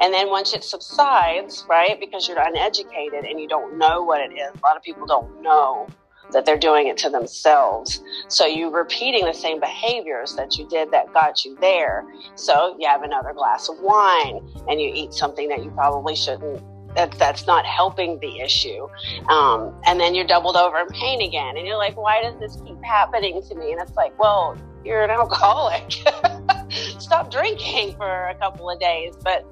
and 0.00 0.12
then 0.14 0.30
once 0.30 0.54
it 0.54 0.64
subsides, 0.64 1.64
right, 1.68 1.98
because 2.00 2.28
you're 2.28 2.40
uneducated 2.40 3.24
and 3.24 3.40
you 3.40 3.48
don't 3.48 3.78
know 3.78 4.02
what 4.02 4.20
it 4.20 4.32
is, 4.32 4.50
a 4.54 4.66
lot 4.66 4.76
of 4.76 4.82
people 4.82 5.06
don't 5.06 5.42
know 5.42 5.86
that 6.32 6.46
they're 6.46 6.58
doing 6.58 6.86
it 6.86 6.96
to 6.98 7.10
themselves. 7.10 8.02
So 8.28 8.46
you're 8.46 8.70
repeating 8.70 9.24
the 9.24 9.32
same 9.32 9.60
behaviors 9.60 10.36
that 10.36 10.56
you 10.56 10.68
did 10.68 10.90
that 10.92 11.12
got 11.12 11.44
you 11.44 11.56
there. 11.60 12.04
So 12.34 12.76
you 12.78 12.88
have 12.88 13.02
another 13.02 13.32
glass 13.32 13.68
of 13.68 13.78
wine 13.80 14.40
and 14.68 14.80
you 14.80 14.90
eat 14.94 15.12
something 15.12 15.48
that 15.48 15.64
you 15.64 15.70
probably 15.70 16.16
shouldn't. 16.16 16.62
That, 16.96 17.12
that's 17.18 17.46
not 17.46 17.64
helping 17.66 18.18
the 18.18 18.40
issue. 18.40 18.88
Um, 19.28 19.74
and 19.86 20.00
then 20.00 20.14
you're 20.14 20.26
doubled 20.26 20.56
over 20.56 20.78
in 20.78 20.88
pain 20.88 21.22
again. 21.22 21.56
And 21.56 21.64
you're 21.66 21.76
like, 21.76 21.96
why 21.96 22.20
does 22.20 22.38
this 22.40 22.60
keep 22.66 22.82
happening 22.82 23.40
to 23.48 23.54
me? 23.54 23.72
And 23.72 23.80
it's 23.80 23.94
like, 23.94 24.18
well, 24.18 24.56
you're 24.84 25.04
an 25.04 25.10
alcoholic. 25.10 25.92
Stop 26.98 27.30
drinking 27.30 27.96
for 27.96 28.28
a 28.28 28.34
couple 28.36 28.68
of 28.68 28.80
days. 28.80 29.14
But, 29.22 29.46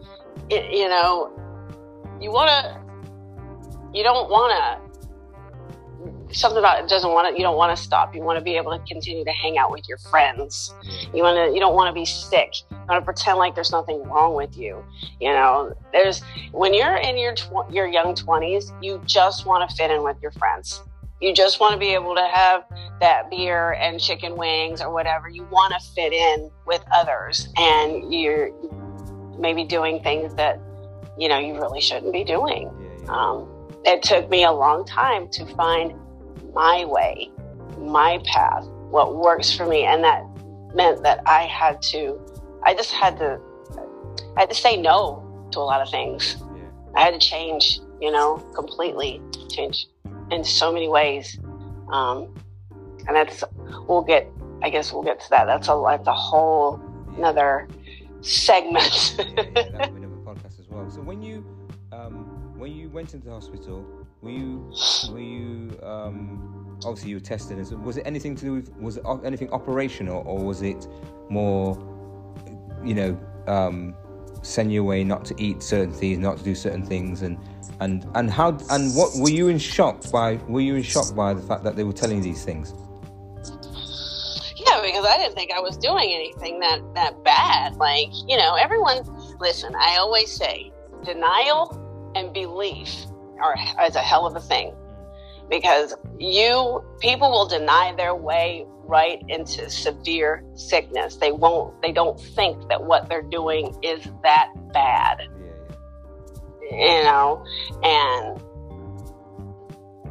it, 0.51 0.73
you 0.73 0.89
know, 0.89 1.33
you 2.21 2.31
want 2.31 2.49
to, 2.49 2.81
you 3.93 4.03
don't 4.03 4.31
want 4.31 4.53
to 4.53 4.89
something 6.33 6.59
about 6.59 6.83
it 6.83 6.89
doesn't 6.89 7.13
want 7.13 7.29
to 7.29 7.39
you 7.39 7.43
don't 7.43 7.57
want 7.57 7.77
to 7.77 7.83
stop. 7.83 8.15
You 8.15 8.23
want 8.23 8.39
to 8.39 8.45
be 8.45 8.57
able 8.57 8.77
to 8.77 8.85
continue 8.85 9.25
to 9.25 9.33
hang 9.33 9.59
out 9.59 9.71
with 9.71 9.89
your 9.89 9.99
friends. 9.99 10.75
You 11.15 11.23
want 11.23 11.37
to 11.37 11.55
you 11.55 11.61
don't 11.61 11.75
want 11.75 11.89
to 11.89 11.95
be 11.95 12.05
sick. 12.05 12.53
You 12.71 12.77
want 12.89 13.01
to 13.01 13.05
pretend 13.05 13.39
like 13.39 13.55
there's 13.55 13.73
nothing 13.73 14.03
wrong 14.05 14.35
with 14.35 14.57
you. 14.57 14.85
You 15.21 15.31
know 15.31 15.75
there's 15.93 16.23
when 16.53 16.75
you're 16.75 16.97
in 16.97 17.19
your 17.19 17.35
tw- 17.35 17.71
your 17.71 17.87
young 17.87 18.15
20s 18.15 18.73
you 18.83 19.01
just 19.07 19.47
want 19.47 19.69
to 19.69 19.77
fit 19.77 19.91
in 19.91 20.03
with 20.03 20.17
your 20.21 20.33
friends. 20.33 20.83
You 21.21 21.35
just 21.35 21.59
want 21.59 21.73
to 21.73 21.79
be 21.79 21.95
able 21.95 22.15
to 22.15 22.29
have 22.33 22.65
that 23.01 23.29
beer 23.29 23.73
and 23.73 24.01
chicken 24.01 24.37
wings 24.37 24.81
or 24.81 24.93
whatever. 24.93 25.29
You 25.29 25.45
want 25.51 25.75
to 25.79 25.91
fit 25.95 26.13
in 26.13 26.51
with 26.65 26.85
others 26.95 27.49
and 27.57 28.15
you're 28.15 28.51
maybe 29.39 29.65
doing 29.65 30.03
things 30.03 30.35
that 30.35 30.61
you 31.17 31.29
know 31.29 31.39
you 31.39 31.55
really 31.55 31.81
shouldn't 31.81 32.13
be 32.13 32.25
doing 32.25 32.71
Yeah, 32.81 33.05
yeah. 33.05 33.13
um, 33.13 33.49
it 33.85 34.03
took 34.03 34.29
me 34.29 34.45
a 34.45 34.53
long 34.53 34.85
time 34.85 35.29
to 35.31 35.47
find 35.55 35.95
my 36.55 36.85
way, 36.85 37.31
my 37.79 38.21
path, 38.25 38.67
what 38.91 39.17
works 39.17 39.55
for 39.55 39.67
me. 39.67 39.85
And 39.85 40.03
that 40.05 40.25
meant 40.75 41.03
that 41.05 41.21
I 41.27 41.43
had 41.45 41.81
to, 41.93 42.21
I 42.65 42.75
just 42.75 42.93
had 42.93 43.17
to, 43.19 43.41
I 44.37 44.41
had 44.41 44.51
to 44.51 44.55
say 44.57 44.77
no 44.77 45.49
to 45.53 45.59
a 45.61 45.61
lot 45.61 45.81
of 45.81 45.89
things. 45.91 46.37
yeah. 46.57 46.65
I 46.95 47.03
had 47.03 47.19
to 47.19 47.27
change, 47.27 47.81
you 48.01 48.11
know, 48.11 48.39
completely 48.55 49.23
change 49.49 49.87
in 50.31 50.45
so 50.45 50.73
many 50.73 50.89
ways. 50.89 51.39
Um, 51.93 52.35
and 53.07 53.17
that's, 53.17 53.45
we'll 53.89 54.03
get, 54.03 54.29
I 54.63 54.71
guess 54.71 54.93
we'll 54.93 55.05
get 55.05 55.21
to 55.21 55.31
that. 55.31 55.47
That's 55.47 55.69
a, 55.69 55.83
that's 55.87 56.09
a 56.09 56.13
whole 56.13 56.81
another 57.17 57.69
segment. 58.21 59.17
yeah, 59.19 59.25
yeah, 59.37 59.71
that'll 59.71 59.95
be 59.95 60.03
another 60.03 60.17
podcast 60.25 60.59
as 60.59 60.69
well. 60.69 60.91
So 60.91 61.01
when 61.01 61.23
you 61.23 61.45
um, 61.93 62.59
when 62.59 62.73
you 62.73 62.89
went 62.91 63.15
into 63.15 63.27
the 63.27 63.33
hospital, 63.33 63.87
were 64.21 64.31
you 64.31 64.73
were 65.11 65.21
you 65.21 65.79
um, 65.83 66.79
obviously 66.85 67.11
you 67.11 67.17
were 67.17 67.21
tested? 67.21 67.65
So 67.67 67.77
was 67.77 67.97
it 67.97 68.07
anything 68.07 68.37
to 68.37 68.45
do 68.45 68.55
with 68.55 68.73
was 68.77 68.97
it 68.97 69.05
anything 69.25 69.51
operational 69.53 70.23
or 70.27 70.39
was 70.39 70.63
it 70.63 70.87
more 71.29 71.77
you 72.85 72.95
know 72.95 73.21
um, 73.47 73.95
send 74.43 74.73
you 74.73 74.83
away 74.83 75.05
not 75.05 75.25
to 75.27 75.43
eat 75.43 75.63
certain 75.63 75.93
things, 75.93 76.19
not 76.19 76.39
to 76.39 76.45
do 76.45 76.55
certain 76.55 76.85
things, 76.85 77.23
and 77.23 77.39
and 77.81 78.07
and 78.15 78.31
how 78.31 78.59
and 78.71 78.95
what 78.95 79.11
were 79.17 79.31
you 79.31 79.49
in 79.49 79.59
shock 79.59 80.11
by? 80.11 80.35
Were 80.49 80.61
you 80.61 80.77
in 80.77 80.83
shock 80.83 81.15
by 81.15 81.35
the 81.35 81.43
fact 81.43 81.65
that 81.65 81.77
they 81.77 81.85
were 81.85 81.93
telling 81.93 82.19
you 82.19 82.23
these 82.23 82.45
things? 82.45 82.75
Because 84.99 85.15
I 85.15 85.19
didn't 85.19 85.37
think 85.37 85.53
I 85.53 85.61
was 85.61 85.77
doing 85.77 86.11
anything 86.13 86.59
that 86.61 86.81
that 86.95 87.23
bad. 87.23 87.77
Like, 87.77 88.09
you 88.27 88.37
know, 88.37 88.55
everyone. 88.55 89.03
Listen, 89.39 89.75
I 89.77 89.97
always 90.01 90.31
say, 90.33 90.73
denial 91.05 92.13
and 92.17 92.33
belief 92.33 93.07
are 93.41 93.55
is 93.87 93.95
a 93.95 94.01
hell 94.01 94.27
of 94.27 94.35
a 94.35 94.41
thing, 94.41 94.75
because 95.49 95.95
you 96.19 96.85
people 96.99 97.31
will 97.31 97.47
deny 97.47 97.95
their 97.97 98.17
way 98.17 98.67
right 98.85 99.23
into 99.29 99.71
severe 99.71 100.43
sickness. 100.55 101.17
They 101.17 101.31
won't. 101.31 101.81
They 101.81 101.93
don't 101.93 102.19
think 102.19 102.69
that 102.69 102.83
what 102.83 103.09
they're 103.09 103.23
doing 103.23 103.79
is 103.83 104.05
that 104.25 104.51
bad 104.73 105.29
you 106.71 107.03
know, 107.05 107.45
and 107.83 108.41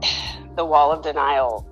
the 0.56 0.66
wall 0.66 0.92
of 0.92 1.04
denial, 1.04 1.68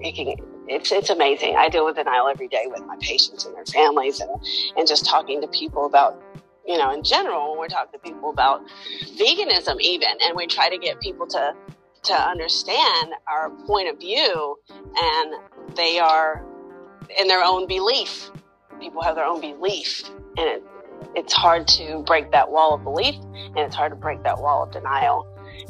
it 0.00 0.14
can, 0.14 0.34
it's, 0.70 0.92
it's 0.92 1.10
amazing. 1.10 1.56
I 1.56 1.68
deal 1.68 1.84
with 1.84 1.96
denial 1.96 2.28
every 2.28 2.46
day 2.46 2.66
with 2.66 2.86
my 2.86 2.96
patients 3.00 3.44
and 3.44 3.54
their 3.56 3.64
families 3.64 4.20
and, 4.20 4.30
and 4.76 4.86
just 4.86 5.04
talking 5.04 5.40
to 5.40 5.48
people 5.48 5.84
about, 5.84 6.22
you 6.64 6.78
know, 6.78 6.92
in 6.92 7.02
general, 7.02 7.50
when 7.50 7.58
we're 7.58 7.68
talking 7.68 7.92
to 7.92 7.98
people 7.98 8.30
about 8.30 8.62
veganism 9.18 9.80
even, 9.80 10.08
and 10.24 10.36
we 10.36 10.46
try 10.46 10.68
to 10.70 10.78
get 10.78 11.00
people 11.00 11.26
to, 11.26 11.54
to 12.04 12.14
understand 12.14 13.12
our 13.28 13.50
point 13.66 13.88
of 13.88 13.98
view 13.98 14.56
and 14.70 15.34
they 15.76 15.98
are 15.98 16.46
in 17.18 17.26
their 17.26 17.42
own 17.42 17.66
belief. 17.66 18.30
People 18.80 19.02
have 19.02 19.16
their 19.16 19.26
own 19.26 19.40
belief 19.40 20.08
and 20.38 20.48
it, 20.48 20.62
it's 21.16 21.32
hard 21.32 21.66
to 21.66 22.04
break 22.06 22.30
that 22.30 22.48
wall 22.48 22.74
of 22.74 22.84
belief 22.84 23.16
and 23.34 23.58
it's 23.58 23.74
hard 23.74 23.90
to 23.90 23.96
break 23.96 24.22
that 24.22 24.38
wall 24.38 24.62
of 24.62 24.70
denial. 24.70 25.26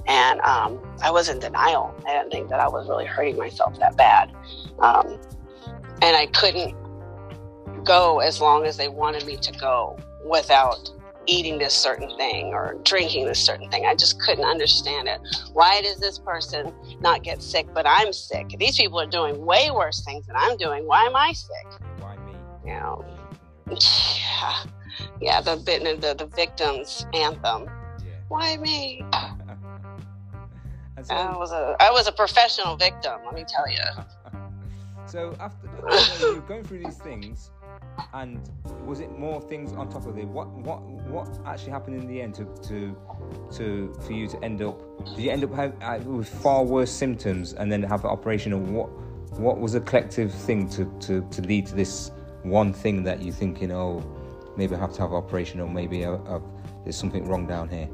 And 0.07 0.41
um, 0.41 0.81
I 1.03 1.11
was 1.11 1.29
in 1.29 1.39
denial. 1.39 1.95
I 2.07 2.13
didn't 2.15 2.31
think 2.31 2.49
that 2.49 2.61
I 2.61 2.69
was 2.69 2.89
really 2.89 3.07
hurting 3.07 3.37
myself 3.37 3.79
that 3.79 3.97
bad. 3.97 4.33
Um, 4.79 5.19
and 6.03 6.17
I 6.17 6.27
couldn't 6.27 6.75
go 7.85 8.21
as 8.21 8.41
long 8.41 8.67
as 8.67 8.77
they 8.77 8.89
wanted 8.89 9.27
me 9.27 9.37
to 9.37 9.53
go 9.53 9.99
without 10.25 10.91
eating 11.27 11.59
this 11.59 11.75
certain 11.75 12.15
thing 12.17 12.47
or 12.47 12.77
drinking 12.83 13.27
this 13.27 13.39
certain 13.45 13.71
thing. 13.71 13.87
I 13.87 13.95
just 13.95 14.21
couldn't 14.21 14.45
understand 14.45 15.09
it. 15.09 15.21
Why 15.53 15.81
does 15.83 15.99
this 15.99 16.19
person 16.19 16.73
not 17.01 17.23
get 17.23 17.43
sick, 17.43 17.67
but 17.73 17.87
I'm 17.87 18.13
sick? 18.13 18.49
These 18.59 18.77
people 18.77 19.01
are 19.01 19.07
doing 19.07 19.45
way 19.45 19.71
worse 19.71 20.05
things 20.05 20.27
than 20.27 20.37
I'm 20.37 20.57
doing. 20.57 20.87
Why 20.87 21.05
am 21.05 21.17
I 21.17 21.33
sick? 21.33 21.81
Why 22.01 22.17
me? 22.17 22.33
You 22.65 22.73
know, 22.73 23.05
yeah, 23.71 24.65
yeah 25.21 25.41
the, 25.41 25.57
the, 25.57 26.15
the 26.15 26.27
victim's 26.27 27.07
anthem. 27.15 27.67
Yeah. 27.67 28.13
Why 28.29 28.57
me? 28.57 29.05
I 31.09 31.37
was 31.37 31.53
a 31.53 31.77
I 31.81 31.91
was 31.91 32.07
a 32.07 32.13
professional 32.13 32.77
victim. 32.77 33.13
Let 33.25 33.35
me 33.35 33.45
tell 33.49 33.69
you. 33.69 33.79
so 35.07 35.37
after 35.41 35.69
so 36.19 36.29
you 36.29 36.35
were 36.37 36.41
going 36.43 36.65
through 36.65 36.85
these 36.85 36.99
things, 36.99 37.51
and 38.13 38.41
was 38.85 39.01
it 39.01 39.17
more 39.19 39.41
things 39.41 39.73
on 39.73 39.89
top 39.89 40.07
of 40.07 40.19
it? 40.19 40.27
What 40.27 40.49
what 40.49 40.83
what 40.83 41.29
actually 41.47 41.73
happened 41.73 41.97
in 41.97 42.07
the 42.07 42.21
end 42.21 42.35
to 42.35 42.45
to 42.69 42.97
to 43.53 43.95
for 44.07 44.13
you 44.13 44.27
to 44.29 44.45
end 44.45 44.63
up? 44.63 44.79
Did 45.17 45.19
you 45.19 45.31
end 45.31 45.45
up 45.45 45.55
have, 45.55 45.75
uh, 45.81 45.99
with 46.05 46.29
far 46.29 46.65
worse 46.65 46.91
symptoms 46.91 47.55
and 47.55 47.71
then 47.71 47.83
have 47.83 48.05
an 48.05 48.11
operation? 48.11 48.53
Or 48.53 48.59
what 48.59 48.91
what 49.39 49.59
was 49.59 49.75
a 49.75 49.81
collective 49.81 50.35
thing 50.35 50.69
to 50.71 50.85
to 51.01 51.27
to 51.31 51.43
lead 51.43 51.67
to 51.67 51.75
this 51.75 52.11
one 52.43 52.73
thing 52.73 53.05
that 53.05 53.23
you 53.23 53.33
think 53.33 53.61
you 53.61 53.69
know? 53.69 54.03
maybe 54.57 54.75
I 54.75 54.79
have 54.79 54.93
to 54.95 55.01
have 55.01 55.11
an 55.11 55.17
operation, 55.17 55.61
or 55.61 55.69
maybe 55.69 56.05
I, 56.05 56.15
I, 56.15 56.41
there's 56.85 56.97
something 56.97 57.27
wrong 57.27 57.47
down 57.47 57.69
here. 57.69 57.89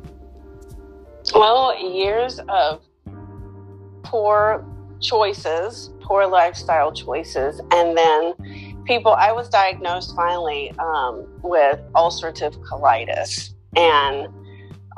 Well, 1.35 1.79
years 1.79 2.41
of 2.49 2.83
poor 4.11 4.65
choices, 5.01 5.91
poor 6.01 6.27
lifestyle 6.27 6.93
choices, 6.93 7.61
and 7.73 7.97
then 7.97 8.83
people. 8.85 9.13
I 9.13 9.33
was 9.33 9.49
diagnosed 9.49 10.15
finally 10.17 10.73
um, 10.79 11.27
with 11.43 11.79
ulcerative 11.95 12.57
colitis, 12.69 13.55
and 13.77 14.29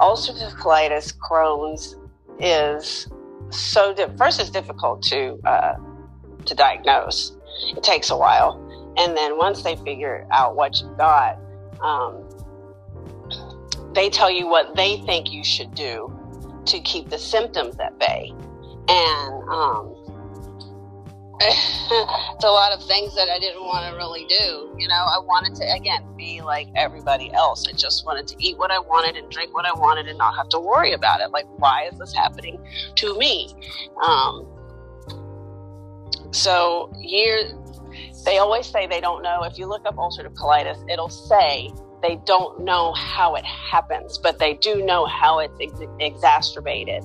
ulcerative 0.01 0.55
colitis, 0.55 1.15
Crohn's, 1.17 1.97
is 2.39 3.09
so. 3.51 3.93
Di- 3.95 4.15
First, 4.17 4.41
it's 4.41 4.51
difficult 4.51 5.03
to 5.05 5.39
uh, 5.45 5.75
to 6.45 6.55
diagnose. 6.55 7.37
It 7.77 7.83
takes 7.83 8.11
a 8.11 8.17
while, 8.17 8.53
And 8.99 9.17
then 9.17 9.39
once 9.39 9.63
they 9.63 9.77
figure 9.77 10.27
out 10.33 10.57
what 10.57 10.81
you've 10.81 10.97
got, 10.99 11.39
um, 11.81 12.25
they 13.95 14.11
tell 14.11 14.31
you 14.31 14.49
what 14.49 14.75
they 14.75 15.01
think 15.03 15.31
you 15.33 15.45
should 15.45 15.73
do 15.75 16.13
to 16.67 16.81
keep 16.81 17.09
the 17.09 17.19
symptoms 17.19 17.77
at 17.79 17.97
bay. 17.99 18.33
And 18.89 19.49
um, 19.51 19.95
it's 21.41 22.45
a 22.45 22.49
lot 22.49 22.73
of 22.73 22.83
things 22.85 23.15
that 23.15 23.29
I 23.29 23.39
didn't 23.39 23.63
want 23.63 23.89
to 23.91 23.97
really 23.97 24.25
do. 24.29 24.75
You 24.79 24.89
know, 24.89 24.95
I 24.95 25.19
wanted 25.21 25.55
to, 25.57 25.73
again, 25.73 26.05
be 26.17 26.41
like 26.41 26.69
everybody 26.75 27.33
else. 27.33 27.67
I 27.69 27.73
just 27.73 28.05
wanted 28.05 28.27
to 28.29 28.37
eat 28.39 28.59
what 28.59 28.71
I 28.71 28.79
wanted 28.79 29.17
and 29.17 29.31
drink 29.31 29.55
what 29.55 29.65
I 29.65 29.73
wanted 29.73 30.09
and 30.09 30.19
not 30.19 30.35
have 30.37 30.49
to 30.51 30.59
worry 30.59 30.93
about 30.93 31.21
it. 31.21 31.31
Like, 31.31 31.47
why 31.59 31.89
is 31.91 31.99
this 31.99 32.13
happening 32.13 32.59
to 32.97 33.17
me? 33.19 33.55
Um, 34.05 34.47
so, 36.33 36.93
years, 36.99 37.53
they 38.25 38.39
always 38.39 38.67
say 38.67 38.87
they 38.87 39.01
don't 39.01 39.23
know. 39.23 39.45
If 39.45 39.59
you 39.59 39.67
look 39.67 39.87
up 39.87 39.97
ulcerative 39.97 40.35
colitis, 40.35 40.83
it'll 40.91 41.09
say 41.09 41.71
they 42.03 42.17
don't 42.27 42.65
know 42.65 42.93
how 42.95 43.35
it 43.35 43.45
happens, 43.45 44.19
but 44.19 44.39
they 44.39 44.55
do 44.55 44.85
know 44.85 45.07
how 45.07 45.39
it's 45.39 45.59
ex- 45.61 45.81
exacerbated. 46.01 47.05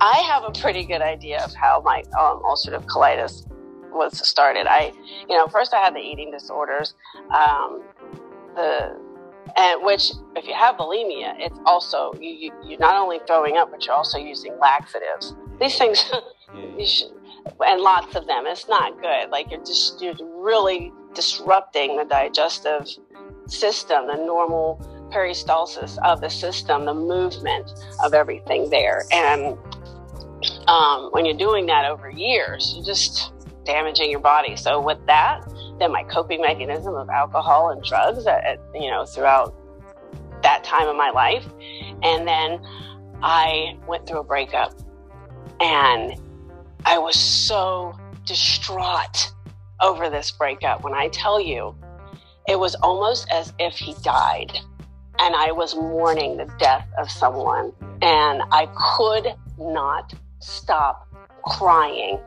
I 0.00 0.18
have 0.30 0.44
a 0.44 0.52
pretty 0.52 0.84
good 0.84 1.02
idea 1.02 1.42
of 1.44 1.54
how 1.54 1.80
my 1.84 2.00
um, 2.18 2.40
ulcerative 2.42 2.86
colitis 2.86 3.46
was 3.90 4.26
started. 4.26 4.66
I, 4.68 4.92
you 5.28 5.36
know, 5.36 5.48
first 5.48 5.74
I 5.74 5.78
had 5.78 5.94
the 5.94 6.00
eating 6.00 6.30
disorders, 6.30 6.94
um, 7.34 7.82
the 8.54 8.96
and 9.56 9.82
which 9.82 10.12
if 10.36 10.46
you 10.46 10.54
have 10.54 10.76
bulimia, 10.76 11.34
it's 11.38 11.58
also 11.64 12.12
you, 12.20 12.30
you 12.30 12.52
you're 12.64 12.78
not 12.78 12.96
only 12.96 13.18
throwing 13.26 13.56
up, 13.56 13.70
but 13.70 13.84
you're 13.86 13.94
also 13.94 14.18
using 14.18 14.56
laxatives. 14.58 15.34
These 15.58 15.78
things, 15.78 16.12
you 16.78 16.86
should, 16.86 17.12
and 17.66 17.80
lots 17.80 18.14
of 18.14 18.26
them. 18.26 18.44
It's 18.46 18.68
not 18.68 19.00
good. 19.00 19.30
Like 19.30 19.50
you're 19.50 19.64
just 19.64 20.00
you're 20.00 20.14
really 20.36 20.92
disrupting 21.14 21.96
the 21.96 22.04
digestive 22.04 22.86
system, 23.46 24.06
the 24.06 24.16
normal 24.16 24.80
peristalsis 25.12 25.98
of 26.04 26.20
the 26.20 26.28
system, 26.28 26.84
the 26.84 26.94
movement 26.94 27.72
of 28.04 28.14
everything 28.14 28.68
there. 28.70 29.04
And 29.10 29.56
um, 30.68 31.08
when 31.12 31.24
you're 31.24 31.36
doing 31.36 31.66
that 31.66 31.86
over 31.86 32.10
years, 32.10 32.74
you're 32.76 32.84
just 32.84 33.32
damaging 33.64 34.10
your 34.10 34.20
body. 34.20 34.54
So 34.54 34.80
with 34.80 35.04
that, 35.06 35.40
then 35.78 35.90
my 35.90 36.04
coping 36.04 36.42
mechanism 36.42 36.94
of 36.94 37.08
alcohol 37.08 37.70
and 37.70 37.82
drugs, 37.82 38.26
at, 38.26 38.44
uh, 38.44 38.52
uh, 38.52 38.56
you 38.74 38.90
know, 38.90 39.04
throughout 39.06 39.54
that 40.42 40.62
time 40.64 40.88
of 40.88 40.96
my 40.96 41.10
life, 41.10 41.44
and 42.02 42.28
then 42.28 42.60
I 43.22 43.76
went 43.86 44.06
through 44.06 44.20
a 44.20 44.24
breakup, 44.24 44.72
and 45.60 46.14
I 46.84 46.98
was 46.98 47.16
so 47.16 47.96
distraught 48.24 49.32
over 49.80 50.10
this 50.10 50.30
breakup. 50.30 50.84
When 50.84 50.94
I 50.94 51.08
tell 51.08 51.40
you, 51.40 51.74
it 52.46 52.58
was 52.58 52.74
almost 52.76 53.26
as 53.32 53.52
if 53.58 53.74
he 53.74 53.94
died, 54.02 54.52
and 55.18 55.34
I 55.34 55.50
was 55.50 55.74
mourning 55.74 56.36
the 56.36 56.50
death 56.58 56.86
of 56.98 57.10
someone, 57.10 57.72
and 58.02 58.42
I 58.52 58.68
could 58.96 59.34
not 59.58 60.14
stop 60.40 61.08
crying 61.44 62.18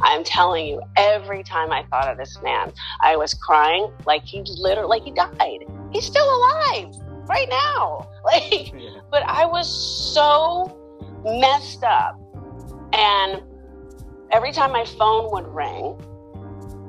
I'm 0.00 0.24
telling 0.24 0.66
you, 0.66 0.82
every 0.96 1.42
time 1.42 1.72
I 1.72 1.84
thought 1.90 2.08
of 2.08 2.18
this 2.18 2.40
man, 2.42 2.72
I 3.02 3.16
was 3.16 3.34
crying 3.34 3.92
like 4.06 4.24
he 4.24 4.42
literally, 4.46 4.88
like 4.88 5.02
he 5.02 5.10
died. 5.12 5.64
He's 5.92 6.04
still 6.04 6.24
alive 6.24 6.94
right 7.28 7.48
now. 7.48 8.10
Like, 8.24 8.74
but 9.10 9.22
I 9.22 9.46
was 9.46 9.66
so 10.12 10.76
messed 11.24 11.82
up. 11.82 12.20
And 12.92 13.40
every 14.32 14.52
time 14.52 14.70
my 14.70 14.84
phone 14.84 15.30
would 15.32 15.46
ring, 15.46 15.98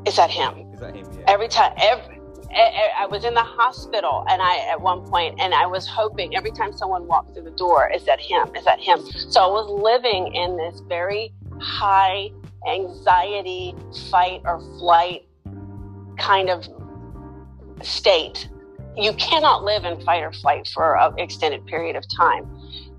is 0.06 0.18
that 0.18 0.30
him? 0.30 0.70
Is 0.74 0.82
that 0.82 0.96
him? 0.96 1.08
Yeah. 1.14 1.24
Every 1.28 1.48
time, 1.48 1.72
every, 1.78 2.19
I 2.52 3.08
was 3.10 3.26
in 3.26 3.34
the 3.34 3.44
hospital 3.44 4.26
and 4.30 4.42
I 4.42 4.58
at 4.72 4.82
one 4.82 5.02
point 5.02 5.40
and 5.40 5.54
I 5.54 5.66
was 5.66 5.88
hoping 5.88 6.36
every 6.36 6.52
time 6.52 6.76
someone 6.76 7.08
walked 7.08 7.34
through 7.34 7.44
the 7.44 7.52
door, 7.52 7.92
is 7.94 8.06
that 8.06 8.20
him? 8.20 8.56
Is 8.56 8.66
that 8.66 8.80
him? 8.80 9.00
So 9.30 9.42
I 9.42 9.48
was 9.48 9.70
living 9.70 10.34
in 10.34 10.58
this 10.58 10.82
very 10.88 11.34
high 11.60 12.32
anxiety, 12.68 13.76
fight 14.10 14.42
or 14.46 14.60
flight 14.80 15.28
kind 16.18 16.50
of 16.50 16.68
state. 17.82 18.50
You 18.98 19.14
cannot 19.14 19.64
live 19.64 19.86
in 19.86 20.02
fight 20.02 20.24
or 20.24 20.34
flight 20.34 20.68
for 20.74 20.98
an 20.98 21.18
extended 21.20 21.66
period 21.68 21.96
of 21.96 22.04
time. 22.10 22.50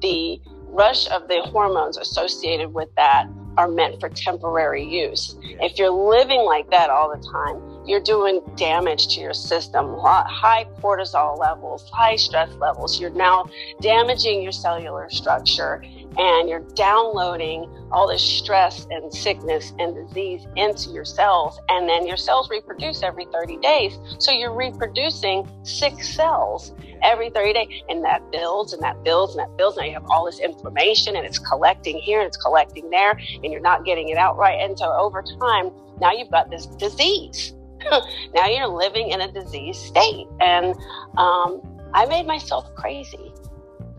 The 0.01 0.41
rush 0.69 1.09
of 1.11 1.29
the 1.29 1.43
hormones 1.43 1.99
associated 1.99 2.73
with 2.73 2.89
that 2.97 3.27
are 3.59 3.69
meant 3.69 4.01
for 4.01 4.09
temporary 4.09 4.85
use. 4.85 5.37
If 5.43 5.79
you're 5.79 5.91
living 5.91 6.43
like 6.43 6.71
that 6.71 6.89
all 6.89 7.11
the 7.11 7.23
time, 7.23 7.70
you're 7.87 8.01
doing 8.01 8.41
damage 8.57 9.15
to 9.15 9.21
your 9.21 9.35
system. 9.35 9.97
High 9.99 10.67
cortisol 10.81 11.39
levels, 11.39 11.89
high 11.91 12.17
stress 12.17 12.51
levels. 12.57 13.01
You're 13.01 13.11
now 13.11 13.47
damaging 13.81 14.43
your 14.43 14.53
cellular 14.53 15.09
structure 15.11 15.83
and 16.19 16.49
you're 16.49 16.65
downloading 16.75 17.69
all 17.93 18.09
this 18.09 18.23
stress 18.23 18.87
and 18.91 19.13
sickness 19.13 19.73
and 19.79 19.95
disease 19.95 20.47
into 20.57 20.91
your 20.91 21.05
cells. 21.05 21.59
And 21.69 21.89
then 21.89 22.07
your 22.07 22.17
cells 22.17 22.51
reproduce 22.51 23.03
every 23.03 23.27
30 23.33 23.57
days. 23.59 23.99
So 24.19 24.33
you're 24.33 24.55
reproducing 24.55 25.49
sick 25.63 26.03
cells 26.03 26.75
every 27.03 27.31
30 27.31 27.53
days. 27.53 27.83
And 27.89 28.05
that 28.05 28.31
builds 28.31 28.73
and 28.73 28.83
that 28.83 29.03
builds 29.05 29.35
and 29.35 29.41
that 29.41 29.57
builds. 29.57 29.77
Now 29.77 29.85
you 29.85 29.95
have 29.95 30.07
all 30.11 30.27
this 30.27 30.41
inflammation 30.41 31.17
and 31.17 31.25
it's 31.25 31.39
collecting 31.39 31.99
here 31.99 32.21
and 32.21 32.27
it's 32.27 32.37
collecting 32.37 32.91
there 32.91 33.19
and 33.43 33.53
you're 33.53 33.61
not 33.61 33.85
getting 33.85 34.09
it 34.09 34.17
out 34.17 34.37
right. 34.37 34.61
And 34.61 34.79
so 34.79 34.93
over 34.93 35.23
time, 35.23 35.71
now 36.01 36.13
you've 36.13 36.31
got 36.31 36.51
this 36.51 36.67
disease. 36.67 37.55
now 38.35 38.47
you're 38.47 38.67
living 38.67 39.11
in 39.11 39.21
a 39.21 39.31
disease 39.31 39.79
state. 39.79 40.27
And 40.41 40.75
um, 41.17 41.63
I 41.95 42.07
made 42.07 42.27
myself 42.27 42.75
crazy. 42.75 43.33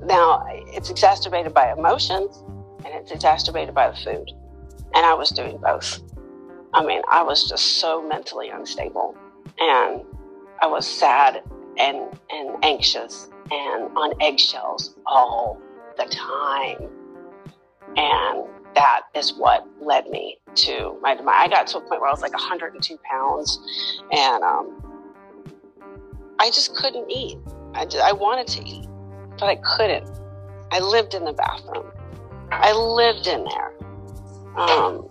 Now, 0.03 0.43
it's 0.47 0.89
exacerbated 0.89 1.53
by 1.53 1.71
emotions 1.71 2.43
and 2.83 2.93
it's 2.93 3.11
exacerbated 3.11 3.75
by 3.75 3.89
the 3.91 3.97
food. 3.97 4.31
And 4.93 5.05
I 5.05 5.13
was 5.13 5.29
doing 5.29 5.57
both. 5.57 6.01
I 6.73 6.85
mean, 6.85 7.01
I 7.09 7.21
was 7.23 7.47
just 7.47 7.79
so 7.79 8.07
mentally 8.07 8.49
unstable 8.49 9.15
and 9.59 10.01
I 10.61 10.67
was 10.67 10.87
sad 10.87 11.43
and, 11.77 12.17
and 12.29 12.63
anxious 12.63 13.29
and 13.51 13.95
on 13.97 14.13
eggshells 14.21 14.95
all 15.05 15.59
the 15.97 16.05
time. 16.05 16.89
And 17.97 18.47
that 18.75 19.01
is 19.15 19.33
what 19.33 19.67
led 19.81 20.07
me 20.07 20.37
to 20.55 20.97
my 21.01 21.15
demise. 21.15 21.35
I 21.37 21.47
got 21.47 21.67
to 21.67 21.77
a 21.77 21.81
point 21.81 22.01
where 22.01 22.07
I 22.07 22.11
was 22.11 22.21
like 22.21 22.33
102 22.33 22.97
pounds 23.09 23.59
and 24.11 24.43
um, 24.43 25.13
I 26.39 26.49
just 26.49 26.75
couldn't 26.75 27.09
eat. 27.09 27.37
I, 27.73 27.85
just, 27.85 28.03
I 28.03 28.11
wanted 28.11 28.47
to 28.47 28.67
eat 28.67 28.87
but 29.41 29.47
I 29.49 29.55
couldn't. 29.55 30.07
I 30.71 30.79
lived 30.79 31.15
in 31.15 31.25
the 31.25 31.33
bathroom. 31.33 31.91
I 32.51 32.71
lived 32.73 33.27
in 33.27 33.43
there. 33.43 33.73
Um, 34.55 35.09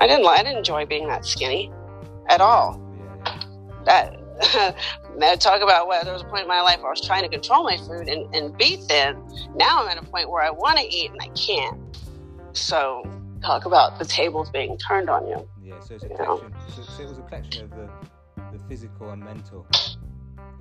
I 0.00 0.06
didn't. 0.06 0.26
I 0.26 0.38
didn't 0.38 0.58
enjoy 0.58 0.86
being 0.86 1.06
that 1.08 1.26
skinny 1.26 1.70
at 2.28 2.40
all. 2.40 2.80
That. 3.84 4.18
talk 5.38 5.62
about 5.62 5.86
where 5.86 6.04
there 6.04 6.12
was 6.12 6.22
a 6.22 6.26
point 6.26 6.42
in 6.42 6.48
my 6.48 6.60
life 6.60 6.78
where 6.78 6.88
I 6.88 6.90
was 6.90 7.00
trying 7.00 7.22
to 7.22 7.28
control 7.28 7.64
my 7.64 7.76
food 7.76 8.08
and, 8.08 8.34
and 8.34 8.56
be 8.56 8.76
thin. 8.76 9.16
Now 9.54 9.82
I'm 9.82 9.88
at 9.88 10.02
a 10.02 10.06
point 10.06 10.30
where 10.30 10.42
I 10.42 10.50
want 10.50 10.78
to 10.78 10.84
eat 10.84 11.10
and 11.10 11.20
I 11.20 11.28
can't. 11.28 11.78
So 12.52 13.08
talk 13.42 13.64
about 13.64 13.98
the 13.98 14.04
tables 14.04 14.50
being 14.50 14.78
turned 14.78 15.10
on 15.10 15.26
you. 15.26 15.48
Yeah, 15.62 15.80
so 15.80 15.94
it's 15.94 16.04
a 16.04 16.08
collection. 16.08 16.54
So, 16.68 16.82
so, 16.82 17.02
it 17.02 17.08
was 17.08 17.18
a 17.18 17.22
collection 17.22 17.64
of 17.64 17.70
the, 17.70 17.88
the 18.52 18.58
physical 18.68 19.10
and 19.10 19.22
mental 19.22 19.66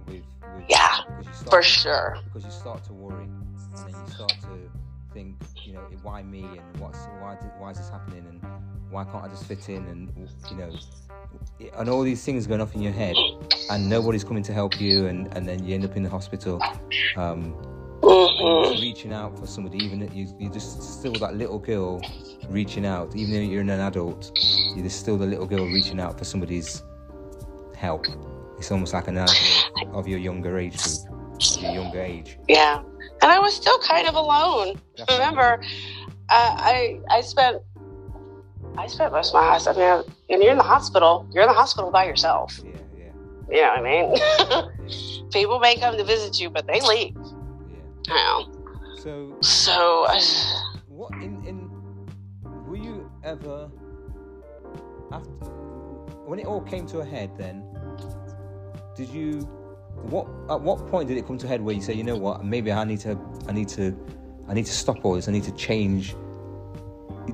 with, 0.07 0.23
with 0.55 0.65
yeah, 0.69 0.99
for 1.49 1.61
to, 1.61 1.67
sure. 1.67 2.17
Because 2.25 2.45
you 2.45 2.51
start 2.51 2.83
to 2.85 2.93
worry, 2.93 3.23
and 3.23 3.77
then 3.77 4.01
you 4.05 4.13
start 4.13 4.29
to 4.41 4.71
think, 5.13 5.35
you 5.63 5.73
know, 5.73 5.81
why 6.01 6.23
me, 6.23 6.41
and 6.43 6.81
what's 6.81 6.99
why 7.19 7.37
did, 7.39 7.51
why 7.57 7.71
is 7.71 7.77
this 7.77 7.89
happening, 7.89 8.25
and 8.27 8.41
why 8.89 9.03
can't 9.05 9.23
I 9.23 9.27
just 9.27 9.45
fit 9.45 9.69
in, 9.69 9.85
and 9.87 10.11
you 10.49 10.57
know, 10.57 10.71
and 11.77 11.89
all 11.89 12.01
these 12.03 12.23
things 12.23 12.47
going 12.47 12.61
off 12.61 12.75
in 12.75 12.81
your 12.81 12.93
head, 12.93 13.15
and 13.69 13.89
nobody's 13.89 14.23
coming 14.23 14.43
to 14.43 14.53
help 14.53 14.79
you, 14.79 15.07
and 15.07 15.35
and 15.35 15.47
then 15.47 15.63
you 15.63 15.75
end 15.75 15.85
up 15.85 15.95
in 15.95 16.03
the 16.03 16.09
hospital. 16.09 16.61
Um, 17.15 17.55
mm-hmm. 18.01 18.81
reaching 18.81 19.13
out 19.13 19.37
for 19.39 19.47
somebody, 19.47 19.77
even 19.77 20.09
you, 20.13 20.35
you're 20.39 20.51
just 20.51 20.99
still 20.99 21.13
that 21.13 21.35
little 21.35 21.59
girl 21.59 22.01
reaching 22.49 22.85
out, 22.85 23.15
even 23.15 23.33
though 23.33 23.39
you're 23.39 23.61
an 23.61 23.69
adult, 23.69 24.31
you're 24.75 24.89
still 24.89 25.17
the 25.17 25.25
little 25.25 25.45
girl 25.45 25.65
reaching 25.65 25.99
out 25.99 26.17
for 26.17 26.25
somebody's 26.25 26.83
help. 27.75 28.05
It's 28.57 28.71
almost 28.71 28.93
like 28.93 29.07
an 29.07 29.17
of 29.17 30.07
your 30.07 30.19
younger 30.19 30.57
age 30.57 30.77
group, 30.77 31.61
your 31.61 31.71
younger 31.71 32.01
age. 32.01 32.37
Yeah, 32.47 32.81
and 33.21 33.31
I 33.31 33.39
was 33.39 33.55
still 33.55 33.77
kind 33.79 34.07
of 34.07 34.15
alone. 34.15 34.79
Remember, 35.09 35.61
I 36.29 36.99
I 37.09 37.21
spent 37.21 37.61
I 38.77 38.87
spent 38.87 39.11
most 39.11 39.29
of 39.29 39.33
my 39.35 39.43
house. 39.43 39.67
I 39.67 39.73
mean, 39.73 40.03
and 40.29 40.41
you're 40.41 40.51
in 40.51 40.57
the 40.57 40.63
hospital. 40.63 41.27
You're 41.31 41.43
in 41.43 41.49
the 41.49 41.55
hospital 41.55 41.91
by 41.91 42.05
yourself. 42.05 42.59
Yeah, 42.63 42.71
yeah. 42.97 43.11
You 43.49 43.61
know 43.61 43.81
what 43.81 44.49
I 44.49 44.87
mean? 44.87 45.29
People 45.31 45.59
may 45.59 45.75
come 45.75 45.97
to 45.97 46.03
visit 46.03 46.39
you, 46.39 46.49
but 46.49 46.67
they 46.67 46.81
leave. 46.81 47.15
Yeah. 48.07 48.13
Know. 48.13 48.51
So. 48.97 49.37
So. 49.41 50.07
what 50.87 51.11
in 51.13 51.45
in 51.45 51.69
were 52.67 52.77
you 52.77 53.09
ever 53.23 53.69
after 55.11 55.29
when 56.25 56.39
it 56.39 56.45
all 56.45 56.61
came 56.61 56.85
to 56.87 56.99
a 56.99 57.05
head, 57.05 57.31
then 57.37 57.63
did 58.95 59.09
you? 59.09 59.41
What 60.09 60.27
at 60.49 60.59
what 60.59 60.87
point 60.87 61.07
did 61.07 61.17
it 61.17 61.27
come 61.27 61.37
to 61.37 61.45
a 61.45 61.49
head 61.49 61.61
where 61.61 61.75
you 61.75 61.81
say, 61.81 61.93
you 61.93 62.03
know 62.03 62.17
what, 62.17 62.43
maybe 62.43 62.71
I 62.71 62.83
need 62.83 62.99
to, 63.01 63.17
I 63.47 63.51
need 63.51 63.69
to, 63.69 63.95
I 64.47 64.53
need 64.53 64.65
to 64.65 64.71
stop 64.71 65.05
all 65.05 65.13
this. 65.13 65.27
I 65.27 65.31
need 65.31 65.43
to 65.43 65.51
change. 65.51 66.15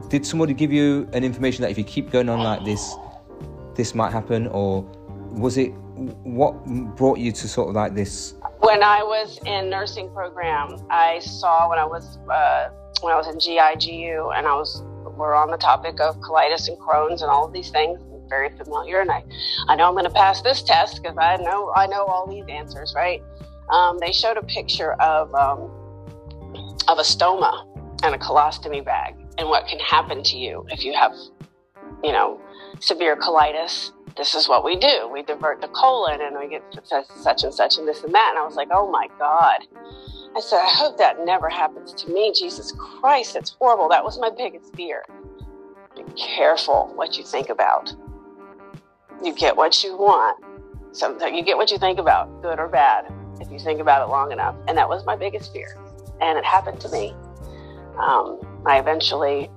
Did 0.09 0.25
somebody 0.25 0.53
give 0.53 0.71
you 0.71 1.09
an 1.13 1.23
information 1.23 1.63
that 1.63 1.71
if 1.71 1.77
you 1.77 1.83
keep 1.83 2.11
going 2.11 2.29
on 2.29 2.39
like 2.39 2.63
this, 2.63 2.95
this 3.75 3.95
might 3.95 4.11
happen, 4.11 4.47
or 4.47 4.83
was 5.31 5.57
it 5.57 5.69
what 6.23 6.53
brought 6.95 7.19
you 7.19 7.31
to 7.31 7.47
sort 7.47 7.69
of 7.69 7.75
like 7.75 7.95
this? 7.95 8.35
When 8.59 8.83
I 8.83 9.03
was 9.03 9.39
in 9.45 9.69
nursing 9.69 10.09
program, 10.11 10.75
I 10.89 11.19
saw 11.19 11.69
when 11.69 11.79
I 11.79 11.85
was 11.85 12.17
uh, 12.29 12.69
when 13.01 13.13
I 13.13 13.17
was 13.17 13.27
in 13.27 13.35
GIGU, 13.35 14.37
and 14.37 14.47
I 14.47 14.55
was 14.55 14.83
we're 15.17 15.35
on 15.35 15.51
the 15.51 15.57
topic 15.57 15.99
of 15.99 16.17
colitis 16.19 16.67
and 16.67 16.77
Crohn's 16.77 17.21
and 17.21 17.31
all 17.31 17.45
of 17.45 17.53
these 17.53 17.69
things. 17.69 17.99
Very 18.29 18.49
familiar, 18.57 19.01
and 19.01 19.09
I, 19.09 19.23
I 19.67 19.75
know 19.75 19.87
I'm 19.87 19.93
going 19.93 20.03
to 20.03 20.11
pass 20.11 20.43
this 20.43 20.61
test 20.61 21.01
because 21.01 21.17
I 21.17 21.37
know 21.37 21.73
I 21.75 21.87
know 21.87 22.05
all 22.05 22.27
these 22.27 22.45
answers, 22.47 22.93
right? 22.95 23.23
Um, 23.71 23.97
they 23.99 24.11
showed 24.11 24.37
a 24.37 24.43
picture 24.43 24.93
of 25.01 25.33
um, 25.33 25.71
of 26.87 26.99
a 26.99 27.01
stoma 27.01 27.65
and 28.03 28.13
a 28.13 28.17
colostomy 28.19 28.85
bag, 28.85 29.15
and 29.39 29.47
what 29.47 29.65
can 29.67 29.79
happen 29.79 30.21
to 30.21 30.37
you 30.37 30.65
if 30.69 30.83
you 30.83 30.93
have, 30.93 31.13
you 32.03 32.11
know, 32.11 32.39
severe 32.79 33.15
colitis. 33.15 33.91
This 34.17 34.35
is 34.35 34.49
what 34.49 34.65
we 34.65 34.75
do. 34.75 35.09
We 35.11 35.23
divert 35.23 35.61
the 35.61 35.69
colon, 35.69 36.19
and 36.21 36.37
we 36.37 36.49
get 36.49 36.61
such 36.83 37.43
and 37.43 37.53
such 37.53 37.77
and 37.77 37.87
this 37.87 38.03
and 38.03 38.13
that. 38.13 38.33
And 38.35 38.39
I 38.39 38.45
was 38.45 38.55
like, 38.55 38.67
oh 38.71 38.91
my 38.91 39.07
god. 39.17 39.59
I 40.35 40.41
said, 40.41 40.59
I 40.59 40.69
hope 40.69 40.97
that 40.97 41.25
never 41.25 41.47
happens 41.47 41.93
to 41.93 42.11
me. 42.11 42.33
Jesus 42.37 42.73
Christ, 42.73 43.35
it's 43.35 43.51
horrible. 43.51 43.87
That 43.87 44.03
was 44.03 44.19
my 44.19 44.29
biggest 44.29 44.75
fear. 44.75 45.05
Be 45.95 46.03
careful 46.13 46.91
what 46.95 47.17
you 47.17 47.23
think 47.23 47.49
about. 47.49 47.93
You 49.23 49.33
get 49.33 49.55
what 49.55 49.83
you 49.83 49.97
want. 49.97 50.43
Sometimes 50.91 51.35
you 51.35 51.43
get 51.43 51.55
what 51.55 51.71
you 51.71 51.77
think 51.77 51.97
about, 51.97 52.41
good 52.41 52.59
or 52.59 52.67
bad, 52.67 53.11
if 53.39 53.49
you 53.49 53.59
think 53.59 53.79
about 53.79 54.05
it 54.05 54.11
long 54.11 54.31
enough. 54.31 54.55
And 54.67 54.77
that 54.77 54.89
was 54.89 55.05
my 55.05 55.15
biggest 55.15 55.53
fear. 55.53 55.77
And 56.19 56.37
it 56.37 56.43
happened 56.45 56.81
to 56.81 56.89
me. 56.89 57.15
Um, 57.97 58.39
I 58.65 58.79
eventually 58.79 59.49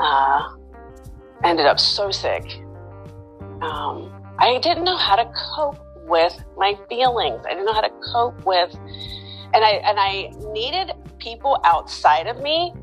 uh, 0.00 0.54
ended 1.42 1.66
up 1.66 1.78
so 1.78 2.10
sick. 2.10 2.44
Um, 3.60 4.12
I 4.38 4.58
didn't 4.58 4.84
know 4.84 4.96
how 4.96 5.16
to 5.16 5.30
cope 5.54 5.78
with 6.06 6.42
my 6.56 6.78
feelings. 6.88 7.44
I 7.46 7.50
didn't 7.50 7.66
know 7.66 7.72
how 7.72 7.80
to 7.80 7.92
cope 8.12 8.44
with, 8.44 8.74
and 9.54 9.64
I 9.64 9.80
and 9.84 9.98
I 9.98 10.32
needed 10.52 10.92
people 11.18 11.60
outside 11.64 12.26
of 12.26 12.42
me 12.42 12.74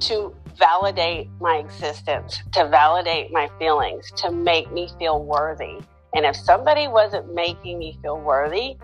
to 0.00 0.34
validate 0.56 1.28
my 1.40 1.56
existence, 1.56 2.40
to 2.52 2.68
validate 2.68 3.32
my 3.32 3.48
feelings, 3.58 4.10
to 4.16 4.30
make 4.30 4.70
me 4.72 4.88
feel 4.98 5.22
worthy. 5.24 5.78
And 6.14 6.24
if 6.24 6.36
somebody 6.36 6.88
wasn't 6.88 7.34
making 7.34 7.78
me 7.78 7.98
feel 8.02 8.20
worthy, 8.20 8.76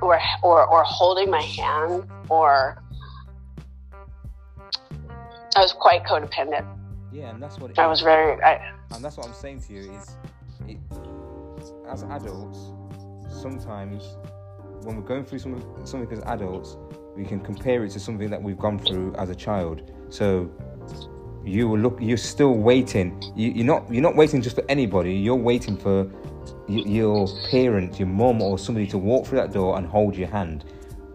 or 0.00 0.20
or 0.42 0.66
or 0.66 0.82
holding 0.84 1.30
my 1.30 1.42
hand, 1.42 2.04
or 2.28 2.82
I 5.56 5.60
was 5.60 5.72
quite 5.72 6.04
codependent. 6.04 6.66
Yeah, 7.10 7.30
and 7.30 7.42
that's 7.42 7.58
what 7.58 7.70
it 7.70 7.78
I 7.78 7.86
was 7.86 8.02
very. 8.02 8.40
I, 8.42 8.74
and 8.92 9.02
that's 9.02 9.16
what 9.16 9.26
I'm 9.26 9.32
saying 9.32 9.62
to 9.62 9.72
you 9.72 9.90
is, 9.90 10.16
it, 10.68 10.76
as 11.88 12.02
adults, 12.02 12.58
sometimes 13.30 14.16
when 14.82 14.96
we're 14.96 15.08
going 15.08 15.24
through 15.24 15.38
something, 15.38 15.64
something 15.86 16.12
as 16.12 16.22
adults, 16.26 16.76
we 17.16 17.24
can 17.24 17.40
compare 17.40 17.86
it 17.86 17.90
to 17.92 18.00
something 18.00 18.28
that 18.28 18.42
we've 18.42 18.58
gone 18.58 18.78
through 18.78 19.14
as 19.14 19.30
a 19.30 19.34
child. 19.34 19.90
So 20.10 20.50
you 21.42 21.68
will 21.68 21.78
look. 21.78 21.96
You're 22.02 22.18
still 22.18 22.52
waiting. 22.52 23.22
You, 23.34 23.62
are 23.62 23.64
not. 23.64 23.90
You're 23.90 24.02
not 24.02 24.14
waiting 24.14 24.42
just 24.42 24.56
for 24.56 24.64
anybody. 24.68 25.14
You're 25.14 25.36
waiting 25.36 25.78
for 25.78 26.10
your 26.68 27.28
parent, 27.50 27.98
your 27.98 28.08
mum, 28.08 28.42
or 28.42 28.58
somebody 28.58 28.86
to 28.88 28.98
walk 28.98 29.26
through 29.26 29.38
that 29.38 29.54
door 29.54 29.78
and 29.78 29.86
hold 29.86 30.16
your 30.16 30.28
hand, 30.28 30.66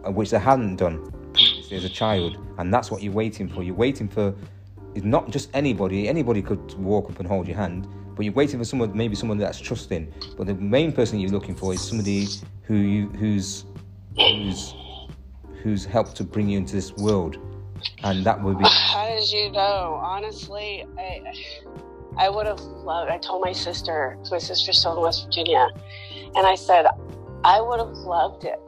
uh, 0.03 0.11
which 0.11 0.31
they 0.31 0.39
hadn't 0.39 0.77
done 0.77 1.10
as 1.71 1.83
a 1.83 1.89
child. 1.89 2.37
And 2.57 2.73
that's 2.73 2.91
what 2.91 3.01
you're 3.01 3.13
waiting 3.13 3.47
for. 3.47 3.63
You're 3.63 3.75
waiting 3.75 4.07
for. 4.07 4.33
It's 4.93 5.05
not 5.05 5.29
just 5.29 5.49
anybody. 5.53 6.07
Anybody 6.07 6.41
could 6.41 6.73
walk 6.73 7.09
up 7.09 7.19
and 7.19 7.27
hold 7.27 7.47
your 7.47 7.57
hand, 7.57 7.87
but 8.15 8.25
you're 8.25 8.33
waiting 8.33 8.59
for 8.59 8.65
someone, 8.65 8.95
maybe 8.95 9.15
someone 9.15 9.37
that's 9.37 9.59
trusting. 9.59 10.13
But 10.37 10.47
the 10.47 10.55
main 10.55 10.91
person 10.91 11.19
you're 11.19 11.31
looking 11.31 11.55
for 11.55 11.73
is 11.73 11.81
somebody 11.81 12.27
who 12.63 12.75
you, 12.75 13.09
who's 13.09 13.65
who's 14.15 14.75
who's 15.63 15.85
helped 15.85 16.15
to 16.17 16.23
bring 16.23 16.49
you 16.49 16.57
into 16.57 16.75
this 16.75 16.91
world 16.93 17.37
and 18.03 18.25
that 18.25 18.41
would 18.41 18.57
be. 18.57 18.65
How 18.65 19.07
did 19.07 19.31
you 19.31 19.51
know? 19.51 19.99
Honestly, 20.01 20.85
I, 20.97 21.33
I 22.17 22.29
would 22.29 22.47
have 22.47 22.59
loved. 22.59 23.11
I 23.11 23.17
told 23.17 23.43
my 23.43 23.51
sister, 23.51 24.17
my 24.29 24.37
sister's 24.37 24.79
still 24.79 24.95
in 24.97 25.01
West 25.01 25.25
Virginia, 25.25 25.67
and 26.35 26.45
I 26.45 26.55
said, 26.55 26.85
I 27.43 27.61
would 27.61 27.79
have 27.79 27.89
loved 27.89 28.43
it 28.43 28.59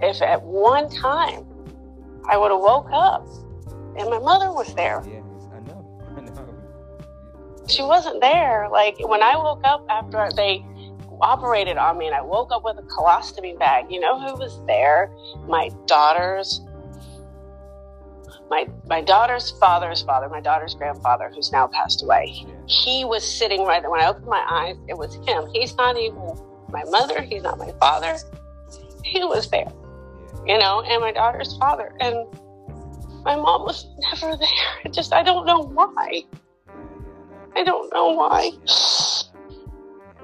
if 0.00 0.22
at 0.22 0.42
one 0.42 0.88
time 0.88 1.44
I 2.28 2.36
would 2.36 2.50
have 2.50 2.60
woke 2.60 2.88
up 2.92 3.26
and 3.96 4.10
my 4.10 4.18
mother 4.18 4.52
was 4.52 4.74
there. 4.74 5.02
Yes, 5.06 5.22
I 5.52 5.60
know. 5.60 6.00
I 6.16 6.20
know. 6.20 6.48
She 7.68 7.82
wasn't 7.82 8.20
there. 8.20 8.68
Like 8.70 8.96
when 9.00 9.22
I 9.22 9.36
woke 9.36 9.62
up 9.64 9.84
after 9.88 10.28
they 10.34 10.64
operated 11.20 11.76
on 11.76 11.98
me 11.98 12.06
and 12.06 12.14
I 12.14 12.22
woke 12.22 12.52
up 12.52 12.64
with 12.64 12.78
a 12.78 12.82
colostomy 12.82 13.58
bag, 13.58 13.86
you 13.90 14.00
know 14.00 14.20
who 14.20 14.36
was 14.36 14.60
there? 14.66 15.10
My 15.46 15.70
daughters 15.86 16.60
my 18.50 18.66
my 18.86 19.00
daughter's 19.00 19.50
father's 19.50 20.02
father, 20.02 20.28
my 20.28 20.40
daughter's 20.40 20.74
grandfather, 20.74 21.30
who's 21.34 21.52
now 21.52 21.66
passed 21.66 22.02
away. 22.02 22.44
He 22.66 23.04
was 23.04 23.24
sitting 23.24 23.64
right 23.64 23.82
there 23.82 23.90
when 23.90 24.00
I 24.00 24.06
opened 24.06 24.26
my 24.26 24.44
eyes. 24.48 24.76
It 24.88 24.96
was 24.96 25.14
him. 25.26 25.48
He's 25.52 25.76
not 25.76 25.98
even 25.98 26.38
my 26.70 26.82
mother. 26.84 27.22
He's 27.22 27.42
not 27.42 27.58
my 27.58 27.72
father. 27.72 28.16
He 29.04 29.22
was 29.24 29.48
there, 29.50 29.72
you 30.48 30.58
know, 30.58 30.82
and 30.82 31.00
my 31.00 31.12
daughter's 31.12 31.56
father. 31.58 31.94
And 32.00 32.26
my 33.24 33.36
mom 33.36 33.62
was 33.62 33.86
never 33.98 34.36
there. 34.36 34.92
Just 34.92 35.12
I 35.12 35.22
don't 35.22 35.46
know 35.46 35.60
why. 35.60 36.24
I 37.54 37.62
don't 37.62 37.92
know 37.92 38.12
why. 38.12 38.50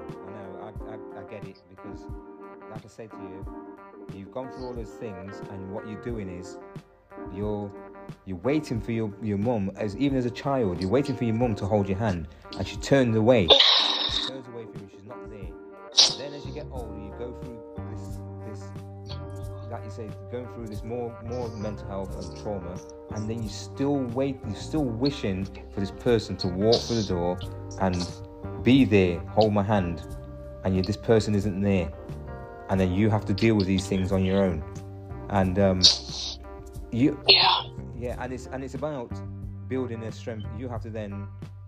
I 0.02 0.30
know. 0.30 0.72
I, 0.88 0.92
I, 0.92 1.20
I 1.20 1.30
get 1.30 1.46
it 1.46 1.62
because, 1.68 2.00
like 2.70 2.84
I 2.84 2.88
said 2.88 3.10
to 3.10 3.16
you, 3.16 3.46
you've 4.14 4.32
gone 4.32 4.50
through 4.52 4.66
all 4.66 4.72
those 4.72 4.90
things, 4.90 5.42
and 5.50 5.72
what 5.72 5.86
you're 5.86 6.02
doing 6.02 6.28
is 6.28 6.58
you're 7.32 7.70
you're 8.26 8.38
waiting 8.38 8.80
for 8.80 8.92
your, 8.92 9.12
your 9.22 9.38
mum, 9.38 9.70
as 9.76 9.96
even 9.96 10.18
as 10.18 10.26
a 10.26 10.30
child, 10.30 10.80
you're 10.80 10.90
waiting 10.90 11.16
for 11.16 11.24
your 11.24 11.34
mum 11.34 11.54
to 11.56 11.66
hold 11.66 11.88
your 11.88 11.98
hand, 11.98 12.28
and 12.58 12.66
she 12.66 12.76
turns 12.76 13.16
away. 13.16 13.48
She 13.48 14.28
turns 14.28 14.46
away 14.48 14.64
from 14.70 14.82
you. 14.82 14.88
She's 14.90 15.04
not 15.06 15.30
there. 15.30 16.18
Then, 16.18 16.34
as 16.34 16.44
you 16.44 16.52
get 16.52 16.66
older, 16.70 16.94
you 16.94 17.14
go 17.18 17.32
through 17.40 17.53
like 19.74 19.84
you 19.84 19.90
say, 19.90 20.08
going 20.30 20.46
through 20.54 20.68
this 20.68 20.82
more, 20.82 21.16
more 21.24 21.48
mental 21.56 21.86
health 21.88 22.16
and 22.16 22.42
trauma, 22.42 22.78
and 23.14 23.28
then 23.28 23.42
you 23.42 23.48
still 23.48 23.96
wait. 23.96 24.38
You're 24.46 24.56
still 24.56 24.84
wishing 24.84 25.44
for 25.72 25.80
this 25.80 25.90
person 25.90 26.36
to 26.38 26.48
walk 26.48 26.80
through 26.82 27.02
the 27.02 27.08
door 27.08 27.38
and 27.80 28.08
be 28.62 28.84
there, 28.84 29.18
hold 29.36 29.52
my 29.52 29.62
hand, 29.62 30.16
and 30.64 30.76
you, 30.76 30.82
this 30.82 30.96
person 30.96 31.34
isn't 31.34 31.60
there, 31.60 31.92
and 32.70 32.80
then 32.80 32.92
you 32.92 33.10
have 33.10 33.24
to 33.26 33.34
deal 33.34 33.54
with 33.54 33.66
these 33.66 33.86
things 33.86 34.12
on 34.12 34.24
your 34.24 34.42
own, 34.42 34.64
and 35.30 35.58
um, 35.58 35.82
you. 36.90 37.20
Yeah 37.28 37.64
yeah, 38.04 38.16
and 38.18 38.32
it's 38.32 38.46
and 38.46 38.62
it's 38.62 38.74
about 38.74 39.10
building 39.68 40.02
a 40.02 40.12
strength. 40.12 40.46
You 40.58 40.68
have 40.68 40.82
to 40.82 40.90
then 40.90 41.26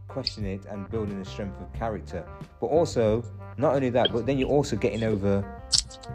question 0.08 0.44
it 0.44 0.64
and 0.66 0.88
building 0.90 1.20
a 1.20 1.24
strength 1.24 1.60
of 1.60 1.72
character. 1.72 2.26
But 2.60 2.66
also, 2.66 3.22
not 3.56 3.74
only 3.74 3.90
that, 3.90 4.12
but 4.12 4.26
then 4.26 4.38
you're 4.38 4.48
also 4.48 4.76
getting 4.76 5.02
over. 5.02 5.44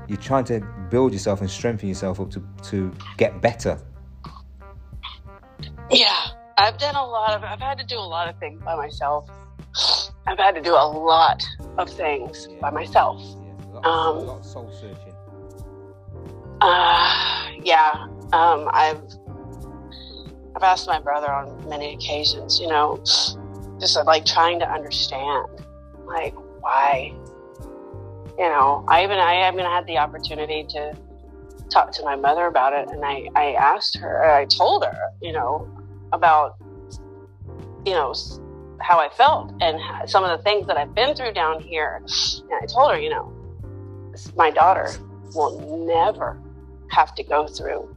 You're 0.07 0.17
trying 0.17 0.45
to 0.45 0.61
build 0.89 1.13
yourself 1.13 1.41
and 1.41 1.49
strengthen 1.49 1.89
yourself 1.89 2.19
up 2.19 2.31
to 2.31 2.43
to 2.69 2.91
get 3.17 3.41
better. 3.41 3.79
Yeah, 5.89 6.27
I've 6.57 6.77
done 6.77 6.95
a 6.95 7.05
lot 7.05 7.33
of. 7.33 7.43
I've 7.43 7.59
had 7.59 7.77
to 7.79 7.85
do 7.85 7.97
a 7.97 7.99
lot 7.99 8.27
of 8.27 8.37
things 8.39 8.61
by 8.63 8.75
myself. 8.75 9.29
I've 10.27 10.37
had 10.37 10.55
to 10.55 10.61
do 10.61 10.73
a 10.73 10.87
lot 10.87 11.43
of 11.77 11.89
things 11.89 12.47
yeah. 12.49 12.59
by 12.61 12.69
myself. 12.69 13.21
Yeah, 13.21 13.73
lot, 13.73 13.85
um, 13.85 14.17
a 14.17 14.19
lot 14.21 14.39
of 14.39 14.45
soul 14.45 14.71
searching. 14.71 15.13
Uh, 16.61 17.49
yeah, 17.63 18.07
um, 18.33 18.69
I've 18.71 19.01
I've 20.55 20.63
asked 20.63 20.87
my 20.87 20.99
brother 20.99 21.31
on 21.31 21.67
many 21.67 21.93
occasions, 21.95 22.59
you 22.59 22.67
know, 22.67 23.03
just 23.81 23.97
like 24.05 24.25
trying 24.25 24.59
to 24.59 24.71
understand, 24.71 25.47
like 26.05 26.35
why, 26.61 27.11
you 28.37 28.47
know, 28.47 28.85
I 28.87 29.03
even 29.03 29.17
I 29.17 29.51
even 29.51 29.65
had 29.65 29.87
the 29.87 29.97
opportunity 29.97 30.65
to 30.69 30.95
talk 31.69 31.91
to 31.93 32.03
my 32.03 32.15
mother 32.15 32.45
about 32.45 32.73
it, 32.73 32.89
and 32.89 33.03
I 33.03 33.27
I 33.35 33.53
asked 33.53 33.97
her, 33.97 34.31
I 34.31 34.45
told 34.45 34.85
her, 34.85 35.09
you 35.21 35.33
know, 35.33 35.67
about, 36.13 36.57
you 37.85 37.93
know, 37.93 38.13
how 38.79 38.99
I 38.99 39.09
felt 39.09 39.51
and 39.61 39.79
some 40.07 40.23
of 40.23 40.37
the 40.37 40.43
things 40.43 40.67
that 40.67 40.77
I've 40.77 40.93
been 40.93 41.15
through 41.15 41.33
down 41.33 41.59
here, 41.59 42.01
and 42.03 42.53
I 42.61 42.67
told 42.67 42.91
her, 42.91 42.99
you 42.99 43.09
know, 43.09 43.33
my 44.35 44.51
daughter 44.51 44.91
will 45.33 45.85
never 45.87 46.39
have 46.89 47.15
to 47.15 47.23
go 47.23 47.47
through 47.47 47.95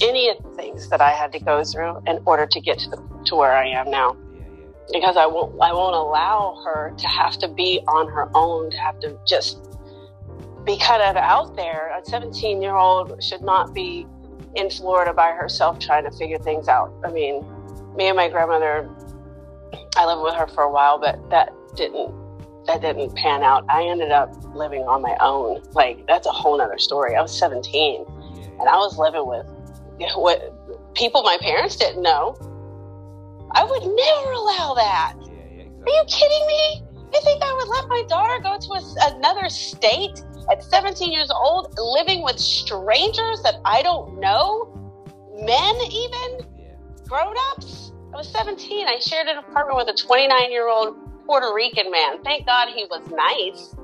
any 0.00 0.30
of 0.30 0.42
the 0.42 0.48
things 0.50 0.88
that 0.88 1.02
I 1.02 1.10
had 1.10 1.32
to 1.32 1.40
go 1.40 1.64
through 1.64 2.02
in 2.06 2.20
order 2.24 2.46
to 2.46 2.60
get 2.60 2.78
to 2.78 2.90
the 2.90 2.96
to 3.26 3.36
where 3.36 3.52
I 3.52 3.66
am 3.68 3.90
now. 3.90 4.16
Because 4.92 5.16
I 5.16 5.26
won't 5.26 5.54
I 5.60 5.72
won't 5.72 5.94
allow 5.94 6.62
her 6.64 6.94
to 6.96 7.06
have 7.06 7.38
to 7.38 7.48
be 7.48 7.80
on 7.86 8.08
her 8.08 8.30
own, 8.34 8.70
to 8.70 8.76
have 8.78 8.98
to 9.00 9.18
just 9.26 9.68
be 10.64 10.78
kind 10.78 11.02
of 11.02 11.16
out 11.16 11.56
there. 11.56 11.96
A 11.98 12.04
17 12.04 12.62
year 12.62 12.74
old 12.74 13.22
should 13.22 13.42
not 13.42 13.74
be 13.74 14.06
in 14.54 14.70
Florida 14.70 15.12
by 15.12 15.32
herself 15.32 15.78
trying 15.78 16.04
to 16.04 16.10
figure 16.16 16.38
things 16.38 16.68
out. 16.68 16.92
I 17.04 17.10
mean, 17.10 17.44
me 17.96 18.06
and 18.06 18.16
my 18.16 18.28
grandmother, 18.28 18.88
I 19.96 20.06
lived 20.06 20.22
with 20.22 20.34
her 20.34 20.46
for 20.46 20.64
a 20.64 20.70
while, 20.70 20.98
but 20.98 21.18
that 21.30 21.52
didn't 21.76 22.14
that 22.66 22.82
didn't 22.82 23.14
pan 23.16 23.42
out. 23.42 23.64
I 23.68 23.84
ended 23.84 24.12
up 24.12 24.30
living 24.54 24.82
on 24.82 25.00
my 25.02 25.16
own. 25.20 25.62
Like 25.72 26.06
that's 26.06 26.26
a 26.26 26.30
whole 26.30 26.58
nother 26.58 26.78
story. 26.78 27.16
I 27.16 27.22
was 27.22 27.36
17 27.36 28.04
and 28.60 28.68
I 28.68 28.76
was 28.76 28.98
living 28.98 29.26
with 29.26 29.46
what 30.14 30.54
people 30.94 31.22
my 31.22 31.38
parents 31.40 31.76
didn't 31.76 32.02
know. 32.02 32.36
I 33.52 33.64
would 33.64 33.82
never 33.82 34.32
allow 34.32 34.74
that. 34.74 35.14
Yeah, 35.20 35.26
yeah, 35.26 35.62
exactly. 35.62 35.92
Are 35.92 35.96
you 35.96 36.04
kidding 36.08 36.46
me? 36.46 36.82
You 37.12 37.20
think 37.22 37.42
I 37.42 37.54
would 37.54 37.68
let 37.68 37.88
my 37.88 38.04
daughter 38.08 38.42
go 38.42 38.58
to 38.58 38.72
a, 38.74 39.16
another 39.16 39.48
state 39.48 40.22
at 40.50 40.62
17 40.62 41.12
years 41.12 41.30
old, 41.30 41.74
living 41.78 42.22
with 42.22 42.38
strangers 42.38 43.42
that 43.42 43.56
I 43.64 43.82
don't 43.82 44.20
know? 44.20 44.74
Men, 45.34 45.74
even? 45.90 46.46
Yeah. 46.58 46.74
Grown 47.06 47.34
ups? 47.52 47.92
I 48.12 48.16
was 48.16 48.28
17. 48.28 48.86
I 48.86 48.98
shared 48.98 49.28
an 49.28 49.38
apartment 49.38 49.76
with 49.76 49.88
a 49.88 50.06
29 50.06 50.50
year 50.50 50.68
old 50.68 50.96
Puerto 51.26 51.52
Rican 51.54 51.90
man. 51.90 52.22
Thank 52.24 52.46
God 52.46 52.68
he 52.74 52.84
was 52.86 53.06
nice 53.10 53.74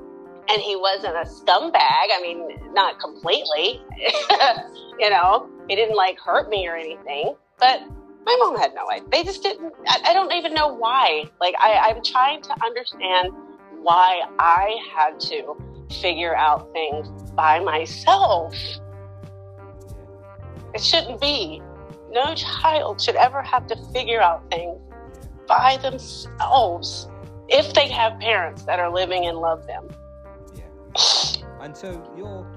and 0.49 0.61
he 0.61 0.75
wasn't 0.75 1.15
a 1.15 1.25
scumbag. 1.29 1.75
I 1.77 2.19
mean, 2.21 2.73
not 2.73 2.99
completely. 2.99 3.81
you 4.99 5.09
know, 5.09 5.49
he 5.67 5.75
didn't 5.75 5.95
like 5.95 6.19
hurt 6.19 6.49
me 6.49 6.67
or 6.67 6.75
anything. 6.75 7.35
But 7.59 7.81
my 8.25 8.35
mom 8.39 8.57
had 8.57 8.73
no 8.73 8.89
idea. 8.89 9.07
They 9.11 9.23
just 9.23 9.43
didn't. 9.43 9.73
I, 9.87 10.01
I 10.05 10.13
don't 10.13 10.33
even 10.33 10.53
know 10.53 10.67
why. 10.67 11.25
Like, 11.39 11.55
I, 11.59 11.89
I'm 11.89 12.03
trying 12.03 12.41
to 12.43 12.55
understand 12.63 13.29
why 13.81 14.21
I 14.39 14.77
had 14.93 15.19
to 15.21 15.55
figure 16.01 16.35
out 16.35 16.71
things 16.73 17.07
by 17.33 17.59
myself. 17.59 18.55
It 20.73 20.81
shouldn't 20.81 21.21
be. 21.21 21.61
No 22.11 22.33
child 22.33 22.99
should 22.99 23.15
ever 23.15 23.41
have 23.41 23.67
to 23.67 23.75
figure 23.93 24.21
out 24.21 24.49
things 24.49 24.79
by 25.47 25.77
themselves 25.77 27.07
if 27.49 27.73
they 27.73 27.87
have 27.89 28.19
parents 28.19 28.63
that 28.63 28.79
are 28.79 28.91
living 28.91 29.27
and 29.27 29.37
love 29.37 29.67
them. 29.67 29.87
Yeah. 30.55 30.63
And 31.61 31.77
so 31.77 32.01
you're 32.17 32.47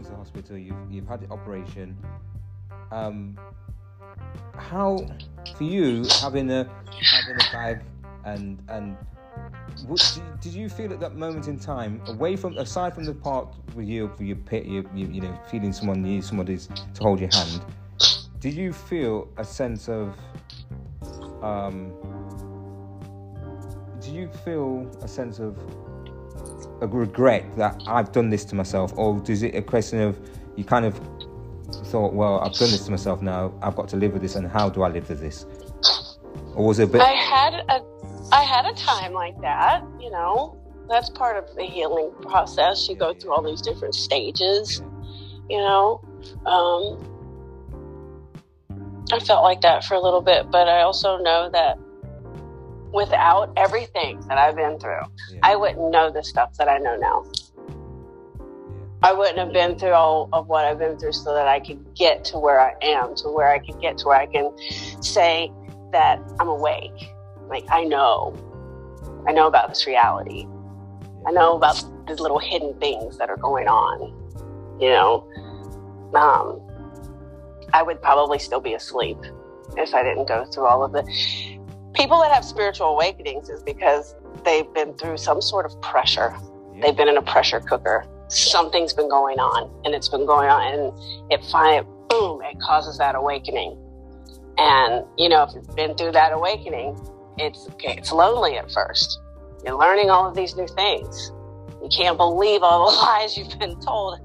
gone 0.00 0.04
to 0.04 0.10
the 0.10 0.16
hospital. 0.16 0.56
You've 0.56 0.90
you've 0.90 1.08
had 1.08 1.20
the 1.20 1.32
operation. 1.32 1.96
Um, 2.90 3.38
how 4.56 5.06
for 5.56 5.64
you 5.64 6.04
having 6.20 6.50
a 6.50 6.68
having 7.02 7.36
a 7.36 7.52
bag 7.52 7.82
and 8.24 8.62
and 8.68 8.96
what, 9.86 10.20
did 10.40 10.52
you 10.52 10.68
feel 10.68 10.92
at 10.92 11.00
that 11.00 11.14
moment 11.14 11.46
in 11.46 11.58
time, 11.58 12.02
away 12.06 12.36
from 12.36 12.58
aside 12.58 12.94
from 12.94 13.04
the 13.04 13.14
part 13.14 13.54
with 13.74 13.86
you, 13.86 14.08
with 14.18 14.20
your 14.20 14.36
pit, 14.36 14.66
you, 14.66 14.88
you, 14.92 15.06
you 15.06 15.20
know, 15.20 15.38
feeling 15.50 15.72
someone 15.72 16.02
needs 16.02 16.26
somebody 16.26 16.58
to 16.58 17.02
hold 17.02 17.20
your 17.20 17.30
hand, 17.32 17.64
did 18.40 18.54
you 18.54 18.72
feel 18.72 19.28
a 19.36 19.44
sense 19.44 19.88
of 19.88 20.14
um, 21.42 21.92
do 24.00 24.10
you 24.10 24.28
feel 24.44 24.90
a 25.02 25.08
sense 25.08 25.38
of 25.38 25.56
a 26.80 26.86
regret 26.86 27.44
that 27.56 27.80
I've 27.86 28.12
done 28.12 28.30
this 28.30 28.44
to 28.46 28.54
myself, 28.54 28.92
or 28.96 29.22
is 29.28 29.42
it 29.42 29.54
a 29.54 29.62
question 29.62 30.00
of 30.00 30.18
you 30.56 30.64
kind 30.64 30.84
of 30.84 31.00
thought, 31.86 32.12
well, 32.12 32.40
I've 32.40 32.54
done 32.54 32.70
this 32.70 32.84
to 32.86 32.90
myself 32.90 33.22
now, 33.22 33.52
I've 33.62 33.76
got 33.76 33.88
to 33.90 33.96
live 33.96 34.12
with 34.12 34.22
this, 34.22 34.34
and 34.36 34.48
how 34.48 34.68
do 34.68 34.82
I 34.82 34.88
live 34.88 35.08
with 35.08 35.20
this? 35.20 35.46
Or 36.54 36.66
was 36.66 36.78
it 36.78 36.84
a 36.84 36.86
bit? 36.86 37.00
I 37.00 37.12
had 37.12 37.54
a, 37.68 37.82
I 38.32 38.42
had 38.42 38.66
a 38.66 38.74
time 38.74 39.12
like 39.12 39.40
that. 39.40 39.84
You 40.00 40.10
know, 40.10 40.56
that's 40.88 41.08
part 41.10 41.36
of 41.36 41.54
the 41.54 41.62
healing 41.62 42.10
process. 42.22 42.88
You 42.88 42.96
go 42.96 43.14
through 43.14 43.32
all 43.32 43.42
these 43.42 43.60
different 43.60 43.94
stages. 43.94 44.82
You 45.48 45.58
know, 45.58 46.00
um, 46.46 46.98
I 49.12 49.20
felt 49.20 49.42
like 49.42 49.60
that 49.62 49.84
for 49.84 49.94
a 49.94 50.00
little 50.00 50.20
bit, 50.20 50.50
but 50.50 50.68
I 50.68 50.82
also 50.82 51.18
know 51.18 51.50
that 51.50 51.78
without 52.92 53.52
everything 53.56 54.20
that 54.28 54.38
I've 54.38 54.56
been 54.56 54.78
through, 54.78 55.02
yeah. 55.32 55.40
I 55.42 55.56
wouldn't 55.56 55.90
know 55.90 56.10
the 56.10 56.22
stuff 56.22 56.56
that 56.58 56.68
I 56.68 56.78
know 56.78 56.96
now. 56.96 57.24
I 59.02 59.14
wouldn't 59.14 59.38
have 59.38 59.52
been 59.52 59.78
through 59.78 59.92
all 59.92 60.28
of 60.32 60.48
what 60.48 60.66
I've 60.66 60.78
been 60.78 60.98
through 60.98 61.12
so 61.12 61.32
that 61.32 61.48
I 61.48 61.60
could 61.60 61.94
get 61.94 62.24
to 62.26 62.38
where 62.38 62.60
I 62.60 62.74
am, 62.82 63.14
to 63.16 63.28
where 63.28 63.50
I 63.50 63.58
could 63.58 63.80
get 63.80 63.96
to 63.98 64.08
where 64.08 64.18
I 64.18 64.26
can 64.26 64.52
say 65.02 65.50
that 65.92 66.20
I'm 66.38 66.48
awake. 66.48 67.10
Like, 67.48 67.64
I 67.70 67.84
know. 67.84 68.36
I 69.26 69.32
know 69.32 69.46
about 69.46 69.70
this 69.70 69.86
reality. 69.86 70.46
I 71.26 71.32
know 71.32 71.56
about 71.56 71.82
the 72.06 72.14
little 72.14 72.38
hidden 72.38 72.78
things 72.78 73.16
that 73.18 73.30
are 73.30 73.36
going 73.36 73.68
on. 73.68 74.14
You 74.80 74.90
know, 74.90 75.28
um, 76.14 76.60
I 77.72 77.82
would 77.82 78.02
probably 78.02 78.38
still 78.38 78.60
be 78.60 78.74
asleep 78.74 79.18
if 79.76 79.94
I 79.94 80.02
didn't 80.02 80.26
go 80.26 80.44
through 80.44 80.66
all 80.66 80.82
of 80.82 80.92
the 80.92 81.02
people 81.94 82.20
that 82.20 82.30
have 82.32 82.44
spiritual 82.44 82.88
awakenings 82.88 83.48
is 83.48 83.62
because 83.62 84.14
they've 84.44 84.72
been 84.74 84.94
through 84.94 85.16
some 85.16 85.40
sort 85.40 85.66
of 85.66 85.80
pressure. 85.82 86.34
They've 86.80 86.96
been 86.96 87.08
in 87.08 87.16
a 87.16 87.22
pressure 87.22 87.60
cooker. 87.60 88.06
Something's 88.28 88.92
been 88.92 89.08
going 89.08 89.38
on 89.38 89.70
and 89.84 89.94
it's 89.94 90.08
been 90.08 90.24
going 90.24 90.48
on 90.48 90.62
and 90.62 91.32
it 91.32 91.44
finally, 91.50 91.86
boom, 92.08 92.40
it 92.42 92.60
causes 92.60 92.98
that 92.98 93.14
awakening. 93.14 93.76
And, 94.56 95.04
you 95.16 95.28
know, 95.28 95.42
if 95.42 95.54
you've 95.54 95.74
been 95.74 95.96
through 95.96 96.12
that 96.12 96.32
awakening, 96.32 96.98
it's, 97.38 97.68
okay, 97.72 97.96
it's 97.96 98.12
lonely 98.12 98.56
at 98.56 98.70
first. 98.70 99.20
You're 99.64 99.78
learning 99.78 100.10
all 100.10 100.28
of 100.28 100.34
these 100.34 100.54
new 100.56 100.66
things. 100.68 101.32
You 101.82 101.88
can't 101.88 102.16
believe 102.16 102.62
all 102.62 102.90
the 102.90 102.96
lies 103.02 103.36
you've 103.36 103.58
been 103.58 103.78
told 103.80 104.18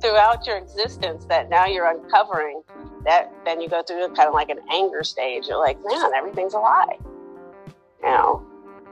throughout 0.00 0.46
your 0.46 0.56
existence 0.56 1.24
that 1.26 1.50
now 1.50 1.66
you're 1.66 1.86
uncovering. 1.86 2.62
That 3.04 3.32
then 3.44 3.60
you 3.60 3.68
go 3.68 3.82
through 3.82 4.08
kind 4.14 4.28
of 4.28 4.34
like 4.34 4.48
an 4.48 4.60
anger 4.70 5.02
stage. 5.02 5.46
You're 5.48 5.58
like, 5.58 5.78
man, 5.84 6.12
everything's 6.14 6.54
a 6.54 6.58
lie. 6.58 6.96
You 8.02 8.08
know, 8.08 8.46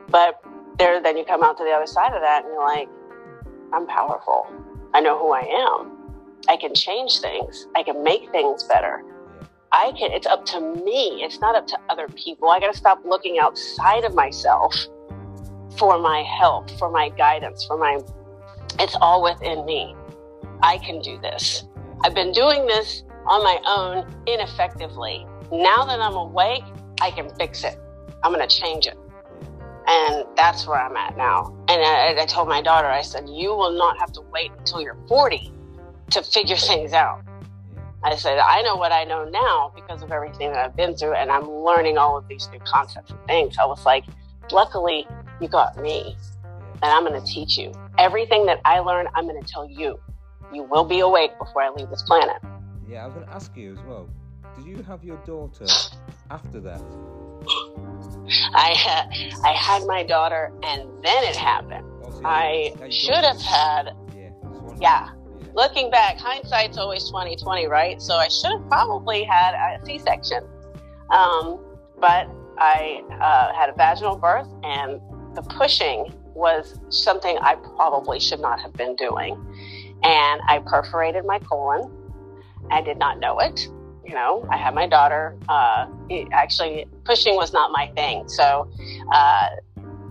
but 0.08 0.42
there, 0.78 1.00
then 1.00 1.16
you 1.16 1.24
come 1.24 1.42
out 1.42 1.56
to 1.58 1.64
the 1.64 1.70
other 1.70 1.86
side 1.86 2.12
of 2.12 2.20
that, 2.20 2.44
and 2.44 2.52
you're 2.52 2.66
like, 2.66 2.88
I'm 3.72 3.86
powerful. 3.86 4.46
I 4.94 5.00
know 5.00 5.18
who 5.18 5.32
I 5.32 5.42
am. 5.42 5.92
I 6.48 6.56
can 6.56 6.74
change 6.74 7.20
things. 7.20 7.66
I 7.76 7.82
can 7.82 8.02
make 8.02 8.30
things 8.30 8.64
better. 8.64 9.04
I 9.72 9.92
can. 9.92 10.10
It's 10.10 10.26
up 10.26 10.44
to 10.46 10.60
me. 10.60 11.22
It's 11.22 11.38
not 11.40 11.54
up 11.54 11.66
to 11.68 11.78
other 11.88 12.08
people. 12.08 12.48
I 12.48 12.58
got 12.58 12.72
to 12.72 12.78
stop 12.78 13.00
looking 13.04 13.38
outside 13.38 14.04
of 14.04 14.14
myself 14.14 14.74
for 15.76 15.98
my 15.98 16.22
help, 16.22 16.70
for 16.72 16.90
my 16.90 17.08
guidance, 17.10 17.64
for 17.64 17.76
my, 17.76 18.00
it's 18.78 18.96
all 19.00 19.22
within 19.22 19.64
me. 19.64 19.94
I 20.62 20.78
can 20.78 21.00
do 21.00 21.18
this. 21.18 21.64
I've 22.02 22.14
been 22.14 22.32
doing 22.32 22.66
this 22.66 23.04
on 23.26 23.42
my 23.42 23.58
own 23.66 24.14
ineffectively. 24.26 25.26
Now 25.52 25.84
that 25.84 26.00
I'm 26.00 26.14
awake, 26.14 26.64
I 27.00 27.10
can 27.10 27.34
fix 27.36 27.64
it. 27.64 27.78
I'm 28.22 28.32
going 28.32 28.46
to 28.46 28.60
change 28.60 28.86
it. 28.86 28.98
And 29.86 30.24
that's 30.36 30.66
where 30.66 30.80
I'm 30.80 30.96
at 30.96 31.16
now. 31.16 31.54
And 31.68 31.82
I, 31.82 32.22
I, 32.22 32.26
told 32.26 32.48
my 32.48 32.62
daughter, 32.62 32.86
I 32.86 33.02
said, 33.02 33.28
you 33.28 33.48
will 33.48 33.72
not 33.72 33.98
have 33.98 34.12
to 34.12 34.20
wait 34.32 34.52
until 34.58 34.80
you're 34.80 34.96
40 35.08 35.52
to 36.10 36.22
figure 36.22 36.56
things 36.56 36.92
out. 36.92 37.22
I 38.02 38.16
said, 38.16 38.38
I 38.38 38.62
know 38.62 38.76
what 38.76 38.92
I 38.92 39.04
know 39.04 39.24
now 39.24 39.72
because 39.74 40.02
of 40.02 40.10
everything 40.10 40.52
that 40.52 40.64
I've 40.64 40.76
been 40.76 40.96
through, 40.96 41.14
and 41.14 41.30
I'm 41.30 41.50
learning 41.50 41.98
all 41.98 42.16
of 42.16 42.26
these 42.28 42.48
new 42.50 42.60
concepts 42.60 43.10
and 43.10 43.20
things. 43.26 43.56
I 43.58 43.66
was 43.66 43.84
like, 43.84 44.04
luckily, 44.50 45.06
you 45.40 45.48
got 45.48 45.76
me. 45.80 46.16
And 46.82 46.90
I'm 46.92 47.04
going 47.04 47.20
to 47.20 47.26
teach 47.26 47.58
you. 47.58 47.72
Everything 47.98 48.46
that 48.46 48.60
I 48.64 48.78
learn, 48.80 49.06
I'm 49.14 49.26
going 49.26 49.40
to 49.40 49.46
tell 49.46 49.68
you. 49.68 50.00
You 50.52 50.64
will 50.64 50.84
be 50.84 51.00
awake 51.00 51.38
before 51.38 51.62
I 51.62 51.70
leave 51.70 51.90
this 51.90 52.02
planet. 52.02 52.36
Yeah, 52.88 53.02
I 53.02 53.06
was 53.06 53.14
going 53.14 53.26
to 53.26 53.32
ask 53.32 53.56
you 53.56 53.72
as 53.72 53.78
well. 53.86 54.08
Did 54.56 54.66
you 54.66 54.82
have 54.82 55.04
your 55.04 55.18
daughter 55.18 55.66
after 56.30 56.58
that? 56.60 56.82
I 58.54 58.74
had, 58.74 59.08
I 59.44 59.52
had 59.52 59.86
my 59.86 60.02
daughter, 60.02 60.52
and 60.62 60.82
then 61.02 61.24
it 61.24 61.36
happened. 61.36 61.86
Oh, 62.02 62.20
I 62.24 62.72
should 62.90 63.14
have 63.14 63.40
had. 63.40 63.90
Yeah, 64.14 64.30
yeah. 64.78 64.78
yeah. 64.80 65.08
Looking 65.54 65.90
back, 65.90 66.18
hindsight's 66.18 66.78
always 66.78 67.08
twenty 67.08 67.36
twenty, 67.36 67.66
right? 67.66 68.00
So 68.00 68.14
I 68.14 68.28
should 68.28 68.52
have 68.52 68.68
probably 68.68 69.24
had 69.24 69.54
a 69.54 69.84
C 69.84 69.98
section, 69.98 70.44
um, 71.10 71.64
but 71.98 72.28
I 72.58 73.02
uh, 73.20 73.52
had 73.54 73.70
a 73.70 73.72
vaginal 73.76 74.16
birth, 74.16 74.48
and 74.62 75.00
the 75.34 75.42
pushing 75.42 76.12
was 76.34 76.80
something 76.88 77.38
I 77.38 77.56
probably 77.76 78.20
should 78.20 78.40
not 78.40 78.60
have 78.60 78.72
been 78.74 78.96
doing. 78.96 79.34
And 80.02 80.40
I 80.48 80.62
perforated 80.64 81.24
my 81.24 81.38
colon. 81.40 81.90
I 82.70 82.80
did 82.80 82.98
not 82.98 83.18
know 83.18 83.38
it. 83.38 83.68
You 84.04 84.14
know, 84.14 84.46
I 84.50 84.56
had 84.56 84.74
my 84.74 84.86
daughter. 84.86 85.36
Uh, 85.48 85.86
actually, 86.32 86.86
pushing 87.04 87.36
was 87.36 87.52
not 87.52 87.70
my 87.70 87.88
thing. 87.94 88.28
So 88.28 88.68
uh, 89.12 89.48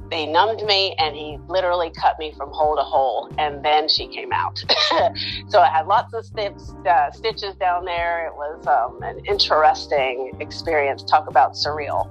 they 0.10 0.26
numbed 0.26 0.64
me 0.64 0.96
and 0.98 1.16
he 1.16 1.38
literally 1.48 1.92
cut 1.92 2.18
me 2.20 2.34
from 2.36 2.50
hole 2.52 2.76
to 2.76 2.82
hole 2.82 3.30
and 3.38 3.64
then 3.64 3.88
she 3.88 4.08
came 4.08 4.32
out 4.34 4.58
so 5.48 5.60
i 5.60 5.70
had 5.70 5.86
lots 5.88 6.14
of 6.14 6.26
stitches, 6.26 6.74
uh, 6.90 7.12
stitches 7.12 7.56
down 7.56 7.86
there 7.86 8.28
it 8.28 8.34
was 8.34 8.66
um, 8.68 9.02
an 9.04 9.24
interesting 9.26 10.32
experience 10.40 11.04
talk 11.04 11.28
about 11.30 11.54
surreal 11.54 12.08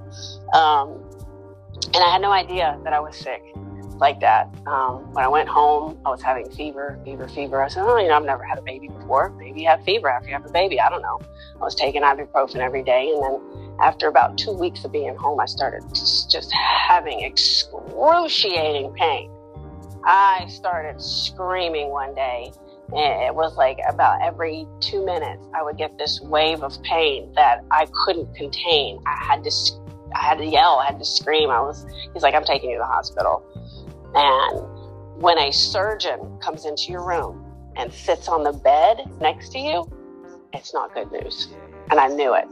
um, 0.55 0.98
and 1.85 2.03
i 2.03 2.09
had 2.09 2.21
no 2.21 2.31
idea 2.31 2.79
that 2.83 2.93
i 2.93 2.99
was 2.99 3.15
sick 3.15 3.43
like 3.97 4.19
that 4.21 4.47
um, 4.65 5.11
when 5.13 5.25
i 5.25 5.27
went 5.27 5.49
home 5.49 5.97
i 6.05 6.09
was 6.09 6.21
having 6.21 6.49
fever 6.51 6.99
fever 7.03 7.27
fever 7.27 7.61
i 7.61 7.67
said 7.67 7.83
oh 7.83 7.97
you 7.97 8.07
know 8.07 8.15
i've 8.15 8.23
never 8.23 8.43
had 8.43 8.57
a 8.57 8.61
baby 8.61 8.87
before 8.87 9.29
maybe 9.31 9.61
you 9.61 9.67
have 9.67 9.83
fever 9.83 10.09
after 10.09 10.29
you 10.29 10.33
have 10.33 10.45
a 10.45 10.51
baby 10.51 10.79
i 10.79 10.89
don't 10.89 11.01
know 11.01 11.19
i 11.55 11.63
was 11.63 11.75
taking 11.75 12.01
ibuprofen 12.01 12.57
every 12.57 12.83
day 12.83 13.11
and 13.13 13.23
then 13.23 13.59
after 13.81 14.07
about 14.07 14.37
two 14.37 14.51
weeks 14.51 14.83
of 14.83 14.91
being 14.91 15.15
home, 15.15 15.39
I 15.39 15.45
started 15.45 15.83
just 15.93 16.51
having 16.51 17.21
excruciating 17.21 18.93
pain. 18.93 19.31
I 20.03 20.45
started 20.49 21.01
screaming 21.01 21.89
one 21.89 22.13
day. 22.13 22.51
And 22.91 23.21
it 23.23 23.35
was 23.35 23.55
like 23.55 23.77
about 23.87 24.19
every 24.23 24.65
two 24.79 25.05
minutes, 25.05 25.45
I 25.53 25.61
would 25.61 25.77
get 25.77 25.95
this 25.99 26.19
wave 26.21 26.63
of 26.63 26.81
pain 26.81 27.31
that 27.35 27.63
I 27.69 27.87
couldn't 28.03 28.33
contain. 28.33 28.99
I 29.05 29.15
had 29.23 29.43
to, 29.43 29.51
I 30.15 30.19
had 30.19 30.37
to 30.39 30.45
yell, 30.45 30.79
I 30.79 30.87
had 30.87 30.99
to 30.99 31.05
scream. 31.05 31.49
I 31.49 31.61
was, 31.61 31.85
he's 32.13 32.23
like, 32.23 32.33
I'm 32.33 32.43
taking 32.43 32.69
you 32.69 32.77
to 32.77 32.81
the 32.81 32.85
hospital. 32.85 33.43
And 34.15 35.21
when 35.21 35.37
a 35.37 35.51
surgeon 35.51 36.39
comes 36.39 36.65
into 36.65 36.91
your 36.91 37.05
room 37.05 37.45
and 37.75 37.93
sits 37.93 38.27
on 38.27 38.43
the 38.43 38.53
bed 38.53 39.09
next 39.19 39.49
to 39.53 39.59
you, 39.59 39.89
it's 40.53 40.73
not 40.73 40.93
good 40.93 41.11
news. 41.11 41.49
And 41.91 41.99
I 41.99 42.07
knew 42.07 42.33
it. 42.33 42.45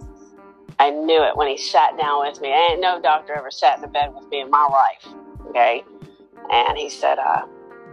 I 0.80 0.92
knew 0.92 1.24
it 1.24 1.36
when 1.36 1.48
he 1.48 1.58
sat 1.58 1.98
down 1.98 2.28
with 2.28 2.40
me. 2.42 2.50
Ain't 2.50 2.82
no 2.82 3.02
doctor 3.02 3.34
ever 3.34 3.50
sat 3.50 3.78
in 3.78 3.82
the 3.82 3.88
bed 3.88 4.14
with 4.14 4.28
me 4.30 4.42
in 4.42 4.50
my 4.50 4.68
life. 4.68 5.14
Okay. 5.48 5.84
And 6.52 6.78
he 6.78 6.90
said, 6.90 7.18
uh, 7.18 7.44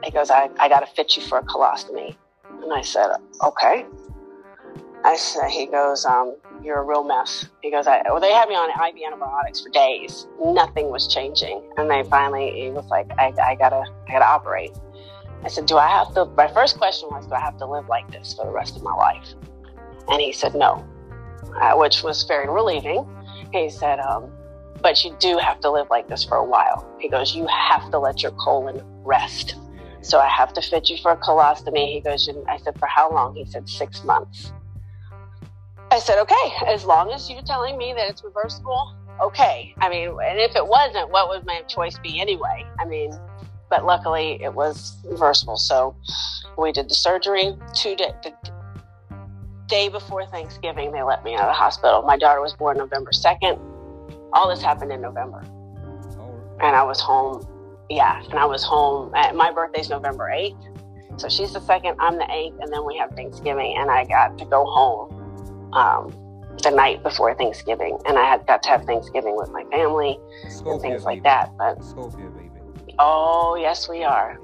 he 0.02 0.10
goes, 0.10 0.30
I, 0.30 0.50
I 0.58 0.68
got 0.68 0.80
to 0.80 0.86
fit 0.86 1.16
you 1.16 1.22
for 1.22 1.38
a 1.38 1.42
colostomy. 1.42 2.14
And 2.62 2.72
I 2.72 2.82
said, 2.82 3.08
okay. 3.42 3.86
I 5.04 5.16
said, 5.16 5.50
he 5.50 5.66
goes, 5.66 6.04
um, 6.04 6.36
you're 6.64 6.80
a 6.80 6.84
real 6.84 7.04
mess. 7.04 7.46
Goes, 7.62 7.86
I, 7.86 8.02
well, 8.06 8.20
they 8.20 8.32
had 8.32 8.48
me 8.48 8.54
on 8.54 8.70
IV 8.70 8.94
antibiotics 9.06 9.60
for 9.60 9.70
days. 9.70 10.26
Nothing 10.44 10.90
was 10.90 11.06
changing. 11.06 11.62
And 11.76 11.90
they 11.90 12.04
finally, 12.04 12.50
he 12.50 12.70
was 12.70 12.86
like, 12.86 13.10
I, 13.18 13.32
I 13.42 13.54
gotta, 13.54 13.84
I 14.08 14.12
gotta 14.12 14.26
operate. 14.26 14.72
I 15.42 15.48
said, 15.48 15.66
do 15.66 15.76
I 15.76 15.88
have 15.88 16.14
to, 16.14 16.24
my 16.36 16.48
first 16.48 16.78
question 16.78 17.08
was, 17.10 17.26
do 17.26 17.34
I 17.34 17.40
have 17.40 17.58
to 17.58 17.66
live 17.66 17.88
like 17.88 18.10
this 18.10 18.32
for 18.34 18.46
the 18.46 18.52
rest 18.52 18.76
of 18.76 18.82
my 18.82 18.94
life? 18.94 19.34
And 20.08 20.20
he 20.20 20.32
said, 20.32 20.54
no 20.54 20.84
uh, 21.60 21.74
which 21.74 22.02
was 22.02 22.22
very 22.24 22.48
relieving. 22.48 23.06
He 23.52 23.70
said, 23.70 24.00
um, 24.00 24.30
but 24.82 25.02
you 25.04 25.16
do 25.18 25.38
have 25.38 25.60
to 25.60 25.70
live 25.70 25.86
like 25.90 26.08
this 26.08 26.24
for 26.24 26.36
a 26.36 26.44
while. 26.44 26.86
He 27.00 27.08
goes, 27.08 27.34
you 27.34 27.46
have 27.46 27.90
to 27.90 27.98
let 27.98 28.22
your 28.22 28.32
colon 28.32 28.82
rest. 29.04 29.56
So 30.02 30.18
I 30.18 30.28
have 30.28 30.52
to 30.54 30.62
fit 30.62 30.90
you 30.90 30.98
for 30.98 31.12
a 31.12 31.16
colostomy. 31.16 31.92
He 31.92 32.00
goes, 32.00 32.28
and 32.28 32.46
I 32.48 32.58
said, 32.58 32.78
for 32.78 32.86
how 32.86 33.10
long? 33.10 33.34
He 33.34 33.46
said, 33.46 33.68
six 33.68 34.04
months. 34.04 34.52
I 35.94 36.00
said, 36.00 36.18
okay, 36.18 36.52
as 36.66 36.84
long 36.84 37.12
as 37.12 37.30
you're 37.30 37.40
telling 37.42 37.78
me 37.78 37.94
that 37.96 38.10
it's 38.10 38.24
reversible, 38.24 38.96
okay. 39.22 39.72
I 39.78 39.88
mean, 39.88 40.08
and 40.08 40.40
if 40.40 40.56
it 40.56 40.66
wasn't, 40.66 41.08
what 41.10 41.28
would 41.28 41.46
my 41.46 41.60
choice 41.68 41.96
be 42.00 42.20
anyway? 42.20 42.66
I 42.80 42.84
mean, 42.84 43.16
but 43.70 43.84
luckily 43.86 44.42
it 44.42 44.52
was 44.52 44.96
reversible. 45.04 45.56
So 45.56 45.94
we 46.58 46.72
did 46.72 46.88
the 46.88 46.96
surgery. 46.96 47.56
Two 47.74 47.94
days, 47.94 48.10
day 49.68 49.88
before 49.88 50.26
Thanksgiving, 50.26 50.90
they 50.90 51.04
let 51.04 51.22
me 51.22 51.36
out 51.36 51.42
of 51.42 51.50
the 51.50 51.52
hospital. 51.52 52.02
My 52.02 52.18
daughter 52.18 52.40
was 52.40 52.54
born 52.54 52.76
November 52.76 53.12
2nd. 53.12 53.60
All 54.32 54.48
this 54.48 54.60
happened 54.60 54.90
in 54.90 55.00
November. 55.00 55.44
Oh. 56.18 56.56
And 56.60 56.74
I 56.74 56.82
was 56.82 56.98
home. 56.98 57.46
Yeah. 57.88 58.20
And 58.30 58.34
I 58.40 58.46
was 58.46 58.64
home. 58.64 59.14
At, 59.14 59.36
my 59.36 59.52
birthday's 59.52 59.90
November 59.90 60.28
8th. 60.28 61.20
So 61.20 61.28
she's 61.28 61.52
the 61.52 61.60
second, 61.60 61.94
I'm 62.00 62.16
the 62.16 62.24
8th. 62.24 62.60
And 62.64 62.72
then 62.72 62.84
we 62.84 62.96
have 62.96 63.10
Thanksgiving. 63.10 63.76
And 63.78 63.92
I 63.92 64.04
got 64.06 64.36
to 64.38 64.44
go 64.44 64.64
home 64.64 65.13
um, 65.74 66.12
the 66.62 66.70
night 66.70 67.02
before 67.02 67.34
Thanksgiving. 67.34 67.98
And 68.06 68.18
I 68.18 68.24
had 68.24 68.46
got 68.46 68.62
to 68.64 68.68
have 68.70 68.84
Thanksgiving 68.84 69.36
with 69.36 69.50
my 69.50 69.64
family 69.64 70.18
Scorpio, 70.48 70.72
and 70.72 70.82
things 70.82 71.04
like 71.04 71.22
that. 71.24 71.50
But 71.58 71.84
Scorpio, 71.84 72.30
baby. 72.30 72.50
Oh, 72.98 73.56
yes, 73.56 73.88
we 73.88 74.04
are. 74.04 74.38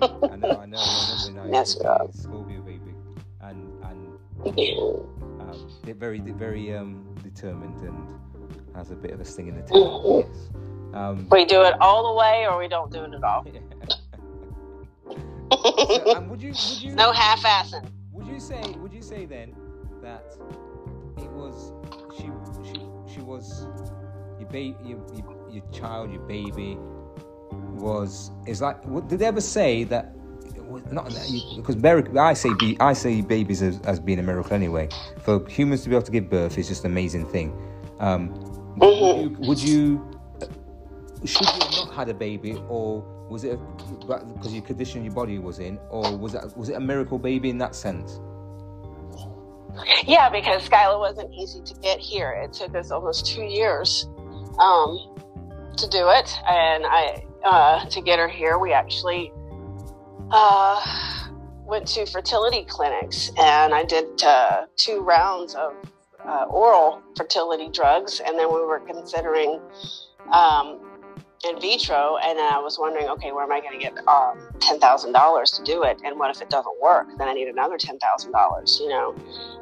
Yeah, 0.00 0.08
I 0.30 0.36
know, 0.36 0.50
I 0.60 0.66
know. 0.66 0.78
yes, 1.50 1.78
we 1.78 1.86
are. 1.86 2.08
Scorpio, 2.12 2.60
baby. 2.60 2.94
And, 3.40 3.72
and 3.84 4.18
um, 5.40 5.70
they're 5.84 5.94
very, 5.94 6.18
very 6.18 6.74
um, 6.74 7.06
determined 7.22 7.80
and 7.80 8.18
has 8.74 8.90
a 8.90 8.96
bit 8.96 9.12
of 9.12 9.20
a 9.20 9.24
sting 9.24 9.48
in 9.48 9.56
the 9.56 9.62
tail. 9.62 10.24
Mm-hmm. 10.24 10.32
Yes. 10.32 10.50
Um, 10.94 11.26
we 11.30 11.44
do 11.46 11.62
it 11.62 11.74
all 11.80 12.12
the 12.12 12.18
way, 12.18 12.46
or 12.46 12.58
we 12.58 12.68
don't 12.68 12.92
do 12.92 13.04
it 13.04 13.14
at 13.14 13.24
all. 13.24 13.46
so, 15.52 16.16
um, 16.16 16.28
would 16.28 16.42
you, 16.42 16.50
would 16.50 16.82
you, 16.82 16.94
no 16.94 17.12
half-assing. 17.12 17.88
Would 18.12 18.26
you 18.26 18.40
say? 18.40 18.60
Would 18.78 18.92
you 18.92 19.02
say 19.02 19.24
then 19.26 19.54
that 20.02 20.36
it 21.22 21.30
was 21.30 21.72
she? 22.16 22.30
She, 22.68 23.14
she 23.14 23.20
was 23.20 23.66
your 24.38 24.48
baby, 24.48 24.76
your, 24.84 24.98
your, 25.14 25.50
your 25.50 25.64
child, 25.72 26.12
your 26.12 26.22
baby 26.22 26.76
was 27.50 28.30
is 28.46 28.60
like. 28.60 28.82
Did 29.08 29.18
they 29.18 29.26
ever 29.26 29.40
say 29.40 29.84
that 29.84 30.14
not 30.90 31.12
because 31.56 31.76
miracle. 31.76 32.18
I 32.18 32.34
say 32.34 32.50
I 32.80 32.92
say 32.92 33.20
babies 33.20 33.62
as, 33.62 33.80
as 33.82 34.00
being 34.00 34.18
a 34.18 34.22
miracle 34.22 34.54
anyway. 34.54 34.88
For 35.22 35.46
humans 35.48 35.82
to 35.82 35.88
be 35.88 35.94
able 35.94 36.06
to 36.06 36.12
give 36.12 36.30
birth 36.30 36.58
is 36.58 36.68
just 36.68 36.84
an 36.84 36.90
amazing 36.90 37.26
thing. 37.26 37.52
Um, 38.00 38.30
mm-hmm. 38.78 39.44
would, 39.46 39.60
you, 39.60 39.98
would 39.98 40.48
you 41.22 41.26
should 41.26 41.46
you 41.46 41.46
have 41.46 41.72
not 41.72 41.94
had 41.94 42.08
a 42.08 42.14
baby, 42.14 42.60
or 42.68 43.02
was 43.28 43.44
it 43.44 43.58
because 44.00 44.52
your 44.52 44.62
condition 44.62 45.04
your 45.04 45.14
body 45.14 45.38
was 45.38 45.58
in, 45.58 45.78
or 45.90 46.16
was 46.16 46.34
it 46.34 46.56
was 46.56 46.68
it 46.68 46.74
a 46.74 46.80
miracle 46.80 47.18
baby 47.18 47.50
in 47.50 47.58
that 47.58 47.74
sense? 47.74 48.20
Yeah, 50.06 50.28
because 50.28 50.68
Skylar 50.68 50.98
wasn't 50.98 51.32
easy 51.32 51.62
to 51.62 51.74
get 51.80 51.98
here. 51.98 52.32
It 52.32 52.52
took 52.52 52.74
us 52.74 52.90
almost 52.90 53.26
two 53.26 53.44
years 53.44 54.08
um, 54.58 55.16
to 55.76 55.88
do 55.88 56.08
it, 56.10 56.30
and 56.48 56.84
I 56.86 57.24
uh, 57.44 57.84
to 57.86 58.00
get 58.00 58.18
her 58.18 58.28
here. 58.28 58.58
We 58.58 58.72
actually 58.72 59.32
uh, 60.30 61.28
went 61.64 61.86
to 61.88 62.06
fertility 62.06 62.64
clinics 62.68 63.30
and 63.38 63.74
I 63.74 63.84
did 63.84 64.22
uh, 64.22 64.66
two 64.76 65.00
rounds 65.00 65.54
of 65.54 65.74
uh, 66.24 66.44
oral 66.50 67.02
fertility 67.16 67.68
drugs, 67.68 68.20
and 68.24 68.38
then 68.38 68.48
we 68.48 68.60
were 68.60 68.80
considering 68.80 69.60
um, 70.32 70.91
in 71.48 71.60
vitro. 71.60 72.18
And 72.22 72.38
then 72.38 72.52
I 72.52 72.58
was 72.58 72.78
wondering, 72.78 73.08
okay, 73.08 73.32
where 73.32 73.44
am 73.44 73.52
I 73.52 73.60
going 73.60 73.78
to 73.78 73.84
get 73.84 73.96
um, 74.08 74.38
ten 74.60 74.78
thousand 74.78 75.12
dollars 75.12 75.50
to 75.52 75.62
do 75.62 75.82
it? 75.82 76.00
And 76.04 76.18
what 76.18 76.34
if 76.34 76.42
it 76.42 76.50
doesn't 76.50 76.80
work? 76.80 77.08
Then 77.18 77.28
I 77.28 77.32
need 77.32 77.48
another 77.48 77.76
ten 77.78 77.98
thousand 77.98 78.32
dollars, 78.32 78.78
you 78.80 78.88
know. 78.88 79.14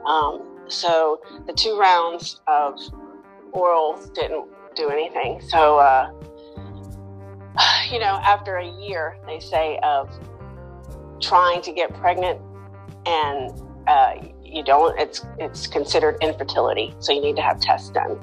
Um, 0.07 0.61
so 0.69 1.21
the 1.47 1.53
two 1.53 1.79
rounds 1.79 2.41
of 2.47 2.79
oral 3.53 3.99
didn't 4.15 4.47
do 4.75 4.91
anything. 4.91 5.41
So. 5.49 5.79
Uh, 5.79 6.11
you 7.91 7.99
know, 7.99 8.21
after 8.23 8.57
a 8.57 8.67
year, 8.67 9.17
they 9.27 9.41
say, 9.41 9.79
of 9.83 10.09
trying 11.21 11.63
to 11.63 11.73
get 11.73 11.93
pregnant 11.95 12.41
and 13.07 13.51
uh, 13.87 14.15
you 14.45 14.65
don't, 14.65 14.99
it's 14.99 15.25
it's 15.39 15.67
considered 15.67 16.17
infertility. 16.21 16.95
So 16.99 17.13
you 17.13 17.21
need 17.21 17.37
to 17.37 17.43
have 17.43 17.61
tests 17.61 17.91
done. 17.91 18.19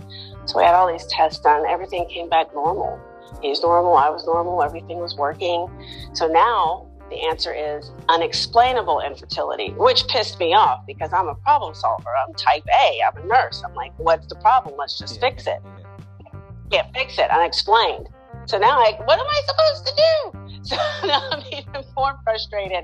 So 0.46 0.58
we 0.58 0.64
had 0.64 0.74
all 0.74 0.92
these 0.92 1.06
tests 1.08 1.40
done. 1.40 1.66
Everything 1.68 2.08
came 2.10 2.30
back 2.30 2.54
normal. 2.54 3.00
He's 3.42 3.62
normal. 3.62 3.96
I 3.96 4.10
was 4.10 4.26
normal. 4.26 4.64
Everything 4.64 5.00
was 5.00 5.16
working. 5.16 5.70
So 6.14 6.28
now 6.28 6.88
the 7.10 7.28
answer 7.28 7.54
is 7.54 7.92
unexplainable 8.10 9.02
infertility, 9.02 9.72
which 9.78 10.08
pissed 10.08 10.40
me 10.40 10.54
off 10.54 10.86
because 10.86 11.14
I'm 11.14 11.28
a 11.28 11.36
problem 11.36 11.74
solver. 11.74 12.10
I'm 12.28 12.34
type 12.34 12.66
A. 12.68 13.00
I'm 13.02 13.24
a 13.24 13.26
nurse. 13.26 13.64
I'm 13.66 13.74
like, 13.76 13.98
what's 13.98 14.28
the 14.28 14.36
problem? 14.36 14.76
Let's 14.78 14.98
just 14.98 15.16
yeah, 15.16 15.22
fix 15.22 15.48
it. 15.48 15.62
Yeah. 15.64 16.40
Can't 16.72 16.94
fix 16.94 17.18
it. 17.18 17.30
Unexplained. 17.32 18.10
So 18.46 18.58
now, 18.58 18.80
like, 18.80 19.06
what 19.08 19.20
am 19.20 19.26
I 19.28 19.42
supposed 19.48 19.88
to 19.88 19.94
do? 19.96 20.40
So 20.68 20.76
now 21.06 21.30
I'm 21.32 21.44
even 21.54 21.86
more 21.96 22.20
frustrated. 22.26 22.84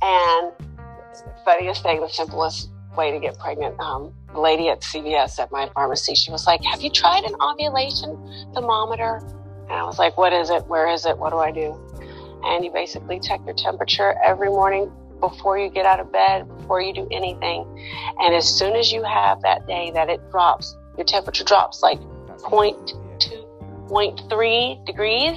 And 0.00 0.52
funniest 1.44 1.82
thing, 1.82 2.00
the 2.00 2.08
simplest 2.08 2.70
way 2.96 3.10
to 3.10 3.18
get 3.18 3.38
pregnant. 3.38 3.78
Um, 3.80 4.12
the 4.32 4.40
lady 4.40 4.68
at 4.68 4.80
CVS 4.80 5.38
at 5.38 5.50
my 5.50 5.68
pharmacy, 5.74 6.14
she 6.14 6.30
was 6.30 6.46
like, 6.46 6.62
"Have 6.64 6.80
you 6.80 6.90
tried 6.90 7.24
an 7.24 7.34
ovulation 7.40 8.50
thermometer?" 8.54 9.20
And 9.68 9.72
I 9.72 9.84
was 9.84 9.98
like, 9.98 10.16
"What 10.16 10.32
is 10.32 10.50
it? 10.50 10.66
Where 10.66 10.88
is 10.88 11.06
it? 11.06 11.18
What 11.18 11.30
do 11.30 11.38
I 11.38 11.50
do?" 11.50 11.76
And 12.44 12.64
you 12.64 12.70
basically 12.70 13.20
check 13.20 13.40
your 13.44 13.54
temperature 13.54 14.14
every 14.24 14.48
morning 14.48 14.90
before 15.20 15.58
you 15.58 15.68
get 15.68 15.84
out 15.84 16.00
of 16.00 16.12
bed, 16.12 16.46
before 16.58 16.80
you 16.80 16.92
do 16.94 17.06
anything. 17.10 17.66
And 18.20 18.34
as 18.34 18.48
soon 18.48 18.76
as 18.76 18.92
you 18.92 19.02
have 19.02 19.42
that 19.42 19.66
day 19.66 19.90
that 19.92 20.08
it 20.08 20.20
drops, 20.30 20.76
your 20.96 21.04
temperature 21.04 21.44
drops 21.44 21.82
like 21.82 21.98
point 22.38 22.94
two, 23.18 23.44
point 23.88 24.22
three 24.30 24.78
degrees. 24.86 25.36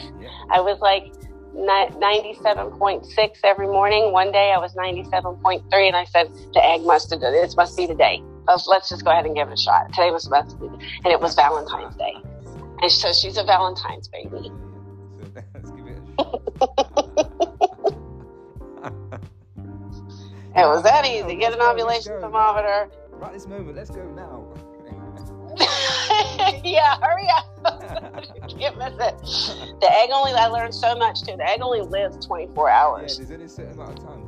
I 0.51 0.61
was 0.61 0.79
like, 0.79 1.11
97.6 1.55 3.37
every 3.43 3.67
morning. 3.67 4.11
One 4.11 4.31
day 4.31 4.53
I 4.53 4.57
was 4.57 4.73
97.3 4.73 5.87
and 5.87 5.95
I 5.95 6.05
said, 6.05 6.31
the 6.53 6.65
egg 6.65 6.83
must 6.83 7.09
have, 7.09 7.19
done 7.21 7.33
this 7.33 7.55
must 7.57 7.75
be 7.75 7.85
the 7.85 7.95
day. 7.95 8.23
Let's 8.47 8.89
just 8.89 9.03
go 9.03 9.11
ahead 9.11 9.25
and 9.25 9.35
give 9.35 9.47
it 9.47 9.53
a 9.53 9.57
shot. 9.57 9.89
Today 9.89 10.11
was 10.11 10.23
supposed 10.23 10.51
to 10.51 10.55
be, 10.57 10.67
and 10.67 11.07
it 11.07 11.19
was 11.19 11.35
Valentine's 11.35 11.95
Day. 11.95 12.15
And 12.81 12.91
so 12.91 13.13
she's 13.13 13.37
a 13.37 13.43
Valentine's 13.43 14.07
baby. 14.07 14.51
So 15.33 15.43
let's 15.53 15.71
give 15.71 15.87
it 15.87 15.99
It 20.53 20.67
was 20.67 20.83
that 20.83 21.05
easy. 21.05 21.35
Get 21.35 21.53
an 21.53 21.61
ovulation 21.61 22.19
thermometer. 22.19 22.89
Right 23.11 23.33
this 23.33 23.47
moment, 23.47 23.75
let's 23.75 23.89
go 23.89 24.03
now. 24.11 24.45
yeah, 26.63 26.97
hurry 27.01 27.27
up. 27.29 27.45
Can't 28.49 28.77
miss 28.77 28.93
it. 28.93 29.79
The 29.79 29.91
egg 29.91 30.09
only, 30.11 30.33
I 30.33 30.47
learned 30.47 30.73
so 30.73 30.95
much 30.95 31.21
too. 31.21 31.37
The 31.37 31.47
egg 31.47 31.61
only 31.61 31.81
lives 31.81 32.25
24 32.25 32.67
yeah, 32.67 32.81
hours. 32.81 33.17
there's 33.17 33.31
only 33.31 33.45
a 33.45 33.49
certain 33.49 33.73
amount 33.73 33.99
of 33.99 34.05
time. 34.05 34.20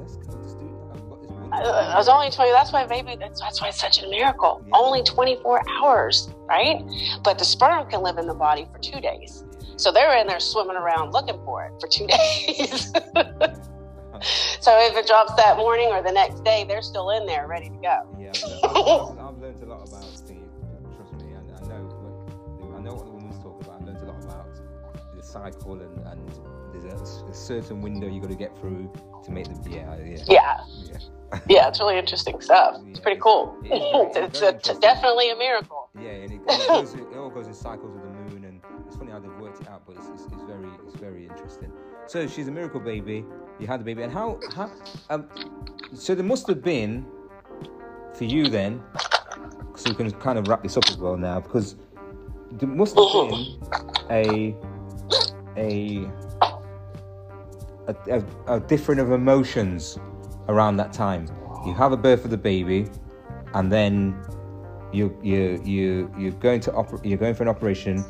I 1.53 1.95
was 1.97 2.09
only 2.09 2.31
20. 2.31 2.51
That's 2.51 2.73
why, 2.73 2.85
baby, 2.85 3.15
that's, 3.19 3.39
that's 3.39 3.61
why 3.61 3.69
it's 3.69 3.79
such 3.79 4.01
a 4.01 4.09
miracle. 4.09 4.63
Yeah. 4.65 4.71
Only 4.73 5.03
24 5.03 5.61
hours, 5.69 6.29
right? 6.47 6.81
But 7.23 7.37
the 7.37 7.45
sperm 7.45 7.89
can 7.89 8.01
live 8.01 8.17
in 8.17 8.27
the 8.27 8.33
body 8.33 8.67
for 8.71 8.79
two 8.79 8.99
days. 8.99 9.43
So 9.75 9.91
they're 9.91 10.17
in 10.17 10.27
there 10.27 10.39
swimming 10.39 10.75
around 10.75 11.13
looking 11.13 11.39
for 11.45 11.65
it 11.65 11.73
for 11.79 11.87
two 11.87 12.07
days. 12.07 12.91
so 14.59 14.71
if 14.79 14.97
it 14.97 15.07
drops 15.07 15.33
that 15.35 15.57
morning 15.57 15.89
or 15.89 16.01
the 16.01 16.11
next 16.11 16.43
day, 16.43 16.65
they're 16.67 16.81
still 16.81 17.11
in 17.11 17.25
there 17.25 17.47
ready 17.47 17.69
to 17.69 17.77
go. 17.77 18.15
Yeah, 18.19 18.31
I've, 18.63 18.75
I've, 18.75 19.19
I've 19.19 19.37
learned 19.37 19.63
a 19.63 19.65
lot 19.65 19.87
about 19.87 20.01
the. 20.27 20.37
Trust 20.95 21.13
me, 21.13 21.33
I, 21.33 21.63
I 21.63 21.67
know 21.67 21.83
what 21.83 22.77
I 22.77 22.81
know 22.81 22.93
what 22.93 23.05
the 23.05 23.11
woman's 23.11 23.37
talking 23.43 23.61
about. 23.65 23.81
I've 23.81 23.87
learned 23.87 24.01
a 24.01 24.05
lot 24.05 24.23
about 24.23 24.47
the 25.15 25.23
cycle 25.23 25.81
and, 25.81 26.07
and 26.07 26.29
there's 26.73 26.85
a, 26.85 27.25
a 27.25 27.33
certain 27.33 27.81
window 27.81 28.07
you've 28.07 28.21
got 28.23 28.31
to 28.31 28.37
get 28.37 28.57
through 28.59 28.91
to 29.23 29.31
make 29.31 29.45
the 29.47 29.69
yeah 29.69 29.95
yeah 29.97 30.17
Yeah, 30.27 30.57
yeah. 30.83 31.39
yeah, 31.49 31.67
it's 31.67 31.79
really 31.79 31.97
interesting 31.97 32.39
stuff. 32.41 32.77
It's 32.87 32.99
pretty 32.99 33.19
cool. 33.19 33.55
It 33.63 33.73
is 33.73 33.81
very- 34.13 34.25
it's 34.25 34.39
it's 34.39 34.69
very 34.69 34.79
definitely 34.79 35.29
a 35.31 35.35
miracle. 35.35 35.89
Yeah, 35.99 36.09
and 36.09 36.31
it, 36.33 36.41
and 36.47 36.61
it, 36.61 36.67
goes, 36.67 36.93
it 37.13 37.17
all 37.17 37.29
goes 37.29 37.47
in 37.47 37.53
cycles 37.53 37.93
with 37.93 38.03
the 38.03 38.09
moon, 38.09 38.45
and 38.45 38.61
it's 38.87 38.95
funny 38.95 39.11
how 39.11 39.19
they've 39.19 39.37
worked 39.39 39.61
it 39.61 39.67
out, 39.69 39.83
but 39.85 39.95
it's, 39.95 40.07
it's, 40.09 40.23
it's 40.33 40.43
very 40.43 40.69
it's 40.85 40.95
very 40.95 41.25
interesting. 41.27 41.71
So 42.07 42.27
she's 42.27 42.47
a 42.47 42.51
miracle 42.51 42.79
baby. 42.79 43.25
You 43.59 43.67
had 43.67 43.79
the 43.79 43.83
baby, 43.85 44.03
and 44.03 44.11
how 44.11 44.39
how 44.55 44.69
um 45.09 45.27
so 45.93 46.15
there 46.15 46.25
must 46.25 46.47
have 46.47 46.61
been 46.63 47.05
for 48.13 48.25
you 48.25 48.47
then, 48.47 48.81
so 49.75 49.89
we 49.89 49.95
can 49.95 50.11
kind 50.13 50.37
of 50.39 50.47
wrap 50.47 50.63
this 50.63 50.77
up 50.77 50.87
as 50.89 50.97
well 50.97 51.17
now 51.17 51.39
because 51.39 51.75
there 52.51 52.69
must 52.69 52.95
have 52.97 53.29
been 53.29 53.57
a 54.11 54.55
a 55.57 56.07
a, 57.87 57.95
a, 58.47 58.55
a 58.55 58.59
different 58.59 59.01
of 59.01 59.11
emotions 59.11 59.97
around 60.47 60.77
that 60.77 60.93
time. 60.93 61.27
You 61.65 61.73
have 61.73 61.91
a 61.91 61.97
birth 61.97 62.25
of 62.25 62.31
the 62.31 62.37
baby, 62.37 62.87
and 63.53 63.71
then 63.71 64.21
you 64.91 65.17
you 65.21 65.61
you 65.63 66.13
you're 66.17 66.31
going 66.33 66.59
to 66.61 66.71
oper- 66.71 67.03
you're 67.05 67.17
going 67.17 67.33
for 67.35 67.43
an 67.43 67.49
operation. 67.49 68.03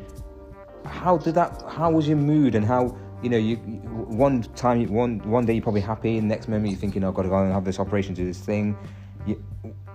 How 0.86 1.18
did 1.18 1.36
that? 1.36 1.64
How 1.70 1.92
was 1.92 2.08
your 2.08 2.18
mood 2.18 2.56
and 2.56 2.66
how? 2.66 2.98
You 3.22 3.30
know, 3.30 3.38
you 3.38 3.56
one 3.56 4.44
time, 4.56 4.92
one 4.92 5.20
one 5.20 5.46
day 5.46 5.54
you're 5.54 5.62
probably 5.64 5.82
happy, 5.82 6.18
and 6.18 6.28
next 6.28 6.48
moment 6.48 6.72
you're 6.72 6.80
thinking, 6.80 7.04
"Oh, 7.04 7.10
I've 7.10 7.14
got 7.16 7.24
to 7.24 7.30
go 7.30 7.38
and 7.38 7.54
have 7.54 7.64
this 7.64 7.80
operation, 7.80 8.14
do 8.14 8.26
this 8.26 8.40
thing." 8.40 8.76
You, 9.26 9.42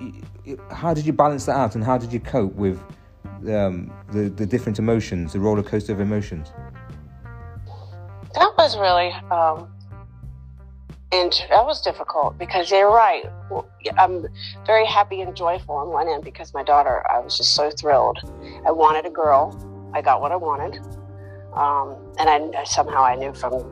you- 0.01 0.59
how 0.71 0.95
did 0.95 1.05
you 1.05 1.13
balance 1.13 1.45
that 1.47 1.57
out, 1.57 1.75
and 1.75 1.85
how 1.85 1.99
did 1.99 2.11
you 2.13 2.21
cope 2.21 2.55
with 2.55 2.81
um, 3.49 3.93
the 4.13 4.31
the 4.31 4.47
different 4.47 4.79
emotions, 4.79 5.35
the 5.35 5.41
roller 5.41 5.63
coaster 5.63 5.93
of 5.93 6.01
emotions? 6.01 6.53
Was 8.69 8.77
really, 8.77 9.15
um, 9.31 9.67
and 11.11 11.33
that 11.49 11.65
was 11.65 11.81
difficult 11.81 12.37
because 12.37 12.71
you're 12.71 12.93
right. 12.93 13.25
I'm 13.97 14.27
very 14.67 14.85
happy 14.85 15.23
and 15.23 15.35
joyful 15.35 15.75
on 15.75 15.89
one 15.89 16.07
end 16.07 16.23
because 16.23 16.53
my 16.53 16.63
daughter, 16.63 17.03
I 17.11 17.19
was 17.21 17.39
just 17.39 17.55
so 17.55 17.71
thrilled. 17.71 18.19
I 18.67 18.71
wanted 18.71 19.07
a 19.07 19.11
girl. 19.11 19.57
I 19.95 20.03
got 20.03 20.21
what 20.21 20.33
I 20.33 20.37
wanted. 20.37 20.77
Um, 21.55 21.97
and 22.19 22.29
I 22.55 22.65
somehow 22.65 23.03
I 23.03 23.15
knew 23.15 23.33
from 23.33 23.65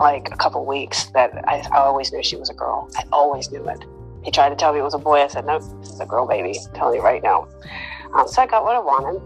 like 0.00 0.28
a 0.32 0.36
couple 0.36 0.66
weeks 0.66 1.04
that 1.10 1.30
I, 1.46 1.64
I 1.70 1.78
always 1.78 2.12
knew 2.12 2.20
she 2.20 2.34
was 2.34 2.50
a 2.50 2.54
girl. 2.54 2.90
I 2.96 3.04
always 3.12 3.48
knew 3.52 3.64
it. 3.68 3.84
He 4.24 4.32
tried 4.32 4.48
to 4.48 4.56
tell 4.56 4.72
me 4.72 4.80
it 4.80 4.82
was 4.82 4.94
a 4.94 4.98
boy. 4.98 5.20
I 5.20 5.28
said, 5.28 5.46
no, 5.46 5.60
this 5.60 5.90
is 5.90 6.00
a 6.00 6.06
girl 6.06 6.26
baby. 6.26 6.58
I'm 6.58 6.74
telling 6.74 6.96
you 6.96 7.04
right 7.04 7.22
now. 7.22 7.46
Um, 8.12 8.26
so 8.26 8.42
I 8.42 8.46
got 8.48 8.64
what 8.64 8.74
I 8.74 8.80
wanted. 8.80 9.22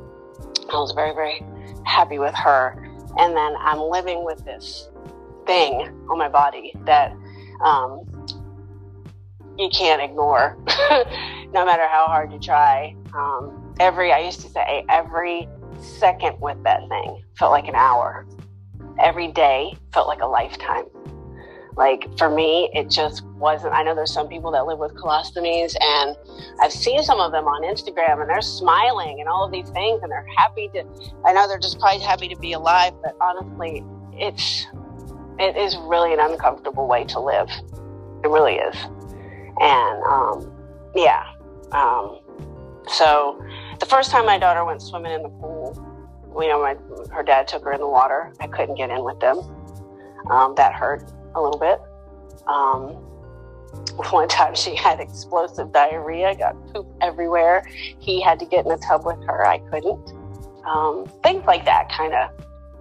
I 0.70 0.76
was 0.76 0.92
very, 0.92 1.14
very 1.14 1.42
happy 1.84 2.18
with 2.18 2.34
her 2.34 2.83
and 3.18 3.36
then 3.36 3.54
I'm 3.58 3.80
living 3.80 4.24
with 4.24 4.44
this 4.44 4.88
thing 5.46 5.88
on 6.10 6.18
my 6.18 6.28
body 6.28 6.72
that 6.86 7.12
um, 7.62 8.02
you 9.58 9.68
can't 9.68 10.02
ignore, 10.02 10.56
no 11.52 11.64
matter 11.64 11.86
how 11.88 12.06
hard 12.06 12.32
you 12.32 12.38
try. 12.38 12.96
Um, 13.14 13.74
every 13.78 14.12
I 14.12 14.18
used 14.18 14.40
to 14.40 14.48
say 14.48 14.84
every 14.88 15.48
second 15.78 16.40
with 16.40 16.62
that 16.64 16.88
thing 16.88 17.22
felt 17.36 17.52
like 17.52 17.68
an 17.68 17.74
hour. 17.74 18.26
Every 19.00 19.28
day 19.28 19.76
felt 19.92 20.08
like 20.08 20.20
a 20.20 20.26
lifetime. 20.26 20.84
Like 21.76 22.06
for 22.18 22.30
me, 22.30 22.70
it 22.72 22.88
just 22.88 23.24
wasn't. 23.24 23.74
I 23.74 23.82
know 23.82 23.94
there's 23.94 24.12
some 24.12 24.28
people 24.28 24.52
that 24.52 24.66
live 24.66 24.78
with 24.78 24.94
colostomies, 24.94 25.74
and 25.80 26.16
I've 26.60 26.72
seen 26.72 27.02
some 27.02 27.18
of 27.18 27.32
them 27.32 27.46
on 27.46 27.62
Instagram, 27.62 28.20
and 28.20 28.30
they're 28.30 28.42
smiling 28.42 29.20
and 29.20 29.28
all 29.28 29.44
of 29.44 29.50
these 29.50 29.68
things, 29.70 30.00
and 30.02 30.10
they're 30.10 30.26
happy 30.36 30.68
to. 30.74 30.84
I 31.24 31.32
know 31.32 31.48
they're 31.48 31.58
just 31.58 31.80
probably 31.80 32.00
happy 32.00 32.28
to 32.28 32.36
be 32.36 32.52
alive, 32.52 32.92
but 33.02 33.16
honestly, 33.20 33.84
it's 34.12 34.66
it 35.40 35.56
is 35.56 35.76
really 35.88 36.12
an 36.12 36.20
uncomfortable 36.20 36.86
way 36.86 37.04
to 37.06 37.18
live. 37.18 37.48
It 38.22 38.28
really 38.28 38.54
is, 38.54 38.76
and 39.60 40.02
um, 40.04 40.52
yeah. 40.94 41.24
Um, 41.72 42.20
so 42.86 43.44
the 43.80 43.86
first 43.86 44.12
time 44.12 44.26
my 44.26 44.38
daughter 44.38 44.64
went 44.64 44.80
swimming 44.80 45.10
in 45.10 45.22
the 45.22 45.28
pool, 45.28 45.74
you 46.40 46.46
know, 46.46 46.62
my 46.62 46.76
her 47.12 47.24
dad 47.24 47.48
took 47.48 47.64
her 47.64 47.72
in 47.72 47.80
the 47.80 47.88
water. 47.88 48.32
I 48.38 48.46
couldn't 48.46 48.76
get 48.76 48.90
in 48.90 49.02
with 49.02 49.18
them. 49.18 49.38
Um, 50.30 50.54
that 50.56 50.72
hurt 50.72 51.12
a 51.34 51.40
little 51.40 51.58
bit. 51.58 51.80
Um, 52.46 52.96
one 54.10 54.28
time 54.28 54.54
she 54.54 54.74
had 54.74 55.00
explosive 55.00 55.72
diarrhea, 55.72 56.34
got 56.34 56.54
poop 56.72 56.86
everywhere. 57.00 57.64
He 57.98 58.20
had 58.20 58.38
to 58.40 58.46
get 58.46 58.66
in 58.66 58.72
a 58.72 58.78
tub 58.78 59.04
with 59.04 59.22
her. 59.24 59.46
I 59.46 59.58
couldn't. 59.70 60.12
Um, 60.64 61.06
things 61.22 61.44
like 61.46 61.64
that 61.64 61.90
kind 61.90 62.14
of 62.14 62.30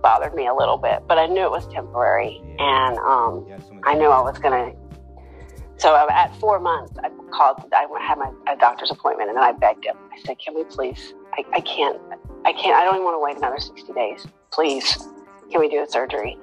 bothered 0.02 0.34
me 0.34 0.48
a 0.48 0.54
little 0.54 0.78
bit, 0.78 1.04
but 1.08 1.18
I 1.18 1.26
knew 1.26 1.42
it 1.42 1.52
was 1.52 1.68
temporary. 1.68 2.42
Yeah. 2.58 2.90
And 2.90 2.98
um, 3.00 3.46
Yeah, 3.48 3.60
I 3.86 3.96
knew 3.96 4.08
I 4.08 4.22
was 4.22 4.38
going 4.38 4.72
to. 4.72 4.78
So 5.78 6.08
at 6.10 6.34
four 6.40 6.60
months, 6.60 6.94
I 7.04 7.10
called, 7.32 7.64
I 7.74 7.88
had 8.00 8.18
my 8.18 8.32
a 8.48 8.56
doctor's 8.56 8.92
appointment, 8.92 9.30
and 9.30 9.38
then 9.38 9.44
I 9.44 9.52
begged 9.52 9.86
him. 9.86 9.98
I 10.12 10.22
said, 10.24 10.38
Can 10.40 10.56
we 10.56 10.64
please? 10.66 11.14
I, 11.34 11.44
I 11.54 11.62
can't, 11.62 12.00
I 12.46 12.54
can't, 12.54 12.76
I 12.76 12.86
don't 12.86 12.96
even 12.96 13.06
want 13.06 13.16
to 13.16 13.24
wait 13.24 13.38
another 13.38 13.60
60 13.60 13.92
days. 13.94 14.26
Please, 14.52 15.10
can 15.52 15.60
we 15.60 15.68
do 15.68 15.84
a 15.84 15.90
surgery? 15.90 16.38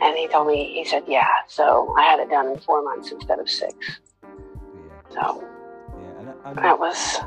And 0.00 0.16
he 0.16 0.28
told 0.28 0.46
me, 0.46 0.72
he 0.72 0.84
said, 0.84 1.04
Yeah. 1.06 1.26
So 1.46 1.94
I 1.96 2.02
had 2.02 2.20
it 2.20 2.30
done 2.30 2.48
in 2.48 2.58
four 2.58 2.82
months 2.82 3.12
instead 3.12 3.38
of 3.38 3.48
six. 3.48 3.74
Yeah, 4.22 4.28
So 5.10 5.44
yeah, 6.00 6.20
and, 6.20 6.28
and, 6.44 6.58
that 6.58 6.78
was, 6.78 7.18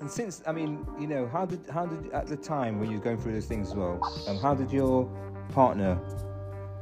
And 0.00 0.10
since 0.10 0.42
I 0.46 0.52
mean, 0.52 0.86
you 0.98 1.06
know, 1.06 1.26
how 1.26 1.44
did 1.46 1.60
how 1.70 1.86
did 1.86 2.12
at 2.12 2.26
the 2.26 2.36
time 2.36 2.78
when 2.78 2.90
you 2.90 2.98
were 2.98 3.04
going 3.04 3.18
through 3.18 3.32
those 3.32 3.46
things 3.46 3.68
as 3.68 3.74
well? 3.74 4.00
Um, 4.28 4.38
how 4.38 4.54
did 4.54 4.70
your 4.72 5.10
partner? 5.52 5.98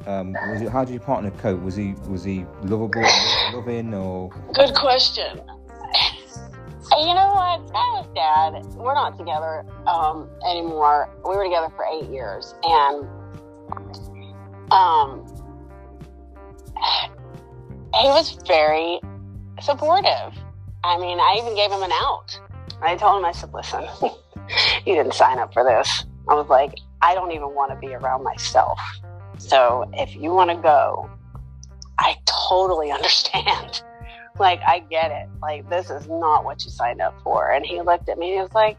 Um, 0.07 0.33
was 0.33 0.63
it 0.63 0.69
how 0.69 0.85
did 0.85 0.93
your 0.93 1.03
partner 1.03 1.31
cope? 1.33 1.61
Was 1.63 1.75
he 1.77 1.95
was 2.09 2.23
he 2.25 2.45
lovable, 2.63 3.03
loving, 3.53 3.93
or 3.95 4.31
Good 4.55 4.75
question. 4.75 5.41
You 6.93 7.15
know 7.15 7.33
what? 7.35 7.67
That 7.67 7.89
was 7.99 8.07
dad. 8.15 8.65
We're 8.77 8.95
not 8.95 9.19
together 9.19 9.67
um, 9.89 10.31
anymore. 10.49 11.11
We 11.29 11.35
were 11.37 11.43
together 11.43 11.69
for 11.75 11.85
eight 11.85 12.09
years, 12.09 12.55
and 12.63 13.05
um, 14.71 15.25
he 17.95 18.09
was 18.09 18.39
very 18.47 19.01
supportive. 19.61 20.33
I 20.85 20.99
mean, 20.99 21.19
I 21.19 21.37
even 21.41 21.55
gave 21.55 21.71
him 21.71 21.83
an 21.83 21.93
out. 21.93 22.39
I 22.83 22.97
told 22.97 23.19
him, 23.19 23.25
I 23.25 23.33
said, 23.33 23.53
"Listen, 23.53 23.85
you 24.87 24.95
didn't 24.95 25.15
sign 25.15 25.39
up 25.39 25.53
for 25.53 25.65
this." 25.65 26.05
I 26.29 26.35
was 26.35 26.49
like, 26.49 26.75
"I 27.03 27.15
don't 27.15 27.33
even 27.33 27.55
want 27.55 27.71
to 27.71 27.77
be 27.87 27.95
around 27.95 28.23
myself. 28.23 28.79
So 29.39 29.91
if 29.95 30.15
you 30.15 30.33
want 30.33 30.51
to 30.51 30.57
go, 30.57 31.11
I 31.99 32.17
totally 32.27 32.91
understand." 32.93 33.83
like 34.39 34.61
I 34.67 34.81
get 34.81 35.11
it. 35.11 35.29
Like 35.41 35.69
this 35.71 35.91
is 35.91 36.09
not 36.09 36.45
what 36.45 36.65
you 36.65 36.71
signed 36.71 37.01
up 37.01 37.21
for. 37.23 37.51
And 37.51 37.65
he 37.65 37.81
looked 37.81 38.09
at 38.09 38.19
me 38.19 38.31
and 38.31 38.35
he 38.37 38.43
was 38.43 38.55
like, 38.55 38.79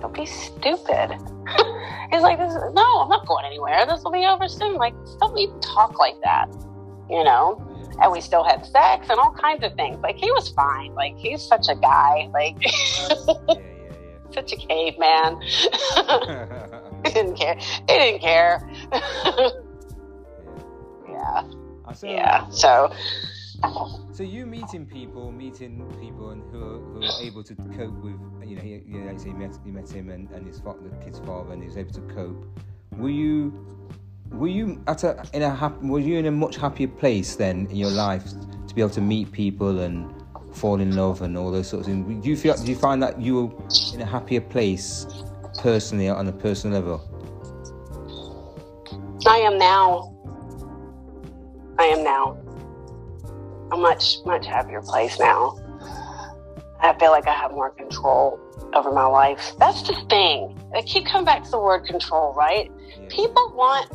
Don't 0.00 0.14
be 0.14 0.26
stupid. 0.26 1.16
He's 2.10 2.22
like, 2.22 2.38
this 2.38 2.52
is, 2.54 2.62
No, 2.72 3.00
I'm 3.00 3.08
not 3.08 3.26
going 3.26 3.44
anywhere. 3.44 3.86
This 3.86 4.02
will 4.04 4.12
be 4.12 4.26
over 4.26 4.48
soon. 4.48 4.76
Like, 4.76 4.94
don't 5.20 5.36
even 5.38 5.60
talk 5.60 5.98
like 5.98 6.20
that. 6.22 6.46
You 7.08 7.24
know? 7.24 7.66
And 8.00 8.10
we 8.10 8.20
still 8.20 8.44
had 8.44 8.64
sex 8.64 9.08
and 9.10 9.18
all 9.18 9.32
kinds 9.32 9.64
of 9.64 9.74
things. 9.74 9.98
Like 10.02 10.16
he 10.16 10.30
was 10.32 10.48
fine. 10.48 10.94
Like 10.94 11.16
he's 11.16 11.42
such 11.42 11.68
a 11.68 11.74
guy. 11.74 12.28
Like 12.32 12.56
yeah, 12.60 13.54
such 14.32 14.52
a 14.52 14.56
caveman. 14.56 15.40
he 15.42 17.12
didn't 17.12 17.36
care. 17.36 17.56
He 17.56 17.86
didn't 17.86 18.20
care. 18.20 18.68
yeah. 21.08 21.42
yeah. 22.02 22.48
So. 22.48 22.92
So 24.22 24.28
you 24.28 24.46
meeting 24.46 24.86
people, 24.86 25.32
meeting 25.32 25.84
people, 26.00 26.30
and 26.30 26.44
who 26.52 26.62
are, 26.62 26.78
who 26.78 27.06
are 27.08 27.18
able 27.18 27.42
to 27.42 27.56
cope 27.56 28.00
with, 28.04 28.14
you 28.44 28.54
know, 28.54 28.62
you, 28.62 29.18
say 29.18 29.30
you 29.30 29.34
met, 29.34 29.58
you 29.66 29.72
met 29.72 29.90
him 29.90 30.10
and, 30.10 30.30
and 30.30 30.46
his 30.46 30.60
fa- 30.60 30.76
the 30.80 30.90
kid's 31.04 31.18
father, 31.18 31.52
and 31.52 31.60
he 31.60 31.66
was 31.66 31.76
able 31.76 31.92
to 31.92 32.00
cope. 32.02 32.46
Were 32.98 33.10
you, 33.10 33.66
were 34.30 34.46
you 34.46 34.80
at 34.86 35.02
a 35.02 35.20
in 35.32 35.42
a 35.42 35.52
happy, 35.52 35.84
were 35.84 35.98
you 35.98 36.18
in 36.18 36.26
a 36.26 36.30
much 36.30 36.54
happier 36.54 36.86
place 36.86 37.34
then 37.34 37.66
in 37.68 37.74
your 37.74 37.90
life 37.90 38.22
to 38.68 38.74
be 38.76 38.80
able 38.80 38.90
to 38.90 39.00
meet 39.00 39.32
people 39.32 39.80
and 39.80 40.14
fall 40.52 40.80
in 40.80 40.94
love 40.94 41.22
and 41.22 41.36
all 41.36 41.50
those 41.50 41.66
sorts 41.66 41.88
of 41.88 41.92
things? 41.92 42.22
Do 42.22 42.30
you 42.30 42.36
feel 42.36 42.54
do 42.54 42.70
you 42.70 42.76
find 42.76 43.02
that 43.02 43.20
you 43.20 43.46
were 43.46 43.92
in 43.92 44.02
a 44.02 44.06
happier 44.06 44.40
place 44.40 45.04
personally 45.58 46.08
on 46.08 46.28
a 46.28 46.32
personal 46.32 46.80
level? 46.80 47.00
I 49.26 49.38
am 49.38 49.58
now. 49.58 50.14
I 51.76 51.86
am 51.86 52.04
now. 52.04 52.41
A 53.72 53.76
much 53.76 54.18
much 54.24 54.46
happier 54.46 54.82
place 54.82 55.18
now. 55.18 55.58
I 56.80 56.96
feel 56.98 57.10
like 57.10 57.26
I 57.26 57.34
have 57.34 57.52
more 57.52 57.70
control 57.70 58.38
over 58.74 58.92
my 58.92 59.06
life. 59.06 59.52
That's 59.58 59.82
the 59.82 59.94
thing. 60.08 60.58
I 60.74 60.82
keep 60.82 61.06
coming 61.06 61.24
back 61.24 61.44
to 61.44 61.50
the 61.50 61.58
word 61.58 61.86
control, 61.86 62.34
right? 62.34 62.70
Yeah. 63.00 63.06
People 63.08 63.52
want 63.54 63.90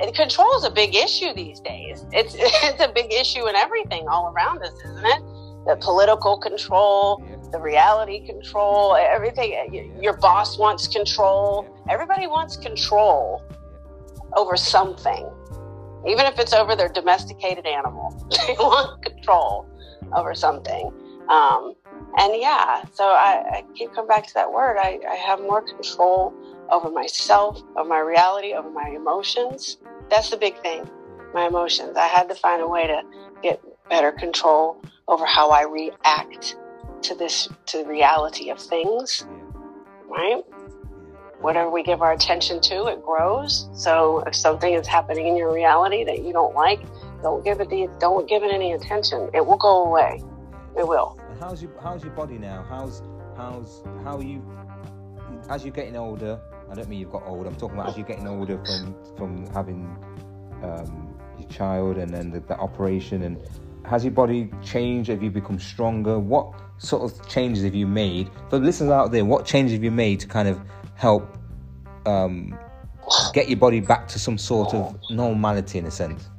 and 0.00 0.14
control 0.14 0.56
is 0.56 0.64
a 0.64 0.70
big 0.70 0.94
issue 0.94 1.32
these 1.34 1.60
days. 1.60 2.04
It's 2.12 2.34
it's 2.38 2.82
a 2.82 2.88
big 2.92 3.12
issue 3.12 3.46
in 3.48 3.54
everything 3.54 4.08
all 4.08 4.32
around 4.34 4.62
us, 4.62 4.74
isn't 4.84 5.04
it? 5.04 5.22
The 5.66 5.76
political 5.80 6.38
control, 6.38 7.22
yeah. 7.24 7.36
the 7.52 7.60
reality 7.60 8.26
control, 8.26 8.96
everything. 8.96 9.52
Yeah. 9.72 9.82
Your 10.00 10.16
boss 10.16 10.58
wants 10.58 10.88
control. 10.88 11.66
Everybody 11.88 12.26
wants 12.26 12.56
control 12.56 13.42
over 14.36 14.56
something, 14.56 15.28
even 16.08 16.26
if 16.26 16.38
it's 16.38 16.52
over 16.52 16.74
their 16.74 16.88
domesticated 16.88 17.66
animal. 17.66 18.10
they 18.46 18.54
want 18.54 19.11
control 19.22 19.66
over 20.14 20.34
something. 20.34 20.92
Um, 21.28 21.74
and 22.18 22.34
yeah, 22.36 22.84
so 22.92 23.04
I, 23.04 23.42
I, 23.52 23.64
keep 23.74 23.94
coming 23.94 24.08
back 24.08 24.26
to 24.26 24.34
that 24.34 24.52
word. 24.52 24.76
I, 24.78 24.98
I 25.08 25.14
have 25.14 25.40
more 25.40 25.62
control 25.62 26.34
over 26.70 26.90
myself, 26.90 27.62
over 27.76 27.88
my 27.88 28.00
reality, 28.00 28.52
over 28.52 28.70
my 28.70 28.92
emotions. 28.94 29.78
That's 30.10 30.30
the 30.30 30.36
big 30.36 30.60
thing, 30.60 30.88
my 31.32 31.46
emotions. 31.46 31.96
I 31.96 32.06
had 32.06 32.28
to 32.28 32.34
find 32.34 32.60
a 32.60 32.68
way 32.68 32.86
to 32.86 33.02
get 33.42 33.62
better 33.88 34.12
control 34.12 34.82
over 35.08 35.24
how 35.24 35.50
I 35.50 35.62
react 35.62 36.56
to 37.02 37.14
this, 37.14 37.48
to 37.66 37.78
the 37.78 37.86
reality 37.86 38.50
of 38.50 38.60
things, 38.60 39.24
right? 40.08 40.42
Whatever 41.40 41.70
we 41.70 41.82
give 41.82 42.02
our 42.02 42.12
attention 42.12 42.60
to, 42.62 42.86
it 42.86 43.02
grows. 43.02 43.68
So 43.74 44.22
if 44.26 44.34
something 44.34 44.74
is 44.74 44.86
happening 44.86 45.28
in 45.28 45.36
your 45.36 45.52
reality 45.52 46.04
that 46.04 46.22
you 46.22 46.32
don't 46.32 46.54
like, 46.54 46.80
don't 47.22 47.44
give 47.44 47.60
it 47.60 47.68
the, 47.70 47.88
don't 47.98 48.28
give 48.28 48.42
it 48.42 48.52
any 48.52 48.72
attention. 48.72 49.30
It 49.32 49.46
will 49.46 49.58
go 49.58 49.86
away. 49.86 50.20
It 50.76 50.86
will 50.86 51.18
how's 51.42 51.60
your 51.60 51.72
how's 51.82 52.04
your 52.04 52.12
body 52.12 52.38
now? 52.38 52.64
How's 52.68 53.02
how's 53.36 53.82
how 54.04 54.16
are 54.18 54.22
you 54.22 54.42
as 55.50 55.64
you're 55.64 55.72
getting 55.72 55.96
older? 55.96 56.40
I 56.70 56.74
don't 56.74 56.88
mean 56.88 57.00
you've 57.00 57.10
got 57.10 57.24
old. 57.26 57.46
I'm 57.46 57.56
talking 57.56 57.76
about 57.76 57.90
as 57.90 57.96
you're 57.96 58.06
getting 58.06 58.28
older 58.28 58.62
from 58.64 58.94
from 59.16 59.46
having 59.48 59.84
um, 60.62 61.14
your 61.38 61.48
child 61.48 61.98
and 61.98 62.10
then 62.14 62.30
the, 62.30 62.40
the 62.40 62.56
operation. 62.56 63.22
And 63.22 63.38
has 63.84 64.04
your 64.04 64.12
body 64.12 64.50
changed? 64.62 65.10
Have 65.10 65.22
you 65.22 65.30
become 65.30 65.58
stronger? 65.58 66.18
What 66.18 66.52
sort 66.78 67.02
of 67.02 67.28
changes 67.28 67.64
have 67.64 67.74
you 67.74 67.86
made 67.86 68.30
for 68.48 68.58
listeners 68.58 68.90
out 68.90 69.10
there? 69.10 69.24
What 69.24 69.44
changes 69.44 69.72
have 69.74 69.84
you 69.84 69.90
made 69.90 70.20
to 70.20 70.28
kind 70.28 70.48
of 70.48 70.60
help 70.94 71.36
um, 72.06 72.56
get 73.34 73.48
your 73.48 73.58
body 73.58 73.80
back 73.80 74.06
to 74.08 74.18
some 74.18 74.38
sort 74.38 74.74
of 74.74 74.96
normality 75.10 75.78
in 75.78 75.86
a 75.86 75.90
sense? 75.90 76.30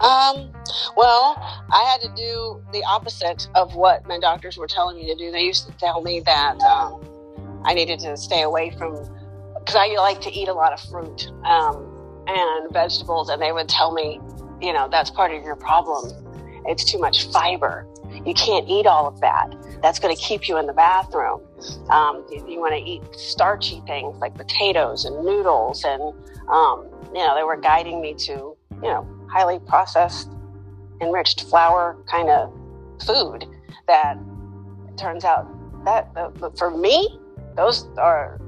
Um, 0.00 0.52
well, 0.96 1.36
I 1.70 1.84
had 1.84 2.00
to 2.02 2.12
do 2.16 2.62
the 2.72 2.82
opposite 2.84 3.48
of 3.54 3.74
what 3.74 4.06
my 4.06 4.18
doctors 4.18 4.56
were 4.56 4.66
telling 4.66 4.96
me 4.96 5.06
to 5.06 5.14
do. 5.14 5.30
They 5.30 5.42
used 5.42 5.66
to 5.66 5.72
tell 5.78 6.02
me 6.02 6.20
that 6.20 6.60
um, 6.60 7.00
I 7.64 7.74
needed 7.74 8.00
to 8.00 8.16
stay 8.16 8.42
away 8.42 8.70
from, 8.76 8.92
because 9.58 9.76
I 9.76 9.94
like 9.96 10.20
to 10.22 10.32
eat 10.32 10.48
a 10.48 10.52
lot 10.52 10.72
of 10.72 10.80
fruit 10.90 11.30
um, 11.44 12.24
and 12.26 12.72
vegetables, 12.72 13.28
and 13.28 13.40
they 13.40 13.52
would 13.52 13.68
tell 13.68 13.92
me, 13.92 14.20
you 14.60 14.72
know, 14.72 14.88
that's 14.90 15.10
part 15.10 15.32
of 15.32 15.42
your 15.44 15.56
problem. 15.56 16.12
It's 16.66 16.84
too 16.84 16.98
much 16.98 17.30
fiber. 17.30 17.86
You 18.24 18.34
can't 18.34 18.68
eat 18.68 18.86
all 18.86 19.06
of 19.06 19.20
that. 19.20 19.54
That's 19.82 19.98
going 19.98 20.14
to 20.14 20.20
keep 20.20 20.48
you 20.48 20.56
in 20.56 20.66
the 20.66 20.72
bathroom. 20.72 21.40
Um, 21.90 22.24
you, 22.30 22.44
you 22.48 22.60
want 22.60 22.74
to 22.74 22.80
eat 22.80 23.02
starchy 23.12 23.82
things 23.86 24.16
like 24.18 24.34
potatoes 24.34 25.04
and 25.04 25.24
noodles, 25.24 25.84
and 25.84 26.02
um, 26.48 26.88
you 27.14 27.20
know, 27.20 27.34
they 27.36 27.44
were 27.44 27.56
guiding 27.56 28.00
me 28.00 28.14
to, 28.14 28.32
you 28.32 28.56
know, 28.82 29.06
highly 29.34 29.58
processed, 29.58 30.30
enriched 31.00 31.42
flour 31.50 31.98
kind 32.08 32.30
of 32.30 32.52
food 33.04 33.44
that 33.88 34.16
turns 34.96 35.24
out 35.24 35.44
that 35.84 36.08
uh, 36.16 36.30
for 36.56 36.70
me, 36.70 37.18
those 37.56 37.88
are 37.98 38.40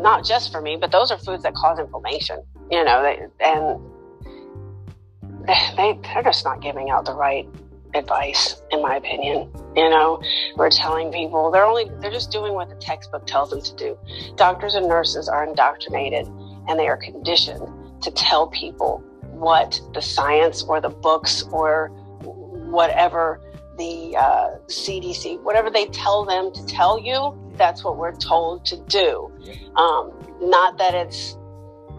not 0.00 0.24
just 0.24 0.50
for 0.50 0.60
me, 0.60 0.76
but 0.76 0.90
those 0.90 1.12
are 1.12 1.18
foods 1.18 1.44
that 1.44 1.54
cause 1.54 1.78
inflammation, 1.78 2.42
you 2.68 2.82
know, 2.82 3.00
they, 3.00 3.20
and 3.44 3.80
they, 5.76 5.96
they're 6.02 6.22
just 6.24 6.44
not 6.44 6.60
giving 6.60 6.90
out 6.90 7.04
the 7.04 7.14
right 7.14 7.48
advice, 7.94 8.60
in 8.72 8.82
my 8.82 8.96
opinion. 8.96 9.48
You 9.76 9.88
know, 9.88 10.20
we're 10.56 10.70
telling 10.70 11.12
people 11.12 11.52
they're 11.52 11.64
only, 11.64 11.88
they're 12.00 12.10
just 12.10 12.32
doing 12.32 12.54
what 12.54 12.68
the 12.68 12.74
textbook 12.74 13.24
tells 13.24 13.50
them 13.50 13.62
to 13.62 13.76
do. 13.76 13.96
Doctors 14.34 14.74
and 14.74 14.88
nurses 14.88 15.28
are 15.28 15.44
indoctrinated 15.46 16.26
and 16.68 16.76
they 16.76 16.88
are 16.88 16.96
conditioned 16.96 17.68
to 18.02 18.10
tell 18.10 18.48
people 18.48 19.04
what 19.38 19.80
the 19.94 20.02
science 20.02 20.62
or 20.62 20.80
the 20.80 20.88
books 20.88 21.42
or 21.52 21.88
whatever 22.22 23.40
the 23.78 24.16
uh, 24.16 24.56
CDC, 24.68 25.42
whatever 25.42 25.70
they 25.70 25.86
tell 25.86 26.24
them 26.24 26.52
to 26.52 26.66
tell 26.66 26.98
you, 26.98 27.38
that's 27.56 27.84
what 27.84 27.96
we're 27.96 28.16
told 28.16 28.64
to 28.66 28.76
do. 28.88 29.30
Um, 29.76 30.12
not 30.40 30.78
that 30.78 30.94
it's 30.94 31.36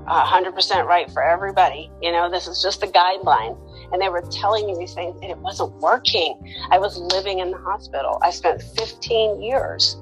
100% 0.08 0.86
right 0.86 1.12
for 1.12 1.24
everybody. 1.24 1.92
You 2.02 2.12
know, 2.12 2.30
this 2.30 2.48
is 2.48 2.62
just 2.62 2.84
a 2.84 2.88
guideline. 2.88 3.58
And 3.92 4.02
they 4.02 4.10
were 4.10 4.22
telling 4.32 4.66
me 4.66 4.76
these 4.78 4.94
things 4.94 5.18
and 5.22 5.32
it 5.32 5.38
wasn't 5.38 5.74
working. 5.76 6.38
I 6.72 6.78
was 6.78 6.98
living 6.98 7.40
in 7.40 7.52
the 7.52 7.58
hospital. 7.58 8.20
I 8.22 8.32
spent 8.32 8.62
15 8.62 9.42
years 9.42 9.98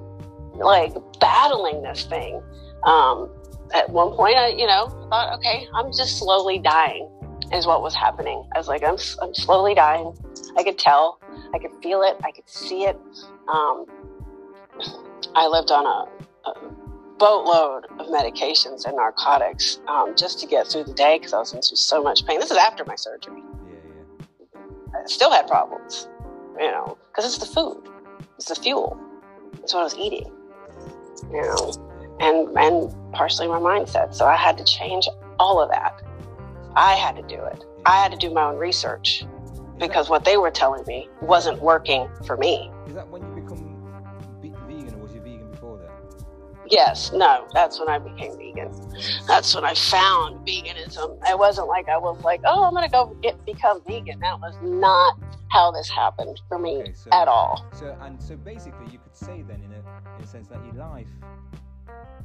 like 0.56 0.94
battling 1.20 1.84
this 1.84 2.06
thing. 2.06 2.42
Um, 2.84 3.30
at 3.74 3.90
one 3.90 4.12
point, 4.16 4.38
I, 4.38 4.50
you 4.50 4.68
know, 4.68 4.88
thought, 5.10 5.34
okay, 5.40 5.68
I'm 5.74 5.88
just 5.92 6.18
slowly 6.20 6.60
dying 6.60 7.10
is 7.54 7.66
what 7.66 7.82
was 7.82 7.96
happening. 7.96 8.48
I 8.54 8.58
was 8.58 8.68
like, 8.68 8.84
I'm, 8.84 8.98
I'm 9.22 9.34
slowly 9.34 9.74
dying. 9.76 10.14
I 10.58 10.64
could 10.64 10.78
tell, 10.78 11.20
I 11.54 11.60
could 11.60 11.72
feel 11.82 12.02
it, 12.02 12.18
I 12.24 12.32
could 12.32 12.50
see 12.50 12.84
it. 12.84 12.98
Um, 13.48 13.86
I 15.36 15.48
lived 15.48 15.72
on 15.72 15.86
a, 15.86 16.50
a, 16.50 16.72
boatload 17.18 17.86
of 17.98 18.08
medications 18.08 18.86
and 18.86 18.98
narcotics 18.98 19.80
um, 19.88 20.14
just 20.18 20.38
to 20.38 20.46
get 20.46 20.68
through 20.68 20.84
the 20.84 20.94
day 20.94 21.18
because 21.18 21.32
I 21.32 21.40
was 21.40 21.54
in 21.54 21.62
so 21.62 22.04
much 22.04 22.26
pain. 22.26 22.42
This 22.42 22.52
is 22.52 22.58
after 22.58 22.84
my 22.84 22.96
surgery. 22.96 23.42
Yeah, 23.42 23.78
yeah. 24.54 25.00
I 25.02 25.06
still 25.06 25.32
had 25.32 25.48
problems, 25.48 26.10
you 26.60 26.68
know, 26.68 26.98
because 27.08 27.26
it's 27.26 27.38
the 27.38 27.46
food, 27.46 27.88
it's 28.36 28.50
the 28.50 28.56
fuel, 28.56 29.00
it's 29.64 29.74
what 29.74 29.80
I 29.80 29.84
was 29.84 29.96
eating, 29.96 30.30
you 31.32 31.42
know, 31.42 32.18
and 32.20 32.58
and 32.58 33.14
partially 33.14 33.48
my 33.48 33.60
mindset. 33.60 34.14
So 34.14 34.26
I 34.26 34.36
had 34.36 34.58
to 34.58 34.66
change 34.66 35.08
all 35.40 35.62
of 35.62 35.70
that. 35.70 36.02
I 36.76 36.96
had 36.96 37.16
to 37.16 37.22
do 37.24 37.42
it. 37.44 37.64
I 37.86 38.02
had 38.02 38.12
to 38.12 38.18
do 38.18 38.34
my 38.34 38.44
own 38.44 38.58
research 38.58 39.26
because 39.80 40.10
what 40.10 40.26
they 40.26 40.38
were 40.38 40.52
telling 40.52 40.84
me 40.88 41.08
wasn't 41.22 41.62
working 41.62 42.10
for 42.26 42.36
me. 42.38 42.72
Is 42.88 42.94
that 42.96 43.08
when 43.10 43.22
you 43.22 43.42
become 43.42 43.58
vegan, 44.42 44.94
or 44.94 44.98
was 44.98 45.14
you 45.14 45.22
vegan 45.22 45.50
before 45.52 45.78
that? 45.78 45.92
Yes, 46.68 47.12
no, 47.14 47.48
that's 47.54 47.80
when 47.80 47.90
I 47.90 48.00
became 48.00 48.38
vegan. 48.38 48.74
That's 49.28 49.54
when 49.56 49.64
I 49.64 49.74
found 49.74 50.46
veganism. 50.46 51.18
It 51.30 51.38
wasn't 51.38 51.68
like 51.68 51.88
I 51.88 51.98
was 51.98 52.22
like, 52.24 52.42
oh, 52.46 52.66
I'm 52.66 52.74
gonna 52.74 52.90
go 52.90 53.16
get 53.22 53.44
become 53.46 53.82
vegan. 53.88 54.20
That 54.20 54.40
was 54.40 54.56
not 54.62 55.18
how 55.50 55.72
this 55.72 55.90
happened 55.90 56.42
for 56.50 56.60
me 56.60 56.78
okay, 56.80 56.94
so, 56.94 57.10
at 57.14 57.28
all. 57.28 57.66
So, 57.74 57.96
and 58.02 58.22
so 58.22 58.36
basically, 58.36 58.92
you 58.92 59.00
could 59.00 59.16
say 59.16 59.44
then, 59.48 59.62
in 59.64 59.72
a, 59.72 60.18
in 60.18 60.24
a 60.24 60.28
sense, 60.28 60.48
that 60.48 60.60
your 60.66 60.74
life 60.74 61.08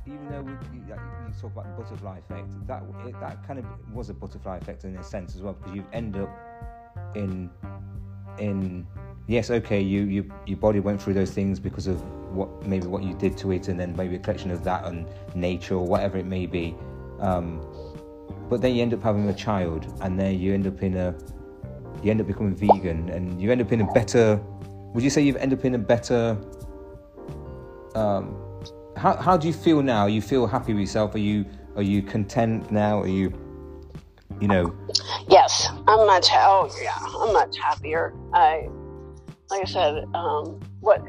even 0.06 0.28
though 0.30 0.42
we, 0.42 0.52
you, 0.72 0.82
you, 0.88 1.34
talk 1.40 1.52
about 1.52 1.76
the 1.76 1.82
butterfly 1.82 2.18
effect, 2.18 2.66
that 2.66 2.82
it, 3.06 3.20
that 3.20 3.46
kind 3.46 3.58
of 3.58 3.64
was 3.92 4.08
a 4.10 4.14
butterfly 4.14 4.56
effect 4.56 4.84
in 4.84 4.96
a 4.96 5.02
sense 5.02 5.34
as 5.34 5.42
well, 5.42 5.52
because 5.52 5.74
you 5.74 5.84
end 5.92 6.16
up 6.16 6.30
in 7.14 7.50
in 8.38 8.86
yes, 9.26 9.50
okay, 9.50 9.80
you, 9.80 10.02
you 10.02 10.32
your 10.46 10.58
body 10.58 10.80
went 10.80 11.00
through 11.00 11.14
those 11.14 11.30
things 11.30 11.60
because 11.60 11.86
of 11.86 12.02
what 12.34 12.66
maybe 12.66 12.86
what 12.86 13.02
you 13.02 13.14
did 13.14 13.36
to 13.38 13.52
it, 13.52 13.68
and 13.68 13.78
then 13.78 13.94
maybe 13.96 14.16
a 14.16 14.18
collection 14.18 14.50
of 14.50 14.64
that 14.64 14.84
and 14.86 15.06
nature 15.34 15.74
or 15.74 15.86
whatever 15.86 16.18
it 16.18 16.26
may 16.26 16.46
be. 16.46 16.74
Um, 17.18 17.64
but 18.48 18.60
then 18.60 18.74
you 18.74 18.82
end 18.82 18.94
up 18.94 19.02
having 19.02 19.28
a 19.28 19.34
child, 19.34 19.86
and 20.00 20.18
then 20.18 20.40
you 20.40 20.54
end 20.54 20.66
up 20.66 20.82
in 20.82 20.96
a 20.96 21.14
you 22.02 22.10
end 22.10 22.20
up 22.20 22.26
becoming 22.26 22.54
vegan, 22.54 23.10
and 23.10 23.40
you 23.40 23.52
end 23.52 23.60
up 23.60 23.72
in 23.72 23.82
a 23.82 23.92
better. 23.92 24.40
Would 24.94 25.04
you 25.04 25.10
say 25.10 25.22
you've 25.22 25.36
ended 25.36 25.58
up 25.58 25.64
in 25.64 25.74
a 25.74 25.78
better 25.78 26.36
um, 27.94 28.36
how, 28.96 29.16
how 29.16 29.36
do 29.36 29.46
you 29.46 29.52
feel 29.52 29.82
now? 29.82 30.06
You 30.06 30.22
feel 30.22 30.46
happy 30.46 30.72
with 30.72 30.80
yourself? 30.80 31.14
Are 31.14 31.18
you 31.18 31.46
are 31.76 31.82
you 31.82 32.02
content 32.02 32.70
now? 32.70 33.00
Are 33.00 33.08
you 33.08 33.32
you 34.40 34.48
know? 34.48 34.74
Yes, 35.28 35.68
I'm 35.86 36.06
much. 36.06 36.28
Oh 36.32 36.70
yeah, 36.82 36.96
I'm 36.98 37.32
much 37.32 37.56
happier. 37.58 38.14
I 38.32 38.68
like 39.50 39.62
I 39.62 39.64
said, 39.64 40.04
um, 40.14 40.60
what 40.80 41.02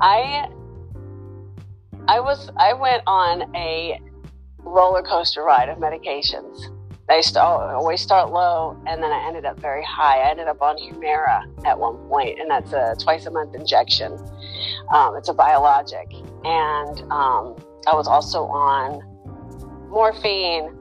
I 0.00 0.48
I 2.08 2.20
was 2.20 2.50
I 2.56 2.72
went 2.72 3.02
on 3.06 3.54
a 3.56 4.00
roller 4.58 5.02
coaster 5.02 5.42
ride 5.42 5.68
of 5.68 5.78
medications. 5.78 6.72
They 7.08 7.22
start, 7.22 7.74
always 7.74 8.00
start 8.00 8.32
low, 8.32 8.76
and 8.86 9.00
then 9.00 9.12
I 9.12 9.24
ended 9.28 9.44
up 9.44 9.60
very 9.60 9.84
high. 9.84 10.22
I 10.22 10.30
ended 10.30 10.48
up 10.48 10.60
on 10.60 10.76
Humira 10.76 11.44
at 11.64 11.78
one 11.78 11.96
point, 12.08 12.40
and 12.40 12.50
that's 12.50 12.72
a 12.72 12.96
twice 13.00 13.26
a 13.26 13.30
month 13.30 13.54
injection. 13.54 14.18
Um, 14.92 15.16
it's 15.16 15.28
a 15.28 15.34
biologic. 15.34 16.12
And 16.44 17.00
um, 17.12 17.56
I 17.86 17.94
was 17.94 18.08
also 18.08 18.46
on 18.46 19.02
morphine. 19.88 20.76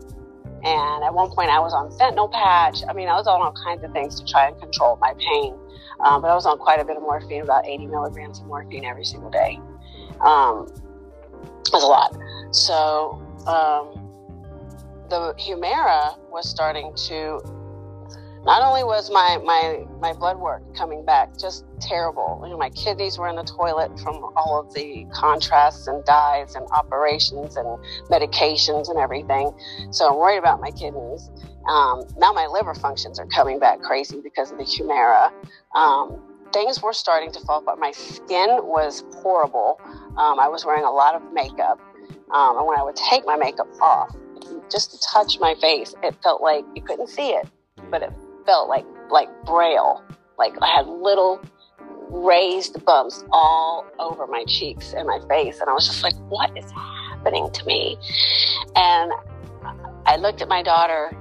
And 0.64 1.04
at 1.04 1.14
one 1.14 1.30
point, 1.30 1.52
I 1.52 1.60
was 1.60 1.74
on 1.74 1.92
fentanyl 1.92 2.32
patch. 2.32 2.80
I 2.90 2.94
mean, 2.94 3.08
I 3.08 3.14
was 3.14 3.28
on 3.28 3.40
all 3.40 3.54
kinds 3.64 3.84
of 3.84 3.92
things 3.92 4.20
to 4.20 4.26
try 4.26 4.48
and 4.48 4.60
control 4.60 4.98
my 5.00 5.14
pain. 5.20 5.54
Um, 6.00 6.24
but 6.24 6.32
I 6.32 6.34
was 6.34 6.48
on 6.48 6.58
quite 6.58 6.80
a 6.80 6.86
bit 6.86 6.98
of 6.98 7.04
morphine, 7.04 7.44
about 7.44 7.68
80 7.68 7.86
milligrams 7.86 8.40
of 8.40 8.48
morphine 8.48 8.84
every 8.84 9.06
single 9.06 9.30
day. 9.30 9.60
Um, 10.22 10.68
was 11.72 11.84
a 11.84 11.88
lot. 11.88 12.18
So 12.52 13.22
um, 13.46 14.05
the 15.10 15.34
Humira 15.40 16.18
was 16.30 16.50
starting 16.50 16.94
to. 17.08 17.42
Not 18.46 18.62
only 18.62 18.84
was 18.84 19.10
my, 19.10 19.40
my, 19.44 19.88
my 20.00 20.14
blood 20.14 20.38
work 20.38 20.62
coming 20.76 21.04
back 21.04 21.36
just 21.36 21.66
terrible, 21.82 22.42
you 22.44 22.52
know, 22.52 22.58
my 22.60 22.70
kidneys 22.70 23.18
were 23.18 23.28
in 23.28 23.36
the 23.36 23.44
toilet 23.44 24.00
from 24.00 24.24
all 24.38 24.60
of 24.60 24.72
the 24.76 25.08
contrasts 25.12 25.88
and 25.88 26.06
dyes 26.06 26.54
and 26.54 26.68
operations 26.70 27.56
and 27.56 27.66
medications 28.12 28.88
and 28.88 29.00
everything. 29.00 29.52
So 29.90 30.10
I'm 30.10 30.18
worried 30.18 30.38
about 30.38 30.62
my 30.62 30.70
kidneys. 30.70 31.32
Um, 31.68 32.04
now 32.18 32.34
my 32.34 32.46
liver 32.46 32.76
functions 32.76 33.18
are 33.18 33.26
coming 33.26 33.58
back 33.58 33.82
crazy 33.82 34.22
because 34.22 34.52
of 34.52 34.60
the 34.60 34.64
Humira. 34.64 35.32
Um, 35.74 36.22
things 36.54 36.82
were 36.84 36.94
starting 36.94 37.32
to 37.32 37.40
fall 37.42 37.60
apart. 37.60 37.80
My 37.80 37.92
skin 37.92 38.60
was 38.62 39.04
horrible. 39.24 39.82
Um, 40.18 40.40
I 40.40 40.48
was 40.48 40.66
wearing 40.66 40.84
a 40.84 40.92
lot 40.92 41.16
of 41.16 41.34
makeup. 41.34 41.82
Um, 42.32 42.58
and 42.58 42.68
when 42.68 42.80
I 42.80 42.84
would 42.84 42.96
take 42.96 43.26
my 43.26 43.36
makeup 43.36 43.68
off, 43.82 44.16
just 44.72 44.92
to 44.92 45.00
touch 45.12 45.40
my 45.40 45.56
face, 45.56 45.96
it 46.04 46.16
felt 46.24 46.42
like 46.42 46.64
you 46.76 46.82
couldn't 46.82 47.08
see 47.08 47.30
it, 47.30 47.48
but 47.90 48.02
it 48.02 48.12
felt 48.46 48.70
like 48.70 48.86
like 49.10 49.30
braille. 49.46 50.04
Like 50.38 50.54
I 50.62 50.68
had 50.68 50.88
little 50.88 51.42
raised 52.10 52.84
bumps 52.86 53.24
all 53.32 53.86
over 54.00 54.28
my 54.28 54.44
cheeks 54.48 54.94
and 54.94 55.08
my 55.08 55.20
face, 55.30 55.60
and 55.60 55.70
I 55.70 55.74
was 55.74 55.88
just 55.88 56.04
like, 56.04 56.16
"What 56.30 56.56
is 56.58 56.70
happening 56.72 57.52
to 57.52 57.66
me?" 57.66 57.98
And 58.76 59.12
I 60.06 60.18
looked 60.18 60.42
at 60.42 60.48
my 60.48 60.62
daughter, 60.62 61.12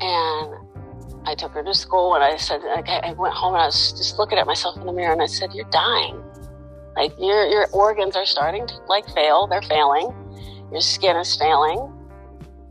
and 0.00 0.66
I 1.26 1.34
took 1.34 1.52
her 1.52 1.64
to 1.64 1.74
school 1.74 2.14
and 2.14 2.22
I 2.22 2.36
said, 2.36 2.60
I 2.62 3.12
went 3.18 3.34
home 3.34 3.54
and 3.54 3.62
I 3.62 3.66
was 3.66 3.92
just 3.92 4.16
looking 4.16 4.38
at 4.38 4.46
myself 4.46 4.76
in 4.76 4.86
the 4.86 4.92
mirror 4.92 5.12
and 5.12 5.20
I 5.20 5.26
said, 5.26 5.52
you're 5.52 5.68
dying. 5.70 6.22
Like 6.94 7.12
your, 7.18 7.46
your 7.46 7.66
organs 7.72 8.14
are 8.14 8.24
starting 8.24 8.64
to 8.68 8.74
like 8.88 9.08
fail. 9.12 9.48
They're 9.48 9.60
failing. 9.62 10.14
Your 10.70 10.80
skin 10.80 11.16
is 11.16 11.34
failing. 11.36 11.92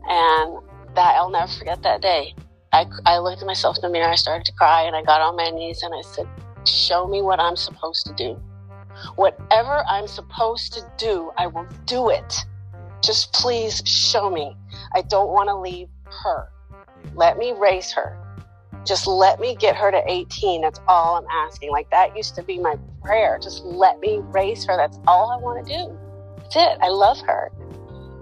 And 0.08 0.58
that 0.94 1.14
I'll 1.16 1.30
never 1.30 1.50
forget 1.50 1.82
that 1.82 2.02
day. 2.02 2.34
I, 2.72 2.86
I 3.04 3.18
looked 3.18 3.42
at 3.42 3.46
myself 3.46 3.76
in 3.76 3.82
the 3.82 3.88
mirror. 3.88 4.10
I 4.10 4.16
started 4.16 4.44
to 4.46 4.52
cry 4.52 4.82
and 4.82 4.94
I 4.94 5.02
got 5.02 5.20
on 5.20 5.36
my 5.36 5.50
knees 5.50 5.82
and 5.82 5.94
I 5.94 6.02
said, 6.02 6.26
show 6.66 7.06
me 7.06 7.22
what 7.22 7.40
I'm 7.40 7.56
supposed 7.56 8.06
to 8.06 8.14
do. 8.14 8.40
Whatever 9.16 9.84
I'm 9.88 10.06
supposed 10.06 10.72
to 10.74 10.82
do, 10.98 11.30
I 11.36 11.46
will 11.46 11.66
do 11.84 12.10
it. 12.10 12.34
Just 13.02 13.32
please 13.32 13.82
show 13.86 14.30
me. 14.30 14.56
I 14.94 15.02
don't 15.02 15.28
want 15.28 15.48
to 15.48 15.56
leave 15.56 15.88
her. 16.24 16.48
Let 17.14 17.38
me 17.38 17.52
raise 17.56 17.92
her 17.92 18.16
just 18.86 19.06
let 19.06 19.40
me 19.40 19.56
get 19.56 19.76
her 19.76 19.90
to 19.90 20.02
18. 20.06 20.62
That's 20.62 20.80
all 20.86 21.16
I'm 21.16 21.26
asking. 21.30 21.72
Like 21.72 21.90
that 21.90 22.16
used 22.16 22.36
to 22.36 22.42
be 22.42 22.58
my 22.58 22.76
prayer. 23.02 23.38
Just 23.42 23.64
let 23.64 23.98
me 24.00 24.20
raise 24.22 24.64
her. 24.66 24.76
That's 24.76 24.98
all 25.06 25.30
I 25.30 25.36
want 25.36 25.66
to 25.66 25.72
do. 25.76 25.98
That's 26.38 26.56
it. 26.56 26.78
I 26.80 26.88
love 26.88 27.18
her. 27.22 27.50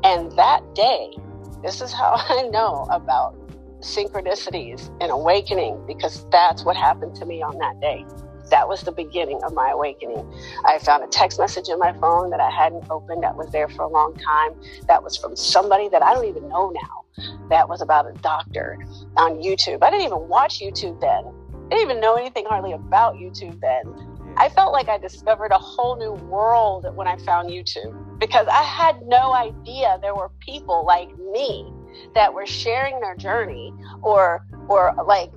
And 0.02 0.32
that 0.32 0.62
day, 0.74 1.16
this 1.64 1.80
is 1.80 1.92
how 1.92 2.14
I 2.28 2.42
know 2.48 2.86
about 2.90 3.36
synchronicities 3.80 4.88
and 5.00 5.10
awakening 5.10 5.84
because 5.86 6.26
that's 6.30 6.64
what 6.64 6.76
happened 6.76 7.14
to 7.16 7.26
me 7.26 7.42
on 7.42 7.58
that 7.58 7.80
day. 7.80 8.04
That 8.50 8.68
was 8.68 8.82
the 8.82 8.92
beginning 8.92 9.42
of 9.42 9.54
my 9.54 9.70
awakening. 9.70 10.30
I 10.66 10.78
found 10.78 11.02
a 11.02 11.06
text 11.06 11.38
message 11.38 11.68
in 11.68 11.78
my 11.78 11.92
phone 11.94 12.30
that 12.30 12.40
I 12.40 12.50
hadn't 12.50 12.84
opened 12.90 13.22
that 13.22 13.36
was 13.36 13.50
there 13.50 13.68
for 13.68 13.82
a 13.82 13.88
long 13.88 14.14
time. 14.14 14.52
That 14.86 15.02
was 15.02 15.16
from 15.16 15.34
somebody 15.34 15.88
that 15.88 16.02
I 16.02 16.12
don't 16.12 16.26
even 16.26 16.48
know 16.48 16.70
now 16.70 17.04
that 17.48 17.68
was 17.68 17.80
about 17.80 18.06
a 18.06 18.12
doctor 18.20 18.78
on 19.16 19.42
YouTube. 19.42 19.82
I 19.82 19.90
didn't 19.90 20.06
even 20.06 20.28
watch 20.28 20.60
YouTube 20.60 21.00
then. 21.00 21.24
I 21.66 21.68
didn't 21.70 21.90
even 21.90 22.00
know 22.00 22.16
anything 22.16 22.44
hardly 22.46 22.72
about 22.72 23.14
YouTube 23.14 23.58
then. 23.60 24.13
I 24.36 24.48
felt 24.48 24.72
like 24.72 24.88
I 24.88 24.98
discovered 24.98 25.52
a 25.52 25.58
whole 25.58 25.96
new 25.96 26.12
world 26.12 26.86
when 26.94 27.06
I 27.06 27.16
found 27.18 27.50
YouTube 27.50 28.18
because 28.18 28.46
I 28.48 28.62
had 28.62 29.02
no 29.06 29.32
idea 29.32 29.98
there 30.02 30.14
were 30.14 30.30
people 30.40 30.84
like 30.84 31.08
me 31.18 31.72
that 32.14 32.32
were 32.32 32.46
sharing 32.46 33.00
their 33.00 33.16
journey 33.16 33.72
or 34.02 34.44
or 34.68 34.94
like 35.06 35.30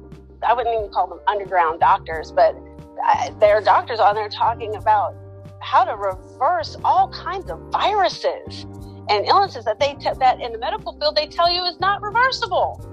I 0.43 0.53
wouldn't 0.53 0.75
even 0.75 0.91
call 0.91 1.07
them 1.07 1.19
underground 1.27 1.79
doctors, 1.79 2.31
but 2.31 2.55
I, 3.03 3.33
there 3.39 3.57
are 3.57 3.61
doctors 3.61 3.99
on 3.99 4.15
there 4.15 4.29
talking 4.29 4.75
about 4.75 5.15
how 5.61 5.83
to 5.83 5.95
reverse 5.95 6.77
all 6.83 7.09
kinds 7.09 7.49
of 7.49 7.59
viruses 7.71 8.65
and 9.09 9.25
illnesses 9.25 9.65
that 9.65 9.79
they 9.79 9.95
that 10.19 10.39
in 10.41 10.51
the 10.51 10.59
medical 10.59 10.97
field 10.99 11.15
they 11.15 11.27
tell 11.27 11.51
you 11.51 11.63
is 11.65 11.79
not 11.79 12.01
reversible 12.01 12.83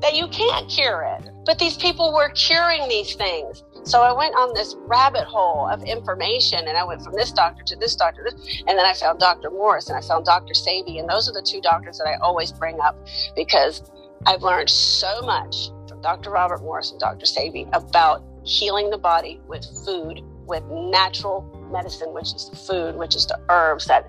that 0.00 0.14
you 0.14 0.28
can't 0.28 0.68
cure 0.68 1.02
it. 1.18 1.28
But 1.44 1.58
these 1.58 1.76
people 1.76 2.12
were 2.12 2.28
curing 2.30 2.88
these 2.88 3.14
things 3.14 3.64
so 3.84 4.02
i 4.02 4.12
went 4.12 4.34
on 4.34 4.52
this 4.54 4.76
rabbit 4.86 5.24
hole 5.24 5.68
of 5.68 5.82
information 5.84 6.60
and 6.66 6.76
i 6.76 6.84
went 6.84 7.02
from 7.02 7.14
this 7.14 7.32
doctor 7.32 7.62
to 7.64 7.76
this 7.76 7.94
doctor 7.96 8.26
and 8.66 8.78
then 8.78 8.84
i 8.86 8.92
found 8.92 9.18
dr 9.18 9.50
morse 9.50 9.88
and 9.88 9.96
i 9.96 10.00
found 10.00 10.24
dr 10.24 10.52
Sebi 10.54 10.98
and 10.98 11.08
those 11.08 11.28
are 11.28 11.32
the 11.32 11.42
two 11.42 11.60
doctors 11.60 11.98
that 11.98 12.08
i 12.08 12.16
always 12.22 12.52
bring 12.52 12.78
up 12.80 12.96
because 13.36 13.90
i've 14.26 14.42
learned 14.42 14.70
so 14.70 15.20
much 15.22 15.70
from 15.88 16.00
dr 16.02 16.30
robert 16.30 16.62
morse 16.62 16.90
and 16.90 17.00
dr 17.00 17.24
Sebi 17.24 17.68
about 17.72 18.24
healing 18.44 18.90
the 18.90 18.98
body 18.98 19.40
with 19.46 19.64
food 19.84 20.22
with 20.46 20.64
natural 20.70 21.42
medicine 21.70 22.14
which 22.14 22.34
is 22.34 22.48
the 22.50 22.56
food 22.56 22.96
which 22.96 23.14
is 23.14 23.26
the 23.26 23.38
herbs 23.50 23.84
that 23.86 24.08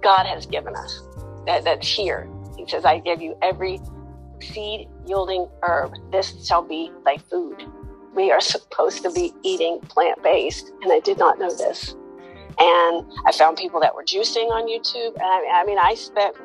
God 0.00 0.26
has 0.26 0.46
given 0.46 0.74
us 0.74 1.02
that, 1.48 1.64
that's 1.64 1.88
here. 1.88 2.28
He 2.56 2.68
says, 2.68 2.84
I 2.84 2.98
give 2.98 3.22
you 3.22 3.36
every 3.42 3.80
seed 4.40 4.88
yielding 5.06 5.48
herb. 5.62 5.94
This 6.12 6.46
shall 6.46 6.62
be 6.62 6.92
thy 7.04 7.16
food. 7.16 7.62
We 8.14 8.30
are 8.30 8.40
supposed 8.40 9.02
to 9.02 9.12
be 9.12 9.32
eating 9.42 9.80
plant 9.80 10.22
based, 10.22 10.72
and 10.82 10.92
I 10.92 11.00
did 11.00 11.18
not 11.18 11.38
know 11.38 11.50
this. 11.50 11.94
And 12.60 13.06
I 13.26 13.32
found 13.32 13.56
people 13.56 13.80
that 13.80 13.94
were 13.94 14.02
juicing 14.02 14.50
on 14.50 14.68
YouTube, 14.68 15.14
and 15.14 15.22
I 15.22 15.40
mean, 15.40 15.52
I, 15.52 15.64
mean, 15.64 15.78
I 15.78 15.94
spent, 15.94 16.36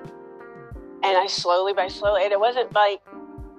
and 1.03 1.17
I 1.17 1.25
slowly 1.27 1.73
by 1.73 1.87
slowly, 1.87 2.23
and 2.23 2.31
it 2.31 2.39
wasn't 2.39 2.73
like 2.73 3.01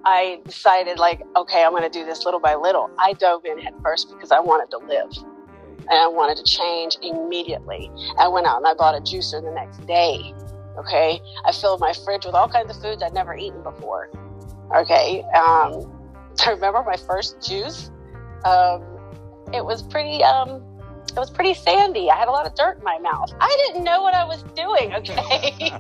I 0.04 0.40
decided 0.44 0.98
like, 0.98 1.22
okay, 1.36 1.64
I'm 1.64 1.70
going 1.70 1.82
to 1.82 1.88
do 1.88 2.04
this 2.04 2.24
little 2.24 2.40
by 2.40 2.54
little. 2.54 2.90
I 2.98 3.14
dove 3.14 3.44
in 3.44 3.58
head 3.58 3.74
first 3.82 4.10
because 4.10 4.30
I 4.30 4.38
wanted 4.38 4.70
to 4.70 4.78
live 4.78 5.10
and 5.88 5.98
I 5.98 6.06
wanted 6.08 6.36
to 6.38 6.44
change 6.44 6.96
immediately. 7.02 7.90
I 8.18 8.28
went 8.28 8.46
out 8.46 8.58
and 8.58 8.66
I 8.66 8.74
bought 8.74 8.94
a 8.94 9.00
juicer 9.00 9.42
the 9.42 9.50
next 9.50 9.86
day. 9.86 10.34
Okay. 10.78 11.20
I 11.44 11.52
filled 11.52 11.80
my 11.80 11.92
fridge 11.92 12.24
with 12.24 12.34
all 12.34 12.48
kinds 12.48 12.74
of 12.74 12.82
foods 12.82 13.02
I'd 13.02 13.14
never 13.14 13.34
eaten 13.36 13.62
before. 13.62 14.10
Okay. 14.74 15.22
Um, 15.34 15.90
I 16.46 16.50
remember 16.50 16.82
my 16.82 16.96
first 16.96 17.40
juice. 17.40 17.90
Um, 18.44 18.82
it 19.52 19.64
was 19.64 19.82
pretty, 19.82 20.22
um, 20.22 20.62
it 21.16 21.18
was 21.18 21.30
pretty 21.30 21.54
sandy. 21.54 22.10
I 22.10 22.16
had 22.16 22.28
a 22.28 22.32
lot 22.32 22.46
of 22.46 22.54
dirt 22.54 22.78
in 22.78 22.84
my 22.84 22.98
mouth. 22.98 23.32
I 23.40 23.56
didn't 23.66 23.84
know 23.84 24.02
what 24.02 24.14
I 24.14 24.24
was 24.24 24.42
doing, 24.54 24.94
okay? 24.94 25.78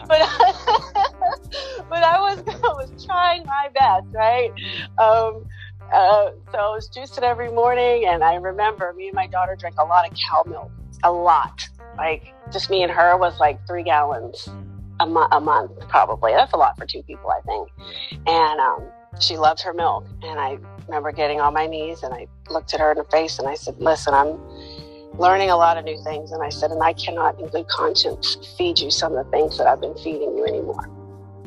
but 0.08 0.20
but 1.88 2.02
I 2.02 2.18
was 2.18 2.38
I 2.48 2.72
was 2.72 3.04
trying 3.04 3.44
my 3.44 3.68
best, 3.74 4.06
right? 4.14 4.50
Um, 4.98 5.44
uh, 5.92 6.30
so 6.52 6.58
I 6.58 6.70
was 6.74 6.88
juicing 6.88 7.22
every 7.22 7.50
morning, 7.50 8.06
and 8.06 8.22
I 8.24 8.36
remember 8.36 8.94
me 8.96 9.08
and 9.08 9.14
my 9.14 9.26
daughter 9.26 9.56
drank 9.56 9.76
a 9.78 9.84
lot 9.84 10.10
of 10.10 10.16
cow 10.16 10.44
milk, 10.46 10.70
a 11.04 11.12
lot. 11.12 11.68
Like 11.98 12.32
just 12.52 12.70
me 12.70 12.82
and 12.82 12.92
her 12.92 13.16
was 13.16 13.38
like 13.38 13.64
three 13.66 13.82
gallons 13.82 14.48
a, 15.00 15.06
mo- 15.06 15.28
a 15.30 15.40
month, 15.40 15.72
probably. 15.88 16.32
That's 16.32 16.52
a 16.52 16.56
lot 16.56 16.76
for 16.78 16.86
two 16.86 17.02
people, 17.02 17.30
I 17.30 17.40
think. 17.42 17.68
And 18.26 18.60
um, 18.60 18.88
she 19.18 19.36
loved 19.36 19.60
her 19.62 19.74
milk, 19.74 20.06
and 20.22 20.38
I 20.38 20.58
remember 20.86 21.12
getting 21.12 21.40
on 21.40 21.52
my 21.54 21.66
knees 21.66 22.02
and 22.02 22.14
I 22.14 22.26
looked 22.48 22.74
at 22.74 22.80
her 22.80 22.92
in 22.92 22.98
the 22.98 23.04
face 23.04 23.38
and 23.38 23.48
I 23.48 23.54
said, 23.54 23.76
"Listen, 23.78 24.14
I'm." 24.14 24.38
learning 25.18 25.50
a 25.50 25.56
lot 25.56 25.76
of 25.76 25.84
new 25.84 26.00
things. 26.02 26.32
And 26.32 26.42
I 26.42 26.48
said, 26.48 26.70
and 26.70 26.82
I 26.82 26.92
cannot 26.92 27.38
in 27.40 27.48
good 27.48 27.68
conscience 27.68 28.36
feed 28.56 28.78
you 28.78 28.90
some 28.90 29.14
of 29.14 29.24
the 29.24 29.30
things 29.30 29.58
that 29.58 29.66
I've 29.66 29.80
been 29.80 29.96
feeding 29.96 30.36
you 30.36 30.46
anymore. 30.46 30.88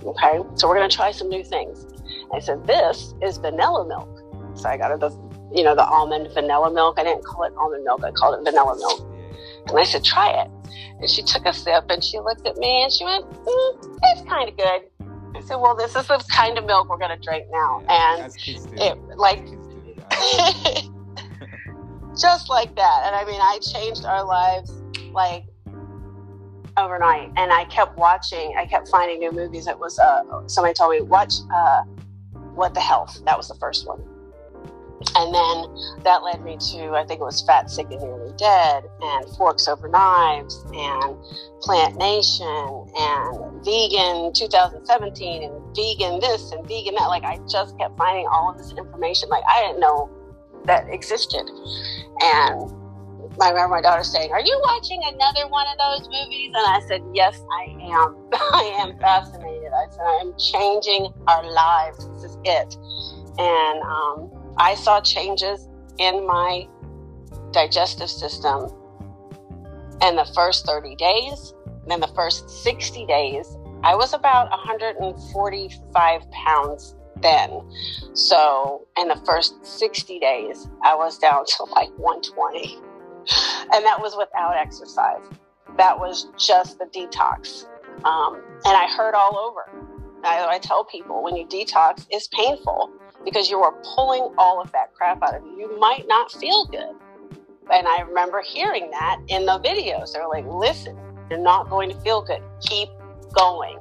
Okay. 0.04 0.40
So 0.56 0.68
we're 0.68 0.76
going 0.76 0.90
to 0.90 0.96
try 0.96 1.12
some 1.12 1.30
new 1.30 1.44
things. 1.44 1.86
I 2.34 2.40
said, 2.40 2.66
this 2.68 3.14
is 3.22 3.38
vanilla 3.38 3.88
milk. 3.88 4.10
So 4.58 4.70
I 4.70 4.78
got 4.78 4.92
her 4.92 4.98
the, 4.98 5.10
you 5.54 5.64
know, 5.64 5.76
the 5.76 5.86
almond 5.86 6.30
vanilla 6.34 6.72
milk. 6.72 7.00
I 7.00 7.04
didn't 7.04 7.24
call 7.24 7.44
it 7.44 7.54
almond 7.58 7.84
milk. 7.84 8.04
I 8.04 8.12
called 8.12 8.40
it 8.40 8.44
vanilla 8.44 8.76
milk. 8.78 9.10
And 9.68 9.80
I 9.80 9.84
said, 9.84 10.04
try 10.04 10.30
it. 10.30 10.50
And 11.00 11.10
she 11.10 11.24
took 11.24 11.46
a 11.46 11.54
sip 11.54 11.86
and 11.90 12.04
she 12.04 12.20
looked 12.20 12.46
at 12.46 12.58
me 12.58 12.84
and 12.84 12.92
she 12.92 13.06
went, 13.06 13.26
mm, 13.26 14.00
it's 14.04 14.28
kind 14.28 14.50
of 14.50 14.58
good. 14.58 14.82
I 15.36 15.42
said, 15.42 15.56
well, 15.56 15.76
this 15.76 15.96
is 15.96 16.08
the 16.08 16.24
kind 16.30 16.58
of 16.58 16.66
milk 16.66 16.90
we're 16.90 16.98
going 16.98 17.18
to 17.18 17.24
drink 17.24 17.46
now. 17.52 17.82
Yeah, 17.86 18.26
and 18.26 18.80
it, 18.80 18.98
like, 19.18 19.46
just 22.20 22.50
like 22.50 22.76
that. 22.76 23.04
And 23.06 23.16
I 23.16 23.26
mean, 23.26 23.40
I 23.42 23.60
changed 23.60 24.06
our 24.06 24.24
lives 24.24 24.72
like 25.12 25.46
overnight, 26.78 27.32
and 27.36 27.52
I 27.52 27.66
kept 27.66 27.98
watching. 27.98 28.56
I 28.58 28.66
kept 28.66 28.88
finding 28.90 29.20
new 29.20 29.32
movies. 29.32 29.68
It 29.68 29.78
was 29.78 30.00
uh, 30.00 30.48
somebody 30.48 30.74
told 30.74 30.92
me 30.92 31.02
watch 31.02 31.34
uh, 31.54 31.84
What 32.54 32.74
the 32.74 32.82
Health. 32.82 33.22
That 33.26 33.38
was 33.38 33.48
the 33.48 33.56
first 33.56 33.88
one, 33.88 34.02
and 35.16 35.34
then 35.34 36.04
that 36.04 36.24
led 36.24 36.44
me 36.44 36.58
to 36.72 36.94
I 36.94 37.06
think 37.06 37.22
it 37.22 37.24
was 37.24 37.42
Fat, 37.42 37.70
Sick, 37.70 37.88
and 37.92 38.02
Nearly 38.02 38.34
Dead, 38.38 38.84
and 39.02 39.30
Forks 39.38 39.68
Over 39.68 39.88
Knives, 39.88 40.64
and 40.74 41.18
Plant 41.62 41.98
Nation, 41.98 42.86
and 42.98 43.64
Vegan 43.64 44.34
2017, 44.34 45.44
and 45.44 45.76
Vegan 45.76 46.20
this 46.20 46.52
and 46.52 46.68
Vegan 46.68 46.96
that. 46.96 47.08
Like 47.08 47.24
I 47.24 47.40
just 47.50 47.78
kept 47.78 47.98
finding 47.98 48.28
all 48.28 48.52
of 48.52 48.58
this 48.58 48.72
information. 48.72 49.30
Like 49.30 49.44
I 49.50 49.62
didn't 49.62 49.80
know 49.80 50.10
that 50.66 50.88
existed, 50.90 51.44
and 52.22 52.72
I 53.42 53.50
remember 53.50 53.76
my 53.76 53.82
daughter 53.82 54.04
saying, 54.04 54.32
Are 54.32 54.42
you 54.42 54.62
watching 54.66 55.02
another 55.04 55.48
one 55.50 55.66
of 55.68 55.78
those 55.78 56.08
movies? 56.10 56.52
And 56.54 56.66
I 56.68 56.80
said, 56.88 57.02
Yes, 57.14 57.42
I 57.60 57.64
am. 57.82 58.16
I 58.34 58.64
am 58.80 58.98
fascinated. 59.00 59.72
I 59.74 59.90
said, 59.92 60.06
I 60.06 60.22
am 60.22 60.34
changing 60.38 61.14
our 61.28 61.44
lives. 61.44 62.08
This 62.10 62.32
is 62.32 62.38
it. 62.44 62.78
And 63.40 63.82
um, 63.82 64.43
I 64.58 64.76
saw 64.76 65.02
changes 65.02 65.68
in 65.98 66.26
my 66.26 66.68
digestive 67.52 68.10
system 68.10 68.70
in 70.02 70.16
the 70.16 70.30
first 70.36 70.66
30 70.66 70.96
days. 70.96 71.54
Then 71.88 72.00
the 72.00 72.08
first 72.08 72.50
60 72.50 73.06
days, 73.06 73.58
I 73.84 73.96
was 73.96 74.14
about 74.14 74.50
145 74.52 76.32
pounds 76.32 76.96
then. 77.22 77.62
So 78.14 78.88
in 78.98 79.08
the 79.08 79.22
first 79.26 79.66
60 79.66 80.20
days, 80.20 80.68
I 80.84 80.96
was 80.96 81.18
down 81.18 81.46
to 81.46 81.64
like 81.66 81.90
120 81.98 82.78
and 83.74 83.86
that 83.86 84.00
was 84.00 84.16
without 84.18 84.56
exercise. 84.56 85.24
That 85.78 86.00
was 86.00 86.28
just 86.38 86.80
the 86.80 86.86
detox. 86.86 87.66
Um, 88.04 88.42
and 88.66 88.78
I 88.78 88.88
hurt 88.96 89.16
all 89.16 89.38
over. 89.38 89.70
I, 90.24 90.56
I 90.56 90.60
tell 90.60 90.84
people 90.86 91.24
when 91.24 91.36
you 91.36 91.46
detox, 91.46 92.06
it's 92.10 92.28
painful 92.28 92.92
because 93.26 93.50
you 93.50 93.60
are 93.60 93.74
pulling 93.96 94.34
all 94.38 94.62
of 94.62 94.72
that 94.72 94.94
crap 94.94 95.22
out 95.24 95.36
of 95.36 95.44
you. 95.44 95.60
You 95.60 95.80
might 95.80 96.08
not 96.08 96.32
feel 96.32 96.66
good. 96.66 96.96
And 97.72 97.88
I 97.88 98.02
remember 98.02 98.42
hearing 98.42 98.92
that 98.92 99.22
in 99.28 99.46
the 99.46 99.60
videos. 99.60 100.12
They're 100.12 100.28
like, 100.28 100.46
listen, 100.48 100.98
you're 101.30 101.40
not 101.40 101.70
going 101.70 101.90
to 101.90 102.00
feel 102.02 102.22
good. 102.22 102.42
Keep 102.62 102.90
going. 103.32 103.80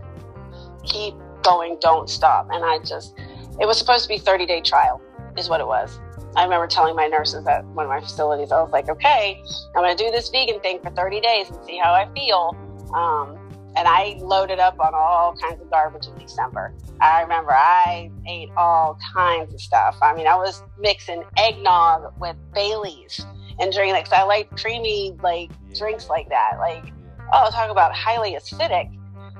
Keep 0.84 1.14
going. 1.42 1.78
Don't 1.80 2.08
stop. 2.08 2.48
And 2.50 2.64
I 2.64 2.78
just, 2.78 3.18
it 3.60 3.66
was 3.66 3.78
supposed 3.78 4.04
to 4.04 4.08
be 4.08 4.18
30 4.18 4.46
day 4.46 4.60
trial, 4.60 5.00
is 5.36 5.48
what 5.48 5.60
it 5.60 5.66
was. 5.66 5.98
I 6.34 6.44
remember 6.44 6.66
telling 6.66 6.96
my 6.96 7.08
nurses 7.08 7.46
at 7.46 7.64
one 7.66 7.84
of 7.84 7.90
my 7.90 8.00
facilities, 8.00 8.52
I 8.52 8.62
was 8.62 8.70
like, 8.72 8.88
okay, 8.88 9.42
I'm 9.76 9.82
going 9.82 9.94
to 9.96 10.02
do 10.02 10.10
this 10.10 10.30
vegan 10.30 10.60
thing 10.60 10.80
for 10.80 10.90
30 10.90 11.20
days 11.20 11.50
and 11.50 11.62
see 11.66 11.76
how 11.76 11.92
I 11.92 12.08
feel. 12.14 12.56
Um, 12.94 13.38
and 13.74 13.88
I 13.88 14.16
loaded 14.20 14.58
up 14.58 14.78
on 14.80 14.94
all 14.94 15.34
kinds 15.34 15.60
of 15.60 15.70
garbage 15.70 16.06
in 16.06 16.16
December. 16.18 16.74
I 17.00 17.22
remember 17.22 17.52
I 17.52 18.10
ate 18.26 18.50
all 18.56 18.98
kinds 19.14 19.54
of 19.54 19.60
stuff. 19.60 19.96
I 20.02 20.14
mean, 20.14 20.26
I 20.26 20.36
was 20.36 20.62
mixing 20.78 21.24
eggnog 21.36 22.12
with 22.20 22.36
Bailey's 22.52 23.24
and 23.58 23.72
drinking 23.72 23.94
like, 23.94 24.12
I 24.12 24.24
like 24.24 24.50
creamy 24.58 25.16
like 25.22 25.50
drinks 25.74 26.08
like 26.08 26.28
that. 26.28 26.56
Like, 26.58 26.92
oh, 27.32 27.50
talk 27.50 27.70
about 27.70 27.94
highly 27.94 28.34
acidic. 28.34 28.90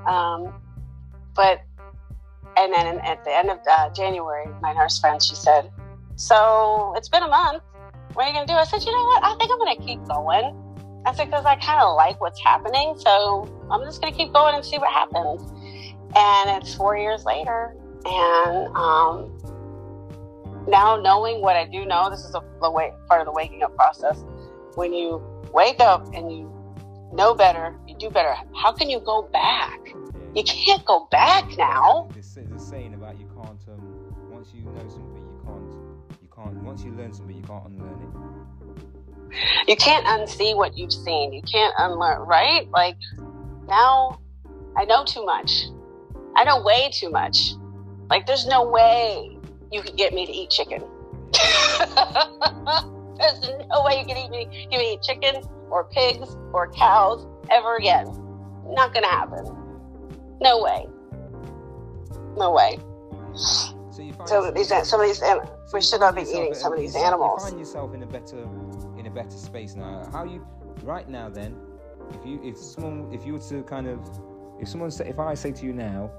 Um, 0.07 0.55
but 1.35 1.61
and 2.57 2.73
then 2.73 2.99
at 3.01 3.25
the 3.25 3.37
end 3.37 3.51
of 3.51 3.59
uh, 3.71 3.91
January, 3.91 4.47
my 4.61 4.73
nurse 4.73 4.99
friend 4.99 5.23
she 5.23 5.35
said, 5.35 5.71
so 6.17 6.95
it's 6.97 7.09
been 7.09 7.23
a 7.23 7.29
month. 7.29 7.63
What 8.15 8.25
are 8.25 8.29
you 8.29 8.35
going 8.35 8.47
to 8.47 8.53
do? 8.53 8.59
I 8.59 8.65
said, 8.65 8.83
you 8.83 8.93
know 8.93 9.05
what? 9.07 9.25
I 9.25 9.35
think 9.37 9.51
I'm 9.51 9.59
going 9.59 9.77
to 9.77 9.83
keep 9.83 10.05
going. 10.07 10.62
I 11.05 11.15
said, 11.15 11.27
because 11.27 11.45
I 11.45 11.57
kind 11.57 11.81
of 11.81 11.97
like 11.97 12.21
what's 12.21 12.41
happening. 12.41 12.95
So 12.97 13.49
I'm 13.71 13.83
just 13.83 14.01
going 14.01 14.13
to 14.13 14.19
keep 14.19 14.33
going 14.33 14.55
and 14.55 14.65
see 14.65 14.79
what 14.79 14.93
happens. 14.93 15.43
And 16.15 16.63
it's 16.63 16.75
four 16.75 16.97
years 16.97 17.25
later. 17.25 17.75
And 18.05 18.69
um, 18.77 19.39
now 20.69 20.97
knowing 20.97 21.41
what 21.41 21.57
I 21.57 21.67
do 21.67 21.85
know, 21.85 22.11
this 22.11 22.25
is 22.25 22.35
a, 22.35 22.43
the 22.61 22.71
way, 22.71 22.93
part 23.09 23.21
of 23.21 23.27
the 23.27 23.33
waking 23.33 23.63
up 23.63 23.75
process. 23.75 24.25
When 24.75 24.93
you 24.93 25.23
wake 25.53 25.81
up 25.81 26.07
and 26.15 26.31
you 26.31 26.53
know 27.13 27.35
better, 27.35 27.77
you 27.87 27.97
do 27.97 28.09
better, 28.11 28.35
how 28.55 28.73
can 28.73 28.89
you 28.89 29.01
go 29.01 29.23
back? 29.33 29.81
You 30.35 30.45
can't 30.45 30.85
go 30.85 31.09
back 31.11 31.57
now. 31.59 32.09
There's 32.13 32.37
a 32.37 32.59
saying 32.59 32.95
about 32.95 33.19
you 33.21 33.27
can't, 33.35 33.61
um, 33.69 34.31
once 34.31 34.53
you 34.55 34.63
know 34.63 34.89
something, 34.89 35.17
you 35.17 35.43
can't, 35.45 36.23
you 36.23 36.29
can't 36.35 36.63
once 36.63 36.83
you 36.83 36.93
learn 36.93 37.13
something 37.13 37.32
you 39.69 39.77
can't 39.77 40.07
unsee 40.07 40.57
what 40.57 40.77
you've 40.77 40.93
seen. 40.93 41.33
You 41.33 41.43
can't 41.43 41.75
unlearn 41.79 42.27
right? 42.27 42.69
Like 42.71 42.97
now 43.69 44.19
i 44.77 44.85
know 44.85 45.05
too 45.05 45.25
much. 45.25 45.65
I 46.37 46.45
know 46.45 46.63
way 46.63 46.91
too 46.93 47.11
much. 47.11 47.55
Like 48.11 48.27
there's 48.27 48.47
no 48.47 48.69
way 48.69 49.37
you 49.71 49.83
can 49.83 49.97
get 49.97 50.13
me 50.13 50.27
to 50.27 50.33
eat 50.33 50.51
chicken. 50.51 50.83
There's 53.19 53.67
no 53.71 53.85
way 53.85 54.01
you 54.01 54.07
can 54.07 54.17
eat 54.17 54.31
me, 54.31 54.69
give 54.71 54.81
me 54.81 54.95
eat 54.95 55.03
chicken 55.03 55.43
or 55.71 55.85
pigs 55.85 56.37
or 56.53 56.71
cows 56.73 57.27
ever 57.51 57.77
again. 57.77 58.07
Not 58.67 58.93
gonna 58.93 59.07
happen. 59.07 59.45
No 60.41 60.63
way. 60.63 60.87
No 62.37 62.53
way. 62.53 62.79
So, 63.35 64.03
you 64.03 64.13
find 64.13 64.29
so 64.29 64.51
these 64.51 64.69
some 64.89 65.01
of 65.01 65.07
these 65.07 65.23
we 65.73 65.81
should 65.81 66.01
not 66.01 66.15
be 66.15 66.23
eating 66.23 66.55
some 66.55 66.73
of 66.73 66.79
these 66.79 66.97
animals. 66.97 67.45
You 67.45 67.49
find 67.51 67.59
yourself 67.61 67.95
in 67.95 68.03
a 68.03 68.07
better 68.07 68.47
better 69.15 69.37
space 69.37 69.75
now. 69.75 70.09
How 70.13 70.25
you 70.25 70.47
right 70.83 71.09
now 71.09 71.29
then? 71.29 71.57
If 72.11 72.27
you 72.27 72.41
if 72.43 72.57
someone 72.57 73.13
if 73.13 73.27
you 73.27 73.35
were 73.35 73.39
to 73.49 73.63
kind 73.63 73.87
of 73.87 74.01
if 74.61 74.69
someone 74.69 74.91
say 74.91 75.09
if 75.09 75.19
I 75.19 75.35
say 75.35 75.53
to 75.53 75.67
you 75.67 75.73
now, 75.73 76.11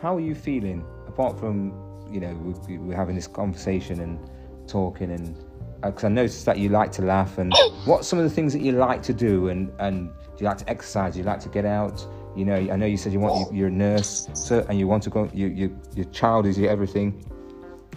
how 0.00 0.16
are 0.16 0.20
you 0.20 0.34
feeling 0.34 0.84
apart 1.06 1.38
from 1.38 1.72
you 2.10 2.20
know 2.20 2.34
we, 2.68 2.78
we're 2.78 2.96
having 2.96 3.14
this 3.14 3.26
conversation 3.26 4.00
and 4.00 4.18
talking 4.66 5.10
and 5.10 5.36
because 5.82 6.04
uh, 6.04 6.08
I 6.08 6.10
noticed 6.10 6.44
that 6.46 6.58
you 6.58 6.70
like 6.70 6.90
to 6.92 7.02
laugh 7.02 7.38
and 7.38 7.52
what's 7.84 8.08
some 8.08 8.18
of 8.18 8.24
the 8.24 8.30
things 8.30 8.52
that 8.52 8.62
you 8.62 8.72
like 8.72 9.02
to 9.04 9.14
do 9.14 9.48
and 9.48 9.72
and 9.78 10.10
do 10.38 10.44
you 10.44 10.46
like 10.46 10.58
to 10.58 10.70
exercise? 10.70 11.14
Do 11.14 11.18
you 11.18 11.24
like 11.24 11.40
to 11.40 11.48
get 11.48 11.64
out? 11.64 12.06
You 12.36 12.44
know, 12.44 12.54
I 12.54 12.76
know 12.76 12.86
you 12.86 12.96
said 12.96 13.12
you 13.12 13.18
want 13.18 13.52
you, 13.52 13.64
are 13.64 13.66
a 13.66 13.70
nurse, 13.70 14.28
so 14.34 14.64
and 14.68 14.78
you 14.78 14.86
want 14.86 15.02
to 15.02 15.10
go. 15.10 15.28
You, 15.34 15.48
you, 15.48 15.80
your 15.96 16.04
child 16.06 16.46
is 16.46 16.56
your 16.56 16.70
everything. 16.70 17.24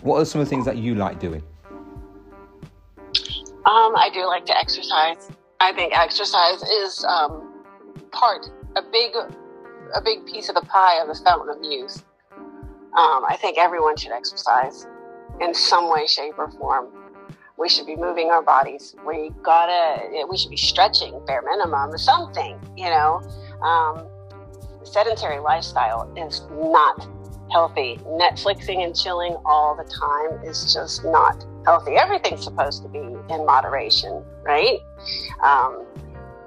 What 0.02 0.18
are 0.18 0.26
some 0.26 0.42
of 0.42 0.48
the 0.48 0.50
things 0.50 0.66
that 0.66 0.78
you 0.78 0.96
like 0.96 1.20
doing? 1.20 1.44
Um, 3.66 3.96
I 3.96 4.10
do 4.12 4.26
like 4.26 4.46
to 4.48 4.58
exercise. 4.58 5.30
I 5.60 5.72
think 5.74 5.96
exercise 5.96 6.64
is 6.64 7.06
um, 7.06 7.64
part, 8.12 8.50
a 8.76 8.82
big, 8.82 9.12
a 9.16 10.02
big 10.02 10.26
piece 10.26 10.50
of 10.50 10.56
the 10.56 10.62
pie 10.62 11.00
of 11.00 11.08
the 11.08 11.24
fountain 11.24 11.56
of 11.56 11.64
youth. 11.64 12.04
Um, 12.98 13.24
I 13.30 13.38
think 13.40 13.60
everyone 13.60 13.98
should 13.98 14.12
exercise 14.12 14.88
in 15.40 15.54
some 15.54 15.92
way, 15.92 16.08
shape, 16.08 16.40
or 16.40 16.50
form. 16.52 16.88
We 17.58 17.70
should 17.70 17.86
be 17.86 17.96
moving 17.96 18.32
our 18.32 18.42
bodies. 18.42 18.96
We 19.06 19.30
gotta, 19.44 20.26
we 20.28 20.38
should 20.38 20.50
be 20.50 20.58
stretching 20.58 21.24
bare 21.28 21.44
minimum, 21.44 21.96
something, 22.00 22.60
you 22.76 22.90
know. 22.90 23.22
Um, 23.62 24.08
sedentary 24.84 25.40
lifestyle 25.40 26.12
is 26.18 26.42
not 26.52 27.08
healthy. 27.52 28.00
Netflixing 28.06 28.84
and 28.84 28.96
chilling 28.96 29.36
all 29.46 29.76
the 29.76 29.84
time 29.84 30.44
is 30.44 30.74
just 30.74 31.04
not 31.06 31.46
healthy. 31.66 31.92
Everything's 31.92 32.44
supposed 32.44 32.82
to 32.84 32.90
be 32.90 33.00
in 33.30 33.46
moderation, 33.46 34.24
right? 34.44 34.80
Um, 35.44 35.86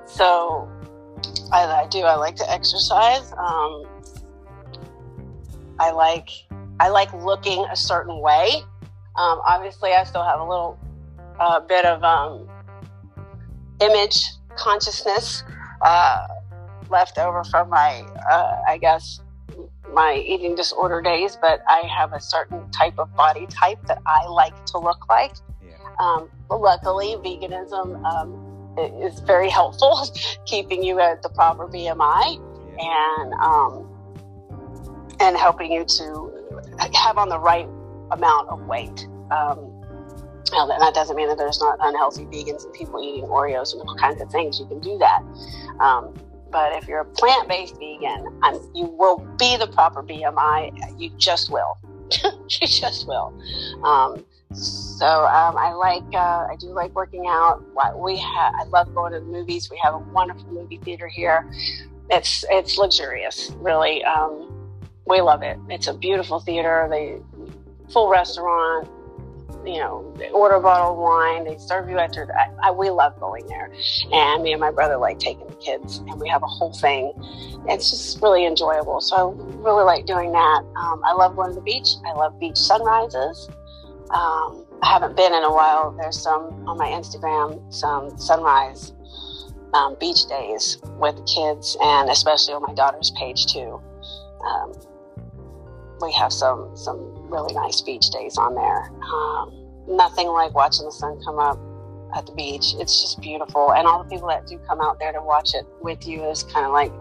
so 0.07 0.69
I, 1.53 1.65
I, 1.65 1.87
do. 1.89 2.01
I 2.01 2.17
like 2.17 2.37
to 2.37 2.53
exercise. 2.53 3.33
Um, 3.33 3.85
I 5.79 5.91
like 5.91 6.31
I 6.81 6.89
like 6.89 7.13
looking 7.13 7.65
a 7.71 7.77
certain 7.77 8.21
way. 8.21 8.63
Um, 9.17 9.41
obviously, 9.47 9.93
I 9.93 10.05
still 10.05 10.25
have 10.25 10.41
a 10.41 10.45
little 10.45 10.79
uh, 11.39 11.61
bit 11.61 11.85
of 11.85 12.03
um, 12.03 12.49
image 13.81 14.25
consciousness 14.57 15.45
uh, 15.83 16.27
left 16.91 17.19
over 17.19 17.45
from 17.45 17.71
my, 17.71 18.05
uh, 18.31 18.57
I 18.69 18.79
guess, 18.79 19.21
my 19.93 20.15
eating 20.15 20.55
disorder 20.55 21.01
days, 21.01 21.39
but 21.41 21.63
I 21.69 21.87
have 21.87 22.13
a 22.13 22.21
certain 22.21 22.69
type 22.71 22.99
of 22.99 23.15
body 23.15 23.47
type 23.47 23.79
that 23.87 24.03
I 24.07 24.27
like 24.27 24.67
to 24.67 24.79
look 24.79 25.09
like. 25.09 25.35
Yeah. 25.65 25.77
Um, 26.01 26.29
luckily, 26.51 27.17
veganism 27.17 28.03
um, 28.05 28.77
is 29.03 29.21
very 29.21 29.49
helpful, 29.49 30.09
keeping 30.47 30.83
you 30.83 31.01
at 31.01 31.23
the 31.23 31.29
proper 31.29 31.67
BMI 31.67 32.41
and 32.79 33.35
um, 33.35 33.91
and 35.21 35.37
helping 35.37 35.73
you 35.73 35.85
to 35.85 36.33
have 36.95 37.19
on 37.19 37.29
the 37.29 37.39
right 37.39 37.69
amount 38.11 38.49
of 38.49 38.67
weight. 38.67 39.07
Um, 39.31 39.71
now, 40.53 40.67
that 40.67 40.95
doesn't 40.95 41.17
mean 41.17 41.29
that 41.29 41.39
there's 41.39 41.61
not 41.61 41.79
unhealthy 41.81 42.27
vegans 42.27 42.65
and 42.65 42.73
people 42.75 43.03
eating 43.03 43.25
Oreos 43.25 43.73
and 43.73 43.83
all 43.83 43.97
kinds 43.97 44.21
of 44.21 44.31
things. 44.31 44.61
You 44.61 44.67
can 44.67 44.79
do 44.79 44.99
that. 44.99 45.23
Um, 45.81 46.15
but 46.51 46.73
if 46.75 46.87
you're 46.87 47.01
a 47.01 47.05
plant 47.05 47.49
based 47.49 47.75
vegan, 47.79 48.27
and 48.45 48.61
you 48.77 48.85
will 48.85 49.19
be 49.39 49.57
the 49.57 49.67
proper 49.67 50.03
BMI. 50.03 51.01
You 51.01 51.11
just 51.17 51.51
will. 51.51 51.77
you 52.23 52.69
just 52.69 53.09
will. 53.09 53.35
Um, 53.83 54.25
so 54.55 55.07
um, 55.07 55.57
I 55.57 55.73
like, 55.73 56.03
uh, 56.15 56.47
I 56.51 56.57
do 56.59 56.69
like 56.69 56.95
working 56.95 57.27
out. 57.27 57.63
We 57.99 58.17
have, 58.19 58.55
I 58.55 58.65
love 58.65 58.95
going 58.95 59.13
to 59.13 59.21
the 59.21 59.27
movies. 59.27 59.71
We 59.71 59.79
have 59.83 59.95
a 59.95 59.99
wonderful 59.99 60.47
movie 60.53 60.79
theater 60.79 61.09
here. 61.09 61.51
it's 62.11 62.45
it's 62.51 62.79
luxurious, 62.79 63.51
really. 63.57 64.05
Um, 64.05 64.51
we 65.07 65.21
love 65.21 65.43
it. 65.43 65.59
It's 65.69 65.87
a 65.87 65.95
beautiful 65.95 66.41
theater. 66.41 66.87
They 66.91 67.19
full 67.93 68.09
restaurant. 68.09 68.89
You 69.65 69.79
know, 69.79 70.15
they 70.19 70.29
order 70.29 70.57
a 70.57 70.61
bottle 70.61 70.93
of 70.93 70.99
wine. 70.99 71.45
They 71.45 71.57
serve 71.57 71.89
you 71.89 71.99
after. 71.99 72.29
I, 72.37 72.69
I, 72.69 72.71
we 72.71 72.91
love 72.91 73.19
going 73.19 73.47
there, 73.47 73.73
and 74.13 74.43
me 74.43 74.53
and 74.53 74.61
my 74.61 74.71
brother 74.71 74.99
like 74.99 75.19
taking 75.19 75.47
the 75.47 75.55
kids, 75.55 75.99
and 75.99 76.21
we 76.21 76.29
have 76.29 76.43
a 76.43 76.47
whole 76.47 76.73
thing. 76.75 77.13
It's 77.67 77.91
just 77.91 78.21
really 78.21 78.45
enjoyable. 78.45 79.01
So 79.01 79.17
I 79.17 79.55
really 79.63 79.85
like 79.85 80.05
doing 80.05 80.33
that. 80.33 80.63
Um, 80.77 81.01
I 81.03 81.15
love 81.15 81.35
going 81.35 81.51
to 81.51 81.55
the 81.55 81.63
beach. 81.63 81.89
I 82.07 82.13
love 82.13 82.39
beach 82.39 82.59
sunrises. 82.59 83.49
Um, 84.11 84.67
I 84.83 84.93
haven't 84.93 85.17
been 85.17 85.33
in 85.33 85.43
a 85.45 85.53
while. 85.53 85.93
There's 85.93 86.21
some 86.21 86.69
on 86.69 86.77
my 86.77 86.89
Instagram, 86.89 87.73
some 87.73 88.17
sunrise 88.19 88.93
um, 89.73 89.97
beach 89.99 90.27
days 90.27 90.79
with 90.99 91.17
kids, 91.27 91.77
and 91.81 92.11
especially 92.11 92.55
on 92.55 92.63
my 92.63 92.75
daughter's 92.75 93.11
page 93.19 93.47
too. 93.47 93.81
Um, 94.45 94.73
we 96.01 96.13
have 96.13 96.33
some 96.33 96.77
some 96.77 96.99
really 97.31 97.55
nice 97.55 97.81
beach 97.81 98.11
days 98.11 98.37
on 98.37 98.55
there. 98.55 98.91
Um, 99.03 99.97
nothing 99.97 100.29
like 100.29 100.55
watching 100.55 100.85
the 100.85 100.93
sun 100.93 101.21
come 101.25 101.39
up 101.39 101.59
at 102.15 102.27
the 102.27 102.33
beach. 102.33 102.75
It's 102.79 103.01
just 103.01 103.21
beautiful, 103.21 103.73
and 103.73 103.87
all 103.87 104.03
the 104.03 104.09
people 104.09 104.29
that 104.29 104.47
do 104.47 104.59
come 104.69 104.81
out 104.81 104.99
there 104.99 105.13
to 105.13 105.21
watch 105.21 105.55
it 105.55 105.67
with 105.83 106.07
you 106.07 106.25
is 106.25 106.43
kind 106.45 106.65
of 106.67 106.73
like, 106.73 106.93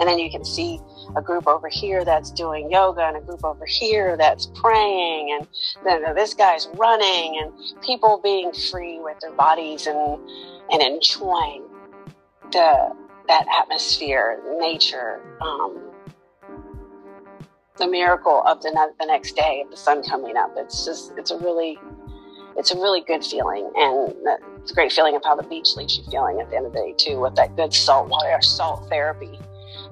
and 0.00 0.08
then 0.08 0.18
you 0.18 0.30
can 0.30 0.44
see 0.44 0.80
a 1.16 1.22
group 1.22 1.46
over 1.46 1.68
here 1.68 2.04
that's 2.04 2.30
doing 2.30 2.70
yoga, 2.70 3.02
and 3.02 3.16
a 3.16 3.20
group 3.20 3.44
over 3.44 3.66
here 3.66 4.16
that's 4.16 4.46
praying, 4.54 5.36
and 5.38 5.48
then 5.84 6.14
this 6.14 6.34
guy's 6.34 6.68
running, 6.74 7.40
and 7.42 7.52
people 7.82 8.20
being 8.22 8.52
free 8.52 8.98
with 9.00 9.18
their 9.20 9.32
bodies 9.32 9.86
and 9.86 10.18
and 10.72 10.82
enjoying 10.82 11.64
the 12.50 12.94
that 13.28 13.46
atmosphere, 13.60 14.42
nature. 14.58 15.20
Um, 15.40 15.80
the 17.78 17.88
miracle 17.88 18.42
of 18.46 18.60
the, 18.62 18.70
the 19.00 19.06
next 19.06 19.34
day 19.34 19.62
of 19.64 19.70
the 19.70 19.76
sun 19.76 20.02
coming 20.02 20.36
up. 20.36 20.52
It's 20.56 20.84
just, 20.84 21.12
it's 21.16 21.30
a 21.30 21.38
really, 21.38 21.78
it's 22.56 22.70
a 22.70 22.76
really 22.76 23.00
good 23.00 23.24
feeling. 23.24 23.70
And 23.74 24.14
it's 24.62 24.70
a 24.70 24.74
great 24.74 24.92
feeling 24.92 25.16
of 25.16 25.22
how 25.24 25.34
the 25.34 25.42
beach 25.42 25.76
leaves 25.76 25.98
you 25.98 26.04
feeling 26.10 26.40
at 26.40 26.48
the 26.48 26.56
end 26.56 26.66
of 26.66 26.72
the 26.72 26.78
day, 26.78 26.94
too, 26.96 27.20
with 27.20 27.34
that 27.34 27.56
good 27.56 27.74
salt 27.74 28.08
water, 28.08 28.40
salt 28.40 28.88
therapy. 28.88 29.38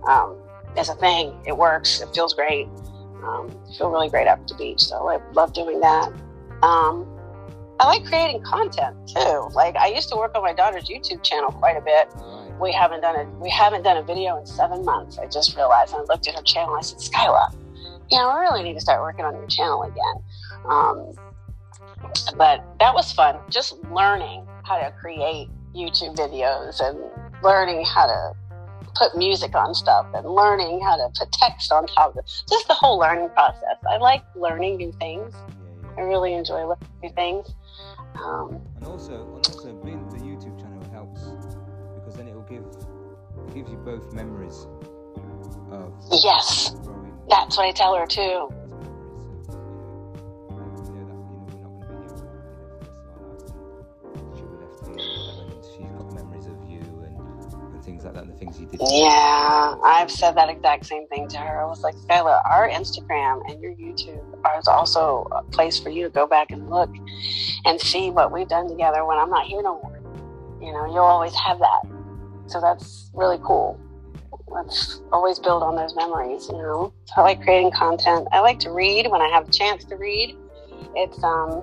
Um, 0.06 0.36
is 0.78 0.88
a 0.88 0.94
thing. 0.94 1.36
It 1.46 1.56
works. 1.56 2.00
It 2.00 2.08
feels 2.14 2.34
great. 2.34 2.66
Um, 3.24 3.50
I 3.68 3.76
feel 3.76 3.90
really 3.90 4.08
great 4.08 4.26
after 4.26 4.54
the 4.54 4.58
beach. 4.58 4.80
So 4.80 5.08
I 5.08 5.18
love 5.32 5.52
doing 5.52 5.80
that. 5.80 6.12
Um, 6.62 7.06
I 7.80 7.86
like 7.86 8.04
creating 8.04 8.42
content 8.42 8.96
too. 9.08 9.48
Like 9.52 9.76
I 9.76 9.88
used 9.88 10.08
to 10.10 10.16
work 10.16 10.34
on 10.34 10.42
my 10.42 10.52
daughter's 10.52 10.88
YouTube 10.88 11.22
channel 11.22 11.50
quite 11.50 11.76
a 11.76 11.80
bit. 11.80 12.08
We 12.60 12.72
haven't 12.72 13.00
done 13.00 13.16
a 13.16 13.24
we 13.42 13.48
haven't 13.48 13.82
done 13.82 13.96
a 13.96 14.02
video 14.02 14.38
in 14.38 14.46
seven 14.46 14.84
months. 14.84 15.18
I 15.18 15.26
just 15.26 15.56
realized. 15.56 15.94
And 15.94 16.02
I 16.02 16.12
looked 16.12 16.28
at 16.28 16.34
her 16.34 16.42
channel. 16.42 16.74
I 16.74 16.82
said, 16.82 16.98
Skyla, 16.98 17.54
you 18.10 18.18
know, 18.18 18.28
I 18.28 18.40
really 18.40 18.62
need 18.62 18.74
to 18.74 18.80
start 18.80 19.00
working 19.00 19.24
on 19.24 19.34
your 19.34 19.46
channel 19.46 19.82
again. 19.82 20.22
Um, 20.68 21.14
but 22.36 22.64
that 22.78 22.94
was 22.94 23.12
fun, 23.12 23.38
just 23.50 23.76
learning 23.90 24.46
how 24.70 24.78
to 24.78 24.92
create 24.92 25.48
YouTube 25.74 26.14
videos 26.14 26.80
and 26.80 26.96
learning 27.42 27.84
how 27.84 28.06
to 28.06 28.32
put 28.94 29.16
music 29.16 29.54
on 29.56 29.74
stuff 29.74 30.06
and 30.14 30.24
learning 30.24 30.80
how 30.80 30.96
to 30.96 31.08
put 31.18 31.32
text 31.32 31.72
on 31.72 31.86
top 31.88 32.12
of 32.12 32.18
it. 32.18 32.30
Just 32.48 32.68
the 32.68 32.74
whole 32.74 32.96
learning 32.96 33.30
process. 33.30 33.76
I 33.88 33.96
like 33.96 34.22
learning 34.36 34.76
new 34.76 34.92
things. 34.92 35.34
I 35.98 36.02
really 36.02 36.34
enjoy 36.34 36.66
learning 36.66 36.88
new 37.02 37.10
things. 37.10 37.52
Um, 38.22 38.60
and 38.76 38.84
also, 38.84 39.34
and 39.34 39.46
also 39.48 39.72
being 39.84 40.08
the 40.08 40.18
YouTube 40.18 40.60
channel 40.60 40.88
helps 40.92 41.20
because 41.96 42.14
then 42.14 42.28
it 42.28 42.34
will 42.34 42.42
give 42.42 42.62
it 42.62 43.54
gives 43.54 43.70
you 43.72 43.76
both 43.78 44.12
memories 44.12 44.68
of 45.72 45.92
yes. 46.22 46.76
That's 47.28 47.56
what 47.56 47.66
I 47.66 47.72
tell 47.72 47.96
her 47.96 48.06
too. 48.06 48.52
That 58.14 58.24
and 58.24 58.32
the 58.32 58.36
things 58.36 58.60
you 58.60 58.66
did. 58.66 58.80
Yeah, 58.82 59.74
I've 59.84 60.10
said 60.10 60.36
that 60.36 60.48
exact 60.48 60.86
same 60.86 61.06
thing 61.08 61.28
to 61.28 61.38
her. 61.38 61.60
I 61.60 61.64
was 61.64 61.82
like, 61.82 61.94
Skyla, 61.96 62.40
our 62.50 62.68
Instagram 62.68 63.42
and 63.50 63.60
your 63.62 63.72
YouTube 63.72 64.22
is 64.58 64.68
also 64.68 65.26
a 65.32 65.42
place 65.44 65.78
for 65.78 65.90
you 65.90 66.04
to 66.04 66.10
go 66.10 66.26
back 66.26 66.50
and 66.50 66.68
look 66.70 66.90
and 67.64 67.80
see 67.80 68.10
what 68.10 68.32
we've 68.32 68.48
done 68.48 68.68
together 68.68 69.04
when 69.04 69.18
I'm 69.18 69.30
not 69.30 69.46
here 69.46 69.62
no 69.62 69.80
more. 69.82 70.00
You 70.60 70.72
know, 70.72 70.86
you'll 70.86 70.98
always 70.98 71.34
have 71.34 71.58
that. 71.58 71.82
So 72.46 72.60
that's 72.60 73.10
really 73.14 73.38
cool 73.42 73.80
let's 74.50 75.00
always 75.12 75.38
build 75.38 75.62
on 75.62 75.76
those 75.76 75.94
memories, 75.94 76.48
you 76.48 76.56
know. 76.56 76.92
So 77.06 77.14
I 77.18 77.22
like 77.22 77.42
creating 77.42 77.70
content. 77.70 78.28
I 78.32 78.40
like 78.40 78.58
to 78.60 78.70
read 78.70 79.06
when 79.08 79.20
I 79.20 79.28
have 79.28 79.48
a 79.48 79.52
chance 79.52 79.84
to 79.84 79.96
read. 79.96 80.36
It's 80.94 81.22
um 81.22 81.62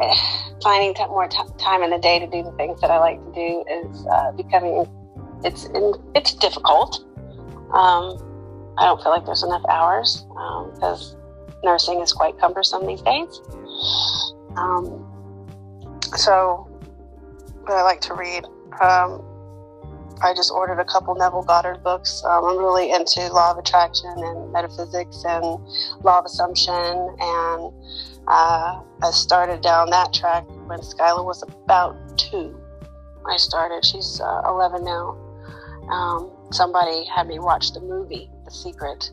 finding 0.62 0.94
t- 0.94 1.06
more 1.06 1.28
t- 1.28 1.38
time 1.58 1.82
in 1.82 1.90
the 1.90 1.98
day 1.98 2.18
to 2.18 2.26
do 2.26 2.42
the 2.42 2.52
things 2.52 2.80
that 2.80 2.90
I 2.90 2.98
like 2.98 3.18
to 3.24 3.32
do 3.32 3.64
is 3.68 4.06
uh, 4.06 4.32
becoming 4.32 4.86
it's 5.44 5.68
it's 6.14 6.34
difficult. 6.34 7.04
Um, 7.72 8.74
I 8.78 8.84
don't 8.84 9.02
feel 9.02 9.12
like 9.12 9.24
there's 9.26 9.42
enough 9.42 9.64
hours 9.68 10.24
because 10.74 11.14
um, 11.14 11.20
nursing 11.64 12.00
is 12.00 12.12
quite 12.12 12.38
cumbersome 12.38 12.86
these 12.86 13.02
days. 13.02 13.40
Um, 14.56 15.06
so, 16.16 16.68
but 17.66 17.74
I 17.74 17.82
like 17.82 18.00
to 18.02 18.14
read. 18.14 18.44
Um, 18.80 19.26
I 20.22 20.34
just 20.34 20.50
ordered 20.50 20.80
a 20.80 20.84
couple 20.84 21.14
Neville 21.14 21.42
Goddard 21.42 21.82
books. 21.82 22.22
Um, 22.24 22.44
I'm 22.44 22.58
really 22.58 22.90
into 22.90 23.26
law 23.32 23.52
of 23.52 23.58
attraction 23.58 24.12
and 24.16 24.52
metaphysics 24.52 25.24
and 25.26 25.44
law 26.02 26.18
of 26.18 26.26
assumption. 26.26 26.74
And 26.74 27.72
uh, 28.30 28.80
I 29.02 29.10
started 29.10 29.60
down 29.60 29.90
that 29.90 30.12
track 30.14 30.44
when 30.66 30.78
Skyla 30.78 31.24
was 31.24 31.42
about 31.42 31.96
two. 32.16 32.56
I 33.28 33.36
started. 33.36 33.84
She's 33.84 34.20
uh, 34.20 34.42
11 34.46 34.84
now. 34.84 35.18
Um, 35.90 36.30
somebody 36.52 37.04
had 37.06 37.26
me 37.26 37.40
watch 37.40 37.72
the 37.72 37.80
movie, 37.80 38.30
The 38.44 38.52
Secret. 38.52 39.10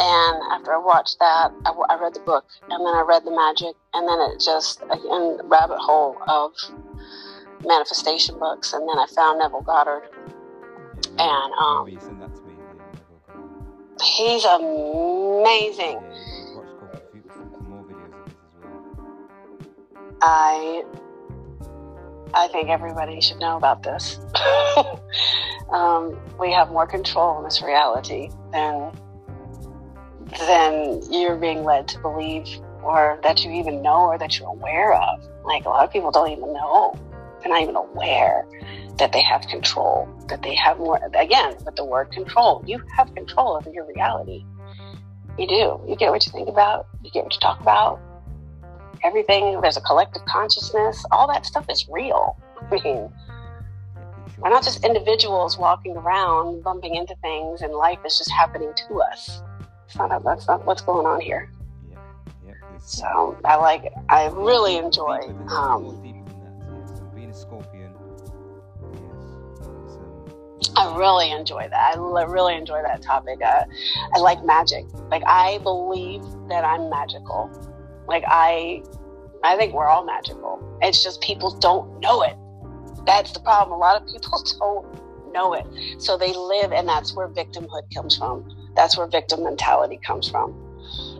And 0.00 0.42
after 0.50 0.74
I 0.74 0.78
watched 0.78 1.20
that, 1.20 1.52
I, 1.64 1.70
I 1.88 2.00
read 2.00 2.14
the 2.14 2.20
book, 2.20 2.44
and 2.68 2.84
then 2.84 2.94
I 2.94 3.04
read 3.06 3.24
the 3.24 3.30
magic, 3.30 3.76
and 3.94 4.08
then 4.08 4.18
it 4.20 4.40
just, 4.40 4.82
again, 4.90 5.38
rabbit 5.44 5.78
hole 5.78 6.16
of 6.26 6.52
manifestation 7.64 8.40
books, 8.40 8.72
and 8.72 8.88
then 8.88 8.98
I 8.98 9.06
found 9.14 9.38
Neville 9.38 9.62
Goddard. 9.62 10.08
And 11.16 11.52
um, 11.54 11.86
he's 14.02 14.44
amazing. 14.44 16.02
I 20.22 20.84
I 22.34 22.48
think 22.48 22.70
everybody 22.70 23.20
should 23.20 23.38
know 23.38 23.56
about 23.56 23.82
this. 23.82 24.18
um, 25.70 26.18
we 26.40 26.50
have 26.52 26.70
more 26.70 26.86
control 26.86 27.38
in 27.38 27.44
this 27.44 27.62
reality 27.62 28.30
than 28.52 28.92
than 30.38 31.02
you're 31.10 31.36
being 31.36 31.64
led 31.64 31.88
to 31.88 31.98
believe, 31.98 32.46
or 32.82 33.20
that 33.22 33.44
you 33.44 33.50
even 33.50 33.82
know, 33.82 34.06
or 34.06 34.16
that 34.16 34.38
you're 34.38 34.48
aware 34.48 34.94
of. 34.94 35.22
Like 35.44 35.66
a 35.66 35.68
lot 35.68 35.84
of 35.84 35.92
people 35.92 36.10
don't 36.10 36.30
even 36.30 36.52
know 36.54 36.98
they're 37.42 37.52
not 37.52 37.62
even 37.62 37.76
aware 37.76 38.46
that 38.98 39.12
they 39.12 39.22
have 39.22 39.42
control, 39.48 40.08
that 40.28 40.42
they 40.42 40.54
have 40.54 40.78
more, 40.78 41.00
again, 41.14 41.56
with 41.64 41.76
the 41.76 41.84
word 41.84 42.10
control, 42.12 42.62
you 42.66 42.80
have 42.96 43.12
control 43.14 43.56
over 43.56 43.70
your 43.70 43.86
reality. 43.86 44.44
You 45.38 45.48
do. 45.48 45.80
You 45.88 45.96
get 45.98 46.10
what 46.10 46.24
you 46.26 46.32
think 46.32 46.48
about, 46.48 46.86
you 47.02 47.10
get 47.10 47.24
what 47.24 47.34
you 47.34 47.40
talk 47.40 47.60
about. 47.60 48.00
Everything, 49.04 49.60
there's 49.60 49.76
a 49.76 49.80
collective 49.80 50.24
consciousness, 50.26 51.04
all 51.10 51.26
that 51.28 51.44
stuff 51.44 51.66
is 51.68 51.86
real. 51.88 52.36
I 52.60 52.70
mean, 52.70 53.12
we're 54.38 54.50
not 54.50 54.62
just 54.62 54.84
individuals 54.84 55.58
walking 55.58 55.96
around 55.96 56.62
bumping 56.62 56.94
into 56.94 57.14
things 57.22 57.62
and 57.62 57.72
life 57.72 57.98
is 58.04 58.18
just 58.18 58.30
happening 58.30 58.72
to 58.88 59.00
us. 59.00 59.42
It's 59.86 59.96
not, 59.96 60.22
that's 60.24 60.46
not 60.48 60.64
what's 60.64 60.82
going 60.82 61.06
on 61.06 61.20
here. 61.20 61.50
So 62.84 63.38
I 63.44 63.56
like, 63.56 63.92
I 64.08 64.26
really 64.28 64.76
enjoy 64.76 65.20
um, 65.48 66.02
Scorpion. 67.32 67.92
Yes. 68.92 69.98
I 70.76 70.96
really 70.96 71.30
enjoy 71.30 71.68
that. 71.70 71.96
I 71.96 72.22
really 72.24 72.54
enjoy 72.56 72.82
that 72.82 73.02
topic. 73.02 73.40
Uh, 73.42 73.64
I 74.14 74.18
like 74.18 74.44
magic. 74.44 74.84
Like 75.10 75.22
I 75.26 75.58
believe 75.58 76.22
that 76.48 76.64
I'm 76.64 76.90
magical. 76.90 77.50
Like 78.06 78.24
I, 78.26 78.82
I 79.44 79.56
think 79.56 79.74
we're 79.74 79.86
all 79.86 80.04
magical. 80.04 80.78
It's 80.82 81.02
just 81.02 81.20
people 81.20 81.58
don't 81.58 82.00
know 82.00 82.22
it. 82.22 82.36
That's 83.06 83.32
the 83.32 83.40
problem. 83.40 83.76
A 83.76 83.78
lot 83.78 84.00
of 84.00 84.08
people 84.08 84.42
don't 84.58 85.32
know 85.32 85.54
it, 85.54 85.66
so 85.98 86.16
they 86.16 86.32
live, 86.32 86.72
and 86.72 86.88
that's 86.88 87.14
where 87.14 87.28
victimhood 87.28 87.92
comes 87.94 88.16
from. 88.16 88.48
That's 88.76 88.96
where 88.96 89.06
victim 89.06 89.42
mentality 89.44 89.98
comes 90.04 90.28
from. 90.28 90.54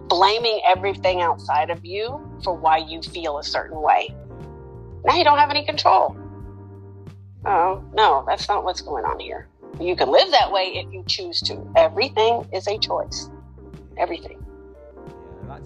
Blaming 0.09 0.61
everything 0.67 1.21
outside 1.21 1.71
of 1.71 1.85
you 1.85 2.21
for 2.45 2.55
why 2.55 2.79
you 2.79 3.01
feel 3.03 3.39
a 3.39 3.45
certain 3.45 3.81
way 3.81 4.15
now 5.05 5.17
you 5.17 5.25
don't 5.25 5.39
have 5.39 5.51
any 5.51 5.65
control. 5.65 6.17
Oh, 7.45 7.83
no, 7.93 8.25
that's 8.27 8.49
not 8.49 8.65
what's 8.65 8.81
going 8.81 9.05
on 9.05 9.19
here. 9.19 9.49
you 9.81 9.97
can 9.97 10.11
live 10.11 10.31
that 10.31 10.53
way 10.53 10.73
if 10.75 10.93
you 10.93 11.03
choose 11.09 11.41
to. 11.43 11.67
Everything 11.77 12.47
is 12.53 12.69
a 12.69 12.79
choice. 12.79 13.31
Everything. 13.97 14.39
Yeah, 15.49 15.59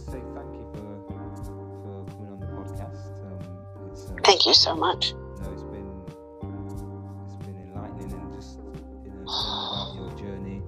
Thank 4.24 4.46
you 4.46 4.54
so 4.54 4.74
much. 4.74 5.14
No, 5.42 5.52
it's 5.52 5.62
been 5.62 6.02
it's 7.24 7.36
been 7.44 7.56
enlightening 7.64 8.12
and 8.12 8.34
just 8.34 8.58
you 9.04 9.10
know 9.12 9.22
about 9.22 9.94
your 9.96 10.10
journey, 10.18 10.62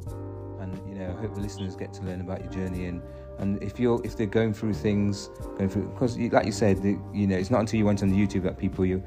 and 0.60 0.80
you 0.88 0.94
know 0.94 1.10
I 1.16 1.20
hope 1.20 1.34
the 1.34 1.40
listeners 1.40 1.76
get 1.76 1.92
to 1.94 2.02
learn 2.02 2.20
about 2.20 2.42
your 2.42 2.52
journey 2.52 2.86
and. 2.86 3.02
And 3.40 3.62
if 3.62 3.78
you're 3.78 4.04
if 4.04 4.16
they're 4.16 4.26
going 4.26 4.52
through 4.52 4.74
things, 4.74 5.30
going 5.56 5.68
through 5.68 5.90
because 5.90 6.18
like 6.18 6.44
you 6.44 6.50
said, 6.50 6.82
the, 6.82 6.98
you 7.14 7.24
know 7.28 7.36
it's 7.36 7.52
not 7.52 7.60
until 7.60 7.78
you 7.78 7.86
went 7.86 8.02
on 8.02 8.10
YouTube 8.10 8.42
that 8.42 8.58
people 8.58 8.84
you 8.84 9.00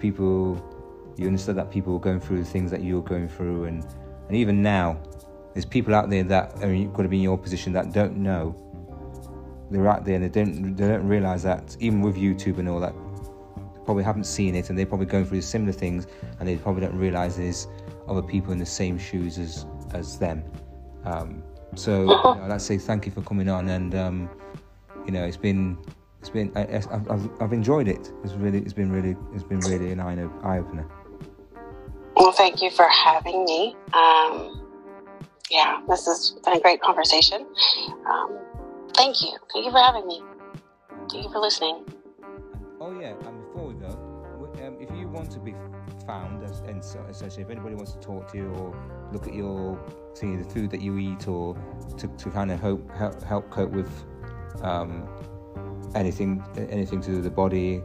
people 0.00 0.60
you 1.16 1.26
understood 1.26 1.56
that 1.56 1.70
people 1.70 1.92
were 1.92 2.00
going 2.00 2.18
through 2.18 2.38
the 2.38 2.44
things 2.44 2.70
that 2.72 2.82
you're 2.82 3.00
going 3.00 3.28
through, 3.28 3.66
and 3.66 3.86
and 4.28 4.36
even 4.36 4.62
now, 4.62 5.00
there's 5.54 5.64
people 5.64 5.94
out 5.94 6.10
there 6.10 6.24
that 6.24 6.54
are 6.56 6.68
going 6.68 7.02
to 7.02 7.08
be 7.08 7.18
in 7.18 7.22
your 7.22 7.38
position 7.38 7.72
that 7.74 7.92
don't 7.92 8.16
know. 8.16 8.54
They're 9.70 9.88
out 9.88 10.04
there 10.04 10.16
and 10.16 10.24
they 10.24 10.28
don't 10.28 10.76
they 10.76 10.88
don't 10.88 11.06
realize 11.06 11.42
that 11.42 11.76
even 11.80 12.00
with 12.00 12.16
YouTube 12.16 12.58
and 12.58 12.68
all 12.68 12.80
that, 12.80 12.94
probably 13.86 14.04
haven't 14.04 14.24
seen 14.24 14.54
it 14.54 14.68
and 14.68 14.78
they're 14.78 14.84
probably 14.86 15.06
going 15.06 15.24
through 15.24 15.40
similar 15.40 15.72
things 15.72 16.06
and 16.38 16.48
they 16.48 16.56
probably 16.56 16.82
don't 16.82 16.98
realize 16.98 17.36
there's 17.38 17.66
other 18.08 18.22
people 18.22 18.52
in 18.52 18.58
the 18.58 18.66
same 18.66 18.98
shoes 18.98 19.38
as 19.38 19.64
as 19.94 20.18
them 20.18 20.44
um, 21.04 21.42
so 21.74 22.00
you 22.02 22.06
know, 22.08 22.40
I'd 22.42 22.48
like 22.48 22.58
to 22.58 22.64
say 22.64 22.76
thank 22.78 23.06
you 23.06 23.12
for 23.12 23.22
coming 23.22 23.48
on 23.48 23.68
and 23.70 23.94
um, 23.94 24.28
you 25.06 25.12
know 25.12 25.24
it's 25.24 25.36
been 25.38 25.78
it's 26.20 26.30
been 26.30 26.52
I, 26.56 26.62
I- 26.62 27.12
I've, 27.14 27.30
I've 27.40 27.52
enjoyed 27.52 27.88
it 27.88 28.12
it's 28.24 28.34
really 28.34 28.58
it's 28.58 28.72
been 28.74 28.90
really 28.92 29.16
it's 29.34 29.44
been 29.44 29.60
really 29.60 29.92
an 29.92 30.00
eye, 30.00 30.16
eye 30.42 30.58
opener 30.58 30.86
Well, 32.16 32.32
thank 32.32 32.62
you 32.62 32.70
for 32.70 32.88
having 32.88 33.44
me. 33.44 33.76
Um, 33.92 34.62
yeah, 35.50 35.80
this 35.88 36.06
has 36.06 36.34
been 36.44 36.54
a 36.56 36.60
great 36.60 36.80
conversation. 36.80 37.46
Um, 38.10 38.38
thank 38.94 39.20
you. 39.22 39.32
Thank 39.52 39.66
you 39.66 39.70
for 39.70 39.78
having 39.78 40.06
me. 40.08 40.22
Thank 41.08 41.12
you 41.24 41.30
for 41.30 41.38
listening. 41.40 41.84
oh 42.80 42.92
yeah 43.00 43.12
and 43.28 43.36
so, 47.06 47.10
essentially 47.10 47.42
if 47.42 47.50
anybody 47.50 47.74
wants 47.74 47.92
to 47.92 47.98
talk 48.00 48.30
to 48.32 48.36
you 48.36 48.48
or 48.54 48.74
look 49.12 49.26
at 49.26 49.34
your 49.34 49.78
see 50.14 50.36
the 50.36 50.44
food 50.44 50.70
that 50.70 50.80
you 50.80 50.98
eat 50.98 51.28
or 51.28 51.54
to, 51.98 52.08
to 52.08 52.30
kind 52.30 52.50
of 52.50 52.60
help, 52.60 52.90
help 52.96 53.22
help 53.22 53.50
cope 53.50 53.70
with 53.70 53.90
um, 54.62 55.08
anything 55.94 56.42
anything 56.56 57.00
to 57.00 57.08
do 57.08 57.14
with 57.16 57.24
the 57.24 57.30
body 57.30 57.78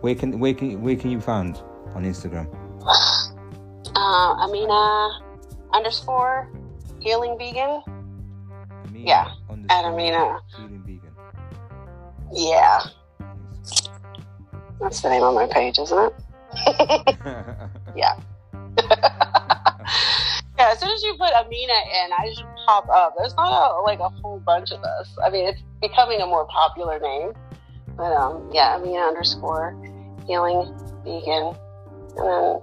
where 0.00 0.14
can 0.14 0.38
where 0.38 0.54
can 0.54 0.80
where 0.82 0.96
can 0.96 1.10
you 1.10 1.20
found 1.20 1.58
on 1.94 2.04
Instagram 2.04 2.46
Uh, 3.96 4.44
Amina 4.44 5.20
underscore 5.72 6.50
healing 7.00 7.36
vegan. 7.38 7.82
Amina 8.86 9.06
Yeah, 9.06 9.32
at 9.68 9.84
Amina. 9.84 10.38
Healing 10.56 10.82
vegan 10.86 11.12
Yeah, 12.32 12.80
that's 14.80 15.00
the 15.00 15.10
name 15.10 15.22
of 15.22 15.34
my 15.34 15.46
page, 15.46 15.78
isn't 15.78 15.98
it? 15.98 17.16
Yeah. 17.96 18.20
Yeah, 20.60 20.72
as 20.72 20.78
soon 20.78 20.90
as 20.90 21.02
you 21.02 21.14
put 21.14 21.32
Amina 21.32 21.72
in, 22.04 22.12
I 22.12 22.26
just 22.28 22.44
pop 22.66 22.86
up. 22.90 23.14
There's 23.16 23.34
not 23.34 23.48
a, 23.48 23.80
like 23.80 23.98
a 23.98 24.10
whole 24.10 24.40
bunch 24.40 24.72
of 24.72 24.84
us. 24.84 25.08
I 25.24 25.30
mean, 25.30 25.46
it's 25.48 25.62
becoming 25.80 26.20
a 26.20 26.26
more 26.26 26.46
popular 26.48 27.00
name. 27.00 27.32
But 27.96 28.12
um, 28.12 28.50
yeah, 28.52 28.76
Amina 28.76 28.98
underscore 28.98 29.74
healing 30.26 30.70
vegan. 31.02 31.56
And 32.18 32.28
then, 32.28 32.60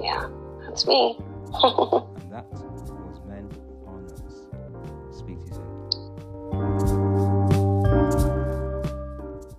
yeah, 0.00 0.28
that's 0.62 0.86
me. 0.86 1.18
and 1.64 2.30
that 2.30 2.46